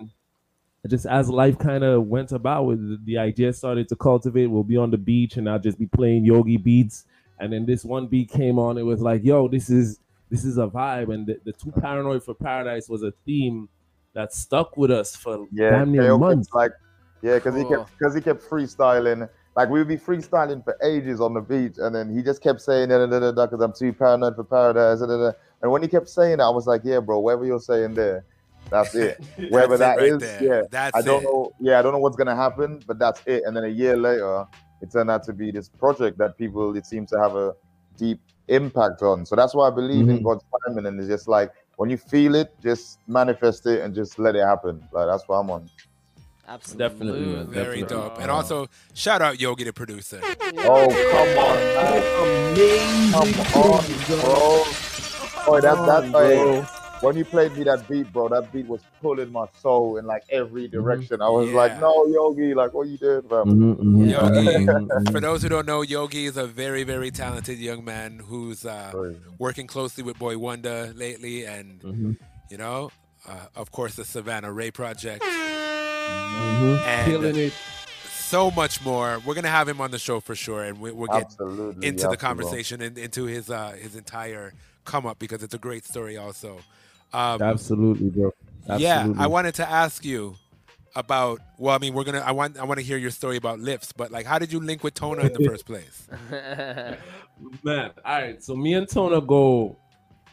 just 0.88 1.06
as 1.06 1.30
life 1.30 1.58
kind 1.58 1.82
of 1.82 2.06
went 2.06 2.32
about 2.32 2.66
with 2.66 2.78
the, 2.80 2.98
the 3.04 3.18
idea 3.18 3.52
started 3.52 3.88
to 3.88 3.96
cultivate. 3.96 4.46
We'll 4.46 4.62
be 4.62 4.76
on 4.76 4.90
the 4.90 4.98
beach 4.98 5.36
and 5.36 5.48
I'll 5.48 5.58
just 5.58 5.78
be 5.78 5.86
playing 5.86 6.24
yogi 6.24 6.56
beats, 6.56 7.04
and 7.38 7.52
then 7.52 7.66
this 7.66 7.84
one 7.84 8.06
beat 8.06 8.30
came 8.30 8.58
on. 8.58 8.78
It 8.78 8.82
was 8.82 9.00
like, 9.00 9.24
yo, 9.24 9.48
this 9.48 9.70
is 9.70 10.00
this 10.30 10.44
is 10.44 10.58
a 10.58 10.66
vibe, 10.66 11.12
and 11.12 11.26
the, 11.26 11.40
the 11.44 11.52
too 11.52 11.72
paranoid 11.72 12.22
for 12.24 12.34
paradise 12.34 12.88
was 12.88 13.02
a 13.02 13.12
theme 13.24 13.68
that 14.14 14.32
stuck 14.32 14.76
with 14.76 14.90
us 14.90 15.16
for 15.16 15.46
Yeah, 15.52 15.70
damn 15.70 15.92
near 15.92 16.02
Kale 16.02 16.18
kept, 16.18 16.20
months. 16.20 16.48
like 16.52 16.72
yeah, 17.22 17.36
because 17.36 17.54
he 17.56 17.62
kept 17.62 17.72
oh. 17.74 17.88
because 17.98 18.14
he 18.14 18.20
kept 18.20 18.42
freestyling. 18.42 19.28
Like 19.56 19.70
we 19.70 19.78
would 19.78 19.88
be 19.88 19.96
freestyling 19.96 20.64
for 20.64 20.76
ages 20.82 21.20
on 21.20 21.32
the 21.34 21.40
beach, 21.40 21.76
and 21.78 21.94
then 21.94 22.14
he 22.14 22.22
just 22.22 22.42
kept 22.42 22.60
saying 22.60 22.88
da 22.90 23.06
da 23.06 23.30
da 23.32 23.46
because 23.46 23.60
I'm 23.60 23.72
too 23.72 23.92
paranoid 23.92 24.36
for 24.36 24.44
paradise. 24.44 25.00
Da, 25.00 25.06
da, 25.06 25.16
da. 25.16 25.32
And 25.62 25.70
when 25.72 25.80
he 25.80 25.88
kept 25.88 26.08
saying 26.08 26.38
that, 26.38 26.44
I 26.44 26.50
was 26.50 26.66
like, 26.66 26.82
yeah, 26.84 27.00
bro, 27.00 27.20
whatever 27.20 27.46
you're 27.46 27.60
saying 27.60 27.94
there, 27.94 28.24
that's 28.70 28.94
it. 28.94 29.20
Wherever 29.50 29.76
That's 29.76 29.98
that 29.98 30.04
it 30.04 30.06
is, 30.06 30.12
right 30.12 30.20
there. 30.20 30.42
yeah. 30.42 30.62
That's 30.70 30.96
I 30.96 31.02
don't 31.02 31.22
it. 31.22 31.26
know. 31.26 31.52
Yeah, 31.60 31.78
I 31.78 31.82
don't 31.82 31.92
know 31.92 31.98
what's 31.98 32.16
gonna 32.16 32.36
happen, 32.36 32.82
but 32.86 32.98
that's 32.98 33.20
it. 33.26 33.42
And 33.46 33.56
then 33.56 33.64
a 33.64 33.68
year 33.68 33.96
later, 33.96 34.46
it 34.80 34.90
turned 34.92 35.10
out 35.10 35.22
to 35.24 35.32
be 35.32 35.50
this 35.50 35.68
project 35.68 36.18
that 36.18 36.36
people 36.36 36.76
it 36.76 36.86
seems 36.86 37.10
to 37.10 37.18
have 37.20 37.36
a 37.36 37.54
deep 37.96 38.20
impact 38.48 39.02
on. 39.02 39.24
So 39.24 39.36
that's 39.36 39.54
why 39.54 39.68
I 39.68 39.70
believe 39.70 40.08
in 40.08 40.18
Mhm. 40.20 40.24
God's 40.24 40.44
timing, 40.66 40.86
and 40.86 40.98
it's 40.98 41.08
just 41.08 41.28
like 41.28 41.52
when 41.76 41.88
you 41.90 41.96
feel 41.96 42.34
it, 42.34 42.54
just 42.62 42.98
manifest 43.06 43.66
it 43.66 43.80
and 43.80 43.94
just 43.94 44.18
let 44.18 44.36
it 44.36 44.44
happen. 44.44 44.86
Like 44.92 45.06
that's 45.06 45.26
what 45.28 45.36
I'm 45.36 45.50
on. 45.50 45.70
Absolutely. 46.46 46.88
Definitely, 46.88 47.20
man. 47.26 47.46
Very 47.46 47.80
Definitely. 47.80 48.08
dope. 48.08 48.20
And 48.20 48.30
also, 48.30 48.68
shout 48.92 49.22
out 49.22 49.40
Yogi, 49.40 49.64
the 49.64 49.72
producer. 49.72 50.20
Oh 50.22 50.88
come 51.10 51.38
on, 51.38 51.56
man. 51.74 53.12
come 53.12 53.28
on, 53.62 53.84
bro. 54.06 54.64
Oh, 55.46 55.60
that 55.60 55.76
that 55.86 56.04
hey, 56.12 56.64
when 57.04 57.16
you 57.16 57.24
played 57.24 57.52
me 57.56 57.64
that 57.64 57.86
beat, 57.88 58.10
bro, 58.12 58.28
that 58.30 58.50
beat 58.52 58.66
was 58.66 58.80
pulling 59.02 59.30
my 59.30 59.46
soul 59.60 59.98
in 59.98 60.06
like 60.06 60.22
every 60.30 60.66
direction. 60.68 61.20
I 61.20 61.28
was 61.28 61.50
like, 61.50 61.78
no, 61.78 62.06
Yogi, 62.06 62.54
like 62.54 62.72
what 62.72 62.88
you 62.88 62.96
did, 62.96 63.28
fam? 63.28 63.44
Mhm, 63.46 63.76
mhm, 63.76 64.10
Yogi, 64.10 64.66
mhm, 64.66 64.88
mhm. 64.88 65.12
for 65.12 65.20
those 65.20 65.42
who 65.42 65.50
don't 65.50 65.66
know, 65.66 65.82
Yogi 65.82 66.24
is 66.26 66.36
a 66.36 66.46
very, 66.46 66.82
very 66.82 67.10
talented 67.10 67.58
young 67.58 67.84
man 67.84 68.18
who's 68.18 68.64
uh, 68.64 68.92
working 69.38 69.66
closely 69.66 70.02
with 70.02 70.18
Boy 70.18 70.38
Wonder 70.38 70.92
lately, 70.96 71.44
and 71.44 71.80
Mhm. 71.82 72.16
you 72.50 72.56
know, 72.56 72.90
uh, 73.28 73.46
of 73.54 73.70
course, 73.70 73.94
the 73.96 74.04
Savannah 74.04 74.52
Ray 74.52 74.70
Project, 74.70 75.22
Mhm. 75.22 76.78
and 76.86 77.12
Killing 77.12 77.36
it. 77.36 77.52
so 78.08 78.50
much 78.50 78.82
more. 78.82 79.20
We're 79.26 79.34
gonna 79.34 79.48
have 79.48 79.68
him 79.68 79.80
on 79.80 79.90
the 79.90 79.98
show 79.98 80.20
for 80.20 80.34
sure, 80.34 80.64
and 80.64 80.80
we, 80.80 80.90
we'll 80.90 81.08
get 81.08 81.26
Absolutely, 81.26 81.86
into 81.86 82.08
the 82.08 82.16
conversation 82.16 82.80
and 82.80 82.96
into 82.96 83.24
his 83.24 83.50
uh, 83.50 83.72
his 83.78 83.94
entire 83.94 84.54
come 84.84 85.06
up 85.06 85.18
because 85.18 85.42
it's 85.42 85.54
a 85.54 85.58
great 85.58 85.84
story, 85.84 86.16
also. 86.16 86.60
Um, 87.14 87.40
Absolutely, 87.42 88.10
bro. 88.10 88.32
yeah, 88.76 89.12
I 89.16 89.28
wanted 89.28 89.54
to 89.56 89.70
ask 89.70 90.04
you 90.04 90.34
about. 90.96 91.40
Well, 91.58 91.74
I 91.74 91.78
mean, 91.78 91.94
we're 91.94 92.04
gonna. 92.04 92.18
I 92.20 92.32
want. 92.32 92.58
I 92.58 92.64
want 92.64 92.80
to 92.80 92.84
hear 92.84 92.98
your 92.98 93.10
story 93.12 93.36
about 93.36 93.60
lifts, 93.60 93.92
but 93.92 94.10
like, 94.10 94.26
how 94.26 94.38
did 94.38 94.52
you 94.52 94.58
link 94.60 94.82
with 94.82 94.94
Tona 94.94 95.24
in 95.24 95.32
the 95.32 95.48
first 95.48 95.64
place? 95.64 96.08
Man, 97.62 97.90
all 98.04 98.20
right. 98.20 98.42
So 98.42 98.56
me 98.56 98.74
and 98.74 98.86
Tona 98.88 99.24
go 99.24 99.76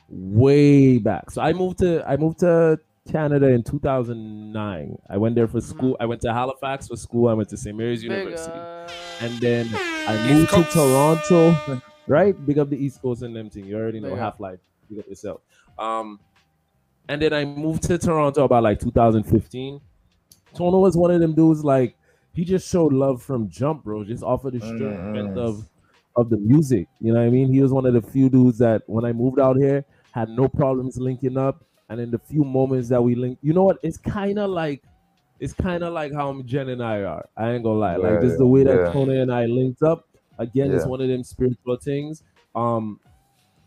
way 0.09 0.97
back. 0.97 1.29
So 1.29 1.41
I 1.41 1.53
moved 1.53 1.77
to 1.79 2.03
I 2.07 2.17
moved 2.17 2.39
to 2.39 2.79
Canada 3.11 3.47
in 3.49 3.63
2009. 3.63 4.97
I 5.09 5.17
went 5.17 5.36
there 5.36 5.47
for 5.47 5.61
school. 5.61 5.95
I 5.99 6.05
went 6.05 6.21
to 6.21 6.34
Halifax 6.34 6.88
for 6.88 6.95
school. 6.95 7.27
I 7.27 7.34
went 7.34 7.49
to 7.49 7.57
St. 7.57 7.77
Mary's 7.77 8.01
Big 8.01 8.11
University, 8.11 8.51
up. 8.53 8.89
and 9.21 9.39
then 9.39 9.69
I 9.75 10.27
moved 10.34 10.49
to 10.51 10.63
Toronto. 10.63 11.82
Right, 12.07 12.36
big 12.45 12.57
up 12.57 12.69
the 12.69 12.84
East 12.84 13.01
Coast 13.01 13.21
and 13.21 13.34
them 13.34 13.49
thing. 13.49 13.63
You 13.65 13.77
already 13.77 13.99
know 14.01 14.15
Half 14.15 14.39
Life. 14.39 14.59
Big 14.89 14.99
up 14.99 15.07
yourself. 15.07 15.39
Um, 15.77 16.19
and 17.08 17.22
then 17.22 17.34
I 17.34 17.45
moved 17.45 17.84
to 17.84 17.97
Toronto 17.97 18.43
about 18.43 18.64
like 18.64 18.80
2015. 18.80 19.82
Tona 20.54 20.80
was 20.80 20.97
one 20.97 21.12
of 21.12 21.22
them 21.22 21.34
dudes 21.34 21.64
like 21.64 21.95
he 22.34 22.45
just 22.45 22.70
showed 22.70 22.93
love 22.93 23.22
from 23.22 23.49
jump, 23.49 23.84
bro. 23.84 24.04
Just 24.04 24.24
off 24.24 24.45
of 24.45 24.54
the 24.54 24.60
strength 24.60 25.38
of 25.38 25.68
of 26.16 26.30
the 26.30 26.38
music. 26.38 26.88
You 26.99 27.14
know 27.14 27.20
what 27.20 27.28
I 27.28 27.30
mean? 27.30 27.52
He 27.52 27.62
was 27.62 27.72
one 27.72 27.86
of 27.86 27.93
the 27.93 28.02
few 28.02 28.30
dudes 28.30 28.58
that 28.60 28.84
when 28.88 29.06
I 29.06 29.14
moved 29.14 29.39
out 29.39 29.58
here 29.58 29.86
had 30.12 30.30
no 30.30 30.47
problems 30.47 30.97
linking 30.97 31.38
up. 31.38 31.64
And 31.89 31.99
in 31.99 32.10
the 32.10 32.20
few 32.20 32.45
moments 32.45 32.88
that 32.89 33.04
we 33.04 33.16
linked, 33.16 33.43
you 33.43 33.52
know 33.52 33.64
what? 33.64 33.78
It's 33.84 33.97
kind 33.97 34.39
of 34.39 34.49
like 34.49 34.82
it's 35.41 35.52
kind 35.52 35.84
of 35.84 35.91
like 35.91 36.14
how 36.14 36.41
Jen 36.43 36.70
and 36.70 36.82
I 36.82 37.02
are. 37.02 37.28
I 37.36 37.52
ain't 37.52 37.64
gonna 37.64 37.80
lie. 37.80 37.95
like 37.97 38.14
Yeah, 38.14 38.22
just 38.22 38.38
the 38.38 38.47
way 38.47 38.64
that 38.64 38.76
yeah. 38.76 38.93
Tony 38.93 39.20
and 39.20 39.34
I 39.34 39.45
linked 39.45 39.84
up. 39.84 40.08
Again, 40.38 40.72
it's 40.72 40.86
one 40.86 41.02
of 41.02 41.10
them 41.10 41.24
spiritual 41.24 41.76
things. 41.78 42.24
Um, 42.56 42.99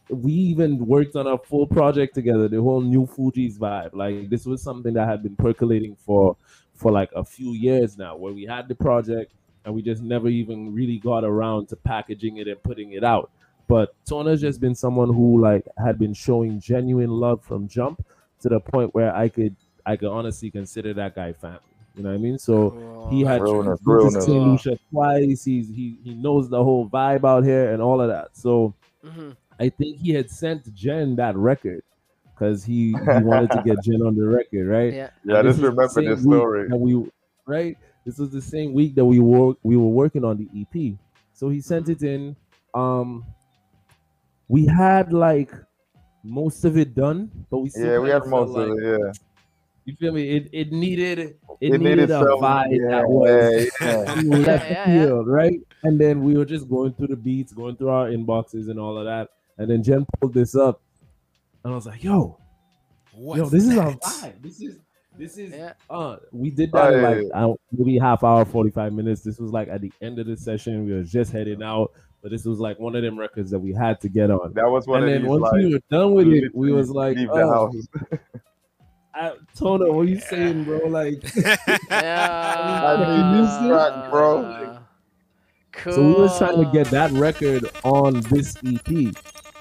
we 0.08 0.32
even 0.32 0.84
worked 0.86 1.16
on 1.16 1.26
a 1.26 1.38
full 1.38 1.66
project 1.66 2.14
together, 2.14 2.48
the 2.48 2.60
whole 2.60 2.80
new 2.80 3.06
Fuji's 3.06 3.58
vibe. 3.58 3.94
Like 3.94 4.28
this 4.28 4.44
was 4.46 4.62
something 4.62 4.94
that 4.94 5.08
had 5.08 5.22
been 5.22 5.36
percolating 5.36 5.96
for 5.96 6.36
for 6.74 6.90
like 6.92 7.10
a 7.14 7.24
few 7.24 7.52
years 7.52 7.96
now, 7.96 8.16
where 8.16 8.32
we 8.32 8.44
had 8.44 8.68
the 8.68 8.74
project 8.74 9.32
and 9.64 9.74
we 9.74 9.80
just 9.82 10.02
never 10.02 10.28
even 10.28 10.74
really 10.74 10.98
got 10.98 11.24
around 11.24 11.68
to 11.68 11.76
packaging 11.76 12.36
it 12.36 12.48
and 12.48 12.62
putting 12.62 12.92
it 12.92 13.02
out. 13.04 13.30
But 13.66 13.94
Tona's 14.04 14.40
just 14.42 14.60
been 14.60 14.74
someone 14.74 15.08
who 15.12 15.40
like 15.40 15.66
had 15.82 15.98
been 15.98 16.12
showing 16.12 16.60
genuine 16.60 17.10
love 17.10 17.42
from 17.42 17.66
jump 17.66 18.04
to 18.40 18.48
the 18.50 18.60
point 18.60 18.94
where 18.94 19.14
I 19.14 19.28
could 19.28 19.56
I 19.86 19.96
could 19.96 20.08
honestly 20.10 20.50
consider 20.50 20.92
that 20.94 21.14
guy 21.14 21.32
family. 21.32 21.60
You 21.96 22.02
know 22.02 22.10
what 22.10 22.16
I 22.16 22.18
mean? 22.18 22.38
So 22.38 23.08
he 23.10 23.20
had 23.22 23.40
Realness, 23.40 23.80
been 23.80 23.98
to 24.00 24.10
realness. 24.10 24.24
St. 24.24 24.44
Lucia 24.44 24.78
twice. 24.90 25.44
He's 25.44 25.68
he 25.68 25.96
he 26.04 26.14
knows 26.14 26.50
the 26.50 26.62
whole 26.62 26.88
vibe 26.88 27.24
out 27.26 27.44
here 27.44 27.72
and 27.72 27.80
all 27.80 28.00
of 28.00 28.08
that. 28.08 28.36
So 28.36 28.74
Mhm. 29.04 29.36
I 29.60 29.68
think 29.68 29.98
he 29.98 30.12
had 30.12 30.30
sent 30.30 30.72
Jen 30.74 31.16
that 31.16 31.36
record 31.36 31.82
because 32.34 32.64
he, 32.64 32.88
he 32.88 32.92
wanted 33.22 33.50
to 33.52 33.62
get 33.64 33.82
Jen 33.84 34.02
on 34.02 34.16
the 34.16 34.26
record, 34.26 34.66
right? 34.68 34.92
Yeah. 34.92 35.10
Yeah, 35.24 35.38
I 35.38 35.42
just 35.42 35.60
remember 35.60 36.02
this 36.02 36.22
story. 36.22 36.68
that 36.68 36.76
we 36.76 37.08
right. 37.46 37.76
This 38.04 38.18
was 38.18 38.30
the 38.30 38.42
same 38.42 38.72
week 38.74 38.94
that 38.96 39.04
we 39.04 39.18
were 39.20 39.54
we 39.62 39.76
were 39.76 39.88
working 39.88 40.24
on 40.24 40.36
the 40.38 40.48
EP. 40.60 40.94
So 41.32 41.48
he 41.48 41.60
sent 41.60 41.88
it 41.88 42.02
in. 42.02 42.36
Um, 42.74 43.24
we 44.48 44.66
had 44.66 45.12
like 45.12 45.52
most 46.22 46.64
of 46.64 46.76
it 46.76 46.94
done, 46.94 47.30
but 47.50 47.58
we 47.58 47.70
still 47.70 47.86
Yeah, 47.92 47.98
we 47.98 48.10
had 48.10 48.26
most 48.26 48.54
felt 48.54 48.70
of 48.70 48.78
it. 48.78 49.00
Yeah. 49.04 49.12
You 49.86 49.94
feel 49.96 50.12
me? 50.12 50.36
It 50.36 50.48
it 50.52 50.72
needed 50.72 51.18
it, 51.18 51.38
It 51.60 51.70
needed, 51.72 51.80
needed 51.82 52.10
a 52.10 52.18
some- 52.18 52.40
vibe 52.40 52.70
yeah, 52.78 52.88
that 52.90 53.08
was 53.08 53.70
yeah. 53.80 54.04
from 54.14 54.30
left 54.30 54.46
Yeah, 54.70 54.70
yeah, 54.70 54.94
yeah. 54.94 55.04
field, 55.06 55.26
right? 55.28 55.60
And 55.82 56.00
then 56.00 56.24
we 56.24 56.36
were 56.36 56.46
just 56.46 56.68
going 56.68 56.94
through 56.94 57.08
the 57.08 57.16
beats, 57.16 57.52
going 57.52 57.76
through 57.76 57.90
our 57.90 58.08
inboxes 58.08 58.70
and 58.70 58.80
all 58.80 58.96
of 58.98 59.04
that. 59.04 59.28
And 59.58 59.70
then 59.70 59.82
Jen 59.82 60.06
pulled 60.20 60.34
this 60.34 60.54
up, 60.56 60.80
and 61.62 61.72
I 61.72 61.76
was 61.76 61.86
like, 61.86 62.02
"Yo, 62.02 62.38
What's 63.14 63.38
yo, 63.38 63.48
this 63.48 63.64
is 63.66 63.78
our 63.78 63.90
that? 63.92 64.00
vibe. 64.02 64.42
This 64.42 64.60
is 64.60 64.78
this 65.16 65.38
is 65.38 65.52
Yeah. 65.52 65.74
uh 65.88 66.16
we 66.32 66.50
did 66.50 66.72
that 66.72 66.92
in 66.92 67.04
Oh, 67.04 67.08
like 67.08 67.22
yeah, 67.28 67.46
uh, 67.46 67.54
maybe 67.70 67.98
half 67.98 68.24
hour, 68.24 68.44
45 68.44 68.92
minutes. 68.92 69.22
This 69.22 69.38
was 69.38 69.52
like 69.52 69.68
at 69.68 69.80
the 69.80 69.92
end 70.02 70.18
of 70.18 70.26
the 70.26 70.36
session. 70.36 70.84
We 70.86 70.92
were 70.92 71.04
just 71.04 71.30
heading 71.30 71.62
out, 71.62 71.92
but 72.20 72.32
this 72.32 72.44
was 72.44 72.58
like 72.58 72.80
one 72.80 72.96
of 72.96 73.02
them 73.02 73.16
records 73.16 73.52
that 73.52 73.60
we 73.60 73.72
had 73.72 74.00
to 74.00 74.08
get 74.08 74.32
on. 74.32 74.52
That 74.54 74.68
was 74.68 74.88
one 74.88 75.04
and 75.04 75.06
of 75.06 75.12
then 75.14 75.22
these 75.22 75.30
once 75.30 75.42
like 75.42 75.52
we 75.52 75.72
were 75.74 75.80
done 75.88 76.14
with 76.14 76.26
it, 76.26 76.52
we 76.52 76.72
was 76.72 76.90
like, 76.90 77.16
leave 77.16 77.28
the 77.28 77.34
oh, 77.34 77.70
house. 77.72 78.20
I, 79.14 79.32
Tona, 79.56 79.94
what 79.94 80.08
you 80.08 80.18
saying, 80.18 80.64
bro? 80.64 80.78
Like, 80.88 81.22
Yeah. 81.88 82.84
I 82.84 82.96
need 82.98 83.44
this 83.44 83.68
track, 83.70 84.10
bro. 84.10 84.78
Cool. 85.70 85.92
so 85.92 86.02
we 86.02 86.12
was 86.14 86.36
trying 86.38 86.64
to 86.64 86.70
get 86.72 86.88
that 86.88 87.12
record 87.12 87.70
on 87.84 88.20
this 88.22 88.56
EP. 88.66 89.14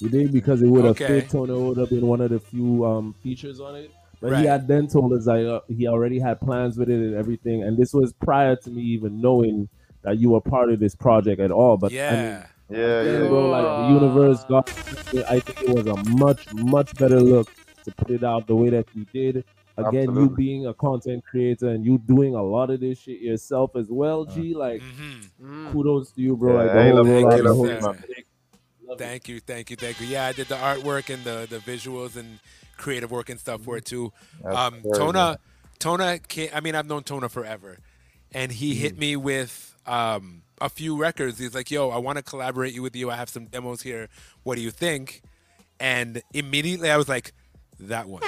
We 0.03 0.09
did 0.09 0.31
because 0.31 0.61
it 0.61 0.67
would 0.67 0.85
have 0.85 0.99
Okay. 1.01 1.21
fit. 1.21 1.29
Tona 1.29 1.57
would 1.67 1.77
have 1.77 1.89
been 1.89 2.05
one 2.07 2.21
of 2.21 2.29
the 2.29 2.39
few 2.39 2.85
um 2.85 3.13
features 3.23 3.59
on 3.59 3.75
it. 3.75 3.91
But 4.21 4.31
Right. 4.31 4.41
he 4.41 4.45
had 4.47 4.67
then 4.67 4.87
told 4.87 5.11
us 5.13 5.25
that 5.25 5.45
uh, 5.45 5.59
he 5.67 5.87
already 5.87 6.17
had 6.19 6.39
plans 6.39 6.77
with 6.77 6.89
it 6.89 6.95
and 6.99 7.13
everything. 7.15 7.63
And 7.63 7.77
this 7.77 7.93
was 7.93 8.13
prior 8.13 8.55
to 8.55 8.69
me 8.69 8.81
even 8.81 9.19
knowing 9.19 9.67
that 10.03 10.17
you 10.17 10.29
were 10.29 10.41
part 10.41 10.71
of 10.71 10.79
this 10.79 10.95
project 10.95 11.39
at 11.41 11.51
all. 11.51 11.75
But 11.77 11.91
I 11.91 11.95
mean, 11.95 11.99
Yeah. 12.03 12.45
Yeah, 12.69 13.03
Yeah, 13.03 13.11
yeah. 13.23 13.27
bro, 13.27 13.49
like 13.49 13.63
the 13.63 13.93
universe 13.99 14.43
got. 14.45 14.69
I 15.29 15.39
think 15.41 15.61
it 15.69 15.75
was 15.75 15.85
a 15.85 15.97
much, 16.09 16.51
much 16.53 16.95
better 16.95 17.19
look 17.19 17.47
to 17.83 17.91
put 17.91 18.09
it 18.09 18.23
out 18.23 18.47
the 18.47 18.55
way 18.55 18.69
that 18.69 18.87
you 18.95 19.05
did. 19.13 19.43
Again, 19.75 20.15
you 20.15 20.29
being 20.29 20.67
a 20.67 20.73
content 20.73 21.23
creator 21.25 21.67
and 21.69 21.83
you 21.85 21.97
doing 21.97 22.35
a 22.35 22.41
lot 22.43 22.69
of 22.69 22.79
this 22.79 22.99
shit 22.99 23.19
yourself 23.21 23.75
as 23.75 23.89
well, 23.89 24.23
G. 24.23 24.53
Like, 24.53 24.81
Mm-hmm. 24.81 25.67
Mm. 25.67 25.71
kudos 25.71 26.11
to 26.11 26.21
you, 26.21 26.37
bro. 26.37 26.53
Yeah, 26.53 26.59
like 26.63 26.71
the 26.73 26.81
hey, 26.81 26.89
whole 26.91 26.97
love- 27.03 27.07
rollout, 27.07 27.43
the 27.43 27.53
whole 27.53 27.65
man. 27.65 27.77
aesthetic. 27.77 28.25
Love. 28.93 28.99
Thank 28.99 29.27
you, 29.27 29.39
thank 29.39 29.69
you, 29.69 29.75
thank 29.75 29.99
you. 29.99 30.07
Yeah, 30.07 30.25
I 30.27 30.33
did 30.33 30.47
the 30.47 30.55
artwork 30.55 31.13
and 31.13 31.23
the 31.23 31.47
the 31.49 31.57
visuals 31.59 32.15
and 32.15 32.39
creative 32.77 33.11
work 33.11 33.29
and 33.29 33.39
stuff 33.39 33.61
for 33.61 33.77
it 33.77 33.85
too. 33.85 34.11
That's 34.43 34.55
Um, 34.57 34.81
very 34.81 34.99
Tona, 34.99 35.37
Tona, 35.79 36.27
came, 36.27 36.49
I 36.53 36.59
mean, 36.59 36.75
I've 36.75 36.87
known 36.87 37.03
Tona 37.03 37.29
forever, 37.29 37.77
and 38.33 38.51
he 38.51 38.73
Mm. 38.73 38.77
hit 38.77 38.97
me 38.97 39.15
with 39.15 39.75
um, 39.85 40.43
a 40.61 40.69
few 40.69 40.95
records. 40.97 41.37
He's 41.39 41.53
like, 41.53 41.69
"Yo, 41.69 41.89
I 41.89 41.97
want 41.97 42.17
to 42.17 42.23
collaborate 42.23 42.73
you 42.73 42.81
with 42.81 42.95
you. 42.95 43.11
I 43.11 43.15
have 43.15 43.29
some 43.29 43.45
demos 43.45 43.81
here. 43.81 44.07
What 44.43 44.55
do 44.55 44.61
you 44.61 44.71
think?" 44.71 45.21
And 45.79 46.21
immediately 46.33 46.89
I 46.89 46.97
was 46.97 47.09
like, 47.09 47.33
"That 47.79 48.07
one." 48.07 48.21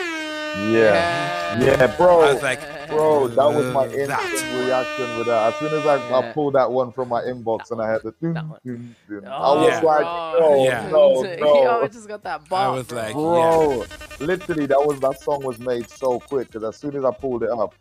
Yeah, 0.58 1.60
yeah, 1.60 1.97
bro. 1.97 2.22
I 2.22 2.34
was 2.34 2.41
like, 2.43 2.60
bro, 2.88 3.28
that 3.28 3.36
was 3.45 3.66
my 3.74 3.82
"Uh, 3.82 3.89
instant 3.89 4.08
that." 4.08 4.66
reaction 4.66 5.18
with 5.18 5.28
that. 5.28 5.53
As 5.53 5.60
soon 5.60 5.74
as 5.80 5.86
I, 5.86 6.20
I 6.20 6.32
pulled 6.34 6.53
that 6.56 6.72
one 6.72 6.91
from 6.93 7.10
my 7.10 7.22
inbox 7.22 7.72
and 7.72 7.82
I 7.82 7.91
had 7.91 8.03
the, 8.03 8.14
dun, 8.22 8.34
That 8.34 8.47
one. 8.47 8.60
dun, 8.66 8.95
dun, 9.10 9.26
I 9.32 9.38
Oh, 9.38 9.56
was 9.58 9.68
Yeah. 9.68 9.80
like, 9.82 10.06
bro. 10.06 10.39
no, 10.39 10.64
Yeah. 10.64 10.89
no, 10.89 11.24
Yo, 11.24 11.64
no. 11.64 11.82
it 11.84 11.91
just 11.91 12.08
got 12.08 12.24
that 12.24 12.47
bomb. 12.47 12.74
I 12.74 12.76
was 12.78 12.91
like, 12.91 13.14
Bro, 13.14 13.86
literally, 14.20 14.66
that 14.68 14.80
was 14.80 14.99
that 15.01 15.20
song 15.20 15.43
was 15.43 15.60
made 15.60 15.89
so 15.89 16.20
quick 16.22 16.47
because 16.51 16.64
as 16.64 16.78
soon 16.80 16.95
as 16.95 17.03
I 17.03 17.12
pulled 17.12 17.43
it 17.43 17.49
up, 17.49 17.74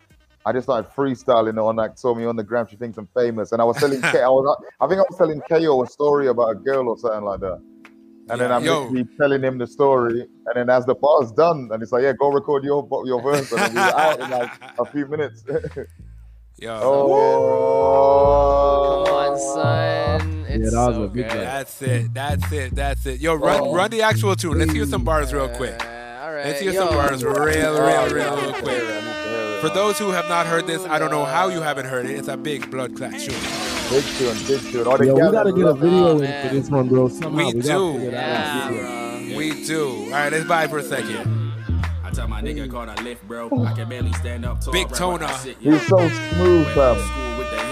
I 0.47 0.53
just 0.53 0.64
started 0.66 0.91
freestyling 0.95 1.62
on 1.64 1.77
like 1.77 1.97
saw 1.97 2.14
me 2.14 2.25
on 2.27 2.37
the 2.37 2.43
gram. 2.43 2.66
She 2.68 2.77
thinks 2.77 2.99
I'm 2.99 3.09
famous, 3.14 3.53
and 3.53 3.62
I 3.62 3.64
was 3.64 3.77
telling 3.79 4.01
K, 4.03 4.20
I 4.20 4.29
was 4.29 4.62
I 4.81 4.87
think 4.89 4.99
I 4.99 5.05
was 5.09 5.16
telling 5.16 5.41
KO 5.49 5.83
a 5.83 5.87
story 5.87 6.27
about 6.27 6.49
a 6.51 6.55
girl 6.55 6.89
or 6.89 6.99
something 6.99 7.25
like 7.25 7.41
that. 7.41 7.62
And 8.31 8.41
then 8.41 8.51
I'm 8.51 8.64
yo. 8.64 8.85
literally 8.85 9.05
telling 9.18 9.43
him 9.43 9.59
the 9.59 9.66
story, 9.66 10.22
and 10.22 10.55
then 10.55 10.70
as 10.70 10.87
the 10.87 10.95
bar's 10.95 11.31
done, 11.33 11.68
and 11.72 11.83
it's 11.83 11.93
like, 11.93 12.05
yeah, 12.05 12.14
go 12.18 12.33
record 12.33 12.64
your 12.64 12.83
vo- 12.87 13.05
your 13.05 13.20
verse, 13.20 13.53
and 13.53 13.61
then 13.61 13.75
we 13.75 13.81
were 13.81 13.83
out 14.01 14.18
in 14.20 14.31
like 14.31 14.51
a 14.79 14.85
few 14.87 15.07
minutes. 15.07 15.45
Yo, 16.57 16.81
oh, 16.83 19.05
Come 19.07 19.14
on, 19.14 19.39
son. 19.39 20.45
It's 20.49 20.72
that 20.72 20.87
was 20.87 20.97
so 20.97 21.03
a 21.03 21.09
good. 21.09 21.27
one. 21.27 21.37
that's 21.39 21.83
it, 21.83 22.14
that's 22.14 22.53
it, 22.53 22.75
that's 22.75 23.07
it. 23.07 23.20
Yo, 23.20 23.35
run, 23.35 23.61
Oh. 23.61 23.75
run 23.75 23.91
the 23.91 24.01
actual 24.03 24.37
tune. 24.37 24.59
Let's 24.59 24.72
hear 24.72 24.87
some 24.87 25.03
bars 25.05 25.33
real 25.35 25.49
quick. 25.49 25.75
Uh, 25.85 26.20
all 26.22 26.33
right. 26.33 26.47
Let's 26.47 26.61
hear 26.61 26.72
yo. 26.72 26.87
some 26.87 26.95
bars 26.95 27.25
real, 27.25 27.35
real, 27.35 27.77
Oh, 27.77 28.09
real, 28.11 28.37
real 28.37 28.53
quick. 28.55 28.83
For 29.61 29.68
those 29.75 29.99
who 29.99 30.11
have 30.11 30.29
not 30.29 30.47
heard 30.47 30.66
this, 30.66 30.85
I 30.87 30.99
don't 31.01 31.11
know 31.11 31.25
how 31.25 31.49
you 31.49 31.61
haven't 31.61 31.87
heard 31.87 32.07
it. 32.07 32.12
It's 32.16 32.29
a 32.29 32.37
big 32.37 32.70
blood 32.70 32.95
clot 32.97 33.18
tune. 33.18 33.35
Big 33.91 34.05
tune, 34.18 34.37
big 34.47 34.61
tune. 34.72 34.87
All 34.87 34.99
the 34.99 35.07
Yo, 35.07 35.14
we 35.14 35.20
gotta 35.30 35.53
get 35.53 35.66
a 35.66 35.74
video 35.74 36.07
Oh, 36.09 36.18
in 36.18 36.49
for 36.49 36.55
this 36.55 36.68
one, 36.70 36.89
bro. 36.89 37.09
Somehow 37.09 37.37
We 37.37 37.45
we, 37.55 37.61
do. 37.61 37.93
figure 37.93 38.11
Yeah, 38.11 39.37
We 39.37 39.64
do. 39.66 39.89
All 40.07 40.11
right, 40.11 40.32
let's 40.32 40.45
vibe 40.45 40.70
for 40.70 40.78
a 40.78 40.82
second. 40.82 41.53
I 42.03 42.11
tell 42.11 42.26
my 42.26 42.41
nigga 42.43 42.68
caught 42.70 42.89
a 42.99 43.03
lift, 43.03 43.26
bro. 43.28 43.49
I 43.64 43.72
can 43.74 43.89
barely 43.89 44.12
stand 44.14 44.45
up 44.45 44.61
tall. 44.61 44.72
Big 44.72 44.91
right 44.91 45.01
where 45.01 45.22
I 45.24 45.26
Tona. 45.28 45.39
sit, 45.39 45.57
yo. 45.61 45.72
He's 45.72 45.87
so 45.87 45.99
smooth, 45.99 46.66
Went 46.66 46.74
fam. 46.74 46.97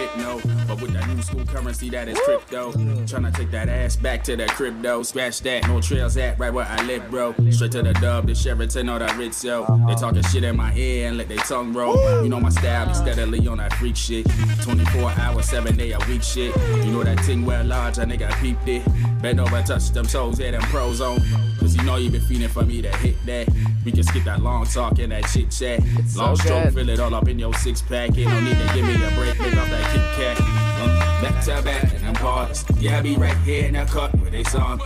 Hypno, 0.03 0.40
but 0.66 0.80
with 0.80 0.92
that 0.92 1.09
new 1.09 1.22
school 1.22 1.44
currency 1.44 1.88
that 1.90 2.09
is 2.09 2.18
crypto. 2.20 2.72
Tryna 2.72 3.34
take 3.34 3.50
that 3.50 3.68
ass 3.68 3.96
back 3.96 4.24
to 4.24 4.36
the 4.36 4.46
crypto. 4.46 5.03
Scratch 5.03 5.40
that, 5.42 5.66
no 5.68 5.80
trails 5.80 6.16
at 6.16 6.38
right 6.38 6.53
where 6.53 6.66
I 6.66 6.82
live, 6.82 7.09
bro. 7.11 7.34
Straight 7.50 7.72
to 7.72 7.82
the 7.82 7.92
dub, 7.94 8.26
the 8.26 8.34
Sheraton 8.34 8.88
or 8.88 8.98
the 8.98 9.12
Ritz, 9.16 9.44
yo. 9.44 9.64
They 9.86 9.94
talking 9.94 10.22
shit 10.22 10.44
in 10.44 10.57
my 10.57 10.74
ear 10.74 11.09
and 11.09 11.18
let 11.18 11.28
their 11.28 11.38
tongue 11.38 11.72
roll. 11.72 11.96
You 12.22 12.28
know 12.28 12.40
my 12.40 12.48
style, 12.48 12.86
be 12.86 12.94
steadily 12.94 13.46
on 13.46 13.59
that 13.59 13.72
freak 13.74 13.96
shit. 13.96 14.26
24 14.62 15.11
hours, 15.12 15.48
7 15.48 15.76
day 15.76 15.92
a 15.92 15.98
week 16.09 16.22
shit. 16.22 16.55
You 16.84 16.92
know 16.92 17.03
that 17.05 17.20
thing 17.20 17.44
well 17.44 17.64
large, 17.64 17.98
a 17.98 18.03
nigga 18.03 18.30
peeped 18.40 18.68
it. 18.68 18.82
Bend 19.22 19.40
over, 19.40 19.62
touch 19.62 19.90
them 19.90 20.07
toes, 20.07 20.40
yeah, 20.40 20.50
them 20.53 20.62
pros 20.62 21.00
on. 21.00 21.20
Cause 21.61 21.76
you 21.76 21.84
know 21.84 21.94
you 21.94 22.11
been 22.11 22.20
feeling 22.22 22.48
for 22.48 22.64
me 22.64 22.82
to 22.82 22.90
hit 22.96 23.14
that. 23.26 23.48
We 23.84 23.92
can 23.92 24.03
skip 24.03 24.24
that 24.24 24.42
long 24.42 24.66
talk 24.66 24.98
and 24.98 25.12
that 25.12 25.24
chit 25.28 25.50
chat. 25.50 25.80
Long 26.16 26.34
so 26.34 26.44
stroke, 26.44 26.74
fill 26.74 26.88
it 26.88 26.98
all 26.98 27.14
up 27.14 27.28
in 27.28 27.38
your 27.38 27.55
six 27.55 27.80
pack. 27.82 28.18
Ain't 28.18 28.28
no 28.28 28.40
need 28.40 28.57
to 28.57 28.74
give 28.74 28.84
me 28.84 28.94
a 28.94 29.11
break, 29.14 29.38
make 29.38 29.57
off 29.57 29.70
that 29.70 29.92
Kit 29.92 30.01
Kat. 30.16 30.36
Uh, 30.40 31.22
back 31.22 31.44
to 31.44 31.62
back, 31.62 31.94
and 31.94 32.07
I'm 32.07 32.14
parties. 32.14 32.64
Yeah, 32.78 32.98
I 32.98 33.03
be 33.03 33.16
right 33.16 33.36
here 33.38 33.66
in 33.66 33.74
that 33.74 33.88
cut 33.88 34.14
where 34.18 34.30
they 34.30 34.44
song. 34.44 34.80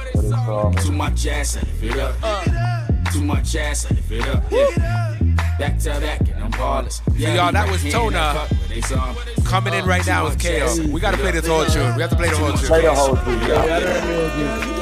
Too 0.83 0.93
much 0.93 1.27
ass, 1.27 1.57
I 1.57 1.61
lift 1.61 1.83
it 1.83 1.99
up. 1.99 3.13
Too 3.13 3.23
much 3.23 3.57
ass, 3.57 3.87
I 3.87 3.95
lift 3.95 4.11
it 4.11 4.27
up. 4.29 4.45
Yeah. 4.51 5.17
Back 5.59 5.79
to 5.81 6.01
back, 6.01 6.21
and 6.21 6.45
I'm 6.45 6.51
parties. 6.51 7.01
Yeah, 7.15 7.31
I 7.31 7.35
y'all, 7.37 7.53
that 7.53 7.71
was 7.71 7.83
here 7.83 7.93
Tona 7.93 8.11
that 8.13 8.49
cut 8.49 8.59
where 8.59 8.69
they 8.69 8.81
song. 8.83 9.17
Coming 9.45 9.75
in 9.75 9.87
right 9.87 10.07
now 10.07 10.27
is 10.27 10.35
much 10.35 10.43
KO. 10.43 10.93
We 10.93 11.01
gotta 11.01 11.17
play 11.17 11.31
it 11.31 11.33
this 11.33 11.47
whole 11.47 11.65
tune. 11.65 11.95
We 11.97 12.03
have 12.03 12.11
to 12.11 12.17
play 12.17 12.29
the 12.29 12.37
whole 12.37 12.53
tune. 12.53 12.67
Play 12.67 12.83
the 12.83 12.95
whole 12.95 13.17
thing, 13.17 13.41
Yeah, 13.41 13.49
yeah. 13.49 13.81
that 13.81 13.83
is 13.83 14.05
real, 14.05 14.31
G. 14.31 14.77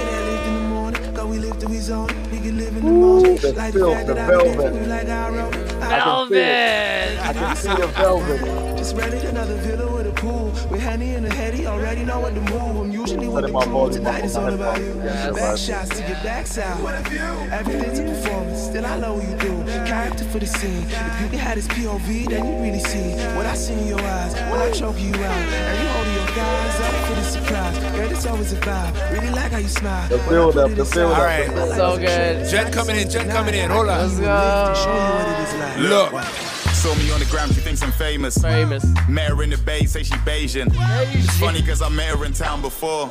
The 2.84 3.70
silk, 3.72 4.06
the 4.06 4.14
velvet. 4.14 4.72
Velvet. 5.80 7.18
I 7.20 7.32
can 7.32 7.56
see 7.56 7.68
the 7.68 7.86
velvet. 7.88 8.76
Just 8.78 8.96
rented 8.96 9.24
another 9.24 9.56
villa 9.56 10.03
with 10.70 10.80
a 10.80 10.80
Henny 10.80 11.14
and 11.14 11.26
a 11.26 11.32
Hetty, 11.34 11.66
already 11.66 12.04
know 12.04 12.20
what 12.20 12.34
to 12.34 12.40
move. 12.40 12.76
I'm 12.76 12.90
usually 12.90 13.28
with 13.28 13.44
the 13.44 13.52
in 13.52 13.64
crew. 13.64 13.90
Tonight 13.90 14.18
up 14.18 14.24
it's 14.24 14.36
all 14.36 14.52
about 14.52 14.78
you. 14.78 14.92
headphones. 14.98 15.36
Back 15.36 15.58
shots 15.58 15.88
to 15.90 16.06
your 16.08 16.20
backside. 16.22 16.80
Everything's 17.52 17.98
a 17.98 18.04
performance. 18.04 18.60
Still, 18.62 18.86
I 18.86 18.98
know 18.98 19.14
what 19.14 19.28
you 19.28 19.36
do. 19.36 19.64
Character 19.86 20.24
for 20.24 20.38
the 20.38 20.46
scene. 20.46 20.84
If 20.88 21.20
you 21.22 21.28
can 21.28 21.38
have 21.38 21.56
this 21.56 21.68
POV, 21.68 22.28
then 22.28 22.44
you 22.46 22.62
really 22.62 22.80
see 22.80 23.12
what 23.36 23.46
I 23.46 23.54
see 23.54 23.74
in 23.74 23.86
your 23.88 24.00
eyes 24.00 24.34
when 24.34 24.60
I 24.60 24.70
choke 24.70 24.98
you 25.00 25.12
out. 25.14 25.20
And 25.22 25.82
you 25.82 25.88
holding 25.88 26.14
your 26.14 26.26
guys 26.36 26.80
up 26.80 26.94
for 27.08 27.14
the 27.14 27.24
surprise. 27.24 27.78
Girl, 27.96 28.10
it's 28.10 28.26
always 28.26 28.52
a 28.52 28.56
vibe. 28.56 29.12
Really 29.12 29.30
like 29.30 29.52
how 29.52 29.58
you 29.58 29.68
smile. 29.68 30.08
The 30.08 30.18
build 30.28 30.58
up, 30.58 30.70
the 30.70 30.84
build 30.84 31.12
All 31.12 31.12
up. 31.14 31.22
right. 31.22 31.48
So 31.76 31.96
good. 31.98 32.48
Jen 32.48 32.72
coming 32.72 32.96
in, 32.96 33.08
Jen 33.10 33.28
coming 33.28 33.54
in. 33.54 33.70
Hold 33.70 33.88
on. 33.88 33.98
Let's 33.98 34.18
on. 34.18 35.82
go. 35.82 36.12
Look. 36.12 36.53
Saw 36.84 36.94
me 36.96 37.10
on 37.12 37.18
the 37.18 37.24
gram, 37.30 37.48
she 37.48 37.60
thinks 37.62 37.82
I'm 37.82 37.92
famous. 37.92 38.36
Famous. 38.36 38.84
Met 39.08 39.30
her 39.30 39.42
in 39.42 39.48
the 39.48 39.56
bay, 39.56 39.86
say 39.86 40.02
she 40.02 40.12
Bayesian. 40.16 40.68
It's 41.14 41.38
funny 41.38 41.62
cause 41.62 41.80
I 41.80 41.88
met 41.88 42.14
her 42.14 42.26
in 42.26 42.34
town 42.34 42.60
before. 42.60 43.10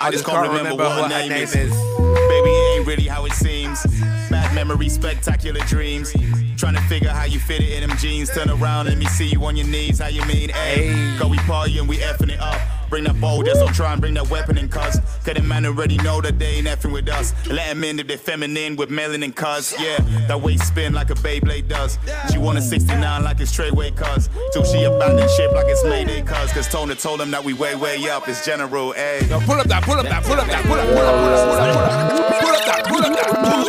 I 0.00 0.12
just 0.12 0.22
just 0.22 0.26
can't 0.26 0.44
can't 0.44 0.48
remember, 0.48 0.70
remember 0.70 0.84
what 0.84 0.90
what 0.90 1.10
her 1.10 1.16
her 1.16 1.22
name 1.22 1.30
name 1.30 1.42
is. 1.42 1.56
is. 1.56 1.72
Baby, 1.72 2.50
it 2.50 2.78
ain't 2.78 2.86
really 2.86 3.08
how 3.08 3.24
it 3.24 3.32
seems. 3.32 3.84
Bad 4.30 4.54
memories, 4.54 4.94
spectacular 4.94 5.58
dreams. 5.62 6.12
Trying 6.56 6.76
to 6.76 6.82
figure 6.82 7.10
how 7.10 7.24
you 7.24 7.40
fit 7.40 7.62
it 7.62 7.82
in 7.82 7.88
them 7.88 7.98
jeans. 7.98 8.30
Turn 8.30 8.48
around, 8.48 8.86
let 8.86 8.96
me 8.96 9.06
see 9.06 9.26
you 9.26 9.44
on 9.44 9.56
your 9.56 9.66
knees. 9.66 9.98
How 9.98 10.06
you 10.06 10.24
mean, 10.26 10.50
hey? 10.50 11.16
Go 11.18 11.26
we 11.26 11.38
party 11.38 11.78
and 11.78 11.88
we 11.88 11.96
effing 11.96 12.30
it 12.30 12.38
up. 12.38 12.60
Bring 12.90 13.04
that 13.04 13.20
bowl, 13.20 13.44
just 13.44 13.60
don't 13.60 13.72
try 13.72 13.92
and 13.92 14.00
bring 14.00 14.14
that 14.14 14.28
weapon 14.30 14.58
in, 14.58 14.68
cuz. 14.68 14.98
Cause 15.24 15.34
the 15.34 15.42
man 15.42 15.64
already 15.64 15.96
know 15.98 16.20
that 16.20 16.40
they 16.40 16.56
ain't 16.56 16.66
effing 16.66 16.92
with 16.92 17.08
us. 17.08 17.32
Let 17.46 17.68
them 17.68 17.84
in 17.84 18.00
if 18.00 18.08
they're 18.08 18.18
feminine 18.18 18.74
with 18.74 18.90
melanin, 18.90 19.22
and 19.24 19.36
cuz. 19.36 19.74
Yeah, 19.78 19.98
that 20.26 20.40
waist 20.40 20.66
spin 20.66 20.92
like 20.92 21.10
a 21.10 21.14
Beyblade 21.14 21.68
does. 21.68 21.98
She 22.32 22.38
want 22.38 22.58
a 22.58 22.60
69 22.60 23.22
like 23.22 23.38
it's 23.38 23.52
straightway, 23.52 23.92
cuz. 23.92 24.28
Till 24.52 24.64
she 24.64 24.82
abandoned 24.82 25.30
ship 25.30 25.52
like 25.52 25.66
it's 25.68 25.84
Mayday, 25.84 26.22
cuz. 26.22 26.52
Cause 26.52 26.68
Tona 26.68 27.00
told 27.00 27.20
him 27.20 27.30
that 27.30 27.44
we 27.44 27.54
way, 27.54 27.76
way 27.76 28.10
up. 28.10 28.28
It's 28.28 28.44
general, 28.44 28.92
ayy. 28.94 29.30
Yo, 29.30 29.38
pull 29.40 29.60
up 29.60 29.68
that, 29.68 29.84
pull 29.84 29.94
up 29.94 30.06
that, 30.06 30.24
pull 30.24 30.40
up 30.40 30.48
that, 30.48 30.64
pull 30.64 30.74
up, 30.74 30.88
pull 30.88 30.98
up, 30.98 31.14
pull 31.14 31.32
up, 31.32 31.46
pull 31.46 31.60
up, 31.60 31.70
pull 31.70 32.18
up, 32.18 32.40
pull 32.40 32.50
up 32.50 32.64
that, 32.66 32.86
pull 32.88 33.04
up 33.04 33.14
that, 33.14 33.28
pull 33.28 33.60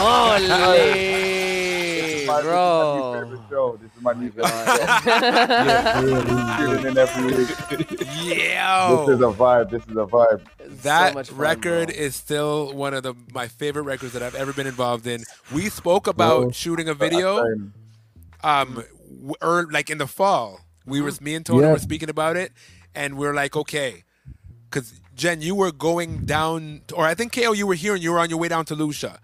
Holy, 0.00 1.30
bro. 2.42 2.99
This 4.00 4.12
is 4.12 4.16
my 4.16 4.20
new 4.20 4.30
favorite 4.30 4.48
show. 4.64 4.76
This 6.00 6.12
is 6.12 6.24
my 6.24 6.40
new 6.40 6.56
favorite 6.56 6.82
Yeah, 6.82 7.06
show. 7.06 7.20
Every 7.20 7.26
week. 7.26 7.48
Yo. 8.54 9.04
This 9.06 9.14
is 9.16 9.20
a 9.20 9.32
vibe. 9.38 9.70
This 9.70 9.82
is 9.82 9.90
a 9.92 10.06
vibe. 10.06 10.40
That 10.82 11.14
much 11.14 11.28
fun, 11.30 11.38
record 11.38 11.88
bro. 11.88 11.96
is 11.96 12.14
still 12.14 12.72
one 12.74 12.94
of 12.94 13.02
the 13.02 13.14
my 13.32 13.48
favorite 13.48 13.82
records 13.82 14.12
that 14.14 14.22
I've 14.22 14.34
ever 14.34 14.52
been 14.52 14.66
involved 14.66 15.06
in. 15.06 15.24
We 15.52 15.68
spoke 15.68 16.06
about 16.06 16.40
Bro, 16.42 16.50
shooting 16.52 16.88
a 16.88 16.94
video, 16.94 17.44
um, 18.42 18.84
or 19.42 19.66
like 19.70 19.90
in 19.90 19.98
the 19.98 20.06
fall. 20.06 20.60
We 20.86 21.00
were 21.00 21.12
me 21.20 21.34
and 21.34 21.44
Tony 21.44 21.62
Yeah. 21.62 21.72
were 21.72 21.78
speaking 21.78 22.08
about 22.08 22.36
it, 22.36 22.52
and 22.94 23.16
we're 23.18 23.34
like, 23.34 23.54
okay, 23.56 24.04
because 24.70 25.00
Jen, 25.14 25.42
you 25.42 25.54
were 25.54 25.72
going 25.72 26.24
down, 26.24 26.82
or 26.94 27.04
I 27.04 27.14
think 27.14 27.32
KO, 27.34 27.52
you 27.52 27.66
were 27.66 27.74
here 27.74 27.94
and 27.94 28.02
you 28.02 28.12
were 28.12 28.18
on 28.18 28.30
your 28.30 28.38
way 28.38 28.48
down 28.48 28.64
to 28.66 28.74
Lucia. 28.74 29.20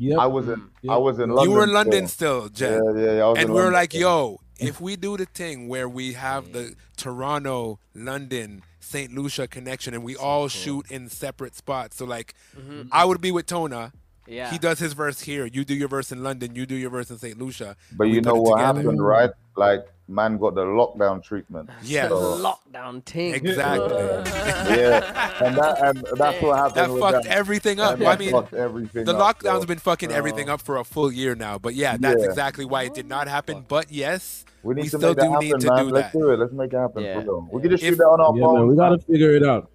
Yep. 0.00 0.18
I 0.18 0.26
was 0.26 0.48
in. 0.48 0.60
Mm. 0.82 0.90
I 0.90 0.96
was 0.96 1.18
in 1.18 1.28
London. 1.28 1.50
You 1.50 1.56
were 1.58 1.64
in 1.64 1.72
London 1.74 2.08
still. 2.08 2.48
still, 2.48 2.80
Jen. 2.80 2.96
Yeah, 2.96 3.02
yeah, 3.04 3.16
yeah. 3.16 3.24
I 3.24 3.28
was 3.28 3.38
and 3.38 3.52
we 3.52 3.60
are 3.60 3.70
like, 3.70 3.92
yo, 3.92 4.40
if 4.58 4.80
we 4.80 4.96
do 4.96 5.18
the 5.18 5.26
thing 5.26 5.68
where 5.68 5.88
we 5.88 6.14
have 6.14 6.52
the 6.52 6.60
mm. 6.60 6.76
Toronto, 6.96 7.78
London, 7.94 8.62
St. 8.80 9.12
Lucia 9.12 9.46
connection 9.46 9.92
and 9.92 10.02
we 10.02 10.16
all 10.16 10.48
shoot 10.48 10.90
in 10.90 11.10
separate 11.10 11.54
spots. 11.54 11.96
So 11.96 12.06
like 12.06 12.34
mm-hmm. 12.58 12.88
I 12.90 13.04
would 13.04 13.20
be 13.20 13.30
with 13.30 13.46
Tona. 13.46 13.92
Yeah. 14.30 14.50
He 14.50 14.58
does 14.58 14.78
his 14.78 14.92
verse 14.92 15.20
here. 15.20 15.44
You 15.46 15.64
do 15.64 15.74
your 15.74 15.88
verse 15.88 16.12
in 16.12 16.22
London. 16.22 16.54
You 16.54 16.64
do 16.64 16.76
your 16.76 16.90
verse 16.90 17.10
in 17.10 17.18
St. 17.18 17.36
Lucia. 17.36 17.74
But 17.92 18.04
you 18.04 18.20
know 18.20 18.34
what 18.36 18.58
together. 18.58 18.78
happened, 18.80 19.04
right? 19.04 19.30
Like, 19.56 19.86
man 20.06 20.38
got 20.38 20.54
the 20.54 20.62
lockdown 20.62 21.22
treatment. 21.22 21.68
Yeah. 21.82 22.08
So, 22.08 22.38
Lockdown 22.38 23.04
ting. 23.04 23.34
Exactly. 23.34 23.88
yeah, 23.96 25.44
and 25.44 25.56
that 25.56 25.78
and 25.82 26.04
that's 26.16 26.40
what 26.42 26.56
happened. 26.56 26.76
That 26.76 26.90
with 26.90 27.00
fucked 27.00 27.24
that. 27.24 27.36
everything 27.36 27.80
up. 27.80 27.94
And 27.98 28.04
I 28.06 28.16
mean, 28.16 28.32
everything 28.56 29.04
the 29.04 29.16
up, 29.16 29.38
lockdown's 29.38 29.62
so- 29.62 29.66
been 29.66 29.78
fucking 29.78 30.12
oh. 30.12 30.14
everything 30.14 30.48
up 30.48 30.62
for 30.62 30.76
a 30.78 30.84
full 30.84 31.10
year 31.12 31.34
now. 31.34 31.58
But 31.58 31.74
yeah, 31.74 31.96
that's 31.98 32.22
Yeah. 32.22 32.28
exactly 32.28 32.64
why 32.64 32.84
it 32.84 32.94
did 32.94 33.08
not 33.08 33.26
happen. 33.28 33.64
But 33.68 33.90
yes, 33.90 34.44
We 34.62 34.74
need 34.74 34.82
to 34.84 34.88
still 34.90 35.00
make 35.00 35.16
that 35.18 35.24
do 35.24 35.30
happen, 35.32 35.46
need 35.48 35.60
to 35.60 35.66
man. 35.74 35.86
do 35.86 35.90
Let's 35.90 36.12
that. 36.12 36.18
do 36.18 36.30
it. 36.30 36.38
Let's 36.38 36.52
make 36.52 36.72
it 36.72 36.76
happen. 36.78 37.02
Yeah. 37.04 37.14
For 37.14 37.20
real. 37.22 37.48
We 37.52 37.62
can 37.62 37.70
just 37.72 37.82
If- 37.82 37.88
shoot 37.90 37.96
that 37.98 38.04
on 38.08 38.20
our 38.20 38.36
Yeah, 38.36 38.44
phone. 38.44 38.54
man, 38.54 38.66
we 38.68 38.76
gotta 38.76 38.98
figure 38.98 39.32
it 39.34 39.42
out. 39.44 39.70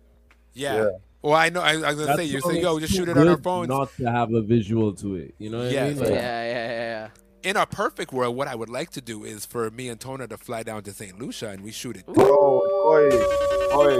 Yeah. 0.53 0.75
Yeah. 0.75 0.89
Well, 1.25 1.33
I 1.33 1.49
know. 1.49 1.61
I, 1.61 1.71
I 1.71 1.75
was 1.75 1.95
gonna 1.95 2.05
That 2.05 2.17
say, 2.17 2.25
you 2.25 2.39
say, 2.39 2.61
yo, 2.61 2.79
just 2.79 2.93
shoot 2.93 3.09
it 3.09 3.17
on 3.17 3.27
our 3.27 3.37
phones. 3.37 3.67
Not 3.67 3.89
to 3.97 4.05
have 4.11 4.31
a 4.31 4.43
visual 4.43 4.93
to 4.97 5.15
it. 5.15 5.33
You 5.39 5.49
know 5.49 5.57
what 5.63 5.71
Yeah, 5.71 5.85
I 5.85 5.87
mean? 5.87 5.97
yeah. 5.97 6.03
Like, 6.03 6.09
Yeah, 6.11 6.43
yeah, 6.45 6.53
yeah, 6.53 7.09
yeah. 7.43 7.49
In 7.49 7.57
a 7.57 7.65
perfect 7.65 8.13
world, 8.13 8.35
what 8.35 8.47
I 8.47 8.53
would 8.53 8.69
like 8.69 8.91
to 8.91 9.01
do 9.01 9.23
is 9.23 9.43
for 9.43 9.71
me 9.71 9.89
and 9.89 9.99
Tona 9.99 10.29
to 10.29 10.37
fly 10.37 10.61
down 10.61 10.83
to 10.83 10.93
St. 10.93 11.17
Lucia 11.19 11.49
and 11.49 11.61
we 11.63 11.71
shoot 11.71 11.97
it. 11.97 12.05
Bro, 12.05 12.25
oh, 12.29 12.91
oi, 12.91 13.75
oi. 13.75 13.99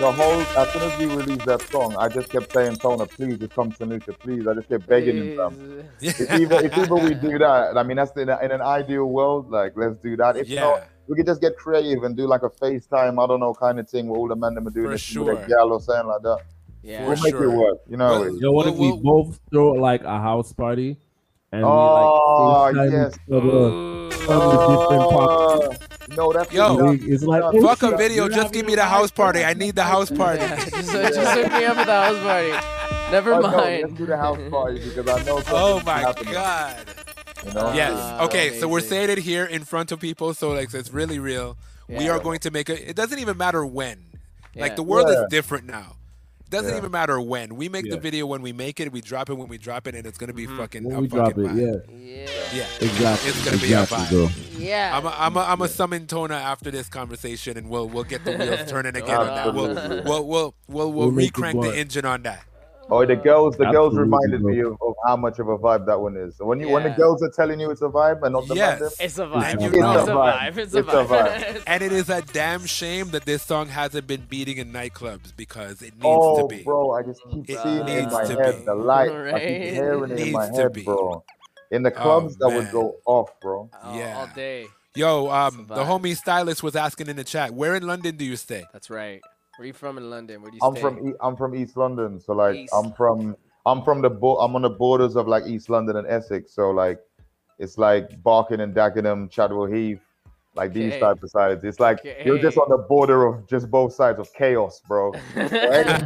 The 0.00 0.12
whole, 0.12 0.40
as 0.62 0.72
soon 0.72 0.82
as 0.82 0.98
we 0.98 1.06
released 1.06 1.46
that 1.46 1.62
song, 1.70 1.96
I 1.98 2.08
just 2.08 2.28
kept 2.28 2.52
saying, 2.52 2.76
Tona, 2.76 3.08
please, 3.10 3.38
just 3.38 3.52
come 3.54 3.72
to 3.72 3.84
Lucia, 3.86 4.12
please. 4.12 4.46
I 4.46 4.52
just 4.54 4.68
kept 4.68 4.86
begging 4.86 5.16
him, 5.16 5.36
fam. 5.38 5.84
If 6.00 6.20
either, 6.30 6.64
if 6.66 6.76
either 6.76 6.94
we 6.96 7.14
do 7.28 7.38
that, 7.38 7.76
I 7.78 7.82
mean, 7.82 7.96
that's 7.96 8.14
in, 8.16 8.28
a, 8.28 8.38
in 8.40 8.50
an 8.52 8.60
ideal 8.60 9.06
world, 9.06 9.50
like, 9.50 9.72
let's 9.74 9.96
do 10.02 10.16
that. 10.18 10.36
If 10.36 10.48
Yeah. 10.48 10.60
not, 10.60 10.82
we 11.08 11.16
could 11.16 11.26
just 11.26 11.40
get 11.40 11.56
creative 11.56 12.04
and 12.04 12.16
do 12.16 12.26
like 12.26 12.42
a 12.42 12.50
FaceTime, 12.50 13.22
I 13.22 13.26
don't 13.26 13.40
know, 13.40 13.54
kind 13.54 13.78
of 13.80 13.88
thing 13.88 14.08
where 14.08 14.18
all 14.18 14.28
the 14.28 14.36
men 14.36 14.54
them 14.54 14.66
are 14.68 14.70
doing 14.70 14.86
For 14.86 14.92
this 14.92 15.00
sure. 15.00 15.24
with 15.34 15.44
a 15.44 15.48
gal 15.48 15.72
or 15.72 15.80
something 15.80 16.06
like 16.06 16.22
that. 16.22 16.38
Yeah. 16.82 17.06
We'll 17.06 17.16
make 17.22 17.34
sure. 17.34 17.44
it 17.44 17.56
work, 17.56 17.78
you 17.88 17.96
know. 17.96 18.06
Well, 18.20 18.22
it. 18.36 18.40
Yo, 18.40 18.52
what 18.52 18.66
if 18.68 18.76
we 18.76 18.88
Well, 18.92 18.98
both 18.98 19.40
throw 19.50 19.72
like 19.72 20.02
a 20.04 20.18
house 20.20 20.52
party 20.52 20.98
and 21.50 21.64
Oh, 21.64 21.68
we 22.72 22.78
like 22.78 22.86
oh, 22.86 22.90
FaceTime 22.90 22.92
yes. 22.92 23.14
each 23.14 23.32
other 23.32 23.40
from 24.16 24.38
the 24.38 24.58
oh. 24.58 24.90
different 24.90 25.10
pockets? 25.10 26.16
No, 26.16 26.32
that's 26.32 26.52
Yo. 26.52 26.90
It's 26.92 27.22
like 27.24 27.42
Fuck 27.42 27.54
oh, 27.54 27.62
Fuck 27.66 27.82
a 27.82 27.96
video, 27.96 28.28
just 28.28 28.52
give 28.52 28.66
me 28.66 28.74
the 28.74 28.84
house 28.84 29.10
party. 29.10 29.40
party. 29.42 29.44
I 29.50 29.54
need 29.58 29.74
the 29.74 29.84
house 29.84 30.10
party. 30.10 30.40
Yeah, 30.42 30.56
just, 30.56 30.74
just 30.92 31.38
hook 31.38 31.52
me 31.52 31.64
up 31.64 31.76
at 31.78 31.86
the 31.86 31.92
house 31.92 32.18
party. 32.22 33.10
Never 33.12 33.34
Oh, 33.34 33.40
no, 33.40 33.50
mind. 33.56 33.82
let's 33.82 33.94
do 33.94 34.06
the 34.06 34.16
house 34.16 34.38
party 34.50 34.80
because 34.80 35.08
I 35.08 35.22
know. 35.24 35.36
Oh 35.48 35.80
something's 35.80 35.86
my 35.86 35.98
happening, 36.00 36.32
god. 36.32 36.76
You 37.46 37.52
know? 37.54 37.72
Yes. 37.72 38.20
Okay, 38.22 38.58
so 38.58 38.66
we're 38.68 38.78
amazing. 38.78 38.88
saying 38.90 39.10
it 39.10 39.18
here 39.18 39.44
in 39.44 39.64
front 39.64 39.92
of 39.92 40.00
people, 40.00 40.34
so 40.34 40.50
like 40.50 40.72
it's 40.74 40.92
really 40.92 41.18
real. 41.18 41.56
We 41.88 42.08
are 42.08 42.18
going 42.18 42.40
to 42.40 42.50
make 42.50 42.68
a. 42.68 42.88
It 42.90 42.96
doesn't 42.96 43.18
even 43.18 43.36
matter 43.36 43.64
when. 43.64 43.98
Like 44.54 44.76
the 44.76 44.82
world 44.82 45.08
Yeah. 45.08 45.22
is 45.22 45.26
different 45.30 45.66
now. 45.66 45.96
It 46.40 46.50
doesn't 46.50 46.70
Yeah. 46.72 46.78
even 46.78 46.90
matter 46.90 47.20
when. 47.20 47.54
We 47.56 47.68
make 47.68 47.88
the 47.88 47.96
video 47.98 48.26
when 48.26 48.42
we 48.42 48.52
make 48.52 48.80
it. 48.80 48.90
We 48.90 49.00
drop 49.00 49.30
it 49.30 49.34
when 49.34 49.48
we 49.48 49.56
drop 49.58 49.86
it, 49.86 49.94
and 49.94 50.06
it's 50.06 50.18
gonna 50.18 50.32
be 50.32 50.46
Mm-hmm. 50.46 50.58
fucking. 50.58 50.84
When 50.84 50.96
a 50.96 51.00
we 51.00 51.06
drop 51.08 51.28
fucking 51.28 51.44
it, 51.44 51.50
vibe. 51.50 51.86
yeah, 51.98 52.26
Yeah. 52.26 52.26
Yeah. 52.54 52.66
exactly. 52.80 53.30
It's 53.30 53.44
gonna 53.44 53.58
be 53.58 53.72
a 53.72 53.84
vibe. 53.84 54.10
bro. 54.10 54.28
Yeah. 54.58 54.96
I'm 54.98 55.06
a, 55.06 55.14
I'm 55.16 55.36
a, 55.36 55.40
I'm 55.40 55.62
a 55.62 55.68
summon 55.68 56.06
Tona 56.06 56.30
after 56.40 56.70
this 56.70 56.88
conversation, 56.88 57.56
and 57.56 57.68
we'll 57.70 57.88
we'll 57.88 58.04
get 58.04 58.24
the 58.24 58.36
wheels 58.36 58.68
turning 58.70 58.96
again 59.02 59.16
on 59.16 59.26
that. 59.26 59.54
We'll 59.54 59.70
Absolutely. 59.78 60.10
we'll 60.10 60.26
we'll 60.26 60.54
we'll, 60.66 60.92
we'll 60.92 60.92
We'll 60.92 61.10
make 61.12 61.28
it 61.28 61.34
recrank 61.34 61.52
the 61.52 61.58
work. 61.68 61.76
engine 61.76 62.04
on 62.04 62.22
that. 62.24 62.44
Oh, 62.90 63.04
the 63.04 63.16
girls, 63.16 63.56
the 63.58 63.70
girls 63.70 63.94
reminded 63.96 64.42
me 64.42 64.60
of, 64.60 64.72
of 64.80 64.94
how 65.06 65.14
much 65.16 65.38
of 65.38 65.48
a 65.48 65.58
vibe 65.58 65.84
that 65.86 66.00
one 66.00 66.16
is. 66.16 66.36
When 66.38 66.58
you 66.58 66.70
when 66.70 66.84
the 66.84 66.90
girls 66.90 67.22
are 67.22 67.30
telling 67.30 67.60
you 67.60 67.70
it's 67.70 67.82
a 67.82 67.88
vibe 67.88 68.22
and 68.22 68.32
not 68.32 68.48
the 68.48 68.54
Yes. 68.54 68.80
man, 68.80 68.90
It's 69.00 69.18
a 69.18 69.24
And 69.24 69.32
vibe. 69.32 69.60
you 69.60 69.68
It's 69.68 70.08
a 70.08 70.12
vibe. 70.12 70.56
It's 70.56 70.74
a 70.74 70.78
It's 70.78 70.88
a 70.88 71.04
vibe. 71.04 71.62
And 71.66 71.82
it 71.82 71.92
is 71.92 72.08
a 72.08 72.22
damn 72.22 72.64
shame 72.64 73.10
that 73.10 73.26
this 73.26 73.42
song 73.42 73.68
hasn't 73.68 74.06
been 74.06 74.22
beating 74.22 74.56
in 74.56 74.72
nightclubs 74.72 75.36
because 75.36 75.82
it 75.82 75.92
needs 75.94 76.04
oh, 76.04 76.48
to 76.48 76.56
be. 76.56 76.62
bro, 76.62 76.92
I 76.92 77.02
just 77.02 77.20
keep 77.30 77.48
It 77.50 77.58
seeing 77.60 77.76
it 77.80 77.88
in 77.88 77.94
needs 78.04 78.12
my 78.12 78.24
to 78.24 78.36
head. 78.36 78.58
be. 78.60 78.64
The 78.64 78.74
light, 78.74 79.10
I 79.10 79.16
Right? 79.18 79.46
keep 79.48 79.62
hearing 79.74 80.10
it 80.10 80.18
in 80.20 80.32
my 80.32 80.44
Needs 80.46 80.56
to 80.56 80.62
head, 80.62 80.72
be. 80.72 80.82
bro. 80.84 81.24
In 81.70 81.82
the 81.82 81.90
clubs, 81.90 82.36
that 82.38 82.48
would 82.48 82.70
go 82.72 82.96
off, 83.04 83.28
bro. 83.42 83.68
Oh, 83.82 83.98
Yeah. 83.98 84.16
All 84.16 84.28
day. 84.34 84.66
Yo, 84.94 85.28
um, 85.28 85.66
the 85.68 85.84
homie 85.84 86.16
stylist 86.16 86.62
was 86.62 86.74
asking 86.74 87.08
in 87.08 87.16
the 87.16 87.22
chat, 87.24 87.52
where 87.52 87.76
in 87.76 87.86
London 87.86 88.16
do 88.16 88.24
you 88.24 88.36
stay? 88.36 88.64
That's 88.72 88.88
right. 88.88 89.20
Where 89.58 89.64
are 89.64 89.66
you 89.66 89.72
from 89.72 89.98
in 89.98 90.08
London? 90.08 90.40
Where 90.40 90.52
do 90.52 90.56
you 90.56 90.60
I'm 90.62 90.74
stay? 90.74 90.80
from 90.80 91.08
E- 91.08 91.14
I'm 91.20 91.34
from 91.34 91.52
East 91.56 91.76
London, 91.76 92.20
so 92.20 92.32
like 92.32 92.54
East. 92.54 92.72
I'm 92.72 92.92
from 92.92 93.36
I'm 93.66 93.82
from 93.82 94.02
the 94.02 94.08
bo- 94.08 94.38
I'm 94.38 94.54
on 94.54 94.62
the 94.62 94.70
borders 94.70 95.16
of 95.16 95.26
like 95.26 95.46
East 95.48 95.68
London 95.68 95.96
and 95.96 96.06
Essex, 96.06 96.52
so 96.54 96.70
like 96.70 97.00
it's 97.58 97.76
like 97.76 98.22
Barking 98.22 98.60
and 98.60 98.72
Dagenham, 98.72 99.28
Chadwell 99.28 99.66
Heath, 99.66 99.98
like 100.54 100.72
these 100.72 100.96
type 101.00 101.20
of 101.24 101.30
sides. 101.30 101.64
It's 101.64 101.80
like 101.80 101.98
you're 102.24 102.38
just 102.38 102.56
on 102.56 102.68
the 102.68 102.78
border 102.78 103.26
of 103.26 103.48
just 103.48 103.68
both 103.68 103.92
sides 103.92 104.20
of 104.20 104.32
chaos, 104.32 104.80
bro. 104.86 105.12
So 105.34 105.42
any, 105.42 106.04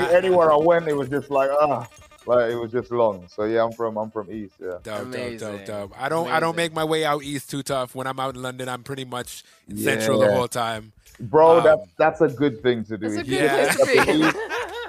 any, 0.00 0.14
anywhere 0.14 0.50
I 0.50 0.56
went, 0.56 0.88
it 0.88 0.96
was 0.96 1.10
just 1.10 1.30
like 1.30 1.50
ah, 1.60 1.86
like 2.26 2.50
it 2.50 2.56
was 2.56 2.72
just 2.72 2.90
long. 2.90 3.26
So 3.28 3.44
yeah, 3.44 3.64
I'm 3.64 3.72
from 3.72 3.96
I'm 3.96 4.10
from 4.10 4.30
East, 4.32 4.54
yeah. 4.60 4.78
Dope, 4.82 4.84
dope, 4.84 5.02
Amazing. 5.02 5.38
dope, 5.38 5.64
dope. 5.64 5.92
I 6.00 6.08
don't, 6.08 6.28
I 6.28 6.40
don't 6.40 6.56
make 6.56 6.72
my 6.72 6.84
way 6.84 7.04
out 7.04 7.22
east 7.22 7.50
too 7.50 7.62
tough. 7.62 7.94
When 7.94 8.06
I'm 8.06 8.18
out 8.20 8.34
in 8.34 8.42
London, 8.42 8.68
I'm 8.68 8.82
pretty 8.82 9.04
much 9.04 9.44
in 9.68 9.76
central 9.76 10.18
the 10.18 10.30
whole 10.32 10.48
time. 10.48 10.92
Bro, 11.20 11.58
Um, 11.58 11.64
that's 11.64 11.82
that's 11.96 12.20
a 12.20 12.28
good 12.28 12.62
thing 12.62 12.84
to 12.84 12.98
do. 12.98 13.08
That's 13.08 13.28
a 13.28 13.30
you 13.30 13.38
good 13.38 13.50
just 13.50 13.78
thing 13.84 14.04
to 14.06 14.32
be. 14.32 14.38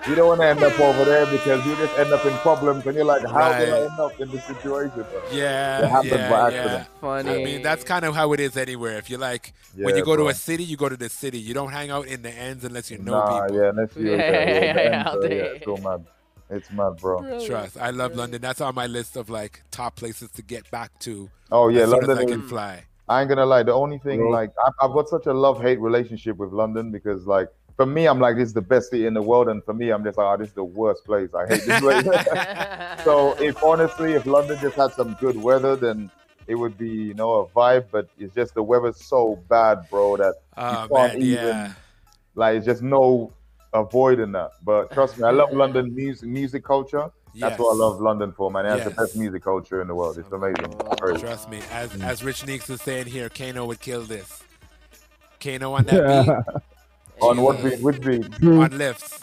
You 0.07 0.13
don't 0.13 0.27
want 0.27 0.41
to 0.41 0.47
end 0.47 0.63
up 0.63 0.79
over 0.79 1.03
there 1.03 1.25
because 1.25 1.65
you 1.65 1.75
just 1.77 1.97
end 1.97 2.13
up 2.13 2.25
in 2.25 2.37
problems 2.39 2.85
and 2.85 2.95
you're 2.95 3.05
like, 3.05 3.23
how 3.25 3.53
did 3.53 3.69
I 3.69 3.85
end 3.85 3.99
up 3.99 4.19
in 4.19 4.29
this 4.29 4.45
situation? 4.45 5.07
Bro? 5.09 5.21
Yeah, 5.31 5.81
It 5.81 5.87
happened 5.89 6.11
yeah, 6.11 6.29
by 6.29 6.49
yeah. 6.51 6.85
Funny. 7.01 7.33
I 7.33 7.37
mean, 7.39 7.61
that's 7.63 7.83
kind 7.83 8.05
of 8.05 8.13
how 8.15 8.31
it 8.33 8.39
is 8.39 8.55
anywhere. 8.55 8.97
If 8.99 9.09
you 9.09 9.17
like, 9.17 9.53
when 9.81 9.95
you 9.95 10.03
go 10.03 10.15
to 10.15 10.27
a 10.27 10.33
city, 10.35 10.63
you 10.63 10.77
go 10.77 10.89
to 10.89 10.97
the 10.97 11.09
city. 11.09 11.39
You 11.39 11.55
don't 11.55 11.71
hang 11.71 11.89
out 11.89 12.05
in 12.07 12.21
the 12.21 12.29
ends 12.31 12.63
unless 12.63 12.91
you 12.91 12.99
know 12.99 13.23
Nah, 13.25 13.47
people. 13.47 13.55
yeah, 13.55 13.69
unless 13.69 13.95
you 13.95 14.05
Yeah, 14.11 14.17
yeah, 14.17 14.59
yeah, 14.61 14.73
the 14.73 14.83
yeah, 14.83 14.91
ends, 14.91 15.07
out 15.07 15.23
uh, 15.23 15.27
yeah, 15.29 15.47
there. 15.59 15.59
It's 16.49 16.67
so 16.69 16.73
mad. 16.75 16.93
It's 16.93 17.01
mad, 17.01 17.01
bro. 17.01 17.45
Trust. 17.45 17.77
I 17.77 17.89
love 17.91 18.15
London. 18.15 18.41
That's 18.41 18.61
on 18.61 18.75
my 18.75 18.87
list 18.87 19.15
of 19.17 19.29
like 19.29 19.61
top 19.71 19.95
places 19.95 20.29
to 20.31 20.41
get 20.41 20.69
back 20.71 20.97
to. 20.99 21.29
Oh 21.51 21.69
yeah, 21.69 21.81
as 21.83 21.89
soon 21.89 21.99
London 21.99 22.11
as 22.11 22.17
I 22.17 22.21
is- 22.23 22.31
can 22.31 22.41
fly. 22.47 22.83
I 23.07 23.19
ain't 23.21 23.29
gonna 23.29 23.45
lie. 23.45 23.61
The 23.61 23.71
only 23.71 23.99
thing, 23.99 24.17
Bro. 24.19 24.31
like, 24.31 24.49
I've, 24.65 24.73
I've 24.81 24.91
got 24.95 25.07
such 25.07 25.27
a 25.27 25.33
love-hate 25.33 25.79
relationship 25.79 26.37
with 26.37 26.51
London 26.51 26.89
because, 26.89 27.27
like, 27.27 27.49
for 27.75 27.85
me, 27.85 28.07
I'm 28.07 28.19
like, 28.19 28.35
this 28.35 28.47
is 28.47 28.53
the 28.55 28.63
best 28.63 28.89
city 28.89 29.05
in 29.05 29.13
the 29.13 29.21
world, 29.21 29.47
and 29.47 29.63
for 29.63 29.75
me, 29.75 29.91
I'm 29.91 30.03
just 30.03 30.17
like, 30.17 30.25
oh, 30.25 30.37
this 30.41 30.47
is 30.47 30.55
the 30.55 30.63
worst 30.63 31.05
place. 31.05 31.29
I 31.35 31.45
hate 31.45 31.65
this 31.65 31.79
place. 31.81 32.03
so, 33.03 33.33
if 33.39 33.63
honestly, 33.63 34.13
if 34.13 34.25
London 34.25 34.57
just 34.59 34.75
had 34.75 34.91
some 34.93 35.15
good 35.19 35.35
weather, 35.39 35.75
then 35.75 36.09
it 36.47 36.55
would 36.55 36.79
be, 36.79 36.89
you 36.89 37.13
know, 37.13 37.33
a 37.41 37.45
vibe. 37.45 37.85
But 37.91 38.09
it's 38.17 38.33
just 38.33 38.55
the 38.55 38.63
weather's 38.63 38.97
so 38.97 39.35
bad, 39.49 39.87
bro, 39.91 40.17
that 40.17 40.33
Oh 40.57 40.71
you 40.71 40.77
can't 40.77 40.91
man, 41.13 41.15
even 41.21 41.45
yeah. 41.45 41.73
like. 42.33 42.57
It's 42.57 42.65
just 42.65 42.81
no 42.81 43.33
avoiding 43.79 44.31
that. 44.33 44.51
But 44.63 44.91
trust 44.93 45.17
me, 45.17 45.27
I 45.27 45.31
love 45.31 45.51
London 45.53 45.93
music 45.95 46.27
music 46.27 46.63
culture. 46.63 47.11
That's 47.37 47.59
what 47.59 47.71
I 47.71 47.75
love 47.75 47.99
London 47.99 48.31
for, 48.31 48.49
man. 48.49 48.65
It 48.65 48.69
has 48.69 48.77
Yes. 48.79 48.87
the 48.89 48.91
best 49.03 49.15
music 49.17 49.43
culture 49.43 49.81
in 49.81 49.87
the 49.89 49.95
world. 49.95 50.17
It's 50.17 50.31
amazing. 50.31 50.71
Crazy. 50.99 51.21
Trust 51.21 51.49
me, 51.49 51.59
as 51.71 51.93
as 52.01 52.23
Rich 52.23 52.45
Neeks 52.47 52.69
is 52.69 52.81
saying 52.81 53.07
here, 53.07 53.27
Kano 53.29 53.65
would 53.65 53.81
kill 53.81 54.01
this. 54.03 54.41
Kano 55.41 55.73
on 55.73 55.83
that 55.85 56.25
beat. 56.25 56.63
On 57.21 57.41
what 57.41 57.63
beat? 57.63 57.79
Which 57.81 58.01
beat? 58.01 58.25
on 58.43 58.77
lifts. 58.77 59.19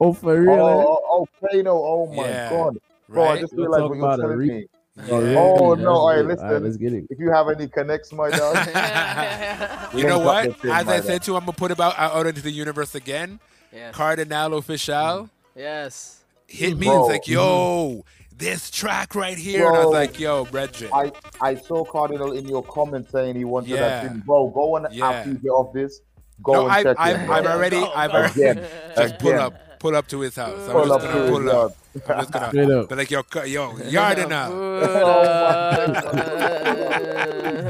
Oh, 0.00 0.12
for 0.12 0.40
real? 0.40 0.50
Oh, 0.52 0.68
eh? 0.68 0.84
oh, 0.86 1.00
oh, 1.42 1.48
Kano. 1.50 1.72
Oh 1.72 2.06
my 2.14 2.28
Yeah. 2.28 2.50
god. 2.50 2.78
Bro, 3.08 3.24
I 3.28 3.40
just 3.40 3.52
We'll 3.54 3.62
realized 3.66 3.88
what 3.88 3.96
you're 3.96 4.04
about 4.04 4.18
it, 4.18 4.22
telling 4.22 4.38
Rick. 4.38 4.48
me. 4.48 4.66
Oh, 5.10 5.20
really? 5.20 5.36
Oh 5.36 5.68
Let's 5.68 5.82
no! 5.82 5.90
All 5.92 6.08
right, 6.08 6.16
get 6.16 6.26
listen. 6.26 6.46
All 6.46 6.52
right, 6.54 6.62
let's 6.62 6.76
get 6.78 6.92
it. 6.94 7.04
If 7.10 7.18
you 7.18 7.30
have 7.30 7.48
any 7.48 7.68
connects, 7.68 8.12
my 8.12 8.30
dog, 8.30 8.56
You 9.94 10.04
know 10.04 10.18
what? 10.20 10.60
this 10.62 10.72
As 10.72 10.88
I 10.88 10.96
dog. 10.96 11.04
said 11.04 11.22
to, 11.24 11.32
you, 11.32 11.36
I'm 11.36 11.42
gonna 11.42 11.52
put 11.52 11.70
about 11.70 11.98
out 11.98 12.14
out 12.14 12.26
into 12.26 12.40
the 12.42 12.50
universe 12.50 12.94
again. 12.94 13.38
Yes. 13.72 13.94
Kardinal 13.94 14.50
Offishall 14.52 15.28
Yes. 15.54 16.24
hit 16.46 16.78
me 16.78 16.86
Bro. 16.86 17.04
and 17.04 17.12
like, 17.12 17.28
"Yo, 17.28 18.04
this 18.36 18.70
track 18.70 19.14
right 19.14 19.36
here," 19.36 19.66
and 19.68 19.76
I 19.76 19.84
was 19.84 19.92
like, 19.92 20.18
"Yo, 20.18 20.44
brethren." 20.46 20.90
I 20.94 21.12
I 21.42 21.56
saw 21.56 21.84
Kardinal 21.84 22.32
in 22.32 22.48
your 22.48 22.62
comment 22.62 23.10
saying 23.10 23.36
he 23.36 23.44
wanted 23.44 23.70
Yeah. 23.70 23.80
that 23.80 24.08
thing. 24.08 24.22
Bro, 24.24 24.48
go 24.54 24.76
on 24.76 24.86
Yeah. 24.90 25.10
after 25.10 25.30
you 25.30 25.36
get 25.36 25.50
off 25.50 25.74
this. 25.74 26.00
Go 26.42 26.52
no, 26.52 26.62
and 26.64 26.72
I, 26.72 26.82
check 26.82 26.96
I, 26.98 27.10
it. 27.12 27.30
I've 27.30 27.46
already, 27.46 27.76
I've 27.78 28.10
already, 28.10 28.42
Again, 28.42 28.66
just 28.96 29.18
pull 29.18 29.30
again. 29.30 29.40
up, 29.40 29.54
pull 29.78 29.94
up 29.96 30.08
to 30.08 30.20
his 30.20 30.36
house. 30.36 30.58
I'm 30.66 30.72
Pull 30.72 30.86
just 30.86 30.92
up 30.94 31.02
gonna 31.02 31.24
to 31.26 31.30
pull 31.30 31.50
up. 31.50 31.54
yard. 31.54 31.72
I'm 32.08 32.18
just 32.20 32.32
gonna 32.32 32.78
up. 32.80 32.88
be 32.88 32.94
like, 32.94 33.10
yo, 33.10 33.22
cu- 33.22 33.46
yo, 33.48 33.76
yard 33.78 34.28
now. 34.28 34.50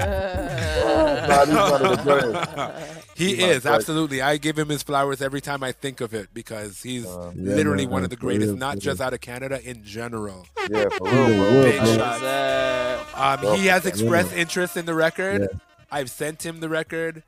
Nah, 0.07 1.45
these 1.45 1.55
one 1.55 1.87
of 1.87 1.97
the 1.97 2.03
greatest. 2.03 3.17
He 3.17 3.43
is 3.43 3.67
absolutely. 3.67 4.21
I 4.23 4.37
give 4.37 4.59
him 4.59 4.69
his 4.69 4.83
flowers 4.83 5.23
every 5.23 5.41
time 5.41 5.63
I 5.63 5.73
think 5.73 6.01
of 6.01 6.13
it 6.15 6.29
because 6.35 6.83
he's 6.83 7.07
Uh, 7.07 7.33
Yeah, 7.35 7.55
literally 7.55 7.87
man, 7.87 7.93
one 7.93 8.05
of 8.05 8.11
the 8.11 8.17
greatest, 8.17 8.49
real, 8.51 8.57
not 8.59 8.75
for 8.75 8.81
just 8.81 9.01
out 9.01 9.15
of 9.15 9.21
Canada 9.21 9.61
in 9.69 9.83
general. 9.85 10.47
Yeah, 10.71 10.89
for 10.91 11.05
real, 11.09 11.27
bro. 11.27 11.63
Big 11.63 11.81
bro. 11.81 11.95
shots. 11.97 13.15
Um, 13.15 13.57
he 13.57 13.67
has 13.67 13.87
expressed 13.87 14.33
Yeah. 14.33 14.39
interest 14.43 14.77
in 14.77 14.85
the 14.87 14.95
record. 14.95 15.43
Yeah. 15.43 15.47
I've 15.91 16.11
sent 16.11 16.45
him 16.45 16.61
the 16.61 16.69
record, 16.69 17.23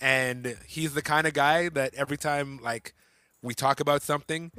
and 0.00 0.56
he's 0.66 0.92
the 0.94 1.02
kind 1.02 1.26
of 1.26 1.32
guy 1.34 1.68
that 1.70 1.94
every 1.94 2.16
time 2.18 2.60
like 2.62 2.92
we 3.42 3.54
talk 3.54 3.80
about 3.80 4.02
something, 4.02 4.50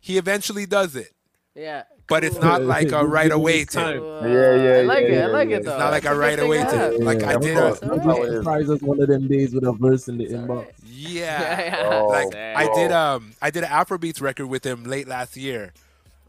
he 0.00 0.18
eventually 0.18 0.66
does 0.66 0.96
it. 0.96 1.12
Yeah. 1.54 1.84
But 2.08 2.24
it's 2.24 2.38
not 2.40 2.62
like 2.62 2.92
a 2.92 3.04
right 3.18 3.30
away 3.30 3.64
thing. 3.64 3.82
time. 3.82 4.02
Uh, 4.02 4.26
Yeah, 4.26 4.54
yeah, 4.54 4.70
I 4.78 4.82
like 4.82 5.04
yeah, 5.06 5.10
it. 5.12 5.22
I 5.22 5.26
like 5.26 5.48
yeah. 5.50 5.56
it 5.56 5.58
It's 5.60 5.66
not 5.66 5.90
like 5.90 6.02
That's 6.04 6.14
a 6.16 6.18
right 6.18 6.38
away 6.38 6.58
to 6.58 6.64
thing. 6.64 6.78
have. 6.78 6.94
Like, 6.94 7.22
I 7.22 7.32
of 7.34 7.42
did 7.42 7.56
course. 7.58 7.82
a- 7.82 7.86
That's 7.86 8.02
how 8.04 8.22
it 8.22 8.28
is. 8.28 8.34
Surprise 8.38 8.70
us 8.70 8.80
one 8.82 9.00
of 9.00 9.08
them 9.08 9.28
days 9.28 9.54
with 9.54 9.64
a 9.64 9.72
verse 9.72 10.08
in 10.08 10.18
the 10.18 10.26
inbox. 10.26 10.66
Yeah. 10.84 11.60
Yeah. 11.60 11.90
Oh, 11.92 12.08
like 12.08 12.34
I 12.34 12.72
did 12.74 12.90
um 12.92 13.32
I 13.42 13.50
did 13.50 13.64
an 13.64 13.70
Afrobeats 13.70 14.20
record 14.20 14.46
with 14.46 14.64
him 14.64 14.84
late 14.84 15.06
last 15.08 15.36
year. 15.36 15.72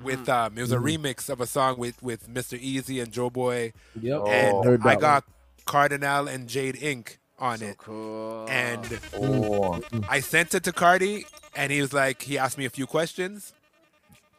With 0.02 0.22
Mm-hmm. 0.28 0.32
um 0.32 0.58
it 0.58 0.62
was 0.62 0.72
a 0.74 0.78
remix 0.78 1.30
of 1.30 1.40
a 1.42 1.48
song 1.48 1.78
with 1.78 2.02
with 2.04 2.28
Mr. 2.28 2.60
Eazi 2.62 3.02
and 3.02 3.12
Joeboy 3.12 3.72
Yep. 4.02 4.22
Oh. 4.24 4.28
and 4.28 4.66
Heard 4.66 4.82
I 4.82 4.90
that 4.96 5.00
got 5.02 5.24
Kardinal 5.66 6.28
and 6.28 6.50
Jayd 6.50 6.82
Ink 6.82 7.20
on 7.40 7.60
So 7.60 7.66
it. 7.68 7.78
cool. 7.78 8.46
And 8.50 9.00
Oh, 9.16 9.82
I 10.10 10.20
sent 10.20 10.54
it 10.54 10.64
to 10.66 10.72
Cardi 10.74 11.26
and 11.56 11.72
he 11.72 11.82
was 11.82 11.94
like 11.94 12.22
he 12.24 12.38
asked 12.38 12.58
me 12.58 12.66
a 12.66 12.70
few 12.70 12.86
questions. 12.88 13.54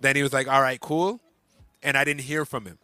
Then 0.00 0.16
he 0.16 0.22
was 0.22 0.32
like, 0.32 0.48
"All 0.48 0.60
right, 0.60 0.80
cool." 0.80 1.20
And 1.82 1.96
I 1.96 2.04
didn't 2.04 2.22
hear 2.22 2.44
from 2.44 2.64
him. 2.66 2.78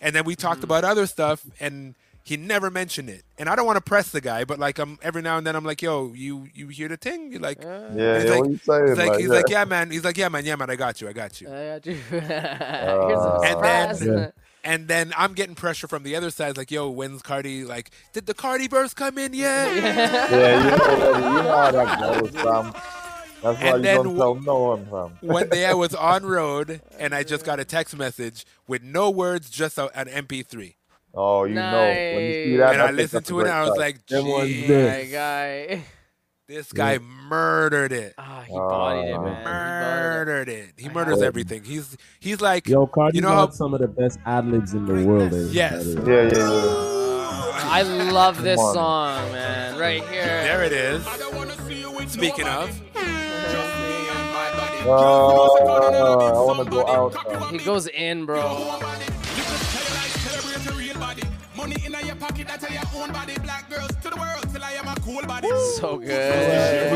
And 0.00 0.14
then 0.14 0.24
we 0.24 0.36
talked 0.36 0.62
about 0.64 0.84
other 0.84 1.06
stuff 1.06 1.44
and 1.58 1.94
he 2.22 2.36
never 2.36 2.70
mentioned 2.70 3.08
it. 3.08 3.22
And 3.38 3.48
I 3.48 3.56
don't 3.56 3.66
want 3.66 3.76
to 3.78 3.80
press 3.82 4.10
the 4.10 4.20
guy, 4.20 4.44
but 4.44 4.58
like 4.58 4.78
I'm 4.78 4.98
every 5.02 5.22
now 5.22 5.38
and 5.38 5.46
then 5.46 5.56
I'm 5.56 5.64
like, 5.64 5.80
"Yo, 5.82 6.12
you 6.14 6.46
you 6.54 6.68
hear 6.68 6.88
the 6.88 6.96
thing?" 6.96 7.32
You're 7.32 7.40
like 7.40 7.62
yeah, 7.62 7.88
He's 7.88 7.96
yeah. 7.96 8.12
like- 8.12 8.28
saying? 8.28 8.44
He's 8.50 8.68
like, 8.68 8.98
like, 9.08 9.18
he's 9.18 9.28
yeah. 9.28 9.34
like, 9.34 9.48
yeah, 9.48 9.64
man. 9.64 9.90
He's 9.90 10.04
like, 10.04 10.16
yeah, 10.18 10.28
man, 10.28 10.44
yeah, 10.44 10.56
man. 10.56 10.70
I 10.70 10.76
got 10.76 11.00
you, 11.00 11.08
I 11.08 11.12
got 11.12 11.40
you. 11.40 11.48
I 11.48 11.66
got 11.78 11.86
you. 11.86 11.98
Uh, 12.12 13.40
And 13.44 13.64
then- 13.64 14.18
Yeah. 14.18 14.30
And 14.64 14.88
then 14.88 15.12
I'm 15.16 15.32
getting 15.34 15.54
pressure 15.54 15.86
from 15.88 16.02
the 16.02 16.14
other 16.16 16.30
side, 16.30 16.56
like, 16.58 16.70
yo, 16.70 16.90
when's 16.90 17.22
Cardi? 17.22 17.64
Like, 17.64 17.90
did 18.12 18.26
the 18.26 18.34
Cardi 18.34 18.66
verse 18.66 18.92
come 18.92 19.16
in 19.16 19.32
yet? 19.32 19.68
Yeah, 20.30 20.64
you 20.64 20.70
know, 20.70 21.14
you 21.16 21.42
know 21.42 21.56
how 21.56 21.70
that 21.70 22.20
goes, 22.20 22.30
fam. 22.32 22.74
That's 23.42 23.58
why 23.60 23.66
And 23.68 23.76
you 23.78 23.82
then 23.82 23.96
don't 24.04 24.16
tell 24.16 24.34
no 24.34 24.58
one, 24.58 24.84
fam. 24.86 25.18
One 25.28 25.48
day 25.48 25.64
I 25.66 25.74
was 25.74 25.94
on 25.94 26.24
road 26.38 26.80
and 26.98 27.14
I 27.14 27.22
just 27.22 27.44
got 27.44 27.60
a 27.60 27.64
text 27.64 27.96
message 27.96 28.44
with 28.66 28.82
no 28.82 29.10
words, 29.10 29.48
just 29.50 29.78
a, 29.78 29.90
an 29.98 30.08
MP3. 30.08 30.74
Oh, 31.14 31.44
you 31.44 31.54
know. 31.54 31.78
When 31.80 32.22
you 32.24 32.32
see 32.44 32.56
that, 32.56 32.72
and 32.74 32.82
I 32.82 32.86
that's- 32.86 32.94
listened 32.96 33.26
to 33.26 33.40
it 33.40 33.42
and 33.44 33.52
I 33.52 33.62
was 33.68 33.78
like, 33.78 34.04
"Gee, 34.06 34.66
there. 34.66 34.98
My 34.98 35.04
guy. 35.10 35.82
this 36.46 36.72
guy 36.72 36.98
murdered 36.98 37.92
it. 37.92 38.14
Ah, 38.18 38.44
he 38.46 38.52
bodied 38.54 39.10
it, 39.10 39.18
man. 39.18 39.36
He 39.36 39.44
bodied 39.44 39.44
it. 39.44 39.44
Murdered 39.44 40.48
it. 40.48 40.68
He 40.76 40.88
murders 40.88 41.22
everything. 41.22 41.62
He's 41.64 41.96
he's 42.20 42.40
like, 42.40 42.68
Yo, 42.68 42.86
Cardi 42.86 43.16
You 43.16 43.22
know 43.22 43.30
how- 43.30 43.48
some 43.50 43.72
of 43.74 43.80
the 43.80 43.88
best 43.88 44.18
ad 44.26 44.46
libs 44.46 44.74
in 44.74 44.84
the 44.84 45.06
world. 45.06 45.32
eh, 45.32 45.46
Yes. 45.50 45.84
by 45.94 46.00
the 46.02 46.10
way. 46.10 46.28
Yeah, 46.28 46.38
yeah, 46.38 46.64
yeah. 46.64 47.60
I 47.70 47.82
love 47.82 48.42
this 48.42 48.58
song, 48.60 49.30
man. 49.32 49.78
Right 49.78 50.02
here. 50.08 50.22
there 50.24 50.62
it 50.64 50.72
is. 50.72 51.04
Speaking 52.12 52.46
of, 52.48 52.70
I 54.90 56.32
want 56.32 56.64
to 56.64 56.70
go 56.70 56.86
out. 56.86 57.14
fam. 57.14 57.58
He 57.58 57.64
goes 57.64 57.86
in, 57.88 58.26
bro. 58.26 58.42
Money 61.56 61.76
in 61.84 61.92
your 62.06 62.14
pocket, 62.16 62.46
that's 62.46 62.64
how 62.64 62.72
your 62.72 63.02
own 63.02 63.12
body. 63.12 63.34
Black 63.42 63.68
girls 63.68 63.90
to 64.02 64.10
the 64.10 64.16
world 64.16 64.46
till 64.52 64.62
I 64.62 64.72
am 64.72 64.86
a 64.86 64.94
cool 65.00 65.22
body. 65.22 65.48
So 65.76 65.98
good. 65.98 66.92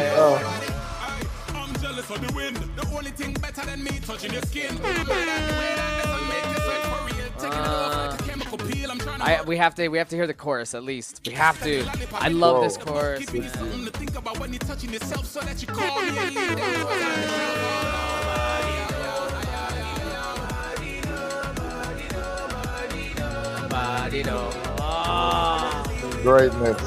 I'm 1.54 1.74
jealous 1.80 2.08
of 2.10 2.26
the 2.26 2.32
wind. 2.34 2.56
The 2.76 2.86
only 2.96 3.10
thing 3.10 3.34
better 3.34 3.66
than 3.66 3.82
me 3.82 3.98
touching 4.06 4.32
your 4.32 4.42
skin. 4.42 4.78
I'm 7.38 7.40
mad 7.40 7.40
at 7.40 7.40
the 7.40 7.40
way 7.40 7.40
that 7.40 7.40
doesn't 7.40 7.40
make 7.40 7.40
you 7.40 7.40
sweat 7.40 7.40
for 7.40 7.40
real. 7.40 7.40
Taking 7.40 7.58
it 7.58 7.68
off 7.68 7.86
like 7.86 8.02
a 8.04 8.08
ah. 8.08 8.16
chemical 8.26 8.58
peel. 8.58 8.90
I'm 8.90 8.98
trying 8.98 9.18
to 9.18 9.24
I, 9.24 9.42
we 9.42 9.56
have 9.56 9.74
to 9.76 9.88
we 9.88 9.98
have 9.98 10.08
to 10.10 10.16
hear 10.16 10.26
the 10.26 10.34
chorus 10.34 10.74
at 10.74 10.84
least. 10.84 11.22
We 11.26 11.32
have 11.32 11.62
to. 11.62 11.84
I 12.14 12.28
love 12.28 12.62
this 12.62 12.76
chorus. 12.76 13.20
give 13.20 13.34
you 13.34 13.40
man. 13.42 13.54
something 13.54 13.84
to 13.84 13.90
think 13.92 14.16
about 14.16 14.38
when 14.38 14.52
you're 14.52 14.60
touching 14.60 14.92
yourself 14.92 15.26
so 15.26 15.40
that 15.40 15.60
you 15.60 15.68
call 15.68 16.02
me 16.02 16.18
and 16.18 16.34
leave 16.34 16.62
Greatness. 26.22 26.80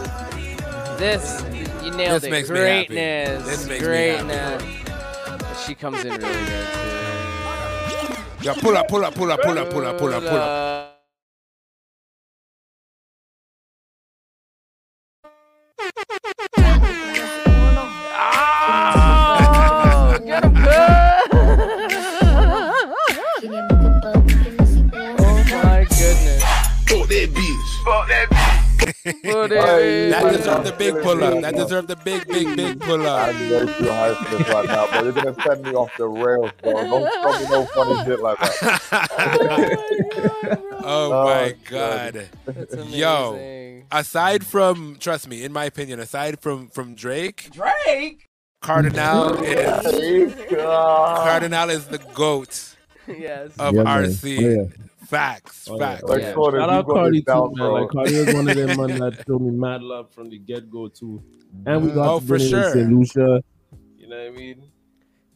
this 0.97 1.43
you 1.83 1.91
nailed 1.91 2.21
This 2.21 2.23
it. 2.23 2.31
makes 2.31 2.49
me 2.49 2.59
happy. 2.59 2.87
Greatness. 2.87 3.45
This 3.45 3.67
makes 3.67 3.85
me 3.85 3.97
happy. 3.97 4.23
Greatness. 4.23 5.65
She 5.65 5.75
comes 5.75 6.05
in 6.05 6.13
really 6.13 6.19
good 6.19 6.67
too. 6.73 6.94
Yeah, 8.45 8.53
pull 8.53 8.77
up, 8.77 8.87
pull 8.87 9.03
up, 9.03 9.15
pull 9.15 9.31
up, 9.31 9.41
pull 9.41 9.57
up, 9.57 9.69
pull 9.71 9.85
up, 9.85 9.97
pull 9.97 10.13
up, 10.13 10.23
pull 10.23 10.37
up. 10.37 10.94
Put 29.05 29.51
it 29.51 30.09
That 30.09 30.23
man, 30.23 30.33
deserved 30.33 30.65
the 30.65 30.71
big 30.71 30.93
feeling 30.93 31.03
pull 31.03 31.23
up. 31.23 31.33
That 31.41 31.41
man. 31.41 31.53
deserved 31.53 31.87
the 31.89 31.95
big, 31.97 32.27
big, 32.27 32.55
big 32.55 32.79
pull 32.81 33.05
up. 33.05 33.29
I'm 33.29 33.35
very 33.49 33.67
too 33.67 33.83
high 33.85 34.13
for 34.15 34.37
this 34.37 34.47
right 34.49 34.65
now, 34.67 34.87
but 34.91 35.03
you're 35.03 35.13
gonna 35.13 35.35
send 35.43 35.61
me 35.63 35.71
off 35.73 35.91
the 35.97 36.07
rails, 36.07 36.51
bro. 36.63 36.73
Don't 36.73 37.11
tell 37.21 37.39
me 37.39 37.47
no 37.49 37.65
funny 37.67 38.03
shit 38.05 38.19
like 38.19 38.39
that. 38.39 39.81
Oh 40.87 41.11
Oh, 41.11 41.25
my 41.25 41.55
God. 41.67 42.27
god. 42.45 42.55
That's 42.69 42.87
Yo, 42.89 43.81
aside 43.91 44.45
from 44.45 44.97
trust 44.99 45.27
me, 45.27 45.43
in 45.43 45.51
my 45.51 45.65
opinion, 45.65 45.99
aside 45.99 46.39
from 46.39 46.67
from 46.69 46.93
Drake, 46.93 47.49
Drake. 47.51 48.27
Kardinal 48.61 49.33
is 49.43 50.35
God. 50.51 51.25
Kardinal 51.27 51.69
is 51.71 51.87
the 51.87 51.97
goat 52.13 52.75
yes. 53.07 53.51
of 53.57 53.73
Yeah, 53.75 53.81
our 53.83 54.01
man. 54.01 54.11
scene. 54.11 54.59
Oh, 54.59 54.69
Facts, 55.07 55.67
Oh, 55.69 55.77
facts. 55.79 56.03
Like, 56.03 56.21
Yeah. 56.21 56.33
Conan, 56.33 56.59
Shout 56.61 56.69
you 56.69 56.75
out 56.75 56.87
got 56.87 56.93
Cardi 56.93 57.17
this 57.19 57.25
down, 57.25 57.41
too, 57.41 57.55
man. 57.55 57.67
bro. 57.69 57.73
Like 57.81 57.89
Cardi 57.91 58.17
was 58.25 58.33
one 58.35 58.49
of 58.49 58.55
them 58.57 58.67
man 58.87 58.99
that 58.99 59.23
showed 59.27 59.41
me 59.41 59.51
mad 59.51 59.81
love 59.83 60.11
from 60.11 60.29
the 60.29 60.37
get 60.39 60.69
go 60.71 60.87
too. 60.87 61.21
And 61.65 61.83
we 61.85 61.91
got 61.91 62.07
Oh, 62.07 62.19
to 62.19 62.25
for 62.25 62.27
bring 62.27 62.41
in 62.41 62.49
sure. 62.49 62.73
Saint 62.73 62.91
Lucia. 62.91 63.43
You 63.97 64.07
know 64.09 64.17
what 64.17 64.27
I 64.27 64.29
mean? 64.31 64.63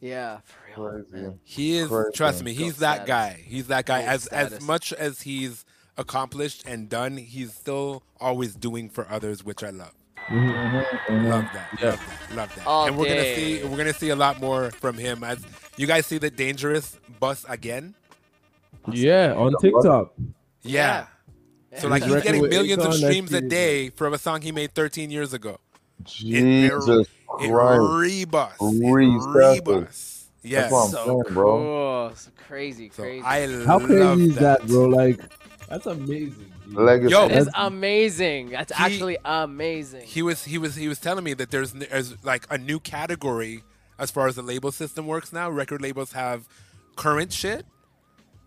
Yeah, 0.00 0.38
for 0.44 0.92
real. 0.94 1.04
Crazy. 1.10 1.32
He 1.44 1.76
is 1.78 1.88
Crazy. 1.88 2.10
trust 2.14 2.42
me, 2.44 2.52
he's 2.54 2.74
Goat 2.74 2.80
that 2.80 2.94
status. 3.06 3.08
guy. 3.08 3.44
He's 3.46 3.66
that 3.68 3.86
guy. 3.86 4.00
Goat 4.02 4.08
As 4.08 4.26
as 4.28 4.60
much 4.62 4.92
as 4.94 5.22
he's 5.22 5.64
accomplished 5.98 6.64
and 6.66 6.88
done, 6.88 7.16
he's 7.18 7.52
still 7.52 8.02
always 8.20 8.54
doing 8.54 8.88
for 8.88 9.06
others, 9.10 9.44
which 9.44 9.62
I 9.62 9.70
love. 9.70 9.92
Mm-hmm. 10.28 11.28
Love 11.28 11.44
that. 11.52 11.68
Yeah. 11.80 11.88
Love 11.90 12.00
that. 12.28 12.36
Love 12.36 12.54
that. 12.54 12.66
All 12.66 12.86
and 12.86 12.96
we're 12.96 13.08
gonna 13.08 13.34
see 13.34 13.62
we're 13.64 13.76
gonna 13.76 13.92
see 13.92 14.10
a 14.10 14.16
lot 14.16 14.40
more 14.40 14.70
from 14.70 14.96
him 14.96 15.24
as 15.24 15.44
you 15.76 15.86
guys 15.86 16.06
see 16.06 16.18
the 16.18 16.30
dangerous 16.30 16.98
bus 17.18 17.44
again. 17.48 17.94
Yeah, 18.90 19.34
on 19.34 19.54
TikTok. 19.60 20.14
Yeah. 20.62 21.06
So 21.78 21.88
like 21.88 22.02
His 22.02 22.12
he's 22.14 22.22
getting 22.22 22.48
millions 22.48 22.84
of 22.84 22.94
streams 22.94 23.32
a 23.32 23.40
day 23.40 23.90
from 23.90 24.12
a 24.12 24.18
song 24.18 24.40
he 24.42 24.50
made 24.52 24.74
13 24.74 25.10
years 25.10 25.32
ago. 25.32 25.58
Jesus 26.04 27.06
It 27.40 27.48
Right. 27.50 27.76
rebus. 27.76 28.52
It 28.60 28.92
rebus. 28.92 30.26
Yes. 30.42 30.62
That's 30.62 30.72
what 30.72 30.84
I'm 30.84 30.90
so 30.90 31.04
saying, 31.06 31.22
bro. 31.34 31.56
cool. 32.08 32.12
So 32.16 32.30
crazy, 32.48 32.88
crazy. 32.88 33.22
I 33.24 33.46
How 33.64 33.78
love 33.78 33.82
crazy 33.84 34.24
is 34.30 34.34
that. 34.36 34.60
that, 34.62 34.66
bro? 34.68 34.84
Like, 34.88 35.20
that's 35.68 35.86
amazing. 35.86 36.52
dude. 36.66 36.74
Legacy. 36.74 37.12
Yo, 37.12 37.28
That 37.28 37.38
is 37.38 37.44
That's- 37.46 37.66
amazing. 37.66 38.48
That's 38.50 38.76
He- 38.76 38.82
actually 38.84 39.18
amazing. 39.24 40.02
he 40.06 40.22
was 40.22 40.44
he 40.44 40.56
was 40.58 40.74
he 40.76 40.88
was 40.88 40.98
telling 40.98 41.24
me 41.24 41.34
that 41.34 41.50
there's, 41.50 41.72
there's 41.72 42.22
like 42.24 42.46
a 42.50 42.56
new 42.58 42.80
category 42.80 43.62
as 43.98 44.10
far 44.10 44.26
as 44.28 44.34
the 44.36 44.42
label 44.42 44.72
system 44.72 45.06
works 45.06 45.32
now. 45.32 45.50
Record 45.50 45.82
labels 45.82 46.12
have 46.12 46.48
current 46.96 47.32
shit. 47.32 47.66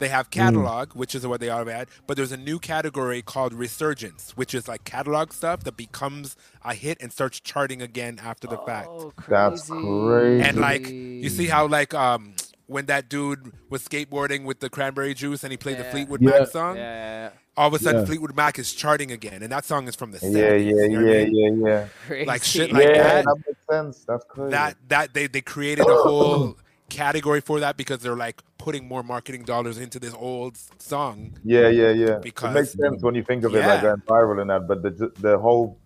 They 0.03 0.09
have 0.09 0.29
catalog, 0.29 0.95
which 0.95 1.15
is 1.15 1.25
what 1.25 1.39
they 1.39 1.47
are 1.47 1.69
at, 1.69 1.87
but 2.07 2.17
there's 2.17 2.33
a 2.33 2.37
new 2.37 2.59
category 2.59 3.21
called 3.21 3.53
resurgence, 3.53 4.35
which 4.35 4.53
is 4.53 4.67
like 4.67 4.83
catalog 4.83 5.31
stuff 5.31 5.63
that 5.63 5.77
becomes 5.77 6.35
a 6.65 6.73
hit 6.73 6.97
and 7.01 7.09
starts 7.09 7.39
charting 7.39 7.81
again 7.81 8.19
after 8.21 8.45
the 8.45 8.57
fact. 8.57 8.89
Oh, 8.91 9.13
crazy. 9.15 9.29
That's 9.31 9.69
crazy. 9.69 10.43
And 10.43 10.57
like 10.59 10.89
you 10.89 11.29
see 11.29 11.47
how 11.47 11.67
like 11.67 11.93
um 11.93 12.33
when 12.67 12.85
that 12.87 13.07
dude 13.07 13.53
was 13.69 13.87
skateboarding 13.87 14.43
with 14.43 14.59
the 14.59 14.69
cranberry 14.69 15.13
juice 15.13 15.43
and 15.43 15.51
he 15.51 15.57
played 15.57 15.77
the 15.77 15.85
Fleetwood 15.85 16.21
Yeah. 16.21 16.39
Mac 16.39 16.47
song, 16.49 16.75
Yeah, 16.75 17.29
all 17.55 17.69
of 17.69 17.73
a 17.75 17.79
sudden 17.79 18.01
Yeah. 18.01 18.05
Fleetwood 18.07 18.35
Mac 18.35 18.59
is 18.59 18.73
charting 18.73 19.09
again, 19.13 19.41
and 19.41 19.51
that 19.53 19.63
song 19.63 19.87
is 19.87 19.95
from 19.95 20.11
the 20.11 20.17
70s. 20.19 20.33
Yeah, 20.35 20.53
yeah, 20.55 20.83
you 20.83 20.89
know 20.99 21.05
what 21.05 21.15
I 21.15 21.17
yeah, 21.19 21.25
mean? 21.29 21.61
yeah, 21.61 21.69
yeah. 21.69 21.87
crazy. 22.07 22.25
Like 22.25 22.43
shit 22.43 22.73
like 22.73 22.83
yeah, 22.89 23.03
that. 23.03 23.23
that 23.25 23.43
makes 23.47 23.59
sense. 23.71 24.03
That's 24.05 24.25
crazy. 24.27 24.51
that 24.51 24.75
that 24.89 25.13
they 25.13 25.27
they 25.27 25.39
created 25.41 25.87
a 25.87 25.95
whole 26.03 26.57
category 26.93 27.41
for 27.41 27.59
that 27.59 27.75
because 27.75 27.99
they're 27.99 28.15
like 28.15 28.41
putting 28.57 28.87
more 28.87 29.03
marketing 29.03 29.43
dollars 29.43 29.77
into 29.77 29.99
this 29.99 30.13
old 30.13 30.57
song. 30.77 31.33
Yeah, 31.43 31.69
yeah, 31.69 31.91
yeah. 31.91 32.17
Because- 32.21 32.55
it 32.55 32.59
makes 32.59 32.73
sense 32.73 33.01
when 33.01 33.15
you 33.15 33.23
think 33.23 33.43
of 33.43 33.55
it 33.55 33.65
like 33.65 33.81
going 33.81 34.01
viral 34.07 34.39
and 34.41 34.49
that, 34.49 34.67
but 34.67 34.81
the 34.83 35.11
the 35.19 35.37
whole 35.37 35.77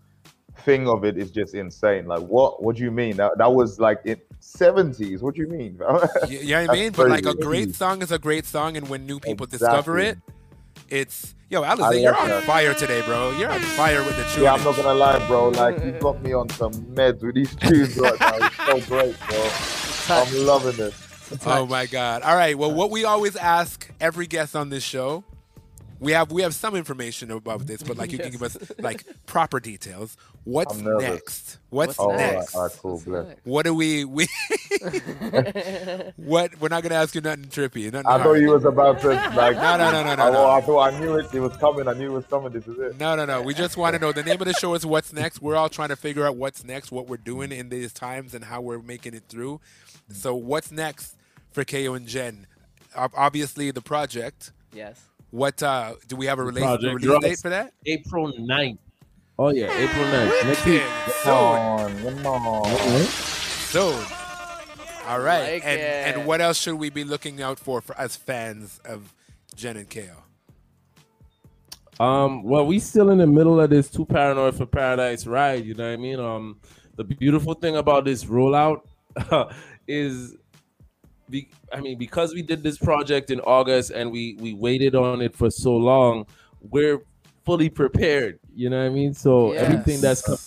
thing 0.66 0.88
of 0.90 1.06
it 1.06 1.18
is 1.18 1.32
just 1.32 1.54
insane. 1.56 2.06
Like, 2.08 2.22
what? 2.36 2.62
What 2.64 2.76
do 2.76 2.84
you 2.84 2.92
mean? 2.92 3.18
That 3.18 3.38
that 3.38 3.52
was 3.54 3.80
like 3.80 4.00
in 4.06 4.20
seventies. 4.40 5.22
What 5.22 5.36
do 5.36 5.42
you 5.42 5.48
mean? 5.48 5.80
You, 6.28 6.40
you 6.40 6.56
know 6.56 6.66
I 6.70 6.74
mean? 6.74 6.92
But 6.92 7.10
like 7.10 7.26
a 7.26 7.36
great 7.36 7.74
song 7.76 8.02
is 8.02 8.12
a 8.12 8.20
great 8.20 8.46
song, 8.46 8.78
and 8.78 8.90
when 8.90 9.06
new 9.06 9.20
people 9.20 9.46
discover 9.46 9.98
it, 10.00 10.18
it's 10.90 11.36
yo, 11.50 11.64
I 11.64 11.76
Alizé, 11.76 12.02
you're 12.04 12.20
on 12.20 12.28
that. 12.30 12.44
fire 12.44 12.74
today, 12.74 13.02
bro. 13.02 13.32
You're 13.40 13.52
on 13.52 13.62
fire 13.62 14.04
with 14.04 14.18
the 14.18 14.24
tune. 14.34 14.44
yeah, 14.44 14.54
I'm 14.54 14.64
not 14.64 14.76
gonna 14.76 14.94
lie, 14.94 15.26
bro. 15.28 15.50
Like, 15.50 15.84
you 15.84 15.92
got 16.08 16.22
me 16.22 16.34
on 16.34 16.50
some 16.50 16.74
meds 16.96 17.24
with 17.24 17.36
these 17.36 17.56
tunes 17.56 17.98
right 17.98 18.20
now. 18.20 18.38
It's 18.48 18.58
so 18.58 18.76
great, 18.82 19.16
bro. 19.28 19.87
I'm 20.10 20.46
loving 20.46 20.86
it. 20.86 20.94
Oh 21.46 21.66
my 21.66 21.86
god! 21.86 22.22
All 22.22 22.36
right. 22.36 22.58
Well, 22.58 22.74
what 22.74 22.90
we 22.90 23.04
always 23.04 23.36
ask 23.36 23.90
every 24.00 24.28
guest 24.28 24.56
on 24.56 24.70
this 24.70 24.84
show, 24.84 25.26
we 26.00 26.14
have 26.14 26.32
we 26.32 26.42
have 26.44 26.56
some 26.56 26.76
information 26.76 27.32
about 27.32 27.68
this, 27.68 27.84
but 27.84 27.98
like 27.98 28.12
you 28.14 28.18
can 28.18 28.32
give 28.32 28.44
us 28.44 28.58
like 28.80 29.04
proper 29.26 29.60
details. 29.60 30.16
What's 30.46 30.78
next? 30.78 31.58
What's 31.70 32.00
Oh, 32.00 32.16
next? 32.16 32.56
all 32.56 32.64
right, 32.64 32.72
cool. 32.80 33.00
What 33.44 33.66
do 33.66 33.74
we 33.74 34.06
we? 34.06 34.28
what 36.16 36.58
we're 36.62 36.70
not 36.70 36.84
gonna 36.84 36.96
ask 36.96 37.14
you 37.14 37.20
nothing 37.20 37.46
trippy. 37.46 37.92
Nothing 37.92 38.08
I 38.08 38.24
thought 38.24 38.34
you 38.36 38.52
was 38.52 38.64
about 38.64 39.02
to 39.02 39.10
like. 39.10 39.58
No, 39.68 39.76
no, 39.76 39.92
no, 39.92 40.04
no, 40.04 40.16
no, 40.16 40.24
I, 40.24 40.32
no. 40.32 40.50
I 40.50 40.62
thought 40.62 40.94
I 40.94 41.00
knew 41.00 41.18
it. 41.18 41.34
It 41.34 41.40
was 41.42 41.58
coming. 41.58 41.88
I 41.90 41.94
knew 41.94 42.12
it 42.12 42.16
was 42.16 42.26
coming. 42.28 42.54
This 42.54 42.66
is 42.68 42.80
it. 42.80 42.98
No, 43.00 43.16
no, 43.16 43.26
no. 43.26 43.42
We 43.42 43.54
just 43.54 43.76
want 43.76 43.96
to 43.96 44.00
know 44.00 44.14
the 44.14 44.24
name 44.24 44.40
of 44.40 44.48
the 44.48 44.54
show 44.54 44.74
is 44.76 44.86
What's 44.86 45.12
Next. 45.12 45.42
We're 45.42 45.58
all 45.58 45.68
trying 45.68 45.90
to 45.90 45.98
figure 45.98 46.26
out 46.26 46.38
what's 46.38 46.64
next, 46.64 46.92
what 46.92 47.08
we're 47.08 47.18
doing 47.18 47.52
in 47.52 47.68
these 47.68 47.92
times, 47.92 48.34
and 48.34 48.46
how 48.46 48.62
we're 48.62 48.80
making 48.80 49.14
it 49.14 49.24
through. 49.28 49.60
So, 50.10 50.36
what's 50.36 50.72
next 50.72 51.16
for 51.52 51.64
KO 51.66 51.94
and 51.94 52.08
Jen? 52.08 52.48
Obviously, 52.96 53.72
the 53.72 53.82
project. 53.82 54.52
yes. 54.74 55.02
What 55.30 55.62
uh, 55.62 55.96
do 56.08 56.16
we 56.16 56.26
have 56.28 56.40
a 56.40 56.44
release, 56.44 56.64
a 56.64 56.78
release 56.78 57.20
date 57.22 57.40
for 57.40 57.50
that? 57.50 57.74
April 57.86 58.32
9th. 58.32 58.78
Oh 59.38 59.50
yeah, 59.50 59.72
April 59.78 60.06
9th. 60.06 60.44
Next 60.46 60.66
week. 60.66 60.82
Come 61.24 61.36
on, 61.36 62.24
come 62.24 62.48
on. 62.48 62.66
Okay. 62.66 63.04
Soon. 63.04 64.06
All 65.06 65.20
right. 65.20 65.54
Like 65.54 65.66
and 65.66 65.80
it. 65.80 66.18
and 66.18 66.26
what 66.26 66.42
else 66.42 66.60
should 66.60 66.76
we 66.76 66.90
be 66.90 67.04
looking 67.04 67.42
out 67.42 67.60
for, 67.60 67.82
for 67.82 67.98
as 68.00 68.16
fans 68.16 68.80
of 68.86 69.14
Jen 69.56 69.78
and 69.78 69.90
KO? 69.90 70.24
Um, 72.04 72.44
well, 72.44 72.66
we 72.66 72.80
still 72.80 73.10
in 73.10 73.18
the 73.18 73.28
middle 73.28 73.60
of 73.60 73.70
this 73.70 73.90
Too 73.90 74.06
Paranoid 74.06 74.56
for 74.56 74.66
Paradise 74.66 75.26
ride. 75.26 75.66
You 75.66 75.74
know 75.74 75.88
what 75.88 75.94
I 75.94 75.98
mean? 75.98 76.20
Um, 76.20 76.60
the 76.96 77.04
beautiful 77.04 77.54
thing 77.54 77.78
about 77.78 78.06
this 78.06 78.26
rollout 78.26 78.82
is, 79.88 80.36
be, 81.30 81.50
I 81.74 81.82
mean, 81.82 81.98
because 81.98 82.34
we 82.34 82.42
did 82.42 82.64
this 82.64 82.78
project 82.78 83.32
in 83.32 83.40
August 83.42 83.92
and 83.92 84.12
we 84.12 84.36
we 84.40 84.54
waited 84.54 84.96
on 84.96 85.22
it 85.22 85.36
for 85.36 85.50
so 85.50 85.76
long, 85.76 86.26
we're 86.62 87.02
fully 87.46 87.70
prepared. 87.70 88.40
You 88.56 88.70
know 88.70 88.80
what 88.80 88.86
I 88.92 88.96
mean? 88.96 89.14
So 89.14 89.52
everything 89.52 90.00
that's 90.02 90.22
coming. 90.22 90.40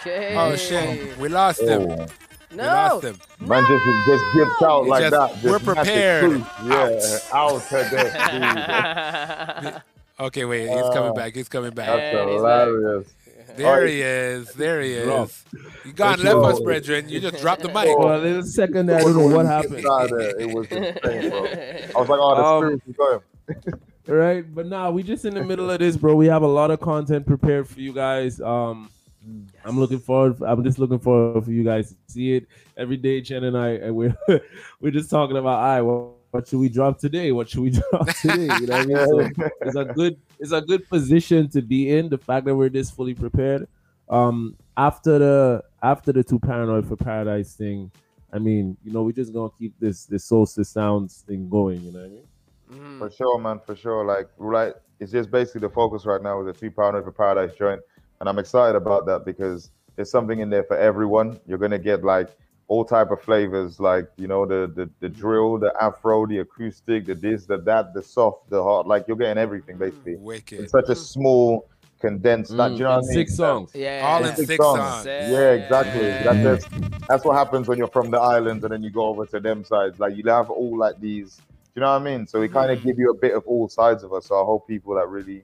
Okay. 0.00 0.34
Oh 0.36 0.56
shit, 0.56 1.16
we 1.18 1.28
lost 1.28 1.60
him. 1.62 1.82
Oh. 1.90 2.06
We 2.50 2.56
No. 2.58 2.64
lost 2.64 3.04
him. 3.04 3.16
Man 3.40 3.64
just 3.66 3.84
just 4.06 4.24
dipped 4.34 4.62
out 4.62 4.84
It 4.84 4.88
like 4.88 5.10
just- 5.10 5.12
that. 5.12 5.42
we're 5.44 5.58
Just 5.58 5.66
massive 5.66 5.84
prepared. 5.84 6.30
truth. 6.30 6.46
Yeah, 6.66 7.18
out 7.32 7.62
today. 7.68 9.78
Okay, 10.20 10.44
wait. 10.44 10.68
He's 10.68 10.88
coming 10.90 11.10
Uh, 11.10 11.14
back. 11.14 11.34
He's 11.34 11.48
coming 11.48 11.70
back. 11.72 11.86
That's 11.86 12.30
hilarious. 12.30 13.08
There 13.56 13.86
he 13.86 14.00
is. 14.02 14.52
There 14.52 14.80
he 14.80 14.92
is. 14.94 15.44
You 15.84 15.92
gone 15.92 16.10
Let's 16.10 16.22
left 16.24 16.34
go. 16.34 16.44
us, 16.44 16.60
brethren. 16.60 17.08
You 17.08 17.20
just 17.20 17.40
dropped 17.40 17.62
the 17.62 17.68
mic. 17.68 17.86
For 17.86 18.14
a 18.14 18.18
little 18.18 18.42
second 18.44 18.86
there, 18.86 18.98
I 18.98 19.02
don't 19.02 19.16
know 19.16 19.36
what 19.36 19.46
happened. 19.46 19.76
Inside 19.78 20.10
there, 20.10 20.40
It 20.40 20.54
was 20.54 20.66
insane, 20.68 21.30
bro. 21.30 21.44
I 21.44 22.00
was 22.00 22.08
like, 22.08 22.20
oh, 22.20 22.34
the 22.36 22.42
Um, 22.44 22.62
spirit 22.62 22.82
is 22.88 22.96
going. 22.96 23.80
right? 24.18 24.54
But 24.54 24.66
nah, 24.66 24.90
we 24.90 25.02
just 25.02 25.24
in 25.24 25.34
the 25.34 25.44
middle 25.44 25.70
of 25.70 25.78
this, 25.78 25.96
bro. 25.96 26.14
We 26.14 26.26
have 26.26 26.42
a 26.42 26.46
lot 26.48 26.70
of 26.70 26.80
content 26.80 27.26
prepared 27.26 27.68
for 27.68 27.80
you 27.80 27.92
guys. 27.92 28.40
Um, 28.40 28.90
I'm 29.64 29.78
looking 29.78 29.98
forward. 30.00 30.42
I'm 30.42 30.64
just 30.64 30.78
looking 30.78 30.98
forward 30.98 31.44
for 31.44 31.50
you 31.52 31.62
guys 31.64 31.90
to 31.90 31.96
see 32.08 32.34
it 32.34 32.46
every 32.76 32.96
day. 32.96 33.20
Jen 33.20 33.44
and 33.44 33.56
I, 33.56 33.70
and 33.70 33.94
we're 33.94 34.16
we're 34.80 34.92
just 34.92 35.10
talking 35.10 35.36
about, 35.36 35.58
all 35.58 35.64
right, 35.64 35.80
well, 35.80 36.16
what 36.32 36.48
should 36.48 36.58
we 36.58 36.68
drop 36.70 36.98
today? 36.98 37.30
What 37.30 37.48
should 37.50 37.60
we 37.60 37.70
drop 37.90 38.08
today? 38.16 38.48
You 38.58 38.66
know 38.66 38.78
what 38.78 38.80
I 38.80 38.86
mean? 38.86 39.34
So 39.36 39.50
it's 39.60 39.76
a 39.76 39.84
good 39.84 40.18
it's 40.40 40.52
a 40.52 40.62
good 40.62 40.88
position 40.88 41.48
to 41.50 41.62
be 41.62 41.90
in. 41.96 42.08
The 42.08 42.18
fact 42.18 42.46
that 42.46 42.56
we're 42.56 42.70
this 42.70 42.90
fully 42.90 43.14
prepared. 43.14 43.68
Um, 44.08 44.56
after 44.76 45.18
the 45.18 45.64
after 45.82 46.10
the 46.12 46.24
too 46.24 46.38
paranoid 46.38 46.88
for 46.88 46.96
paradise 46.96 47.54
thing, 47.54 47.90
I 48.32 48.38
mean, 48.38 48.78
you 48.82 48.92
know, 48.92 49.02
we're 49.02 49.12
just 49.12 49.32
gonna 49.32 49.50
keep 49.58 49.78
this 49.78 50.06
this 50.06 50.24
solstice 50.24 50.70
sounds 50.70 51.22
thing 51.26 51.50
going. 51.50 51.82
You 51.82 51.92
know 51.92 52.00
what 52.00 52.06
I 52.06 52.08
mean? 52.08 52.26
Mm. 52.72 52.98
For 52.98 53.10
sure, 53.10 53.38
man, 53.38 53.60
for 53.64 53.76
sure. 53.76 54.02
Like, 54.02 54.28
right, 54.38 54.72
it's 55.00 55.12
just 55.12 55.30
basically 55.30 55.60
the 55.60 55.68
focus 55.68 56.06
right 56.06 56.22
now 56.22 56.42
with 56.42 56.46
the 56.46 56.58
too 56.58 56.70
paranoid 56.70 57.04
for 57.04 57.12
Paradise 57.12 57.54
joint, 57.58 57.82
and 58.20 58.28
I'm 58.28 58.38
excited 58.38 58.74
about 58.74 59.04
that 59.04 59.26
because 59.26 59.70
there's 59.96 60.10
something 60.10 60.40
in 60.40 60.48
there 60.48 60.64
for 60.64 60.78
everyone. 60.78 61.38
You're 61.46 61.58
gonna 61.58 61.78
get 61.78 62.02
like 62.02 62.30
all 62.72 62.84
type 62.96 63.10
of 63.10 63.20
flavors, 63.28 63.78
like 63.90 64.06
you 64.22 64.28
know 64.32 64.42
the 64.52 64.60
the, 64.78 64.86
the 65.00 65.08
drill, 65.20 65.50
the 65.58 65.72
afro, 65.86 66.16
the 66.32 66.38
acoustic, 66.38 67.00
the 67.06 67.14
this, 67.14 67.40
the 67.50 67.58
that, 67.70 67.84
the 67.96 68.02
soft, 68.02 68.48
the 68.48 68.60
hard. 68.62 68.86
Like 68.86 69.02
you're 69.06 69.20
getting 69.24 69.36
everything 69.46 69.76
basically. 69.84 70.16
Wicked. 70.16 70.60
It's 70.60 70.72
such 70.72 70.88
a 70.88 70.94
small, 70.94 71.68
condensed. 72.00 72.52
not, 72.52 72.70
Mm, 72.70 72.76
you 72.78 72.84
know 72.84 72.90
what 72.96 73.04
I 73.04 73.08
mean? 73.08 73.12
six 73.20 73.36
songs. 73.36 73.70
Yeah. 73.74 74.08
All 74.08 74.24
in 74.24 74.34
Six 74.36 74.48
six 74.48 74.64
songs. 74.64 74.80
songs. 74.80 75.06
Yeah, 75.06 75.50
exactly. 75.60 76.08
That's, 76.26 76.42
that's 76.48 76.64
that's 77.08 77.24
what 77.26 77.34
happens 77.42 77.68
when 77.68 77.76
you're 77.78 77.94
from 77.98 78.10
the 78.10 78.20
islands 78.36 78.64
and 78.64 78.72
then 78.72 78.82
you 78.82 78.90
go 78.90 79.04
over 79.12 79.26
to 79.26 79.38
them 79.40 79.64
sides. 79.64 80.00
Like 80.00 80.16
you 80.16 80.22
have 80.30 80.48
all 80.48 80.74
like 80.84 80.98
these. 81.08 81.36
Do 81.36 81.42
you 81.76 81.80
know 81.82 81.92
what 81.92 82.02
I 82.02 82.04
mean? 82.10 82.26
So 82.26 82.40
we 82.40 82.48
kind 82.48 82.70
of 82.70 82.82
give 82.82 82.98
you 82.98 83.10
a 83.10 83.18
bit 83.26 83.34
of 83.34 83.42
all 83.46 83.68
sides 83.68 84.02
of 84.02 84.12
us. 84.14 84.26
So 84.26 84.34
I 84.40 84.44
hope 84.44 84.66
people 84.66 84.94
that 84.94 85.08
really, 85.08 85.40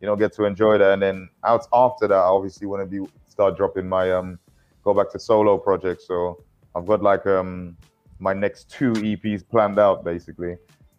you 0.00 0.06
know, 0.08 0.16
get 0.16 0.32
to 0.34 0.44
enjoy 0.44 0.78
that. 0.78 0.90
And 0.94 1.02
then 1.02 1.28
out 1.44 1.66
after 1.72 2.06
that, 2.08 2.14
I 2.28 2.30
obviously 2.36 2.66
want 2.66 2.80
to 2.82 2.86
be 2.86 3.00
start 3.28 3.56
dropping 3.56 3.88
my 3.88 4.10
um 4.18 4.38
go 4.84 4.92
back 4.92 5.10
to 5.12 5.18
solo 5.18 5.56
projects. 5.58 6.06
So 6.06 6.43
I've 6.74 6.86
got 6.86 7.02
like 7.02 7.26
um 7.26 7.76
my 8.18 8.32
next 8.32 8.70
two 8.70 8.92
EPs 8.92 9.46
planned 9.48 9.78
out 9.78 10.04
basically. 10.04 10.56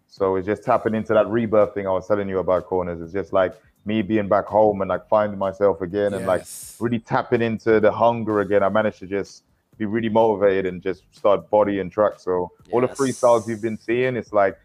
So 0.08 0.36
it's 0.36 0.46
just 0.46 0.64
tapping 0.64 0.96
into 0.96 1.14
that 1.14 1.28
rebirth 1.28 1.74
thing 1.74 1.88
I 1.88 1.92
was 1.92 2.08
telling 2.08 2.30
you 2.30 2.40
about 2.40 2.66
corners. 2.66 3.02
It's 3.02 3.12
just 3.12 3.34
like 3.34 3.54
me 3.86 4.02
being 4.02 4.28
back 4.28 4.46
home 4.46 4.82
and 4.82 4.90
like 4.90 5.08
finding 5.08 5.38
myself 5.38 5.82
again 5.82 6.14
and 6.14 6.26
like 6.26 6.46
really 6.80 7.00
tapping 7.00 7.42
into 7.42 7.80
the 7.80 7.92
hunger 7.92 8.40
again. 8.42 8.64
I 8.64 8.70
managed 8.70 9.00
to 9.00 9.08
just 9.08 9.44
be 9.78 9.86
really 9.86 10.10
motivated 10.10 10.66
and 10.66 10.82
just 10.82 11.04
start 11.12 11.50
bodying 11.50 11.90
tracks. 11.90 12.24
So 12.24 12.52
all 12.72 12.82
the 12.82 12.88
freestyles 12.88 13.48
you've 13.48 13.62
been 13.62 13.78
seeing, 13.78 14.16
it's 14.16 14.34
like 14.34 14.58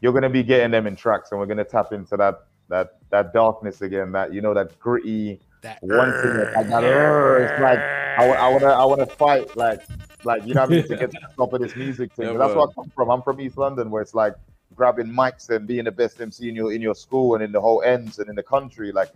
you're 0.00 0.12
gonna 0.12 0.30
be 0.30 0.42
getting 0.42 0.70
them 0.70 0.86
in 0.86 0.94
tracks, 0.94 1.30
and 1.30 1.40
we're 1.40 1.46
gonna 1.46 1.64
tap 1.64 1.92
into 1.92 2.16
that 2.16 2.46
that 2.68 2.98
that 3.10 3.32
darkness 3.32 3.82
again. 3.82 4.12
That 4.12 4.32
you 4.32 4.40
know 4.40 4.54
that 4.54 4.78
gritty 4.78 5.40
That 5.62 5.78
one 5.82 6.12
thing 6.12 6.36
that, 6.36 6.68
that. 6.68 6.84
It's 6.84 7.60
like 7.60 7.78
I, 8.18 8.26
wa- 8.26 8.34
I 8.34 8.48
wanna 8.48 8.66
I 8.66 8.84
wanna 8.84 9.06
fight 9.06 9.56
like 9.56 9.80
like 10.24 10.44
you 10.46 10.54
know 10.54 10.62
what 10.62 10.70
I 10.70 10.72
mean 10.72 10.88
to 10.88 10.96
get 10.96 11.10
to 11.12 11.18
the 11.20 11.28
top 11.36 11.52
of 11.52 11.60
this 11.60 11.76
music 11.76 12.12
thing. 12.14 12.26
Yeah, 12.26 12.38
that's 12.38 12.54
where. 12.54 12.64
I 12.64 12.72
come 12.74 12.90
from. 12.94 13.10
I'm 13.10 13.22
from 13.22 13.40
East 13.40 13.56
London, 13.56 13.90
where 13.90 14.02
it's 14.02 14.14
like 14.14 14.34
grabbing 14.74 15.06
mics 15.06 15.48
and 15.50 15.66
being 15.66 15.84
the 15.84 15.92
best 15.92 16.20
MC 16.20 16.48
in 16.48 16.56
your 16.56 16.72
in 16.72 16.82
your 16.82 16.94
school 16.94 17.34
and 17.34 17.42
in 17.44 17.52
the 17.52 17.60
whole 17.60 17.82
ends 17.82 18.18
and 18.18 18.28
in 18.28 18.34
the 18.34 18.42
country. 18.42 18.90
Like 18.92 19.10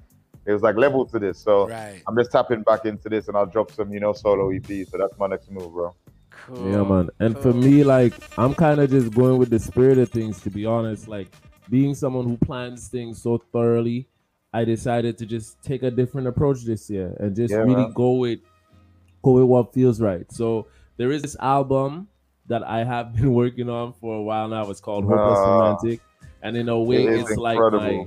it 0.46 0.52
was 0.52 0.62
like 0.62 0.76
level 0.76 1.04
to 1.06 1.18
this. 1.18 1.38
So 1.38 1.68
Right. 1.68 2.02
I'm 2.06 2.16
just 2.16 2.32
tapping 2.32 2.62
back 2.62 2.84
into 2.84 3.08
this, 3.08 3.28
and 3.28 3.36
I'll 3.36 3.46
drop 3.46 3.72
some 3.72 3.92
you 3.92 4.00
know 4.00 4.12
solo 4.12 4.50
EP. 4.50 4.86
So 4.88 4.98
that's 4.98 5.18
my 5.18 5.26
next 5.26 5.50
move, 5.50 5.72
bro. 5.72 5.94
Cool. 6.46 6.70
Yeah, 6.70 6.82
man. 6.82 7.10
And 7.20 7.38
for 7.38 7.52
me, 7.52 7.84
like, 7.84 8.14
I'm 8.36 8.54
kind 8.54 8.80
of 8.80 8.90
just 8.90 9.12
going 9.14 9.38
with 9.38 9.50
the 9.50 9.58
spirit 9.60 9.98
of 9.98 10.10
things, 10.10 10.40
to 10.42 10.50
be 10.50 10.66
honest. 10.66 11.06
Like, 11.06 11.28
being 11.70 11.94
someone 11.94 12.24
who 12.26 12.36
plans 12.36 12.88
things 12.88 13.22
so 13.22 13.38
thoroughly, 13.52 14.08
I 14.52 14.64
decided 14.64 15.18
to 15.18 15.26
just 15.26 15.62
take 15.62 15.82
a 15.84 15.90
different 15.90 16.26
approach 16.26 16.64
this 16.64 16.90
year 16.90 17.14
and 17.20 17.36
just 17.36 17.52
Yeah, 17.52 17.58
really 17.58 17.74
man. 17.84 17.92
go 17.92 18.12
with 18.12 18.40
go 18.40 18.51
with 19.30 19.44
what 19.44 19.72
feels 19.72 20.00
right. 20.00 20.30
So 20.32 20.66
there 20.96 21.10
is 21.12 21.22
this 21.22 21.36
album 21.40 22.08
that 22.48 22.62
I 22.66 22.84
have 22.84 23.12
been 23.16 23.32
working 23.34 23.68
on 23.68 23.92
for 23.94 24.16
a 24.16 24.22
while 24.22 24.48
now. 24.48 24.68
It's 24.70 24.80
called 24.80 25.04
Hopeless 25.04 25.38
Ah. 25.38 25.58
Romantic, 25.58 26.00
and 26.42 26.56
in 26.56 26.68
a 26.68 26.78
way, 26.78 27.04
It 27.06 27.12
is 27.14 27.30
it's 27.30 27.36
like 27.36 27.58
my 27.58 28.06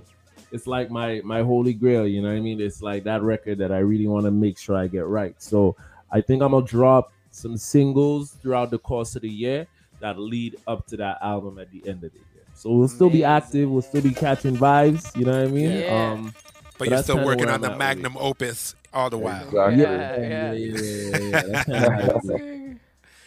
it's 0.51 0.67
like 0.67 0.89
my 0.91 1.21
my 1.23 1.41
holy 1.41 1.73
grail. 1.73 2.07
You 2.07 2.21
know 2.21 2.29
what 2.29 2.37
I 2.37 2.41
mean? 2.41 2.61
It's 2.61 2.81
like 2.81 3.03
that 3.05 3.21
record 3.23 3.57
that 3.59 3.71
I 3.71 3.79
really 3.79 4.07
want 4.07 4.25
to 4.25 4.31
make 4.31 4.57
sure 4.57 4.75
I 4.75 4.87
get 4.87 5.05
right. 5.07 5.35
So 5.41 5.75
I 6.11 6.21
think 6.21 6.41
I'm 6.43 6.51
gonna 6.51 6.65
drop 6.65 7.11
some 7.31 7.57
singles 7.57 8.31
throughout 8.41 8.71
the 8.71 8.77
course 8.79 9.15
of 9.15 9.21
the 9.23 9.29
year 9.29 9.67
that 9.99 10.17
lead 10.19 10.55
up 10.67 10.85
to 10.87 10.97
that 10.97 11.17
album 11.21 11.57
at 11.59 11.71
the 11.71 11.81
end 11.87 12.03
of 12.03 12.11
the 12.13 12.19
year. 12.19 12.43
So 12.53 12.71
we'll 12.71 12.87
still 12.87 13.09
be 13.09 13.23
active. 13.25 13.69
We'll 13.69 13.81
still 13.81 14.01
be 14.01 14.13
catching 14.13 14.55
vibes. 14.55 15.13
You 15.17 15.25
know 15.25 15.31
what 15.41 15.47
I 15.49 15.51
mean? 15.51 15.71
Yeah. 15.71 16.11
Um, 16.13 16.33
But 16.77 16.89
you're 16.89 17.03
still 17.03 17.25
working 17.25 17.49
on 17.49 17.59
the 17.61 17.67
at 17.67 17.71
with 17.71 17.75
it. 17.75 17.79
magnum 17.79 18.15
opus 18.17 18.75
all 18.95 19.09
the 19.09 19.17
while. 19.17 19.43
Exactly. 19.43 19.81
Yeah, 19.83 20.19
yeah, 20.19 20.53
yeah, 20.53 21.83
is. 22.23 22.77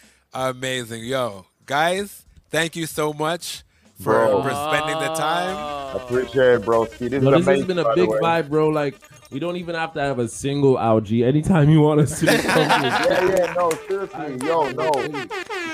Amazing. 0.33 1.05
Yo, 1.05 1.45
guys, 1.65 2.25
thank 2.49 2.75
you 2.75 2.85
so 2.85 3.13
much 3.13 3.63
for, 4.01 4.13
Bro. 4.13 4.43
for 4.43 4.49
spending 4.49 4.99
the 4.99 5.13
time. 5.13 5.55
Oh. 5.57 5.99
Appreciate 6.03 6.55
it, 6.55 6.65
bro. 6.65 6.85
Ski. 6.85 7.07
This 7.07 7.23
Yo, 7.23 7.31
is 7.33 7.45
this 7.45 7.57
has 7.57 7.65
been 7.65 7.79
a 7.79 7.95
big 7.95 8.09
vibe, 8.09 8.49
bro. 8.49 8.69
Like 8.69 8.95
we 9.31 9.39
don't 9.39 9.55
even 9.57 9.75
have 9.75 9.93
to 9.93 10.01
have 10.01 10.19
a 10.19 10.27
single 10.27 10.77
algae. 10.79 11.23
Anytime 11.23 11.69
you 11.69 11.81
want 11.81 12.01
us 12.01 12.19
to 12.19 12.25
come 12.25 12.41
yeah, 12.47 13.35
yeah, 13.37 13.53
no, 13.53 13.71
seriously, 13.87 14.47
yo, 14.47 14.69
no. 14.71 14.91
You 14.95 15.11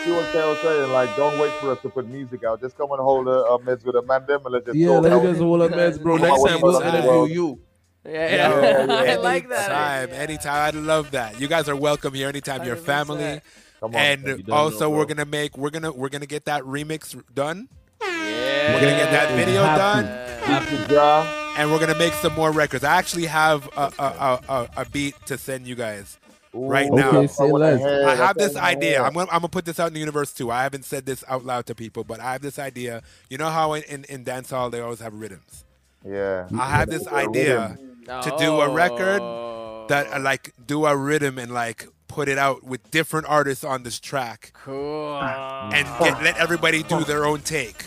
see 0.04 0.12
what 0.12 0.34
they 0.34 0.40
were 0.46 0.58
saying? 0.62 0.92
Like, 0.92 1.16
don't 1.18 1.38
wait 1.40 1.52
for 1.60 1.72
us 1.72 1.82
to 1.82 1.90
put 1.90 2.08
music 2.08 2.44
out. 2.46 2.62
Just 2.62 2.78
come 2.78 2.92
and 2.92 3.00
hold 3.02 3.28
a, 3.28 3.32
a 3.32 3.60
meds 3.60 3.84
with 3.86 3.96
a 3.96 4.02
man 4.04 4.26
them 4.26 4.42
and 4.46 4.54
let's 4.54 4.66
just 4.66 4.78
Yeah, 4.78 4.88
talk 4.88 5.04
let's 5.04 5.16
out. 5.16 5.24
just 5.24 5.42
hold 5.42 5.62
a 5.64 5.70
meds, 5.70 6.02
bro. 6.02 6.18
Next 6.18 6.44
time 6.44 6.62
we'll 6.62 6.82
interview 6.82 7.34
you. 7.34 7.60
Yeah, 8.06 8.50
Yo, 8.50 8.86
yeah. 8.86 8.96
I 9.14 9.16
like 9.16 9.50
that. 9.50 10.10
Anytime, 10.10 10.22
anytime. 10.22 10.76
I 10.76 10.80
love 10.80 11.12
that. 11.12 11.40
You 11.40 11.48
guys 11.48 11.68
are 11.68 11.76
welcome 11.76 12.14
here 12.14 12.30
anytime. 12.30 12.64
Your 12.64 12.76
family. 12.76 13.42
Come 13.80 13.96
on, 13.96 14.02
and 14.02 14.50
also 14.52 14.82
know, 14.82 14.90
we're 14.92 15.06
gonna 15.06 15.26
make 15.26 15.58
we're 15.58 15.70
gonna 15.72 15.92
we're 15.92 16.10
gonna 16.10 16.26
get 16.26 16.46
that 16.46 16.64
remix 16.64 17.22
done. 17.34 17.68
Yeah. 18.02 18.74
We're 18.74 18.82
gonna 18.82 18.98
get 18.98 19.12
that 19.12 19.36
video 19.36 19.64
Have 19.64 19.78
done. 19.78 20.04
to. 20.06 20.46
Have 20.46 20.88
to. 20.88 20.94
Yeah. 20.94 21.54
and 21.58 21.72
we're 21.72 21.80
gonna 21.80 21.98
make 21.98 22.14
some 22.14 22.34
more 22.36 22.52
records. 22.52 22.84
I 22.84 22.96
actually 22.96 23.26
have 23.26 23.68
a 23.76 23.92
a, 24.00 24.04
a, 24.04 24.42
a, 24.50 24.70
a 24.78 24.86
beat 24.86 25.16
to 25.26 25.38
send 25.38 25.68
you 25.68 25.76
guys 25.76 26.20
right 26.54 26.90
Ooh, 26.92 26.96
now. 26.96 27.10
Okay, 27.10 27.28
say 27.28 27.52
less. 27.52 27.82
I 27.84 28.16
have 28.16 28.38
this 28.38 28.56
idea. 28.56 29.02
I'm 29.04 29.14
gonna, 29.14 29.30
I'm 29.32 29.40
gonna 29.40 29.50
put 29.50 29.66
this 29.66 29.80
out 29.80 29.88
in 29.88 29.94
the 29.94 30.00
universe 30.00 30.32
too. 30.32 30.52
I 30.52 30.64
haven't 30.64 30.86
said 30.86 31.06
this 31.06 31.24
out 31.28 31.44
loud 31.44 31.66
to 31.68 31.76
people, 31.76 32.04
but 32.04 32.20
I 32.20 32.34
have 32.34 32.42
this 32.42 32.60
idea. 32.60 33.02
You 33.30 33.38
know 33.40 33.50
how 33.50 33.74
in, 33.74 33.84
in, 33.84 34.04
in 34.06 34.24
dance 34.24 34.52
hall 34.52 34.70
they 34.70 34.80
always 34.80 35.00
have 35.00 35.14
rhythms. 35.14 35.66
Yeah. 36.06 36.48
I 36.58 36.70
have 36.70 36.90
this 36.90 37.08
Yeah, 37.12 37.76
idea 38.10 38.32
to 38.32 38.38
do 38.38 38.62
a 38.62 38.70
record 38.70 39.22
Oh. 39.22 39.86
that 39.90 40.12
uh, 40.14 40.20
like 40.20 40.54
do 40.66 40.86
a 40.86 40.96
rhythm 40.96 41.38
and 41.38 41.52
like 41.52 41.88
put 42.08 42.28
it 42.30 42.38
out 42.38 42.64
with 42.64 42.90
different 42.92 43.28
artists 43.28 43.64
on 43.64 43.84
this 43.84 44.00
track 44.00 44.52
Cool. 44.54 45.18
and 45.22 45.86
get, 46.00 46.24
let 46.24 46.38
everybody 46.38 46.84
do 46.84 47.04
their 47.04 47.26
own 47.26 47.42
take. 47.42 47.86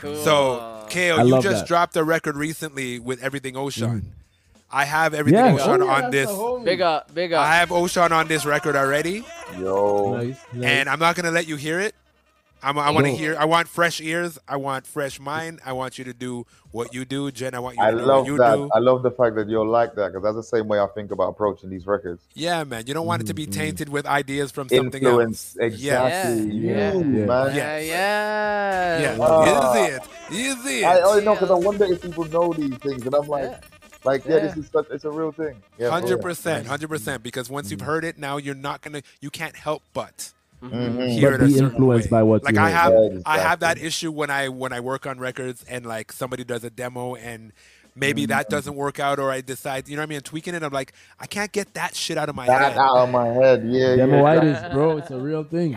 cool. 0.00 0.14
So, 0.22 0.86
Kale, 0.88 1.26
you 1.26 1.40
just 1.42 1.60
that. 1.62 1.66
dropped 1.68 1.96
a 1.96 2.04
record 2.04 2.36
recently 2.36 2.98
with 3.00 3.22
Everything 3.22 3.56
Ocean. 3.56 4.12
I 4.70 4.84
have 4.84 5.14
Everything 5.14 5.44
Yes. 5.56 5.60
Ocean 5.62 5.82
Oh, 5.82 5.86
yeah, 5.86 6.04
on 6.04 6.10
this. 6.10 6.28
the 6.28 6.34
homie. 6.36 6.64
big 6.64 6.80
up, 6.80 7.14
big 7.14 7.32
up. 7.32 7.44
I 7.44 7.56
have 7.56 7.72
Ocean 7.72 8.12
on 8.12 8.28
this 8.28 8.44
record 8.44 8.76
already, 8.76 9.24
Yo. 9.58 10.14
Nice, 10.16 10.36
nice. 10.52 10.64
and 10.64 10.88
I'm 10.88 10.98
not 11.00 11.16
gonna 11.16 11.30
let 11.30 11.46
you 11.48 11.56
hear 11.56 11.80
it. 11.80 11.94
I'm, 12.66 12.78
I 12.78 12.90
want 12.90 13.06
to 13.06 13.12
hear. 13.12 13.36
I 13.38 13.44
want 13.44 13.68
fresh 13.68 14.00
ears. 14.00 14.38
I 14.48 14.56
want 14.56 14.86
fresh 14.86 15.20
mind. 15.20 15.60
I 15.64 15.72
want 15.72 15.98
you 15.98 16.04
to 16.04 16.12
do 16.12 16.46
what 16.72 16.92
you 16.92 17.04
do, 17.04 17.30
Jen. 17.30 17.54
I 17.54 17.60
want 17.60 17.76
you 17.76 17.82
I 17.84 17.92
to 17.92 17.96
do 17.98 18.02
love 18.04 18.20
what 18.24 18.26
you 18.26 18.36
that. 18.38 18.56
do. 18.56 18.70
I 18.74 18.78
love 18.80 19.02
the 19.04 19.10
fact 19.12 19.36
that 19.36 19.48
you're 19.48 19.64
like 19.64 19.94
that 19.94 20.08
because 20.12 20.24
that's 20.24 20.34
the 20.36 20.42
same 20.56 20.66
way 20.66 20.80
I 20.80 20.86
think 20.88 21.10
about 21.12 21.28
approaching 21.28 21.70
these 21.70 21.86
records. 21.86 22.22
Yeah, 22.34 22.64
man. 22.64 22.84
You 22.86 22.94
don't 22.94 23.06
want 23.06 23.22
it 23.22 23.26
to 23.26 23.34
Mm-hmm. 23.34 23.50
be 23.50 23.56
tainted 23.56 23.88
with 23.88 24.04
ideas 24.06 24.50
from 24.50 24.68
something 24.68 25.02
Influence, 25.02 25.56
else. 25.60 25.64
exactly. 25.72 26.50
Yeah, 26.56 26.92
You, 26.94 27.18
yeah. 27.20 27.24
man. 27.26 27.54
yeah, 27.56 27.78
yeah. 27.78 29.00
Yeah. 29.00 29.16
Ah. 29.20 29.74
Is 29.74 29.94
it? 29.94 30.02
Is 30.32 30.66
it? 30.66 30.84
I 30.84 31.00
only 31.02 31.24
know 31.24 31.34
because 31.34 31.50
I 31.50 31.54
wonder 31.54 31.84
if 31.84 32.02
people 32.02 32.24
know 32.24 32.52
these 32.52 32.74
things, 32.78 33.06
and 33.06 33.14
I'm 33.14 33.26
like, 33.28 33.44
Yeah. 33.44 33.60
like, 34.04 34.24
yeah, 34.24 34.34
Yeah. 34.36 34.40
this 34.48 34.56
is 34.56 34.70
such, 34.72 34.86
it's 34.90 35.04
a 35.04 35.10
real 35.10 35.30
thing. 35.32 35.62
Yeah, 35.78 35.90
Hundred 35.90 36.20
percent, 36.20 36.66
hundred 36.66 36.88
percent. 36.88 37.22
Because 37.22 37.48
once 37.48 37.70
you've 37.70 37.80
heard 37.82 38.04
it, 38.04 38.18
now 38.18 38.38
you're 38.38 38.54
not 38.54 38.82
gonna. 38.82 39.02
You 39.20 39.30
can't 39.30 39.54
help 39.56 39.82
but 39.92 40.32
Mhm. 40.62 41.08
hear 41.10 41.30
But 41.30 41.40
it 41.42 41.42
a 41.42 41.46
be 41.46 41.58
influenced 41.58 42.10
way. 42.10 42.18
by 42.18 42.22
what 42.22 42.42
like 42.44 42.54
you 42.54 42.60
I 42.60 42.70
have, 42.70 42.92
Yeah, 42.92 43.18
I 43.26 43.38
have 43.38 43.60
that 43.60 43.78
issue 43.78 44.10
when 44.10 44.30
I 44.30 44.48
when 44.48 44.72
I 44.72 44.80
work 44.80 45.06
on 45.06 45.18
records 45.18 45.64
and 45.68 45.86
like 45.86 46.12
somebody 46.12 46.44
does 46.44 46.64
a 46.64 46.70
demo 46.70 47.14
and 47.14 47.52
maybe 47.94 48.22
Mm-hmm. 48.22 48.30
that 48.30 48.48
doesn't 48.48 48.74
work 48.74 48.98
out 49.00 49.18
or 49.18 49.30
I 49.30 49.40
decide, 49.40 49.88
you 49.88 49.96
know 49.96 50.02
what 50.02 50.08
I 50.08 50.10
mean, 50.10 50.20
tweaking 50.22 50.54
it. 50.54 50.62
I'm 50.62 50.72
like, 50.72 50.92
I 51.20 51.26
can't 51.26 51.52
get 51.52 51.74
that 51.74 51.94
shit 51.94 52.18
out 52.18 52.28
of 52.28 52.36
my 52.36 52.46
That 52.46 52.72
head. 52.72 52.78
out 52.78 52.96
of 52.96 53.10
my 53.10 53.28
head, 53.28 53.64
yeah, 53.66 53.94
yeah. 53.94 54.04
Demoitis, 54.06 54.72
bro. 54.72 54.96
It's 54.98 55.10
a 55.10 55.18
real 55.18 55.44
thing. 55.44 55.74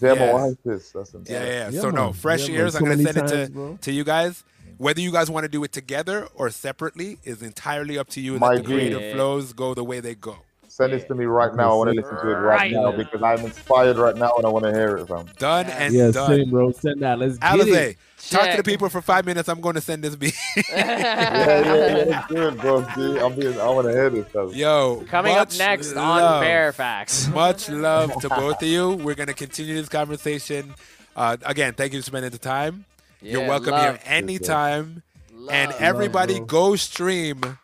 Demoitis. 0.00 0.92
That's 0.92 1.14
a, 1.14 1.18
Yeah, 1.30 1.44
yeah. 1.44 1.70
Yeah, 1.70 1.80
so 1.80 1.90
no, 1.90 2.12
fresh 2.12 2.48
Yeah, 2.48 2.56
ears. 2.56 2.72
So 2.72 2.78
I'm 2.78 2.84
gonna 2.84 2.96
many 2.96 3.12
send 3.12 3.30
it 3.30 3.46
to 3.46 3.52
bro. 3.52 3.78
to 3.82 3.92
you 3.92 4.04
guys. 4.04 4.44
Whether 4.76 5.00
you 5.00 5.12
guys 5.12 5.30
want 5.30 5.44
to 5.44 5.48
do 5.48 5.62
it 5.62 5.70
together 5.72 6.26
or 6.34 6.50
separately 6.50 7.18
is 7.22 7.42
entirely 7.42 7.96
up 7.96 8.08
to 8.10 8.20
you. 8.20 8.38
My 8.40 8.48
Let 8.48 8.56
the 8.56 8.62
G. 8.62 8.66
creative 8.74 9.12
flows 9.14 9.52
go 9.52 9.72
the 9.72 9.84
way 9.84 10.00
they 10.00 10.16
go. 10.16 10.38
Send 10.76 10.92
this 10.92 11.04
to 11.04 11.14
me 11.14 11.24
right 11.26 11.54
now. 11.54 11.70
I 11.70 11.74
want 11.76 11.90
to 11.90 11.94
listen 11.94 12.16
to 12.16 12.30
it 12.32 12.34
right, 12.34 12.56
Right. 12.56 12.72
now 12.72 12.90
because 12.90 13.22
I'm 13.22 13.38
inspired 13.46 13.96
right 13.96 14.16
now 14.16 14.32
and 14.36 14.44
I 14.44 14.48
want 14.48 14.64
to 14.64 14.72
hear 14.72 14.96
it 14.96 15.06
from. 15.06 15.28
Done 15.38 15.66
and 15.66 15.94
Yeah, 15.94 16.10
done. 16.10 16.28
same, 16.28 16.50
bro. 16.50 16.72
Send 16.72 17.00
that. 17.00 17.16
Let's 17.16 17.38
get 17.38 17.52
Alize, 17.60 17.90
it. 17.90 17.96
talk 18.28 18.50
to 18.50 18.56
the 18.56 18.64
people 18.64 18.88
for 18.88 19.00
five 19.00 19.24
minutes. 19.24 19.48
I'm 19.48 19.60
going 19.60 19.76
to 19.76 19.80
send 19.80 20.02
this 20.02 20.16
beat. 20.16 20.34
Yeah, 20.70 21.60
yeah, 21.64 22.04
yeah. 22.08 22.24
Good, 22.28 22.58
bro. 22.58 22.82
See, 22.96 23.18
I'm 23.20 23.36
being, 23.38 23.60
I 23.60 23.68
want 23.68 23.86
to 23.86 23.92
hear 23.92 24.10
this 24.10 24.26
stuff. 24.30 24.52
Yo, 24.52 25.04
Coming 25.08 25.36
up 25.36 25.56
next 25.56 25.94
love. 25.94 26.22
on 26.40 26.42
Fairfax. 26.42 27.28
Much 27.28 27.68
love 27.86 28.12
to 28.20 28.28
both 28.28 28.60
of 28.60 28.66
you. 28.68 28.94
We're 28.94 29.14
going 29.14 29.28
to 29.28 29.34
continue 29.34 29.76
this 29.76 29.88
conversation. 29.88 30.74
Uh, 31.14 31.36
again, 31.46 31.74
thank 31.74 31.92
you 31.92 32.00
for 32.00 32.06
spending 32.06 32.32
the 32.32 32.38
time. 32.38 32.84
You're 33.22 33.46
welcome 33.46 33.70
love. 33.70 33.82
here 33.82 34.00
anytime. 34.06 35.04
And 35.48 35.70
everybody, 35.78 36.38
bro. 36.38 36.46
go 36.46 36.74
stream. 36.76 37.58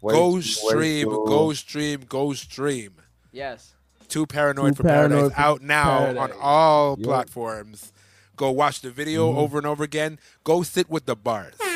Wait, 0.00 0.12
go 0.14 0.40
stream. 0.40 1.08
bro. 1.08 1.24
Go 1.26 1.52
stream. 1.52 2.04
Go 2.08 2.32
stream. 2.32 2.92
Yes. 3.32 3.74
Too 4.08 4.26
Paranoid 4.26 4.72
Too 4.72 4.76
for 4.76 4.82
Paradise 4.84 5.10
Paranoid 5.16 5.34
for 5.34 5.40
out 5.40 5.62
now 5.62 5.98
Paradise. 5.98 6.22
on 6.22 6.32
all 6.40 6.96
Yo. 6.98 7.04
platforms. 7.04 7.92
Go 8.36 8.50
watch 8.50 8.80
the 8.80 8.90
video 8.90 9.28
Mm-hmm. 9.30 9.38
over 9.38 9.58
and 9.58 9.66
over 9.66 9.84
again. 9.84 10.18
Go 10.44 10.62
sit 10.62 10.88
with 10.88 11.06
the 11.06 11.16
bars. 11.16 11.54
Yo, 11.60 11.66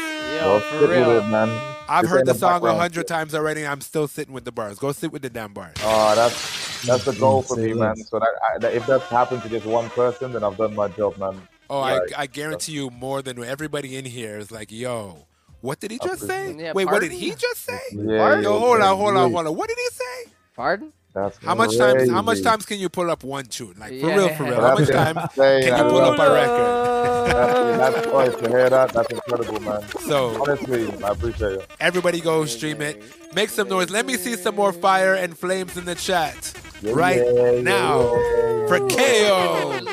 Bro, 0.44 0.60
for 0.60 0.70
sit 0.70 0.80
with 0.82 0.90
real. 0.90 1.10
it, 1.10 1.26
man. 1.28 1.60
I've 1.88 2.02
This 2.04 2.10
heard 2.12 2.26
the 2.26 2.34
song 2.34 2.64
a 2.64 2.74
hundred 2.74 3.06
times 3.08 3.34
already. 3.34 3.66
I'm 3.66 3.80
still 3.80 4.06
sitting 4.08 4.32
with 4.32 4.44
the 4.44 4.52
bars. 4.52 4.78
Go 4.78 4.92
sit 4.92 5.12
with 5.12 5.22
the 5.22 5.28
damn 5.30 5.52
bars. 5.52 5.74
Oh, 5.82 6.14
that's 6.14 6.86
that's 6.86 7.04
the 7.04 7.12
goal 7.12 7.42
for 7.42 7.56
Say 7.56 7.66
me, 7.66 7.74
man. 7.74 7.96
So 7.96 8.18
that, 8.18 8.28
I, 8.54 8.58
that 8.58 8.74
if 8.74 8.86
that 8.86 9.02
happens 9.02 9.42
to 9.42 9.48
just 9.48 9.66
one 9.66 9.90
person, 9.90 10.32
then 10.32 10.42
I've 10.44 10.56
done 10.56 10.74
my 10.74 10.88
job, 10.88 11.18
man. 11.18 11.42
Oh, 11.68 11.80
Like, 11.80 12.00
I, 12.16 12.22
I 12.22 12.26
guarantee 12.26 12.72
you 12.72 12.88
more 12.90 13.20
than 13.22 13.42
everybody 13.42 13.96
in 13.96 14.04
here 14.04 14.38
is 14.38 14.50
like, 14.50 14.70
yo, 14.72 15.26
what 15.62 15.80
did 15.80 15.90
he 15.90 15.98
just 15.98 16.26
say? 16.26 16.52
Yeah, 16.55 16.72
Wait, 16.74 16.84
what 16.84 17.01
did 17.01 17.12
he 17.12 17.30
just 17.30 17.64
say? 17.64 17.80
Yeah, 17.93 18.40
Yo, 18.40 18.59
hold 18.59 18.80
on, 18.82 18.97
hold 18.97 19.16
on, 19.16 19.32
hold 19.32 19.47
on. 19.47 19.56
What 19.56 19.68
did 19.68 19.78
he 19.78 19.89
say? 19.94 20.32
Pardon? 20.55 20.93
That's 21.14 21.36
How 21.44 21.55
much 21.55 21.76
times? 21.76 22.10
How 22.10 22.22
much 22.22 22.43
times 22.43 22.64
can 22.64 22.78
you 22.78 22.89
pull 22.89 23.10
up 23.10 23.22
one 23.22 23.44
tune? 23.44 23.74
Like 23.78 23.90
for 23.90 23.94
Yeah. 24.09 24.16
real, 24.16 24.28
for 24.30 24.44
real. 24.44 24.60
How 24.60 24.74
much 24.74 24.89
time 25.01 25.14
can 25.34 25.62
you 25.78 25.84
pull 25.90 26.01
up 26.01 26.18
a 26.18 26.32
record? 26.32 26.93
That's, 27.32 27.94
that's 27.94 28.06
right. 28.09 28.39
To 28.39 28.48
hear 28.48 28.70
that, 28.70 28.93
that's 28.93 29.10
incredible, 29.12 29.60
man. 29.60 29.82
So 30.09 30.40
Honestly, 30.43 30.90
I 31.05 31.09
appreciate 31.10 31.52
it. 31.52 31.70
everybody 31.80 32.20
go 32.20 32.44
stream 32.47 32.80
it. 32.80 33.02
Make 33.34 33.51
some 33.51 33.68
noise. 33.68 33.90
Let 33.90 34.06
me 34.06 34.14
see 34.16 34.36
some 34.36 34.55
more 34.56 34.72
fire 34.72 35.14
and 35.14 35.36
flames 35.36 35.76
in 35.76 35.84
the 35.84 35.94
chat 35.94 36.52
Yeah, 36.80 36.93
right 36.94 37.22
yeah, 37.24 37.51
yeah, 37.52 37.60
now 37.62 38.01
yeah. 38.14 38.66
for 38.68 38.78
KO 38.78 39.72
and 39.72 39.86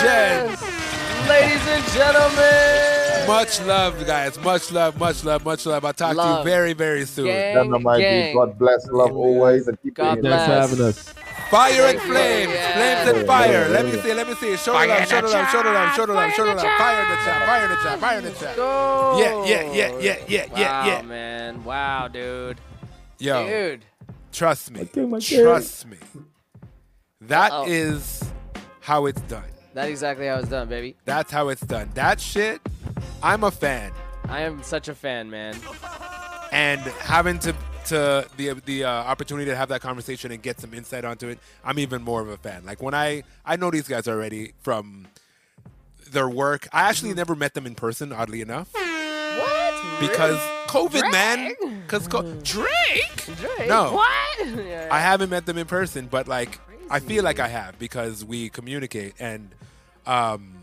Jen. 0.00 0.56
Ladies 1.28 1.66
and 1.68 1.84
gentlemen. 1.92 2.99
Much 3.26 3.60
love, 3.62 4.06
guys. 4.06 4.38
Much 4.40 4.70
love, 4.72 4.98
much 4.98 5.24
love, 5.24 5.44
much 5.44 5.66
love. 5.66 5.84
I'll 5.84 5.92
talk 5.92 6.16
to 6.16 6.38
you 6.38 6.44
very, 6.44 6.72
very 6.72 7.04
soon. 7.06 7.26
Gang, 7.26 7.54
Dynamite, 7.70 8.00
gang. 8.00 8.34
God 8.34 8.58
bless, 8.58 8.86
love 8.88 9.12
always, 9.16 9.68
and 9.68 9.80
keep 9.82 9.94
God 9.94 10.20
bless. 10.20 10.46
Thanks 10.46 10.70
for 10.70 10.76
having 10.76 10.86
us. 10.86 11.14
Fire 11.50 11.72
and 11.72 11.98
Thank 11.98 12.02
you. 12.08 12.14
flames, 12.14 12.52
Yeah. 12.52 13.02
flames 13.04 13.18
and 13.18 13.26
fire. 13.26 13.68
Let 13.68 13.84
me 13.86 13.92
see, 14.00 14.14
let 14.14 14.28
me 14.28 14.34
see. 14.34 14.56
Show 14.56 14.72
the 14.78 14.86
love, 14.86 15.08
show 15.08 15.20
the 15.20 15.28
love, 15.28 15.50
show 15.50 15.62
the 15.62 15.70
love, 15.70 15.94
show 15.94 16.06
the 16.06 16.12
love, 16.14 16.32
show 16.32 16.44
the 16.46 16.54
love. 16.54 16.78
Fire 16.78 17.02
in 17.02 17.08
the 17.10 17.16
chat, 17.16 17.46
fire 17.48 17.64
in 17.64 17.70
the 17.70 17.76
chat, 17.76 17.98
fire 17.98 18.18
in 18.18 18.24
the 18.24 18.30
chat. 18.32 18.56
Go. 18.56 19.18
Yeah, 19.18 19.44
yeah, 19.44 19.72
yeah, 19.72 19.98
yeah, 19.98 20.16
yeah, 20.28 20.46
yeah, 20.56 20.82
Wow, 20.82 20.86
yeah. 20.86 21.02
man. 21.02 21.64
Wow, 21.64 22.08
dude. 22.08 22.58
Yo, 23.18 23.46
Dude. 23.46 23.84
trust 24.32 24.70
me, 24.70 24.82
Okay, 24.82 25.04
my 25.04 25.18
kid. 25.18 25.42
trust 25.42 25.86
me. 25.86 25.96
That 27.22 27.52
Uh-oh. 27.52 27.64
is 27.68 28.22
how 28.80 29.06
it's 29.06 29.20
done. 29.22 29.42
That's 29.74 29.88
exactly 29.88 30.26
how 30.26 30.38
it's 30.38 30.48
done, 30.48 30.68
baby. 30.68 30.96
That's 31.04 31.30
how 31.30 31.48
it's 31.48 31.60
done. 31.62 31.90
That 31.94 32.20
shit, 32.20 32.60
I'm 33.22 33.44
a 33.44 33.50
fan. 33.50 33.92
I 34.28 34.40
am 34.42 34.62
such 34.62 34.88
a 34.88 34.94
fan, 34.94 35.30
man. 35.30 35.56
and 36.52 36.80
having 36.80 37.38
to 37.40 37.54
to 37.86 38.26
the 38.36 38.60
the 38.64 38.84
uh, 38.84 38.90
opportunity 38.90 39.46
to 39.50 39.56
have 39.56 39.68
that 39.70 39.80
conversation 39.80 40.30
and 40.32 40.42
get 40.42 40.60
some 40.60 40.74
insight 40.74 41.04
onto 41.04 41.28
it, 41.28 41.38
I'm 41.64 41.78
even 41.78 42.02
more 42.02 42.20
of 42.20 42.28
a 42.28 42.36
fan. 42.36 42.64
Like 42.64 42.82
when 42.82 42.94
I 42.94 43.22
I 43.44 43.56
know 43.56 43.70
these 43.70 43.88
guys 43.88 44.06
already 44.08 44.52
from 44.60 45.06
their 46.10 46.28
work. 46.28 46.66
I 46.72 46.88
actually 46.88 47.14
never 47.14 47.36
met 47.36 47.54
them 47.54 47.66
in 47.66 47.74
person, 47.76 48.12
oddly 48.12 48.40
enough. 48.40 48.68
What? 48.74 50.00
because 50.00 50.38
COVID, 50.66 51.10
man. 51.12 51.54
Because 51.82 52.08
co- 52.08 52.22
Drake. 52.42 53.24
Drake? 53.38 53.68
No, 53.68 53.92
What? 53.92 54.08
Yeah, 54.66 54.88
I 54.90 54.98
haven't 55.00 55.30
met 55.30 55.46
them 55.46 55.58
in 55.58 55.66
person, 55.66 56.06
but 56.10 56.26
like 56.26 56.58
I 56.90 57.00
feel 57.00 57.24
like 57.24 57.38
I 57.38 57.48
have 57.48 57.78
because 57.78 58.24
we 58.24 58.48
communicate 58.48 59.14
and 59.18 59.50
um 60.06 60.54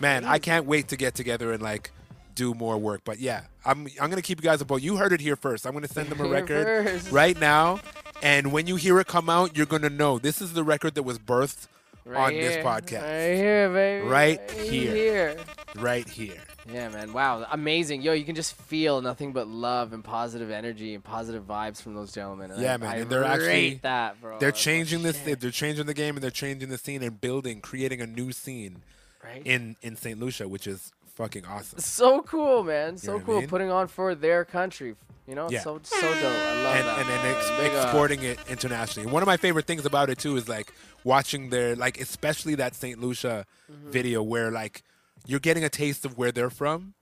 man, 0.00 0.24
I 0.24 0.38
can't 0.38 0.66
wait 0.66 0.88
to 0.88 0.96
get 0.96 1.14
together 1.14 1.52
and 1.52 1.62
like 1.62 1.90
do 2.34 2.54
more 2.54 2.78
work. 2.78 3.02
But 3.04 3.18
yeah, 3.18 3.42
I'm 3.64 3.88
I'm 4.00 4.08
gonna 4.08 4.22
keep 4.22 4.38
you 4.38 4.48
guys 4.48 4.60
about. 4.60 4.82
You 4.82 4.96
heard 4.96 5.12
it 5.12 5.20
here 5.20 5.36
first. 5.36 5.66
I'm 5.66 5.72
gonna 5.72 5.88
send 5.88 6.08
them 6.08 6.20
a 6.20 6.28
record 6.38 6.86
first. 6.86 7.10
right 7.10 7.38
now, 7.38 7.80
and 8.22 8.52
when 8.52 8.66
you 8.66 8.76
hear 8.76 8.98
it 9.00 9.06
come 9.06 9.28
out, 9.28 9.56
you're 9.56 9.66
gonna 9.66 9.90
know 9.90 10.18
this 10.18 10.40
is 10.40 10.52
the 10.52 10.64
record 10.64 10.94
that 10.94 11.02
was 11.02 11.18
birthed 11.18 11.66
Right 12.04 12.18
on 12.18 12.32
this 12.32 12.56
podcast. 12.64 13.02
Right 13.02 13.34
here, 13.34 13.68
baby. 13.68 14.06
Right 14.06 14.50
here. 14.52 14.94
here. 14.94 15.36
Right 15.76 16.08
here. 16.08 16.40
Yeah, 16.72 16.88
man. 16.90 17.12
Wow. 17.12 17.46
Amazing. 17.50 18.02
Yo, 18.02 18.12
you 18.12 18.24
can 18.24 18.34
just 18.34 18.54
feel 18.54 19.00
nothing 19.00 19.32
but 19.32 19.48
love 19.48 19.92
and 19.92 20.04
positive 20.04 20.50
energy 20.50 20.94
and 20.94 21.02
positive 21.02 21.44
vibes 21.46 21.80
from 21.80 21.94
those 21.94 22.12
gentlemen. 22.12 22.50
And 22.50 22.60
Yeah, 22.62 22.74
I, 22.74 22.76
man, 22.76 22.88
I 22.90 22.96
and 22.96 23.10
they're 23.10 23.24
actually 23.24 23.74
that, 23.82 24.20
bro. 24.20 24.38
They're 24.38 24.50
That's 24.50 24.62
changing 24.62 25.02
this. 25.02 25.18
They're 25.20 25.50
changing 25.50 25.86
the 25.86 25.94
game, 25.94 26.16
and 26.16 26.22
they're 26.22 26.30
changing 26.30 26.68
the 26.68 26.78
scene 26.78 27.02
and 27.02 27.20
building, 27.20 27.60
creating 27.60 28.00
a 28.00 28.06
new 28.06 28.32
scene 28.32 28.82
Right. 29.24 29.42
in 29.44 29.76
in 29.82 29.96
St. 29.96 30.18
Lucia, 30.20 30.46
which 30.48 30.66
is 30.66 30.92
fucking 31.14 31.44
awesome. 31.46 31.80
so 31.80 32.22
cool, 32.22 32.62
man. 32.64 32.96
So 32.98 33.12
know 33.12 33.16
what 33.16 33.22
I 33.22 33.26
cool. 33.26 33.40
mean? 33.40 33.48
Putting 33.48 33.70
on 33.70 33.88
for 33.88 34.14
their 34.14 34.44
country. 34.44 34.94
You 35.26 35.34
know, 35.34 35.50
Yeah. 35.50 35.60
so 35.60 35.80
so 35.82 36.00
dope. 36.00 36.10
I 36.14 36.62
love 36.62 36.76
and, 36.76 36.86
that. 36.86 36.98
and 37.00 37.08
then 37.08 37.34
ex- 37.36 37.50
Big 37.58 37.72
up. 37.72 37.84
exporting 37.84 38.22
it 38.22 38.38
internationally. 38.48 39.10
One 39.10 39.22
of 39.22 39.26
my 39.26 39.36
favorite 39.36 39.66
things 39.66 39.84
about 39.84 40.08
it 40.08 40.18
too 40.18 40.36
is 40.36 40.48
like 40.48 40.72
watching 41.04 41.50
their 41.50 41.76
like, 41.76 42.00
especially 42.00 42.54
that 42.56 42.74
St. 42.74 43.00
Lucia 43.00 43.44
Mm-hmm. 43.70 43.90
video 43.90 44.22
where 44.22 44.50
like 44.50 44.82
you're 45.26 45.40
getting 45.40 45.64
a 45.64 45.68
taste 45.68 46.04
of 46.04 46.16
where 46.18 46.32
they're 46.32 46.50
from. 46.50 46.94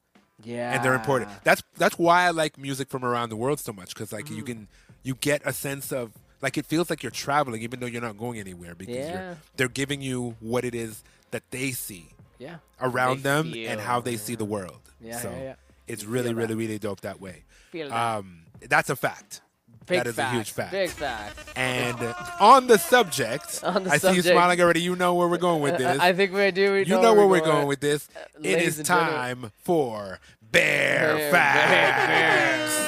Yeah. 0.45 0.75
and 0.75 0.85
they're 0.85 0.95
important. 0.95 1.31
That's 1.45 1.63
that's 1.79 1.99
why 1.99 2.25
I 2.27 2.31
like 2.31 2.59
music 2.59 2.91
from 2.91 3.05
around 3.07 3.31
the 3.31 3.37
world 3.37 3.59
so 3.59 3.73
much 3.73 3.95
because 3.95 4.13
like 4.13 4.27
Mm. 4.27 4.37
you 4.37 4.43
can 4.43 4.69
you 5.03 5.15
get 5.15 5.41
a 5.47 5.53
sense 5.53 5.93
of 5.93 6.13
like 6.43 6.59
it 6.59 6.67
feels 6.67 6.91
like 6.91 7.03
you're 7.03 7.11
traveling 7.11 7.63
even 7.63 7.81
though 7.81 7.87
you're 7.87 8.03
not 8.03 8.19
going 8.19 8.39
anywhere 8.39 8.75
because 8.75 8.97
Yeah. 8.97 9.13
you're, 9.29 9.37
they're 9.57 9.69
giving 9.69 10.03
you 10.03 10.37
what 10.41 10.67
it 10.67 10.75
is 10.75 11.03
that 11.31 11.43
they 11.51 11.71
see 11.73 12.11
Yeah. 12.39 12.57
around 12.83 13.19
They 13.19 13.23
them 13.31 13.53
feel, 13.53 13.71
and 13.71 13.81
how 13.81 14.01
they 14.01 14.19
see 14.19 14.35
the 14.35 14.45
world. 14.45 14.81
Yeah, 15.01 15.19
so 15.21 15.31
yeah, 15.31 15.43
yeah. 15.43 15.55
it's 15.87 16.03
You 16.03 16.11
really 16.11 16.35
really 16.35 16.49
that. 16.49 16.57
really 16.57 16.79
dope 16.79 17.01
that 17.01 17.19
way. 17.19 17.45
Feel 17.73 17.89
that. 17.89 17.97
Um, 18.19 18.43
that's 18.69 18.91
a 18.91 18.97
fact. 18.97 19.41
Big 19.87 19.99
that 19.99 20.07
is 20.09 20.15
fact. 20.17 20.33
a 20.33 20.37
huge 20.37 20.51
fact. 20.51 20.71
Big 20.73 20.91
fact. 20.91 21.39
And 21.57 21.97
on 22.41 22.67
the 22.67 22.79
subject, 22.79 23.61
On 23.65 23.85
the 23.85 23.91
I 23.91 23.99
see 23.99 24.09
you 24.09 24.15
subject. 24.17 24.35
smiling 24.35 24.61
already. 24.61 24.81
You 24.83 24.97
know 24.97 25.15
where 25.15 25.29
we're 25.29 25.39
going 25.39 25.63
with 25.63 25.79
this. 25.79 25.99
I 26.01 26.13
think 26.13 26.33
we 26.33 26.51
do. 26.51 26.73
We 26.73 26.79
you 26.81 26.87
know 26.87 27.03
know 27.03 27.15
where 27.15 27.27
we're 27.27 27.39
going 27.41 27.53
going. 27.53 27.67
with 27.69 27.81
this. 27.81 28.09
Uh, 28.15 28.21
it 28.39 28.43
ladies 28.43 28.69
is 28.69 28.79
and 28.81 28.87
gentlemen. 28.89 29.15
time 29.15 29.53
for 29.63 30.19
Bear 30.43 31.17
Bear 31.17 31.31
Facts. 31.31 32.87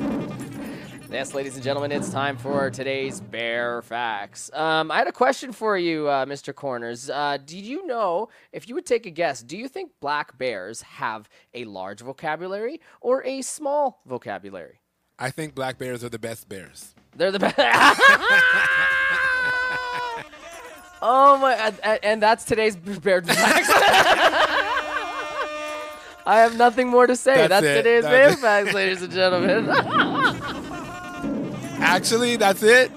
Yes, 1.10 1.34
ladies 1.34 1.56
and 1.56 1.64
gentlemen, 1.64 1.90
it's 1.90 2.08
time 2.10 2.36
for 2.36 2.70
today's 2.70 3.20
Bear 3.20 3.82
Facts. 3.82 4.48
Um, 4.54 4.92
I 4.92 4.98
had 4.98 5.08
a 5.08 5.12
question 5.12 5.50
for 5.50 5.76
you, 5.76 6.06
uh, 6.06 6.24
Mr. 6.24 6.54
Corners. 6.54 7.10
Uh, 7.10 7.36
did 7.44 7.64
you 7.64 7.84
know, 7.84 8.28
if 8.52 8.68
you 8.68 8.76
would 8.76 8.86
take 8.86 9.06
a 9.06 9.10
guess, 9.10 9.42
do 9.42 9.58
you 9.58 9.66
think 9.66 9.90
black 10.00 10.38
bears 10.38 10.82
have 10.82 11.28
a 11.52 11.64
large 11.64 12.00
vocabulary 12.00 12.80
or 13.00 13.24
a 13.26 13.42
small 13.42 14.02
vocabulary? 14.06 14.78
I 15.18 15.30
think 15.30 15.56
black 15.56 15.78
bears 15.78 16.04
are 16.04 16.08
the 16.08 16.20
best 16.20 16.48
bears. 16.48 16.94
They're 17.16 17.32
the 17.32 17.40
best. 17.40 17.58
oh 21.02 21.38
my! 21.38 21.54
And, 21.82 22.04
and 22.04 22.22
that's 22.22 22.44
today's 22.44 22.76
Bear 22.76 23.20
Facts. 23.20 23.68
I 26.24 26.38
have 26.38 26.56
nothing 26.56 26.86
more 26.86 27.08
to 27.08 27.16
say. 27.16 27.34
That's 27.34 27.48
That's, 27.48 27.66
it. 27.66 27.74
today's 27.82 28.04
That's 28.04 28.40
Bear. 28.40 28.64
Facts, 28.64 28.74
ladies 28.74 29.02
and 29.02 29.12
gentlemen. 29.12 30.66
Actually, 31.80 32.36
that's 32.36 32.62
it. 32.62 32.90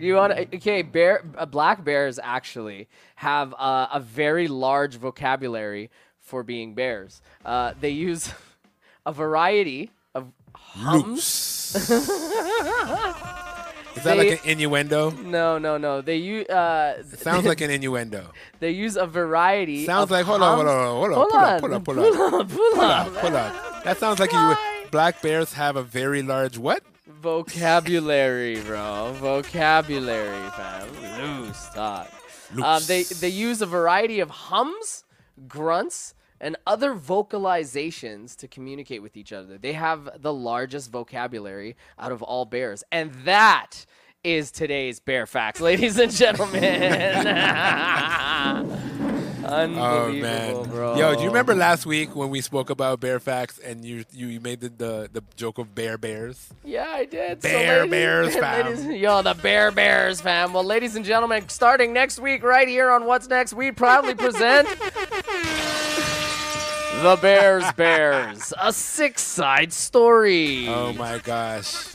You 0.00 0.14
want 0.14 0.32
to, 0.36 0.56
okay? 0.56 0.82
Bear, 0.82 1.24
uh, 1.36 1.44
black 1.46 1.84
bears 1.84 2.20
actually 2.22 2.88
have 3.16 3.52
uh, 3.58 3.88
a 3.92 3.98
very 4.00 4.46
large 4.46 4.94
vocabulary 4.96 5.90
for 6.20 6.42
being 6.44 6.74
bears. 6.74 7.20
Uh, 7.44 7.74
they 7.80 7.90
use 7.90 8.32
a 9.06 9.12
variety 9.12 9.90
of 10.14 10.30
hums. 10.54 11.74
Is 13.96 14.04
that 14.04 14.14
They- 14.16 14.30
like 14.30 14.44
an 14.44 14.50
innuendo? 14.50 15.10
No, 15.10 15.58
no, 15.58 15.76
no. 15.76 16.00
They 16.00 16.16
use. 16.16 16.46
Uh, 16.46 16.98
It 17.00 17.18
sounds 17.18 17.44
like 17.44 17.60
an 17.60 17.70
innuendo. 17.70 18.30
They 18.60 18.70
use 18.70 18.96
a 18.96 19.06
variety. 19.06 19.84
Sounds 19.86 20.10
like 20.12 20.24
hold 20.24 20.42
on, 20.42 20.56
hold 20.56 20.68
on, 20.68 20.86
hold 20.86 21.08
on, 21.10 21.14
Hold 21.14 21.30
pull 21.30 21.38
on, 21.40 21.44
up, 21.44 21.60
pull 21.60 21.74
up, 21.74 21.84
pull 21.84 21.94
pull 21.94 22.04
up, 22.40 22.48
pull 22.48 22.70
pull 22.72 22.80
up. 22.82 23.06
up, 23.08 23.14
pull 23.20 23.36
up. 23.36 23.84
That 23.84 23.98
sounds 23.98 24.20
like 24.20 24.32
you. 24.32 24.54
Black 24.92 25.20
bears 25.20 25.52
have 25.54 25.74
a 25.76 25.82
very 25.82 26.22
large 26.22 26.56
what? 26.58 26.82
Vocabulary, 27.08 28.60
bro. 28.60 29.12
Vocabulary, 29.14 30.50
fam. 30.50 30.88
Loose 31.18 31.68
talk. 31.70 32.12
Um, 32.62 32.82
they 32.86 33.02
they 33.02 33.30
use 33.30 33.62
a 33.62 33.66
variety 33.66 34.20
of 34.20 34.28
hums, 34.28 35.04
grunts, 35.46 36.14
and 36.38 36.56
other 36.66 36.94
vocalizations 36.94 38.36
to 38.36 38.46
communicate 38.46 39.02
with 39.02 39.16
each 39.16 39.32
other. 39.32 39.56
They 39.56 39.72
have 39.72 40.20
the 40.20 40.32
largest 40.32 40.90
vocabulary 40.90 41.76
out 41.98 42.12
of 42.12 42.22
all 42.22 42.44
bears, 42.44 42.84
and 42.92 43.12
that 43.24 43.86
is 44.22 44.50
today's 44.50 45.00
bear 45.00 45.26
facts, 45.26 45.62
ladies 45.62 45.98
and 45.98 46.12
gentlemen. 46.12 46.62
Oh 49.50 49.54
Unbelievable, 49.54 50.20
man, 50.20 50.62
bro. 50.70 50.96
yo, 50.96 51.14
do 51.14 51.22
you 51.22 51.28
remember 51.28 51.54
last 51.54 51.86
week 51.86 52.14
when 52.14 52.28
we 52.28 52.40
spoke 52.42 52.68
about 52.70 53.00
bear 53.00 53.18
facts 53.18 53.58
and 53.58 53.82
you 53.84 54.04
you 54.12 54.38
made 54.40 54.60
the 54.60 54.68
the, 54.68 55.08
the 55.12 55.22
joke 55.36 55.56
of 55.58 55.74
bear 55.74 55.96
bears? 55.96 56.48
Yeah, 56.64 56.86
I 56.88 57.06
did. 57.06 57.40
Bear 57.40 57.78
ladies- 57.86 57.90
Bears, 57.90 58.36
fam. 58.40 58.66
ladies- 58.66 59.00
yo, 59.00 59.22
the 59.22 59.34
Bear 59.34 59.70
Bears, 59.70 60.20
fam. 60.20 60.52
Well, 60.52 60.64
ladies 60.64 60.96
and 60.96 61.04
gentlemen, 61.04 61.48
starting 61.48 61.92
next 61.94 62.18
week, 62.18 62.42
right 62.42 62.68
here 62.68 62.90
on 62.90 63.06
What's 63.06 63.26
Next, 63.28 63.54
we 63.54 63.72
proudly 63.72 64.14
present 64.14 64.68
the 67.02 67.18
Bears 67.22 67.70
Bears, 67.72 68.52
a 68.60 68.72
six-side 68.72 69.72
story. 69.72 70.68
Oh 70.68 70.92
my 70.92 71.18
gosh. 71.18 71.94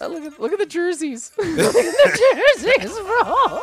Uh, 0.00 0.08
look 0.08 0.24
at 0.24 0.40
look 0.40 0.52
at 0.52 0.58
the 0.58 0.66
jerseys. 0.66 1.30
look 1.38 1.46
at 1.46 1.72
the 1.74 2.42
jerseys, 2.56 2.98
bro. 2.98 3.60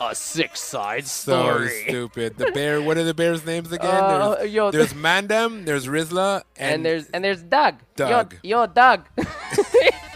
A 0.00 0.14
six-side 0.14 1.06
So 1.06 1.42
story. 1.42 1.84
stupid. 1.88 2.36
The 2.36 2.52
bear. 2.52 2.80
What 2.80 2.98
are 2.98 3.04
the 3.04 3.14
bears' 3.14 3.44
names 3.44 3.72
again? 3.72 3.90
Uh, 3.90 4.36
there's, 4.36 4.52
yo, 4.52 4.70
there's 4.70 4.92
Mandem. 4.92 5.64
There's 5.64 5.86
Rizla, 5.86 6.42
and, 6.56 6.74
And, 6.76 6.86
there's 6.86 7.08
and 7.10 7.24
there's 7.24 7.42
Doug. 7.42 7.76
Doug. 7.96 8.34
Yo, 8.42 8.60
yo 8.60 8.66
Doug. 8.66 9.06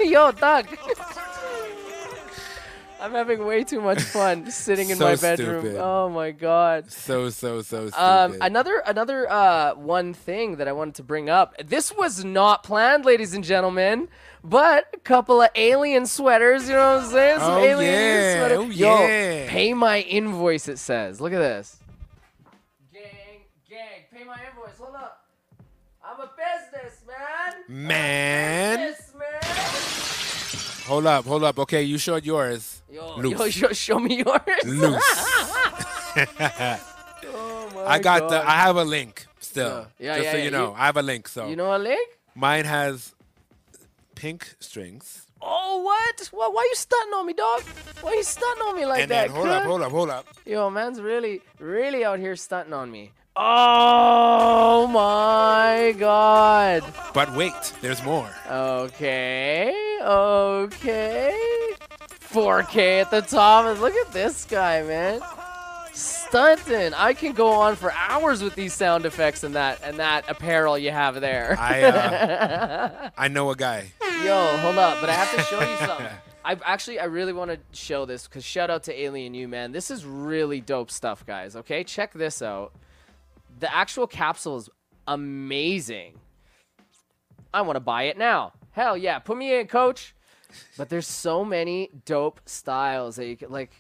yo, 0.01 0.33
Doug. 0.33 0.67
I'm 3.01 3.11
having 3.13 3.45
way 3.45 3.65
too 3.65 3.81
much 3.81 4.01
fun 4.01 4.49
sitting 4.53 4.91
in 4.91 4.97
So 4.99 5.05
my 5.05 5.17
bedroom. 5.17 5.61
stupid. 5.63 5.81
Oh 5.83 6.09
my 6.09 6.31
god. 6.31 6.91
so 6.93 7.31
so 7.31 7.61
so 7.63 7.89
stupid. 7.89 8.01
Um, 8.01 8.37
another 8.41 8.81
another 8.87 9.31
uh, 9.31 9.75
one 9.75 10.15
thing 10.15 10.57
that 10.57 10.69
I 10.69 10.73
wanted 10.73 10.95
to 10.97 11.03
bring 11.03 11.29
up. 11.29 11.57
This 11.67 11.93
was 11.97 12.25
not 12.25 12.63
planned, 12.63 13.05
ladies 13.05 13.35
and 13.35 13.43
gentlemen, 13.43 14.09
but 14.45 14.87
a 14.95 14.99
couple 14.99 15.41
of 15.43 15.51
alien 15.55 16.07
sweaters. 16.07 16.69
You 16.69 16.75
know 16.75 16.97
what 16.97 17.05
I'm 17.05 17.11
saying? 17.11 17.39
Some 17.41 17.53
Oh, 17.53 17.59
alien 17.65 17.93
yeah. 17.93 18.39
sweater. 18.39 18.55
Oh, 18.57 18.65
Yo, 18.71 19.07
yeah. 19.07 19.49
pay 19.51 19.73
my 19.75 20.01
invoice. 20.01 20.69
It 20.69 20.79
says. 20.79 21.21
Look 21.21 21.33
at 21.33 21.39
this. 21.39 21.79
Gang, 22.93 23.03
gang, 23.69 23.79
pay 24.13 24.25
my 24.25 24.37
invoice. 24.49 24.77
Hold 24.79 24.95
up. 24.97 25.25
I'm 26.05 26.21
a 26.21 26.31
businessman. 26.37 27.87
Man. 27.89 28.79
Businessman. 28.79 29.19
Hold 30.87 31.07
up, 31.07 31.25
hold 31.25 31.45
up. 31.45 31.59
Okay, 31.61 31.83
you 31.85 31.97
showed 31.97 32.25
yours. 32.27 32.83
Yo, 32.91 33.17
Loose. 33.17 33.39
yo, 33.39 33.69
show, 33.69 33.73
show 33.73 33.99
me 34.01 34.17
yours. 34.19 34.41
Loose. 34.65 35.03
oh 36.17 37.71
my 37.75 37.85
I 37.87 37.99
got 38.01 38.29
the. 38.29 38.37
I 38.47 38.53
have 38.57 38.77
a 38.77 38.85
link 38.85 39.27
still. 39.41 39.87
Yeah, 39.99 40.17
just 40.17 40.25
yeah, 40.27 40.33
so 40.33 40.37
yeah, 40.39 40.45
you 40.45 40.51
know, 40.51 40.69
you- 40.71 40.75
I 40.77 40.87
have 40.87 40.97
a 40.97 41.03
link. 41.03 41.29
So 41.29 41.49
You 41.49 41.57
know 41.57 41.75
a 41.75 41.79
link? 41.79 42.09
mine 42.35 42.65
has 42.65 43.12
pink 44.23 44.55
strings. 44.61 45.27
Oh, 45.41 45.83
what? 45.83 46.29
What? 46.31 46.55
Why 46.55 46.63
you 46.71 46.77
stunting 46.77 47.13
on 47.15 47.27
me, 47.27 47.33
dog? 47.33 47.63
Why 48.03 48.13
are 48.13 48.15
you 48.15 48.23
stunting 48.23 48.63
on 48.63 48.77
me 48.77 48.87
like 48.87 49.03
and 49.03 49.11
that? 49.11 49.27
then 49.27 49.37
hold 49.37 49.49
up, 49.49 49.65
hold 49.65 49.83
up, 49.83 49.91
hold 49.91 50.11
up. 50.11 50.27
Yo, 50.47 50.71
man's 50.71 51.01
really, 51.01 51.41
really 51.59 52.05
out 52.05 52.21
here 52.21 52.37
stunting 52.37 52.73
on 52.73 52.89
me. 52.89 53.11
Oh 53.35 54.87
my 54.87 55.93
god. 55.99 56.85
But 57.13 57.35
wait, 57.35 57.73
there's 57.81 58.05
more. 58.05 58.31
Okay, 58.49 59.75
okay. 60.01 61.37
4K 62.33 63.03
at 63.03 63.11
the 63.11 63.23
top. 63.23 63.67
And 63.67 63.81
look 63.81 63.95
at 63.95 64.13
this 64.13 64.45
guy, 64.45 64.85
man. 64.85 65.21
Stunting. 65.93 66.95
I 66.95 67.13
can 67.13 67.33
go 67.33 67.49
on 67.53 67.77
for 67.77 67.93
hours 67.93 68.43
with 68.43 68.55
these 68.55 68.73
sound 68.73 69.05
effects 69.05 69.45
and 69.45 69.55
that 69.55 69.81
and 69.85 69.99
that 69.99 70.29
apparel 70.31 70.79
you 70.79 70.91
have 70.91 71.21
there. 71.21 71.55
I 71.59 71.83
uh, 71.83 73.11
I 73.19 73.29
know 73.29 73.51
a 73.51 73.57
guy. 73.57 73.93
Yo, 74.25 74.57
hold 74.59 74.79
up, 74.79 75.01
but 75.01 75.11
I 75.11 75.15
have 75.15 75.31
to 75.37 75.43
show 75.43 75.61
you 75.61 75.77
something. 75.87 76.07
I 76.45 76.57
actually, 76.65 76.99
I 76.99 77.05
really 77.05 77.33
want 77.33 77.51
to 77.53 77.59
show 77.73 78.05
this 78.05 78.27
because 78.27 78.45
shout 78.45 78.69
out 78.71 78.85
to 78.85 79.01
Alien 79.01 79.35
U, 79.35 79.47
man. 79.49 79.71
This 79.73 79.91
is 79.91 80.05
really 80.05 80.61
dope 80.61 80.91
stuff, 80.91 81.25
guys. 81.27 81.55
Okay, 81.57 81.85
check 81.85 82.13
this 82.13 82.43
out. 82.43 82.73
the 83.61 83.73
actual 83.73 84.07
capsule 84.07 84.57
is 84.57 84.69
amazing. 85.07 86.15
I 87.55 87.61
want 87.63 87.77
to 87.77 87.81
buy 87.81 88.05
it 88.05 88.17
now. 88.19 88.55
Hell 88.73 88.97
yeah, 88.97 89.19
put 89.19 89.37
me 89.37 89.59
in, 89.61 89.67
coach. 89.67 90.15
But 90.77 90.89
there's 90.89 91.07
so 91.07 91.45
many 91.45 91.91
dope 92.05 92.41
styles 92.47 93.17
that 93.17 93.27
you 93.27 93.37
can 93.37 93.51
like. 93.51 93.71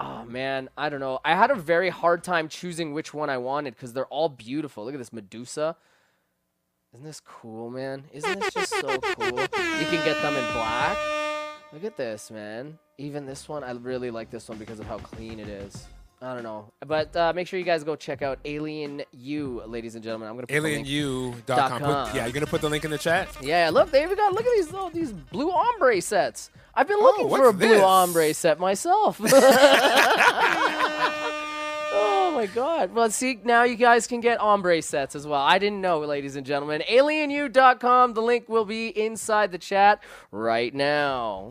Oh 0.00 0.24
man, 0.24 0.68
I 0.76 0.88
don't 0.88 1.00
know. 1.00 1.20
I 1.24 1.34
had 1.34 1.50
a 1.50 1.54
very 1.54 1.90
hard 1.90 2.24
time 2.24 2.48
choosing 2.48 2.92
which 2.92 3.14
one 3.14 3.30
I 3.30 3.38
wanted 3.38 3.74
because 3.74 3.92
they're 3.92 4.06
all 4.06 4.28
beautiful. 4.28 4.84
Look 4.84 4.94
at 4.94 4.98
this 4.98 5.12
Medusa. 5.12 5.76
Isn't 6.92 7.04
this 7.04 7.20
cool, 7.20 7.70
man? 7.70 8.04
Isn't 8.12 8.40
this 8.40 8.52
just 8.52 8.70
so 8.70 8.98
cool? 8.98 9.40
You 9.40 9.86
can 9.86 10.04
get 10.04 10.20
them 10.20 10.34
in 10.34 10.52
black. 10.52 10.98
Look 11.72 11.84
at 11.84 11.96
this, 11.96 12.30
man. 12.30 12.78
Even 12.98 13.24
this 13.24 13.48
one, 13.48 13.64
I 13.64 13.72
really 13.72 14.10
like 14.10 14.30
this 14.30 14.48
one 14.48 14.58
because 14.58 14.78
of 14.78 14.86
how 14.86 14.98
clean 14.98 15.40
it 15.40 15.48
is. 15.48 15.86
I 16.22 16.34
don't 16.34 16.44
know, 16.44 16.70
but 16.86 17.16
uh, 17.16 17.32
make 17.34 17.48
sure 17.48 17.58
you 17.58 17.64
guys 17.64 17.82
go 17.82 17.96
check 17.96 18.22
out 18.22 18.38
Alien 18.44 19.02
U, 19.10 19.60
ladies 19.66 19.96
and 19.96 20.04
gentlemen. 20.04 20.28
I'm 20.28 20.36
gonna 20.36 20.46
put 20.46 20.54
AlienU.com. 20.54 21.80
Put, 21.80 22.14
yeah, 22.14 22.26
you're 22.26 22.32
gonna 22.32 22.46
put 22.46 22.60
the 22.60 22.68
link 22.68 22.84
in 22.84 22.92
the 22.92 22.98
chat. 22.98 23.28
yeah, 23.42 23.70
look, 23.70 23.90
they 23.90 24.04
even 24.04 24.16
got 24.16 24.32
look 24.32 24.46
at 24.46 24.52
these 24.54 24.72
oh, 24.72 24.88
these 24.94 25.12
blue 25.12 25.50
ombre 25.50 26.00
sets. 26.00 26.52
I've 26.76 26.86
been 26.86 27.00
looking 27.00 27.24
for 27.24 27.30
what's 27.30 27.48
a 27.48 27.52
blue 27.52 27.68
this? 27.70 27.82
ombre 27.82 28.32
set 28.34 28.60
myself. 28.60 29.20
oh 31.92 32.32
my 32.34 32.46
god. 32.46 32.94
Well, 32.94 33.10
see, 33.10 33.40
now 33.42 33.64
you 33.64 33.74
guys 33.74 34.06
can 34.06 34.20
get 34.20 34.40
ombre 34.40 34.80
sets 34.80 35.16
as 35.16 35.26
well. 35.26 35.42
I 35.42 35.58
didn't 35.58 35.80
know, 35.80 35.98
ladies 35.98 36.36
and 36.36 36.46
gentlemen. 36.46 36.84
AlienU.com. 36.88 38.14
The 38.14 38.22
link 38.22 38.48
will 38.48 38.64
be 38.64 38.96
inside 38.96 39.50
the 39.50 39.58
chat 39.58 40.04
right 40.30 40.72
now. 40.72 41.48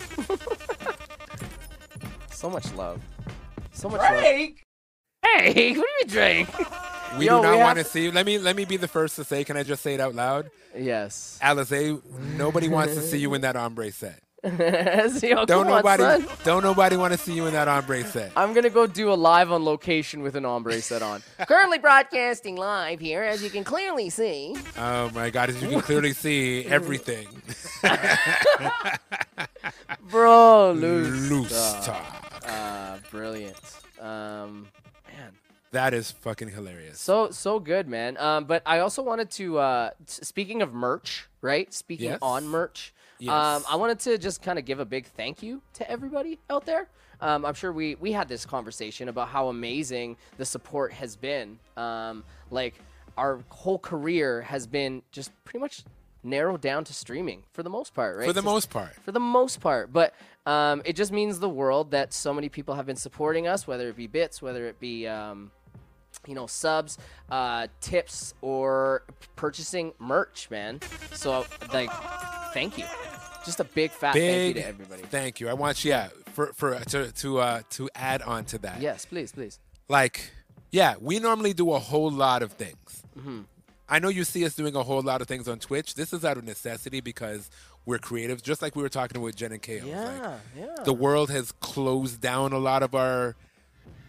so 2.31 2.49
much 2.49 2.73
love. 2.73 3.01
So 3.81 3.89
much 3.89 4.07
Drake? 4.11 4.63
love. 5.23 5.33
Hey, 5.33 5.75
what 5.75 5.87
do 5.87 5.89
you 5.89 5.95
mean, 6.01 6.07
Drake? 6.07 6.47
We 7.17 7.25
Yo, 7.25 7.41
do 7.41 7.47
not 7.49 7.57
want 7.57 7.77
to 7.77 7.83
see. 7.83 8.09
Let 8.09 8.25
me 8.25 8.37
let 8.37 8.55
me 8.55 8.63
be 8.63 8.77
the 8.77 8.87
first 8.87 9.17
to 9.17 9.25
say. 9.25 9.43
Can 9.43 9.57
I 9.57 9.63
just 9.63 9.83
say 9.83 9.95
it 9.95 9.99
out 9.99 10.15
loud? 10.15 10.49
Yes. 10.73 11.37
Alizé, 11.43 12.01
nobody 12.37 12.69
wants 12.69 12.95
to 12.95 13.01
see 13.01 13.17
you 13.17 13.33
in 13.33 13.41
that 13.41 13.57
ombre 13.57 13.91
set. 13.91 14.21
Yo, 14.45 14.49
oh, 14.51 15.45
don't 15.45 15.47
come 15.47 15.59
on, 15.59 15.65
nobody 15.65 16.25
don't 16.45 16.63
nobody 16.63 16.95
want 16.95 17.11
to 17.11 17.19
see 17.19 17.33
you 17.33 17.47
in 17.47 17.53
that 17.53 17.67
ombre 17.67 18.05
set. 18.05 18.31
I'm 18.37 18.53
gonna 18.53 18.69
go 18.69 18.87
do 18.87 19.11
a 19.11 19.15
live 19.15 19.51
on 19.51 19.65
location 19.65 20.21
with 20.21 20.37
an 20.37 20.45
ombre 20.45 20.79
set 20.81 21.01
on. 21.01 21.21
Currently 21.45 21.79
broadcasting 21.79 22.55
live 22.55 23.01
here, 23.01 23.23
as 23.23 23.43
you 23.43 23.49
can 23.49 23.65
clearly 23.65 24.09
see. 24.09 24.55
Oh 24.77 25.09
my 25.09 25.31
God! 25.31 25.49
As 25.49 25.61
you 25.61 25.67
can 25.67 25.81
clearly 25.81 26.13
see, 26.13 26.65
everything. 26.65 27.27
Bro, 30.09 30.71
loose, 30.77 31.29
Loose 31.29 31.85
talk. 31.85 32.10
Brilliant. 33.11 33.57
Um, 33.99 34.67
man, 35.07 35.31
That 35.71 35.93
is 35.93 36.11
fucking 36.11 36.49
hilarious. 36.49 36.99
so 36.99 37.29
so 37.31 37.59
good, 37.59 37.87
man. 37.87 38.17
Um, 38.17 38.45
but 38.45 38.63
I 38.65 38.79
also 38.79 39.01
wanted 39.03 39.29
to. 39.31 39.59
Uh, 39.59 39.89
speaking 40.07 40.61
of 40.61 40.73
merch, 40.73 41.27
right? 41.41 41.71
Speaking 41.73 42.09
Yes. 42.11 42.19
on 42.21 42.47
merch, 42.47 42.93
um, 43.27 43.63
I 43.69 43.75
wanted 43.75 43.99
to 43.99 44.17
just 44.17 44.41
kind 44.41 44.57
of 44.57 44.65
give 44.65 44.79
a 44.79 44.85
big 44.85 45.05
thank 45.05 45.43
you 45.43 45.61
to 45.73 45.89
everybody 45.89 46.39
out 46.49 46.65
there. 46.65 46.87
Um, 47.21 47.45
I'm 47.45 47.53
sure 47.53 47.71
we 47.71 47.95
we 47.95 48.11
had 48.11 48.27
this 48.27 48.45
conversation 48.45 49.07
about 49.09 49.27
how 49.29 49.49
amazing 49.49 50.17
the 50.37 50.45
support 50.45 50.91
has 50.93 51.15
been. 51.15 51.59
Um, 51.77 52.23
like 52.49 52.73
our 53.17 53.39
whole 53.49 53.77
career 53.77 54.41
has 54.41 54.65
been 54.65 55.03
just 55.11 55.31
pretty 55.45 55.59
much 55.59 55.83
narrowed 56.23 56.61
down 56.61 56.83
to 56.85 56.93
streaming 56.93 57.43
for 57.51 57.61
the 57.63 57.69
most 57.69 57.93
part, 57.93 58.15
right? 58.17 58.27
For 58.27 58.33
the 58.33 58.41
most 58.41 58.69
part. 58.69 58.93
for 59.03 59.11
the 59.11 59.19
most 59.19 59.59
part. 59.59 59.91
But 59.93 60.13
um, 60.45 60.81
it 60.85 60.95
just 60.95 61.11
means 61.11 61.39
the 61.39 61.49
world 61.49 61.91
that 61.91 62.13
so 62.13 62.33
many 62.33 62.49
people 62.49 62.75
have 62.75 62.85
been 62.85 62.95
supporting 62.95 63.47
us, 63.47 63.67
whether 63.67 63.87
it 63.89 63.95
be 63.95 64.07
bits, 64.07 64.41
whether 64.41 64.65
it 64.67 64.79
be 64.79 65.07
um, 65.07 65.51
you 66.27 66.33
know 66.35 66.47
subs, 66.47 66.97
uh, 67.29 67.67
tips, 67.79 68.33
or 68.41 69.03
purchasing 69.35 69.93
merch, 69.99 70.49
man. 70.49 70.79
So 71.13 71.45
like, 71.73 71.91
thank 72.53 72.77
you. 72.77 72.85
Just 73.45 73.59
a 73.59 73.63
big 73.63 73.91
fat 73.91 74.13
thank 74.13 74.55
you 74.55 74.61
to 74.61 74.67
everybody. 74.67 75.01
Thank 75.03 75.39
you. 75.39 75.49
I 75.49 75.53
want 75.53 75.83
you, 75.83 75.89
yeah, 75.91 76.09
for 76.33 76.47
for 76.53 76.79
to 76.79 77.11
to 77.11 77.39
uh 77.39 77.61
to 77.71 77.89
add 77.95 78.21
on 78.21 78.45
to 78.45 78.57
that. 78.59 78.81
Yes, 78.81 79.05
please, 79.05 79.31
please. 79.31 79.59
Like, 79.89 80.31
yeah, 80.71 80.95
we 80.99 81.19
normally 81.19 81.53
do 81.53 81.71
a 81.73 81.79
whole 81.79 82.11
lot 82.11 82.43
of 82.43 82.53
things. 82.53 83.03
Mhm. 83.17 83.45
I 83.89 83.99
know 83.99 84.07
you 84.07 84.23
see 84.23 84.45
us 84.45 84.55
doing 84.55 84.73
a 84.75 84.83
whole 84.83 85.01
lot 85.01 85.19
of 85.21 85.27
things 85.27 85.49
on 85.49 85.59
Twitch. 85.59 85.95
This 85.95 86.13
is 86.13 86.23
out 86.23 86.37
of 86.37 86.45
necessity 86.45 87.01
because 87.01 87.49
we're 87.85 87.99
creative, 87.99 88.41
just 88.43 88.61
like 88.61 88.75
we 88.75 88.83
were 88.83 88.89
talking 88.89 89.21
with 89.21 89.35
Jen 89.35 89.51
and 89.51 89.61
Kale. 89.61 89.85
Yeah, 89.85 90.37
yeah. 90.57 90.75
The 90.83 90.93
world 90.93 91.29
has 91.31 91.51
closed 91.53 92.21
down 92.21 92.53
a 92.53 92.59
lot 92.59 92.83
of 92.83 92.93
our, 92.95 93.35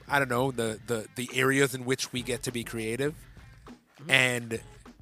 I 0.08 0.18
don't 0.18 0.28
know, 0.28 0.50
the 0.50 0.78
the 0.86 1.06
the 1.16 1.30
areas 1.34 1.74
in 1.74 1.84
which 1.84 2.12
we 2.12 2.22
get 2.22 2.42
to 2.44 2.52
be 2.52 2.64
creative, 2.64 3.14
mm-hmm. 4.00 4.10
and 4.10 4.60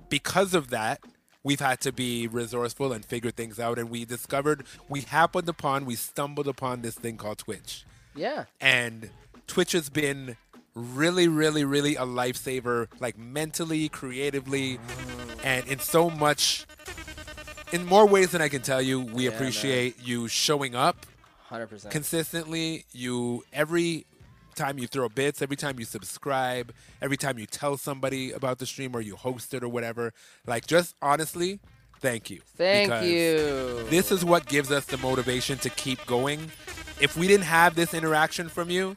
because 0.09 0.55
of 0.55 0.71
that, 0.71 1.01
we've 1.43 1.61
had 1.61 1.81
to 1.83 1.93
be 1.93 2.27
resourceful 2.27 2.93
and 2.93 3.05
figure 3.05 3.31
things 3.31 3.59
out. 3.59 3.79
And 3.79 3.91
we 3.91 4.05
discovered, 4.05 4.65
we 4.89 5.03
happened 5.03 5.49
upon, 5.49 5.87
we 5.87 5.95
stumbled 5.95 6.49
upon 6.49 6.83
this 6.83 6.95
thing 6.97 7.17
called 7.17 7.39
Twitch 7.39 7.85
Yeah. 8.15 8.45
and 8.61 9.11
Twitch 9.47 9.73
has 9.73 9.89
been 9.89 10.37
really, 10.75 11.29
really, 11.29 11.65
really 11.65 11.97
a 11.97 12.03
lifesaver, 12.05 12.89
like 13.01 13.19
mentally, 13.19 13.89
creatively, 13.89 14.79
and 15.43 15.67
in 15.67 15.79
so 15.79 16.11
much, 16.11 16.67
in 17.73 17.87
more 17.87 18.07
ways 18.07 18.31
than 18.33 18.43
I 18.43 18.49
can 18.49 18.63
tell 18.63 18.83
you. 18.83 19.01
We 19.01 19.25
Yeah, 19.25 19.31
appreciate 19.31 19.97
you 20.03 20.29
showing 20.29 20.75
up 20.75 21.07
Hundred 21.49 21.69
percent. 21.69 21.93
consistently. 21.93 22.85
You 22.93 23.45
every 23.53 24.07
time 24.55 24.79
you 24.79 24.87
throw 24.87 25.09
bits, 25.09 25.41
every 25.43 25.57
time 25.57 25.79
you 25.79 25.85
subscribe, 25.85 26.73
every 27.01 27.17
time 27.17 27.39
you 27.39 27.47
tell 27.47 27.77
somebody 27.77 28.33
about 28.33 28.59
the 28.59 28.67
stream 28.67 28.95
or 28.95 29.01
you 29.01 29.17
host 29.17 29.55
it 29.55 29.63
or 29.63 29.69
whatever. 29.69 30.13
Like, 30.47 30.67
just 30.67 30.95
honestly, 31.01 31.61
thank 32.01 32.31
you. 32.31 32.41
Thank 32.57 32.89
because 32.91 33.07
you. 33.09 33.87
This 33.89 34.13
is 34.13 34.25
what 34.25 34.47
gives 34.47 34.71
us 34.71 34.85
the 34.85 34.99
motivation 34.99 35.59
to 35.59 35.71
keep 35.71 36.05
going. 36.07 36.51
If 37.01 37.17
we 37.17 37.27
didn't 37.27 37.47
have 37.47 37.75
this 37.75 37.95
interaction 37.95 38.49
from 38.49 38.69
you, 38.71 38.97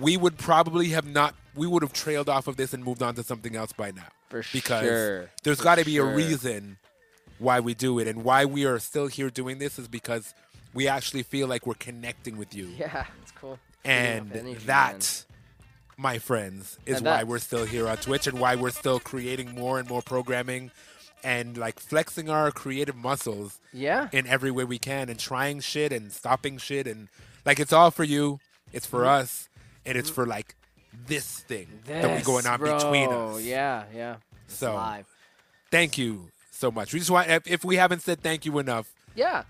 we 0.00 0.16
would 0.16 0.38
probably 0.38 0.88
have 0.90 1.06
not. 1.06 1.34
We 1.56 1.66
would 1.66 1.82
have 1.82 1.92
trailed 1.92 2.28
off 2.28 2.46
of 2.46 2.56
this 2.56 2.72
and 2.72 2.84
moved 2.84 3.02
on 3.02 3.16
to 3.16 3.24
something 3.24 3.56
else 3.56 3.72
by 3.72 3.90
now. 3.90 4.06
For 4.28 4.44
because 4.52 4.84
sure. 4.84 5.30
there's 5.42 5.60
got 5.60 5.78
to 5.78 5.84
be 5.84 5.94
sure. 5.96 6.12
a 6.12 6.14
reason 6.14 6.76
why 7.38 7.60
we 7.60 7.74
do 7.74 7.98
it 7.98 8.08
and 8.08 8.24
why 8.24 8.44
we 8.44 8.64
are 8.64 8.78
still 8.78 9.06
here 9.06 9.30
doing 9.30 9.58
this 9.58 9.78
is 9.78 9.88
because 9.88 10.34
we 10.74 10.88
actually 10.88 11.22
feel 11.22 11.46
like 11.48 11.66
we're 11.66 11.74
connecting 11.74 12.36
with 12.36 12.54
you. 12.54 12.68
Yeah, 12.78 13.06
it's 13.22 13.32
cool. 13.32 13.58
And 13.84 14.28
Feeding 14.32 14.40
off 14.40 14.50
energy, 14.50 14.66
that, 14.66 15.24
my 15.96 16.18
friends, 16.18 16.78
is 16.86 17.00
why 17.02 17.22
we're 17.24 17.38
still 17.38 17.64
here 17.64 17.88
on 17.88 17.96
Twitch 17.98 18.26
and 18.26 18.38
why 18.40 18.54
we're 18.56 18.70
still 18.70 19.00
creating 19.00 19.54
more 19.54 19.78
and 19.78 19.88
more 19.88 20.02
programming 20.02 20.70
and 21.24 21.56
like 21.56 21.80
flexing 21.80 22.28
our 22.30 22.50
creative 22.52 22.94
muscles 22.96 23.58
Yeah. 23.72 24.08
in 24.12 24.26
every 24.26 24.50
way 24.50 24.64
we 24.64 24.78
can 24.78 25.08
and 25.08 25.18
trying 25.18 25.60
shit 25.60 25.92
and 25.92 26.12
stopping 26.12 26.58
shit 26.58 26.86
and 26.86 27.08
like 27.44 27.58
it's 27.58 27.72
all 27.72 27.90
for 27.90 28.04
you. 28.04 28.38
It's 28.72 28.86
for 28.86 29.02
Mhm. 29.02 29.20
us 29.20 29.48
and 29.86 29.96
it's 29.98 30.10
for 30.10 30.26
like 30.26 30.54
this 31.06 31.38
thing 31.40 31.66
that 31.86 32.04
we're 32.04 32.22
going 32.22 32.44
This, 32.44 32.46
on 32.46 32.60
between 32.60 33.08
bro. 33.08 33.36
us. 33.36 33.42
Yeah, 33.42 33.84
yeah. 33.94 34.16
It's 34.46 34.54
So 34.58 34.74
live. 34.74 35.06
thank 35.70 35.98
you 35.98 36.30
so 36.58 36.70
much. 36.70 36.92
We 36.92 36.98
just 36.98 37.10
want 37.10 37.28
if, 37.30 37.46
if 37.46 37.64
we 37.64 37.76
haven't 37.76 38.02
said 38.02 38.20
thank 38.20 38.44
you 38.44 38.58
enough, 38.58 38.86
Yeah. 39.14 39.44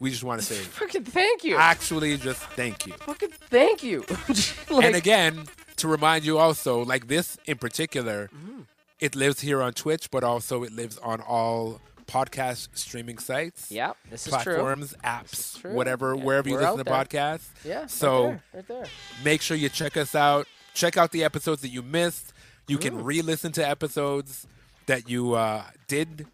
we 0.00 0.10
just 0.10 0.24
want 0.24 0.40
to 0.40 0.46
say 0.46 0.54
Fucking 0.80 1.04
thank 1.04 1.44
you. 1.44 1.56
actually 1.56 2.16
just 2.18 2.40
thank 2.56 2.86
you. 2.86 2.94
Fucking 2.94 3.30
thank 3.50 3.82
you. 3.82 4.04
Like- 4.70 4.84
and 4.84 4.94
again, 4.96 5.46
to 5.76 5.88
remind 5.88 6.24
you 6.24 6.38
also, 6.38 6.84
like 6.84 7.08
this 7.08 7.36
in 7.46 7.56
particular, 7.58 8.28
Mm-hmm. 8.34 8.60
it 9.00 9.14
lives 9.14 9.40
here 9.40 9.62
on 9.62 9.72
Twitch, 9.72 10.10
but 10.10 10.22
also 10.24 10.62
it 10.64 10.72
lives 10.72 10.98
on 10.98 11.20
all 11.20 11.80
podcast 12.06 12.68
streaming 12.72 13.18
sites. 13.18 13.70
Yep, 13.70 13.96
this 14.10 14.26
is 14.26 14.32
true. 14.32 14.54
platforms, 14.54 14.90
This 14.92 15.00
apps, 15.02 15.60
true. 15.60 15.72
whatever, 15.74 16.14
Yeah, 16.14 16.24
wherever 16.24 16.48
you 16.48 16.56
listen 16.56 16.78
to 16.78 16.84
podcasts. 16.84 17.48
Yeah, 17.64 17.80
right 17.80 17.90
So 17.90 18.22
there, 18.22 18.42
right 18.54 18.68
there. 18.68 18.84
make 19.24 19.42
sure 19.42 19.56
you 19.56 19.68
check 19.68 19.96
us 19.96 20.14
out. 20.14 20.46
Check 20.74 20.96
out 20.96 21.10
the 21.12 21.22
episodes 21.24 21.60
that 21.62 21.68
you 21.68 21.82
missed. 21.82 22.32
You 22.66 22.78
can 22.78 22.94
Mm. 22.94 23.04
re-listen 23.04 23.52
to 23.52 23.66
episodes 23.68 24.46
that 24.86 25.08
you 25.08 25.34
uh, 25.34 25.64
did 25.86 26.26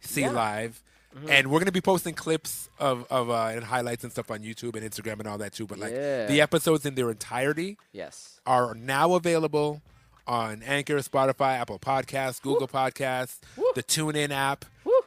see 0.00 0.22
Yeah. 0.22 0.30
live. 0.30 0.82
Mhm. 1.16 1.28
And 1.30 1.50
we're 1.50 1.58
gonna 1.58 1.72
be 1.72 1.80
posting 1.80 2.14
clips 2.14 2.68
of, 2.78 3.04
of 3.10 3.30
uh, 3.30 3.46
and 3.46 3.64
highlights 3.64 4.04
and 4.04 4.12
stuff 4.12 4.30
on 4.30 4.40
YouTube 4.40 4.76
and 4.76 4.88
Instagram 4.88 5.18
and 5.18 5.26
all 5.26 5.38
that 5.38 5.52
too. 5.52 5.66
But 5.66 5.78
like 5.78 5.92
Yeah. 5.92 6.26
the 6.26 6.40
episodes 6.40 6.86
in 6.86 6.94
their 6.94 7.10
entirety 7.10 7.78
Yes. 7.92 8.40
are 8.46 8.74
now 8.74 9.14
available 9.14 9.82
on 10.26 10.62
Anchor, 10.62 10.98
Spotify, 10.98 11.58
Apple 11.58 11.80
Podcasts, 11.80 12.40
Google 12.40 12.68
Podcasts, 12.68 13.38
the 13.74 13.82
TuneIn 13.82 14.30
app, 14.30 14.64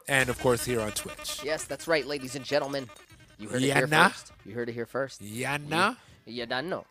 and 0.08 0.28
of 0.30 0.38
course 0.40 0.66
here 0.66 0.82
on 0.82 0.92
Twitch. 0.92 1.40
Yes, 1.44 1.64
that's 1.64 1.88
right, 1.88 2.06
ladies 2.06 2.36
and 2.36 2.44
gentlemen. 2.44 2.90
You 3.38 3.48
heard 3.48 3.64
it 3.64 3.74
here 3.74 3.88
nah. 3.88 4.10
first. 4.10 4.34
You 4.46 4.54
heard 4.56 4.68
it 4.70 4.74
here 4.74 4.86
first. 4.86 5.22
Yeah, 5.22 5.58
nah. 5.58 5.96
You, 6.26 6.34
you 6.42 6.46
done 6.46 6.70
know. 6.70 6.86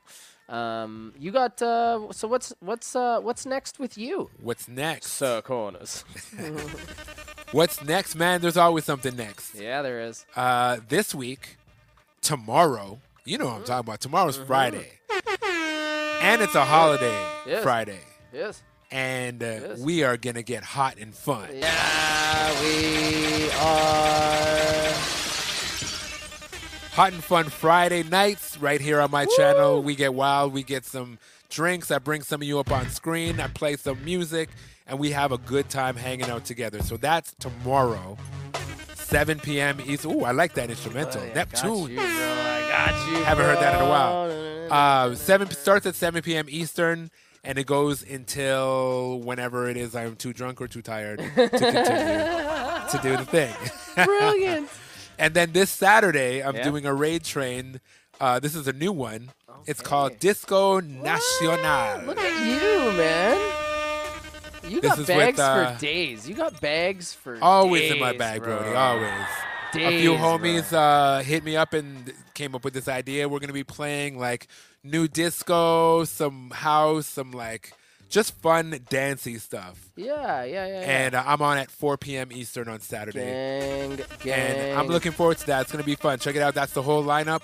Um, 0.48 1.12
you 1.18 1.30
got 1.32 1.60
uh, 1.62 2.10
so 2.12 2.28
what's 2.28 2.52
what's 2.60 2.96
uh, 2.96 3.20
what's 3.20 3.44
next 3.46 3.78
with 3.78 3.96
you? 3.98 4.30
What's 4.40 4.68
next? 4.68 5.12
Sir 5.12 5.42
Corners. 5.42 6.04
What's 7.52 7.84
next, 7.84 8.14
man? 8.14 8.40
There's 8.40 8.56
always 8.56 8.84
something 8.84 9.14
next. 9.14 9.54
yeah, 9.54 9.82
there 9.82 10.00
is. 10.00 10.24
Uh, 10.34 10.78
this 10.88 11.14
week, 11.14 11.56
tomorrow, 12.22 12.98
you 13.26 13.36
know 13.36 13.44
what 13.46 13.54
I'm 13.56 13.64
talking 13.64 13.80
about. 13.88 14.00
Tomorrow's 14.00 14.38
Friday. 14.38 14.88
And 16.22 16.40
it's 16.40 16.54
a 16.54 16.64
holiday 16.64 17.04
Mm-hmm. 17.42 17.50
Yes. 17.50 17.62
Friday. 17.62 17.98
Yes. 18.32 18.62
and 18.90 19.42
uh, 19.42 19.60
we 19.78 20.04
are 20.04 20.16
gonna 20.16 20.42
get 20.42 20.62
hot 20.62 20.96
and 20.98 21.12
fun. 21.14 21.48
Yeah, 21.52 22.60
we 22.62 23.50
are. 23.50 24.92
Hot 26.92 27.12
and 27.12 27.24
fun 27.24 27.46
Friday 27.46 28.02
nights 28.04 28.56
right 28.58 28.80
here 28.80 29.00
on 29.00 29.10
my 29.10 29.26
channel. 29.36 29.82
We 29.82 29.94
get 29.96 30.14
wild. 30.14 30.52
We 30.52 30.62
get 30.62 30.84
some 30.86 31.18
drinks. 31.50 31.90
I 31.90 31.98
bring 31.98 32.22
some 32.22 32.40
of 32.42 32.46
you 32.48 32.58
up 32.60 32.70
on 32.70 32.88
screen. 32.90 33.40
I 33.40 33.48
play 33.48 33.76
some 33.76 34.02
music, 34.04 34.48
and 34.86 34.98
we 34.98 35.10
have 35.12 35.32
a 35.32 35.38
good 35.38 35.68
time 35.68 35.96
hanging 35.96 36.28
out 36.30 36.44
together. 36.44 36.82
So 36.82 36.96
that's 36.96 37.34
tomorrow, 37.38 38.16
7 38.94 39.38
p.m. 39.40 39.80
East. 39.84 40.04
Ooh, 40.04 40.24
I 40.24 40.32
like 40.32 40.54
that 40.54 40.70
instrumental. 40.70 41.22
Neptune. 41.34 41.90
you, 41.90 41.96
bro. 41.96 42.04
I 42.04 42.66
got 42.68 43.10
you. 43.10 43.24
Haven't 43.24 43.44
heard 43.44 43.58
that 43.58 43.74
in 43.80 43.86
a 43.86 43.88
while. 43.88 44.72
Uh, 44.72 45.14
seven 45.14 45.50
starts 45.50 45.84
at 45.86 45.94
7 45.94 46.22
p.m. 46.22 46.46
Eastern, 46.48 47.10
and 47.44 47.58
it 47.58 47.66
goes 47.66 48.02
until 48.08 49.18
whenever 49.20 49.68
it 49.68 49.76
is 49.76 49.94
I'm 49.94 50.16
too 50.16 50.32
drunk 50.32 50.60
or 50.60 50.68
too 50.68 50.80
tired 50.82 51.18
to 51.18 51.28
continue 51.48 51.60
to 52.90 53.00
do 53.02 53.16
the 53.16 53.26
thing. 53.26 53.54
Brilliant. 54.04 54.68
and 55.18 55.34
then 55.34 55.52
this 55.52 55.68
Saturday, 55.70 56.42
I'm 56.42 56.56
Yeah. 56.56 56.62
doing 56.64 56.86
a 56.86 56.94
raid 56.94 57.24
train. 57.24 57.80
Uh, 58.20 58.38
this 58.40 58.54
is 58.54 58.66
a 58.68 58.72
new 58.72 58.92
one. 58.92 59.30
It's 59.66 59.80
called 59.82 60.18
Disco 60.18 60.80
Nacional. 60.80 62.06
Look 62.06 62.18
at 62.18 62.46
you, 62.46 62.92
man. 62.96 63.61
You 64.68 64.80
This 64.80 64.96
got 64.96 65.06
bags 65.06 65.36
with, 65.36 65.40
uh, 65.40 65.74
for 65.74 65.80
days. 65.80 66.28
You 66.28 66.34
got 66.34 66.60
bags 66.60 67.12
for 67.12 67.38
Always 67.42 67.90
in 67.90 67.98
my 67.98 68.16
bag, 68.16 68.42
bro. 68.42 68.58
Brody. 68.58 68.74
Always. 68.76 69.26
a 69.74 69.98
few 69.98 70.12
Days, 70.12 70.20
homies 70.20 70.72
uh, 70.72 71.22
hit 71.22 71.44
me 71.44 71.56
up 71.56 71.72
and 71.72 72.12
came 72.34 72.54
up 72.54 72.64
with 72.64 72.74
this 72.74 72.88
idea. 72.88 73.28
We're 73.28 73.40
gonna 73.40 73.52
be 73.52 73.64
playing 73.64 74.18
like 74.18 74.46
new 74.84 75.08
disco, 75.08 76.04
some 76.04 76.50
house, 76.50 77.06
some 77.06 77.32
like 77.32 77.72
just 78.08 78.34
fun 78.40 78.78
dancey 78.90 79.38
stuff. 79.38 79.90
Yeah, 79.96 80.44
yeah, 80.44 80.66
yeah. 80.66 80.80
And 80.80 81.14
uh, 81.14 81.24
I'm 81.26 81.40
on 81.40 81.56
at 81.56 81.70
4 81.70 81.96
p.m. 81.96 82.30
Eastern 82.30 82.68
on 82.68 82.80
Saturday. 82.80 83.24
gang, 83.24 83.96
gang. 84.22 84.56
And 84.56 84.78
I'm 84.78 84.86
looking 84.86 85.12
forward 85.12 85.38
to 85.38 85.46
that. 85.46 85.62
It's 85.62 85.72
going 85.72 85.82
to 85.82 85.86
be 85.86 85.94
fun. 85.94 86.18
Check 86.18 86.36
it 86.36 86.42
out. 86.42 86.54
That's 86.54 86.74
the 86.74 86.82
whole 86.82 87.02
lineup 87.02 87.40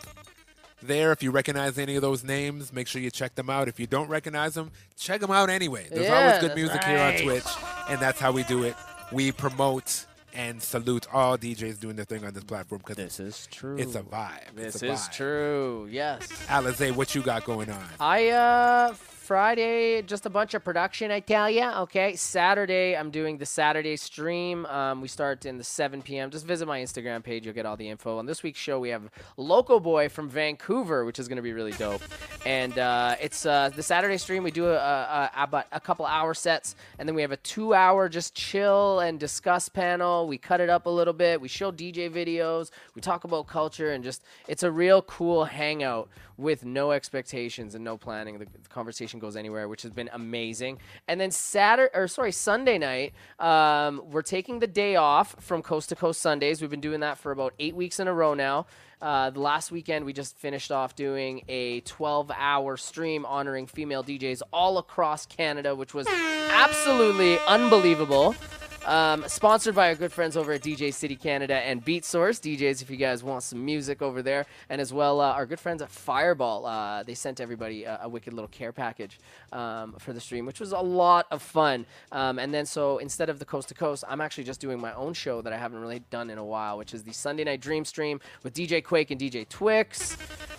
there. 0.83 1.13
If 1.13 1.23
you 1.23 1.31
recognize 1.31 1.79
any 1.79 1.97
of 1.97 2.03
those 2.03 2.25
names, 2.25 2.73
make 2.73 2.87
sure 2.89 3.01
you 3.01 3.11
check 3.11 3.35
them 3.35 3.51
out. 3.51 3.69
If 3.69 3.79
you 3.81 3.87
don't 3.87 4.09
recognize 4.09 4.55
them, 4.55 4.71
check 4.97 5.21
them 5.21 5.31
out 5.31 5.51
anyway. 5.51 5.87
There's 5.91 6.07
Yeah, 6.07 6.19
always 6.21 6.39
good 6.41 6.51
that's 6.51 6.57
music 6.57 6.85
here 6.85 6.99
on. 6.99 7.15
Twitch, 7.15 7.45
and 7.89 8.01
that's 8.01 8.21
how 8.21 8.33
we 8.33 8.43
do 8.45 8.63
it. 8.65 8.75
We 9.13 9.33
promote 9.33 10.05
and 10.35 10.63
salute 10.63 11.07
all 11.13 11.39
DJs 11.39 11.81
doing 11.81 11.97
their 11.97 12.05
thing 12.05 12.25
on 12.25 12.35
this 12.35 12.45
platform 12.45 12.81
because 12.85 12.97
this 12.97 13.19
is 13.19 13.49
true. 13.51 13.77
It's 13.79 13.95
a 13.95 14.03
vibe. 14.03 14.55
This 14.55 14.75
it's 14.77 14.83
a 14.83 14.93
is 14.93 15.01
vibe. 15.01 15.13
true. 15.13 15.89
Yes. 15.91 16.29
Alizé, 16.49 16.93
what 16.95 17.15
you 17.15 17.23
got 17.23 17.45
going 17.45 17.71
on? 17.71 17.85
I 17.99 18.29
uh 18.29 18.95
Friday 19.29 20.01
just 20.01 20.25
a 20.25 20.31
bunch 20.31 20.55
of 20.55 20.65
production 20.65 21.11
I 21.11 21.21
tell 21.21 21.51
ya. 21.51 21.83
Okay, 21.83 22.17
Saturday 22.17 22.97
I'm 22.97 23.11
doing 23.11 23.37
the 23.37 23.45
Saturday 23.45 23.95
stream. 23.97 24.65
Um, 24.65 25.03
we 25.03 25.09
start 25.09 25.45
in 25.45 25.59
the 25.59 25.65
7 25.65 26.01
p.m. 26.01 26.31
Just 26.31 26.47
visit 26.47 26.67
my 26.67 26.81
Instagram 26.81 27.23
page. 27.23 27.45
You'll 27.45 27.55
get 27.55 27.67
all 27.67 27.77
the 27.77 27.91
info. 27.91 28.17
On 28.17 28.25
this 28.25 28.43
week's 28.43 28.59
show 28.59 28.81
we 28.81 28.89
have 28.89 29.11
Local 29.37 29.81
Boy 29.81 30.09
from 30.09 30.31
Vancouver, 30.31 31.05
which 31.05 31.19
is 31.19 31.29
gonna 31.29 31.43
be 31.43 31.53
really 31.53 31.73
dope. 31.73 32.01
And 32.47 32.79
uh, 32.79 33.17
it's 33.21 33.45
uh, 33.45 33.69
the 33.69 33.83
Saturday 33.83 34.17
stream. 34.17 34.45
We 34.45 34.51
do 34.51 34.69
a, 34.69 34.77
a, 34.77 35.31
a, 35.37 35.43
about 35.43 35.67
a 35.73 35.81
couple 35.81 36.07
hour 36.07 36.33
sets, 36.33 36.75
and 36.99 37.07
then 37.07 37.15
we 37.15 37.21
have 37.21 37.33
a 37.33 37.37
two-hour 37.37 38.09
just 38.09 38.35
chill 38.35 39.01
and 39.01 39.21
discuss 39.21 39.69
panel. 39.69 40.27
We 40.27 40.39
cut 40.39 40.63
it 40.63 40.71
up 40.71 40.87
a 40.87 40.91
little 40.91 41.13
bit. 41.13 41.39
We 41.39 41.49
show 41.49 41.71
DJ 41.71 42.11
videos. 42.11 42.71
We 42.95 43.03
talk 43.03 43.25
about 43.25 43.47
culture 43.47 43.93
and 43.93 44.03
just 44.03 44.25
it's 44.47 44.63
a 44.63 44.71
real 44.71 45.03
cool 45.03 45.45
hangout 45.45 46.09
with 46.39 46.65
no 46.65 46.93
expectations 46.93 47.75
and 47.75 47.85
no 47.85 47.99
planning. 47.99 48.39
The, 48.39 48.47
the 48.47 48.69
conversation 48.71 49.18
goes 49.19 49.37
anywhere, 49.37 49.69
which 49.69 49.83
has 49.83 49.93
been 49.93 50.11
amazing. 50.13 50.79
And 51.07 51.21
then 51.21 51.31
Saturday, 51.31 51.91
or 51.95 52.09
sorry, 52.09 52.33
Sunday 52.33 52.79
night, 52.79 53.13
um, 53.39 54.03
we're 54.11 54.23
taking 54.23 54.59
the 54.59 54.67
day 54.67 54.97
off 54.97 55.37
from 55.41 55.63
Coast 55.63 55.89
to 55.91 55.97
Coast 55.97 56.21
Sundays. 56.21 56.61
We've 56.61 56.71
been 56.71 56.81
doing 56.81 57.01
that 57.01 57.19
for 57.19 57.33
about 57.33 57.55
eight 57.59 57.75
weeks 57.75 58.01
in 58.01 58.09
a 58.09 58.15
row 58.15 58.35
now. 58.35 58.67
Uh, 59.01 59.31
the 59.31 59.41
last 59.41 59.71
weekend, 59.71 60.05
we 60.05 60.13
just 60.13 60.37
finished 60.37 60.73
off 60.73 60.97
doing 60.97 61.43
a 61.49 61.81
12 61.81 62.33
hour 62.37 62.77
stream 62.77 63.25
honoring 63.25 63.67
female 63.67 64.03
DJs 64.03 64.43
all 64.53 64.79
across 64.79 65.25
Canada, 65.27 65.75
which 65.75 65.95
was 65.95 66.09
absolutely 66.09 67.39
unbelievable. 67.47 68.35
Um, 68.87 69.25
sponsored 69.29 69.75
by 69.75 69.89
our 69.89 69.95
good 69.97 70.13
friends 70.13 70.35
over 70.35 70.53
at 70.53 70.63
DJcity 70.63 71.21
Canada 71.21 71.55
and 71.55 71.85
Beatsource. 71.85 72.41
DJs, 72.41 72.81
if 72.81 72.89
you 72.89 72.97
guys 72.97 73.23
want 73.23 73.43
some 73.43 73.63
music 73.63 74.01
over 74.01 74.23
there. 74.23 74.47
And 74.71 74.81
as 74.81 74.95
well, 74.95 75.21
uh, 75.21 75.33
our 75.33 75.45
good 75.45 75.61
friends 75.61 75.83
at 75.83 75.91
Fireball. 75.91 76.65
Uh, 76.65 77.03
they 77.03 77.13
sent 77.15 77.39
everybody 77.39 77.85
a, 77.85 78.01
a 78.05 78.09
wicked 78.09 78.33
little 78.33 78.49
care 78.49 78.73
package 78.73 79.19
um, 79.53 79.95
for 79.99 80.15
the 80.15 80.21
stream, 80.21 80.47
which 80.47 80.59
was 80.59 80.73
a 80.73 80.79
lot 80.79 81.27
of 81.31 81.43
fun. 81.43 81.85
Um, 82.13 82.39
and 82.39 82.55
then, 82.55 82.65
so 82.65 82.97
instead 82.99 83.29
of 83.29 83.39
the 83.39 83.45
Coast 83.45 83.69
to 83.69 83.75
Coast, 83.75 84.05
I'm 84.09 84.23
actually 84.23 84.45
just 84.45 84.61
doing 84.61 84.81
my 84.81 84.95
own 84.95 85.13
show 85.13 85.43
that 85.43 85.53
I 85.53 85.59
haven't 85.59 85.81
really 85.81 86.01
done 86.11 86.31
in 86.31 86.39
a 86.39 86.45
while, 86.45 86.79
which 86.79 86.95
is 86.95 87.03
the 87.03 87.13
Sunday 87.13 87.45
Night 87.45 87.61
Dream 87.61 87.85
Stream 87.85 88.21
with 88.43 88.55
DJ 88.55 88.83
Quake 88.83 89.11
and 89.11 89.21
DJ 89.21 89.47
Twix. 89.49 90.17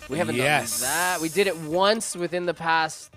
We 0.08 0.18
haven't 0.18 0.36
Yes. 0.36 0.80
done 0.82 0.88
that. 0.90 1.20
We 1.20 1.30
did 1.30 1.48
it 1.48 1.56
once 1.56 2.14
within 2.14 2.46
the 2.46 2.54
past 2.54 3.10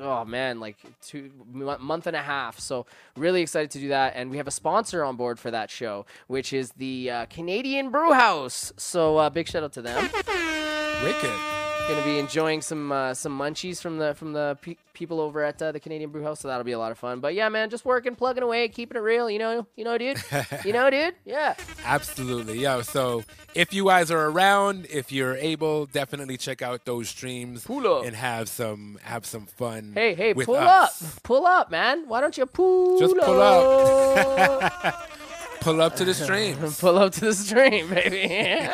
oh 0.00 0.24
man, 0.24 0.60
like 0.60 0.76
two 1.02 1.30
month 1.52 2.06
and 2.06 2.16
a 2.16 2.22
half. 2.22 2.58
So 2.58 2.86
really 3.16 3.42
excited 3.42 3.70
to 3.72 3.78
do 3.78 3.88
that, 3.88 4.14
and 4.16 4.30
we 4.30 4.36
have 4.36 4.46
a 4.46 4.52
sponsor 4.52 5.04
on 5.04 5.16
board 5.16 5.38
for 5.38 5.50
that 5.50 5.70
show, 5.70 6.06
which 6.26 6.52
is 6.52 6.72
the 6.72 7.10
uh, 7.10 7.26
Canadian 7.26 7.90
Brewhouse. 7.90 8.72
So 8.76 9.16
uh, 9.18 9.30
big 9.30 9.48
shout 9.48 9.62
out 9.62 9.72
to 9.74 9.82
them. 9.82 10.02
Wicked. 11.02 11.57
Going 11.86 12.00
to 12.00 12.04
be 12.04 12.18
enjoying 12.18 12.60
some 12.60 12.92
uh, 12.92 13.14
some 13.14 13.38
munchies 13.38 13.80
from 13.80 13.96
the 13.96 14.12
from 14.14 14.34
the 14.34 14.58
pe- 14.60 14.76
people 14.92 15.20
over 15.20 15.42
at 15.42 15.60
uh, 15.62 15.72
the 15.72 15.80
Canadian 15.80 16.10
Brewhouse, 16.10 16.40
so 16.40 16.48
that'll 16.48 16.62
be 16.64 16.72
a 16.72 16.78
lot 16.78 16.92
of 16.92 16.98
fun. 16.98 17.20
But 17.20 17.32
yeah, 17.32 17.48
man, 17.48 17.70
just 17.70 17.86
working, 17.86 18.14
plugging 18.14 18.42
away, 18.42 18.68
keeping 18.68 18.98
it 18.98 19.00
real. 19.00 19.30
You 19.30 19.38
know, 19.38 19.66
you 19.74 19.84
know, 19.84 19.96
dude. 19.96 20.22
you 20.66 20.74
know, 20.74 20.90
dude. 20.90 21.14
Yeah. 21.24 21.54
Absolutely, 21.86 22.58
yo. 22.58 22.82
So 22.82 23.24
if 23.54 23.72
you 23.72 23.86
guys 23.86 24.10
are 24.10 24.26
around, 24.26 24.86
if 24.90 25.10
you're 25.10 25.36
able, 25.36 25.86
definitely 25.86 26.36
check 26.36 26.60
out 26.60 26.84
those 26.84 27.08
streams 27.08 27.64
and 27.66 28.14
have 28.14 28.50
some 28.50 28.98
have 29.02 29.24
some 29.24 29.46
fun. 29.46 29.92
Hey, 29.94 30.14
hey, 30.14 30.34
pull 30.34 30.56
us. 30.56 31.02
up, 31.16 31.22
pull 31.22 31.46
up, 31.46 31.70
man. 31.70 32.06
Why 32.06 32.20
don't 32.20 32.36
you 32.36 32.44
pull? 32.44 32.98
Just 32.98 33.16
pull 33.16 33.40
up. 33.40 34.62
up. 34.62 35.10
pull 35.60 35.80
up 35.80 35.96
to 35.96 36.04
the 36.04 36.12
stream. 36.22 36.58
pull 36.78 36.98
up 36.98 37.12
to 37.14 37.20
the 37.20 37.34
stream, 37.34 37.88
baby. 37.88 38.68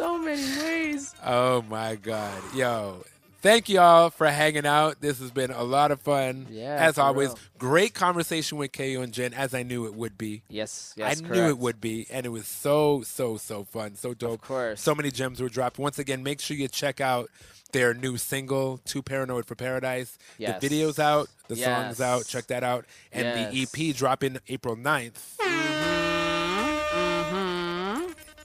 So 0.00 0.18
many 0.18 0.42
ways. 0.62 1.14
Oh 1.24 1.62
my 1.62 1.94
God, 1.96 2.40
yo. 2.54 3.04
Thank 3.42 3.70
y'all 3.70 4.10
for 4.10 4.26
hanging 4.26 4.66
out. 4.66 5.00
This 5.00 5.18
has 5.20 5.30
been 5.30 5.50
a 5.50 5.62
lot 5.62 5.90
of 5.90 6.00
fun. 6.02 6.46
Yeah, 6.50 6.76
As 6.78 6.98
always, 6.98 7.28
real. 7.30 7.38
great 7.58 7.94
conversation 7.94 8.58
with 8.58 8.70
KO 8.72 9.00
and 9.00 9.12
Jen, 9.14 9.32
as 9.32 9.54
I 9.54 9.62
knew 9.62 9.86
it 9.86 9.94
would 9.94 10.18
be. 10.18 10.42
Yes, 10.50 10.92
yes, 10.94 11.06
I 11.06 11.10
yes, 11.10 11.20
knew 11.22 11.48
it 11.48 11.56
would 11.58 11.80
be, 11.80 12.06
and 12.10 12.26
it 12.26 12.28
was 12.28 12.46
so, 12.46 13.00
so, 13.02 13.38
so 13.38 13.64
fun, 13.64 13.94
so 13.96 14.12
dope. 14.12 14.42
Of 14.42 14.42
course. 14.42 14.80
So 14.82 14.94
many 14.94 15.10
gems 15.10 15.40
were 15.40 15.48
dropped. 15.48 15.78
Once 15.78 15.98
again, 15.98 16.22
make 16.22 16.40
sure 16.42 16.54
you 16.54 16.68
check 16.68 17.00
out 17.00 17.30
their 17.72 17.94
new 17.94 18.18
single, 18.18 18.78
Too 18.84 19.00
Paranoid 19.02 19.46
for 19.46 19.54
Paradise. 19.54 20.18
Yes. 20.36 20.60
The 20.60 20.68
video's 20.68 20.98
out, 20.98 21.28
the 21.48 21.56
song's 21.56 22.00
out. 22.00 22.26
Check 22.26 22.46
that 22.48 22.62
out. 22.62 22.84
And 23.10 23.24
Yes. 23.54 23.72
the 23.74 23.88
EP 23.88 23.96
dropping 23.96 24.36
April 24.48 24.76
9th. 24.76 26.19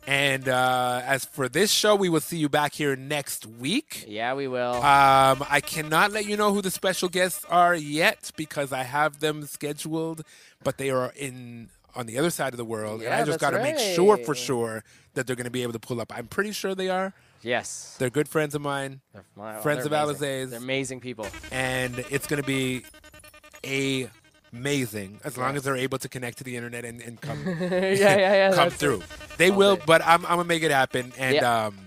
And 0.08 0.48
uh, 0.48 1.02
as 1.06 1.26
for 1.26 1.50
this 1.50 1.72
show, 1.72 1.96
we 1.96 2.10
will 2.10 2.20
see 2.20 2.38
you 2.38 2.48
back 2.48 2.74
here 2.74 2.96
next 2.96 3.46
week. 3.48 4.06
Yeah, 4.08 4.36
we 4.36 4.48
will. 4.48 4.74
Um, 4.76 5.44
I 5.50 5.62
cannot 5.66 6.12
let 6.12 6.26
you 6.28 6.38
know 6.38 6.54
who 6.54 6.62
the 6.62 6.70
special 6.70 7.10
guests 7.10 7.44
are 7.50 7.74
yet 7.74 8.32
because 8.38 8.72
I 8.72 8.84
have 8.84 9.20
them 9.20 9.46
scheduled, 9.48 10.22
but 10.64 10.78
they 10.78 10.92
are 10.92 11.12
in 11.16 11.70
on 11.96 12.06
the 12.08 12.18
other 12.18 12.30
side 12.30 12.54
of 12.54 12.58
the 12.58 12.66
world, 12.66 13.02
and 13.02 13.14
I 13.14 13.24
just 13.24 13.40
got 13.40 13.52
to 13.52 13.60
make 13.64 13.80
sure 13.80 14.18
for 14.18 14.36
sure 14.36 14.84
that 15.14 15.26
they're 15.26 15.36
going 15.38 15.46
to 15.46 15.50
be 15.52 15.64
able 15.64 15.72
to 15.74 15.80
pull 15.80 16.02
up. 16.02 16.12
I'm 16.16 16.28
pretty 16.28 16.52
sure 16.52 16.76
they 16.76 16.90
are. 16.90 17.14
Yes. 17.42 17.96
They're 17.98 18.10
good 18.10 18.28
friends 18.28 18.54
of 18.54 18.62
mine, 18.62 19.00
My- 19.36 19.62
friends 19.62 19.86
of 19.86 19.94
amazing. 19.94 20.16
Alizé's, 20.18 20.50
They're 20.52 20.60
amazing 20.60 21.00
people. 21.00 21.26
and 21.52 22.00
it's 22.12 22.28
going 22.28 22.42
to 22.42 22.46
be 22.46 22.84
a 23.64 24.10
amazing 24.60 25.20
as 25.24 25.38
long 25.38 25.50
Yes. 25.50 25.58
as 25.58 25.64
they're 25.64 25.76
able 25.88 25.98
to 26.00 26.10
connect 26.10 26.38
to 26.40 26.44
the 26.44 26.56
internet 26.56 26.86
and, 26.86 27.02
and 27.02 27.20
come 27.22 27.40
Yeah, 27.60 27.68
yeah, 27.96 28.18
yeah, 28.18 28.52
come 28.54 28.70
through. 28.70 29.02
it. 29.02 29.06
They 29.38 29.52
will, 29.52 29.76
day. 29.78 29.84
but 29.86 30.02
I'm, 30.06 30.26
I'm 30.26 30.38
gonna 30.38 30.46
make 30.46 30.64
it 30.64 30.72
happen. 30.72 31.12
And 31.18 31.36
Yeah. 31.36 31.66
um, 31.66 31.78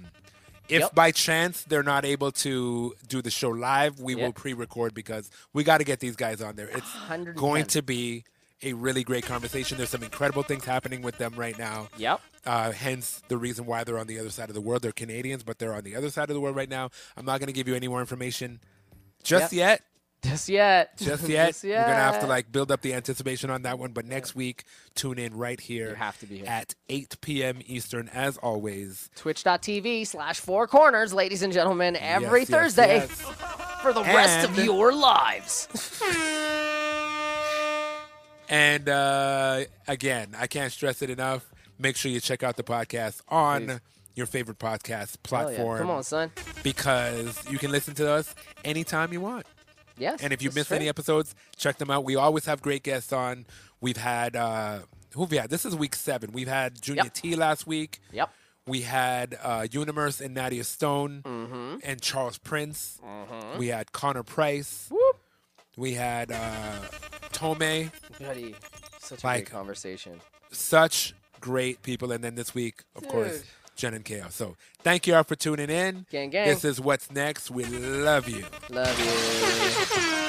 if 0.69 0.81
Yep. 0.81 0.95
by 0.95 1.11
chance 1.13 1.65
they're 1.65 1.83
not 1.95 2.05
able 2.05 2.31
to 2.47 2.95
do 3.09 3.23
the 3.23 3.31
show 3.31 3.51
live, 3.51 3.99
we 4.01 4.15
Yeah. 4.15 4.25
will 4.27 4.33
pre-record 4.33 4.93
because 4.95 5.31
we 5.55 5.65
got 5.65 5.79
to 5.79 5.85
get 5.85 6.01
these 6.01 6.17
guys 6.17 6.41
on 6.43 6.57
there. 6.57 6.69
It's 6.69 6.95
110. 6.95 7.35
going 7.35 7.65
to 7.67 7.83
be 7.83 8.25
a 8.63 8.73
really 8.73 9.03
great 9.05 9.25
conversation. 9.25 9.79
There's 9.79 9.89
some 9.91 10.03
incredible 10.03 10.43
things 10.43 10.65
happening 10.65 11.01
with 11.01 11.17
them 11.19 11.35
right 11.37 11.57
now. 11.59 11.89
Yep. 11.97 12.21
Uh, 12.45 12.73
hence 12.73 13.23
the 13.29 13.37
reason 13.39 13.67
why 13.67 13.85
they're 13.85 13.99
on 13.99 14.09
the 14.09 14.19
other 14.19 14.31
side 14.31 14.49
of 14.51 14.55
the 14.55 14.61
world. 14.61 14.83
They're 14.83 14.93
Canadians, 14.93 15.43
but 15.43 15.59
they're 15.59 15.75
on 15.75 15.85
the 15.85 15.95
other 15.95 16.11
side 16.11 16.29
of 16.31 16.35
the 16.35 16.41
world 16.41 16.57
right 16.57 16.69
now. 16.69 16.91
I'm 17.17 17.25
not 17.25 17.39
going 17.41 17.47
to 17.47 17.53
give 17.53 17.69
you 17.69 17.75
any 17.77 17.89
more 17.89 18.01
information 18.01 18.61
just 19.23 19.53
Yep. 19.53 19.59
yet. 19.59 19.83
Just 20.23 20.49
yet. 20.49 20.97
Just 20.99 21.29
yet. 21.29 21.49
Just 21.49 21.65
We're 21.65 21.75
gonna 21.75 21.95
have 21.95 22.21
to 22.21 22.27
like 22.27 22.51
build 22.51 22.73
up 22.73 22.81
the 22.81 22.95
anticipation 22.95 23.51
on 23.51 23.63
that 23.63 23.79
one. 23.79 23.93
But 23.93 24.05
next 24.05 24.35
week, 24.35 24.65
tune 24.95 25.19
in 25.19 25.37
right 25.37 25.61
here. 25.61 25.91
You 25.91 25.95
have 25.95 26.19
to 26.21 26.27
be 26.27 26.39
here. 26.39 26.47
at 26.49 26.75
8 26.89 27.21
p.m. 27.21 27.61
Eastern, 27.67 28.09
as 28.09 28.37
always. 28.39 29.11
Twitch.tv 29.17 30.07
slash 30.07 30.41
four 30.41 30.67
corners, 30.67 31.15
ladies 31.15 31.43
and 31.43 31.53
gentlemen, 31.53 31.97
every 31.97 32.41
Yes, 32.41 32.51
yes, 32.51 32.59
Thursday 32.59 32.97
yes. 32.97 33.11
for 33.83 33.93
the 33.93 34.03
rest 34.03 34.49
of 34.49 34.59
your 34.65 34.93
lives. 34.93 35.69
And 38.51 38.89
uh, 38.89 39.65
again, 39.87 40.35
I 40.39 40.47
can't 40.47 40.73
stress 40.73 41.03
it 41.03 41.11
enough. 41.11 41.47
Make 41.79 41.97
sure 41.97 42.11
you 42.11 42.19
check 42.19 42.43
out 42.43 42.57
the 42.57 42.63
podcast 42.63 43.21
on 43.29 43.67
Please. 43.67 43.81
your 44.15 44.27
favorite 44.27 44.59
podcast 44.59 44.89
Hell 45.31 45.41
yeah. 45.43 45.47
platform. 45.47 45.79
Come 45.81 45.91
on, 45.91 46.03
son. 46.03 46.31
Because 46.63 47.43
you 47.51 47.59
can 47.59 47.71
listen 47.71 47.95
to 47.97 48.11
us 48.11 48.35
anytime 48.65 49.13
you 49.13 49.21
want. 49.21 49.47
Yes. 49.99 50.23
And 50.23 50.33
if 50.33 50.43
you 50.43 50.51
missed 50.55 50.73
any 50.73 50.89
episodes, 50.89 51.35
check 51.57 51.79
them 51.79 51.91
out. 51.91 52.05
We 52.05 52.17
always 52.17 52.47
have 52.47 52.63
great 52.63 52.83
guests 52.83 53.13
on. 53.13 53.47
We've 53.81 53.97
had 53.97 54.37
uh 54.37 54.81
who 55.15 55.23
have 55.23 55.31
we 55.31 55.37
had? 55.39 55.51
This 55.51 55.65
is 55.65 55.75
week 55.75 55.95
seven. 55.95 56.33
We've 56.33 56.49
had 56.49 56.81
Junior 56.81 57.05
Yep. 57.05 57.15
T 57.15 57.37
last 57.37 57.67
week. 57.67 58.01
Yep. 58.13 58.31
We 58.67 58.83
had 58.83 59.39
uh 59.43 59.67
Universe 59.71 60.21
and 60.21 60.35
Nadia 60.35 60.65
Stone 60.65 61.23
Mm-hmm. 61.25 61.77
and 61.85 62.01
Charles 62.01 62.39
Prince. 62.39 63.01
Mhm. 63.05 63.59
We 63.59 63.69
had 63.69 63.93
Connor 63.93 64.23
Price. 64.23 64.87
Whoop. 64.91 65.17
We 65.77 65.95
had 65.95 66.33
uh 66.33 66.81
Tona. 67.33 67.91
Buddy, 68.21 68.55
such 69.01 69.23
a 69.23 69.27
Like- 69.27 69.45
great 69.47 69.51
conversation. 69.51 70.21
Such 70.51 71.15
great 71.41 71.83
people. 71.83 72.11
And 72.13 72.23
then 72.25 72.35
this 72.35 72.55
week, 72.55 72.83
of 72.97 73.07
course, 73.09 73.39
Dude. 73.39 73.47
Jen 73.79 73.95
and 73.95 74.05
Chaos. 74.05 74.35
So 74.35 74.57
thank 74.83 75.07
you 75.07 75.15
all 75.15 75.25
for 75.25 75.37
tuning 75.37 75.71
in. 75.71 76.05
Gang, 76.11 76.31
gang. 76.31 76.49
This 76.49 76.65
is 76.65 76.81
what's 76.81 77.11
next. 77.11 77.51
We 77.51 77.65
love 77.65 78.29
you. 78.29 78.45
Love 78.69 78.99
you. 78.99 80.28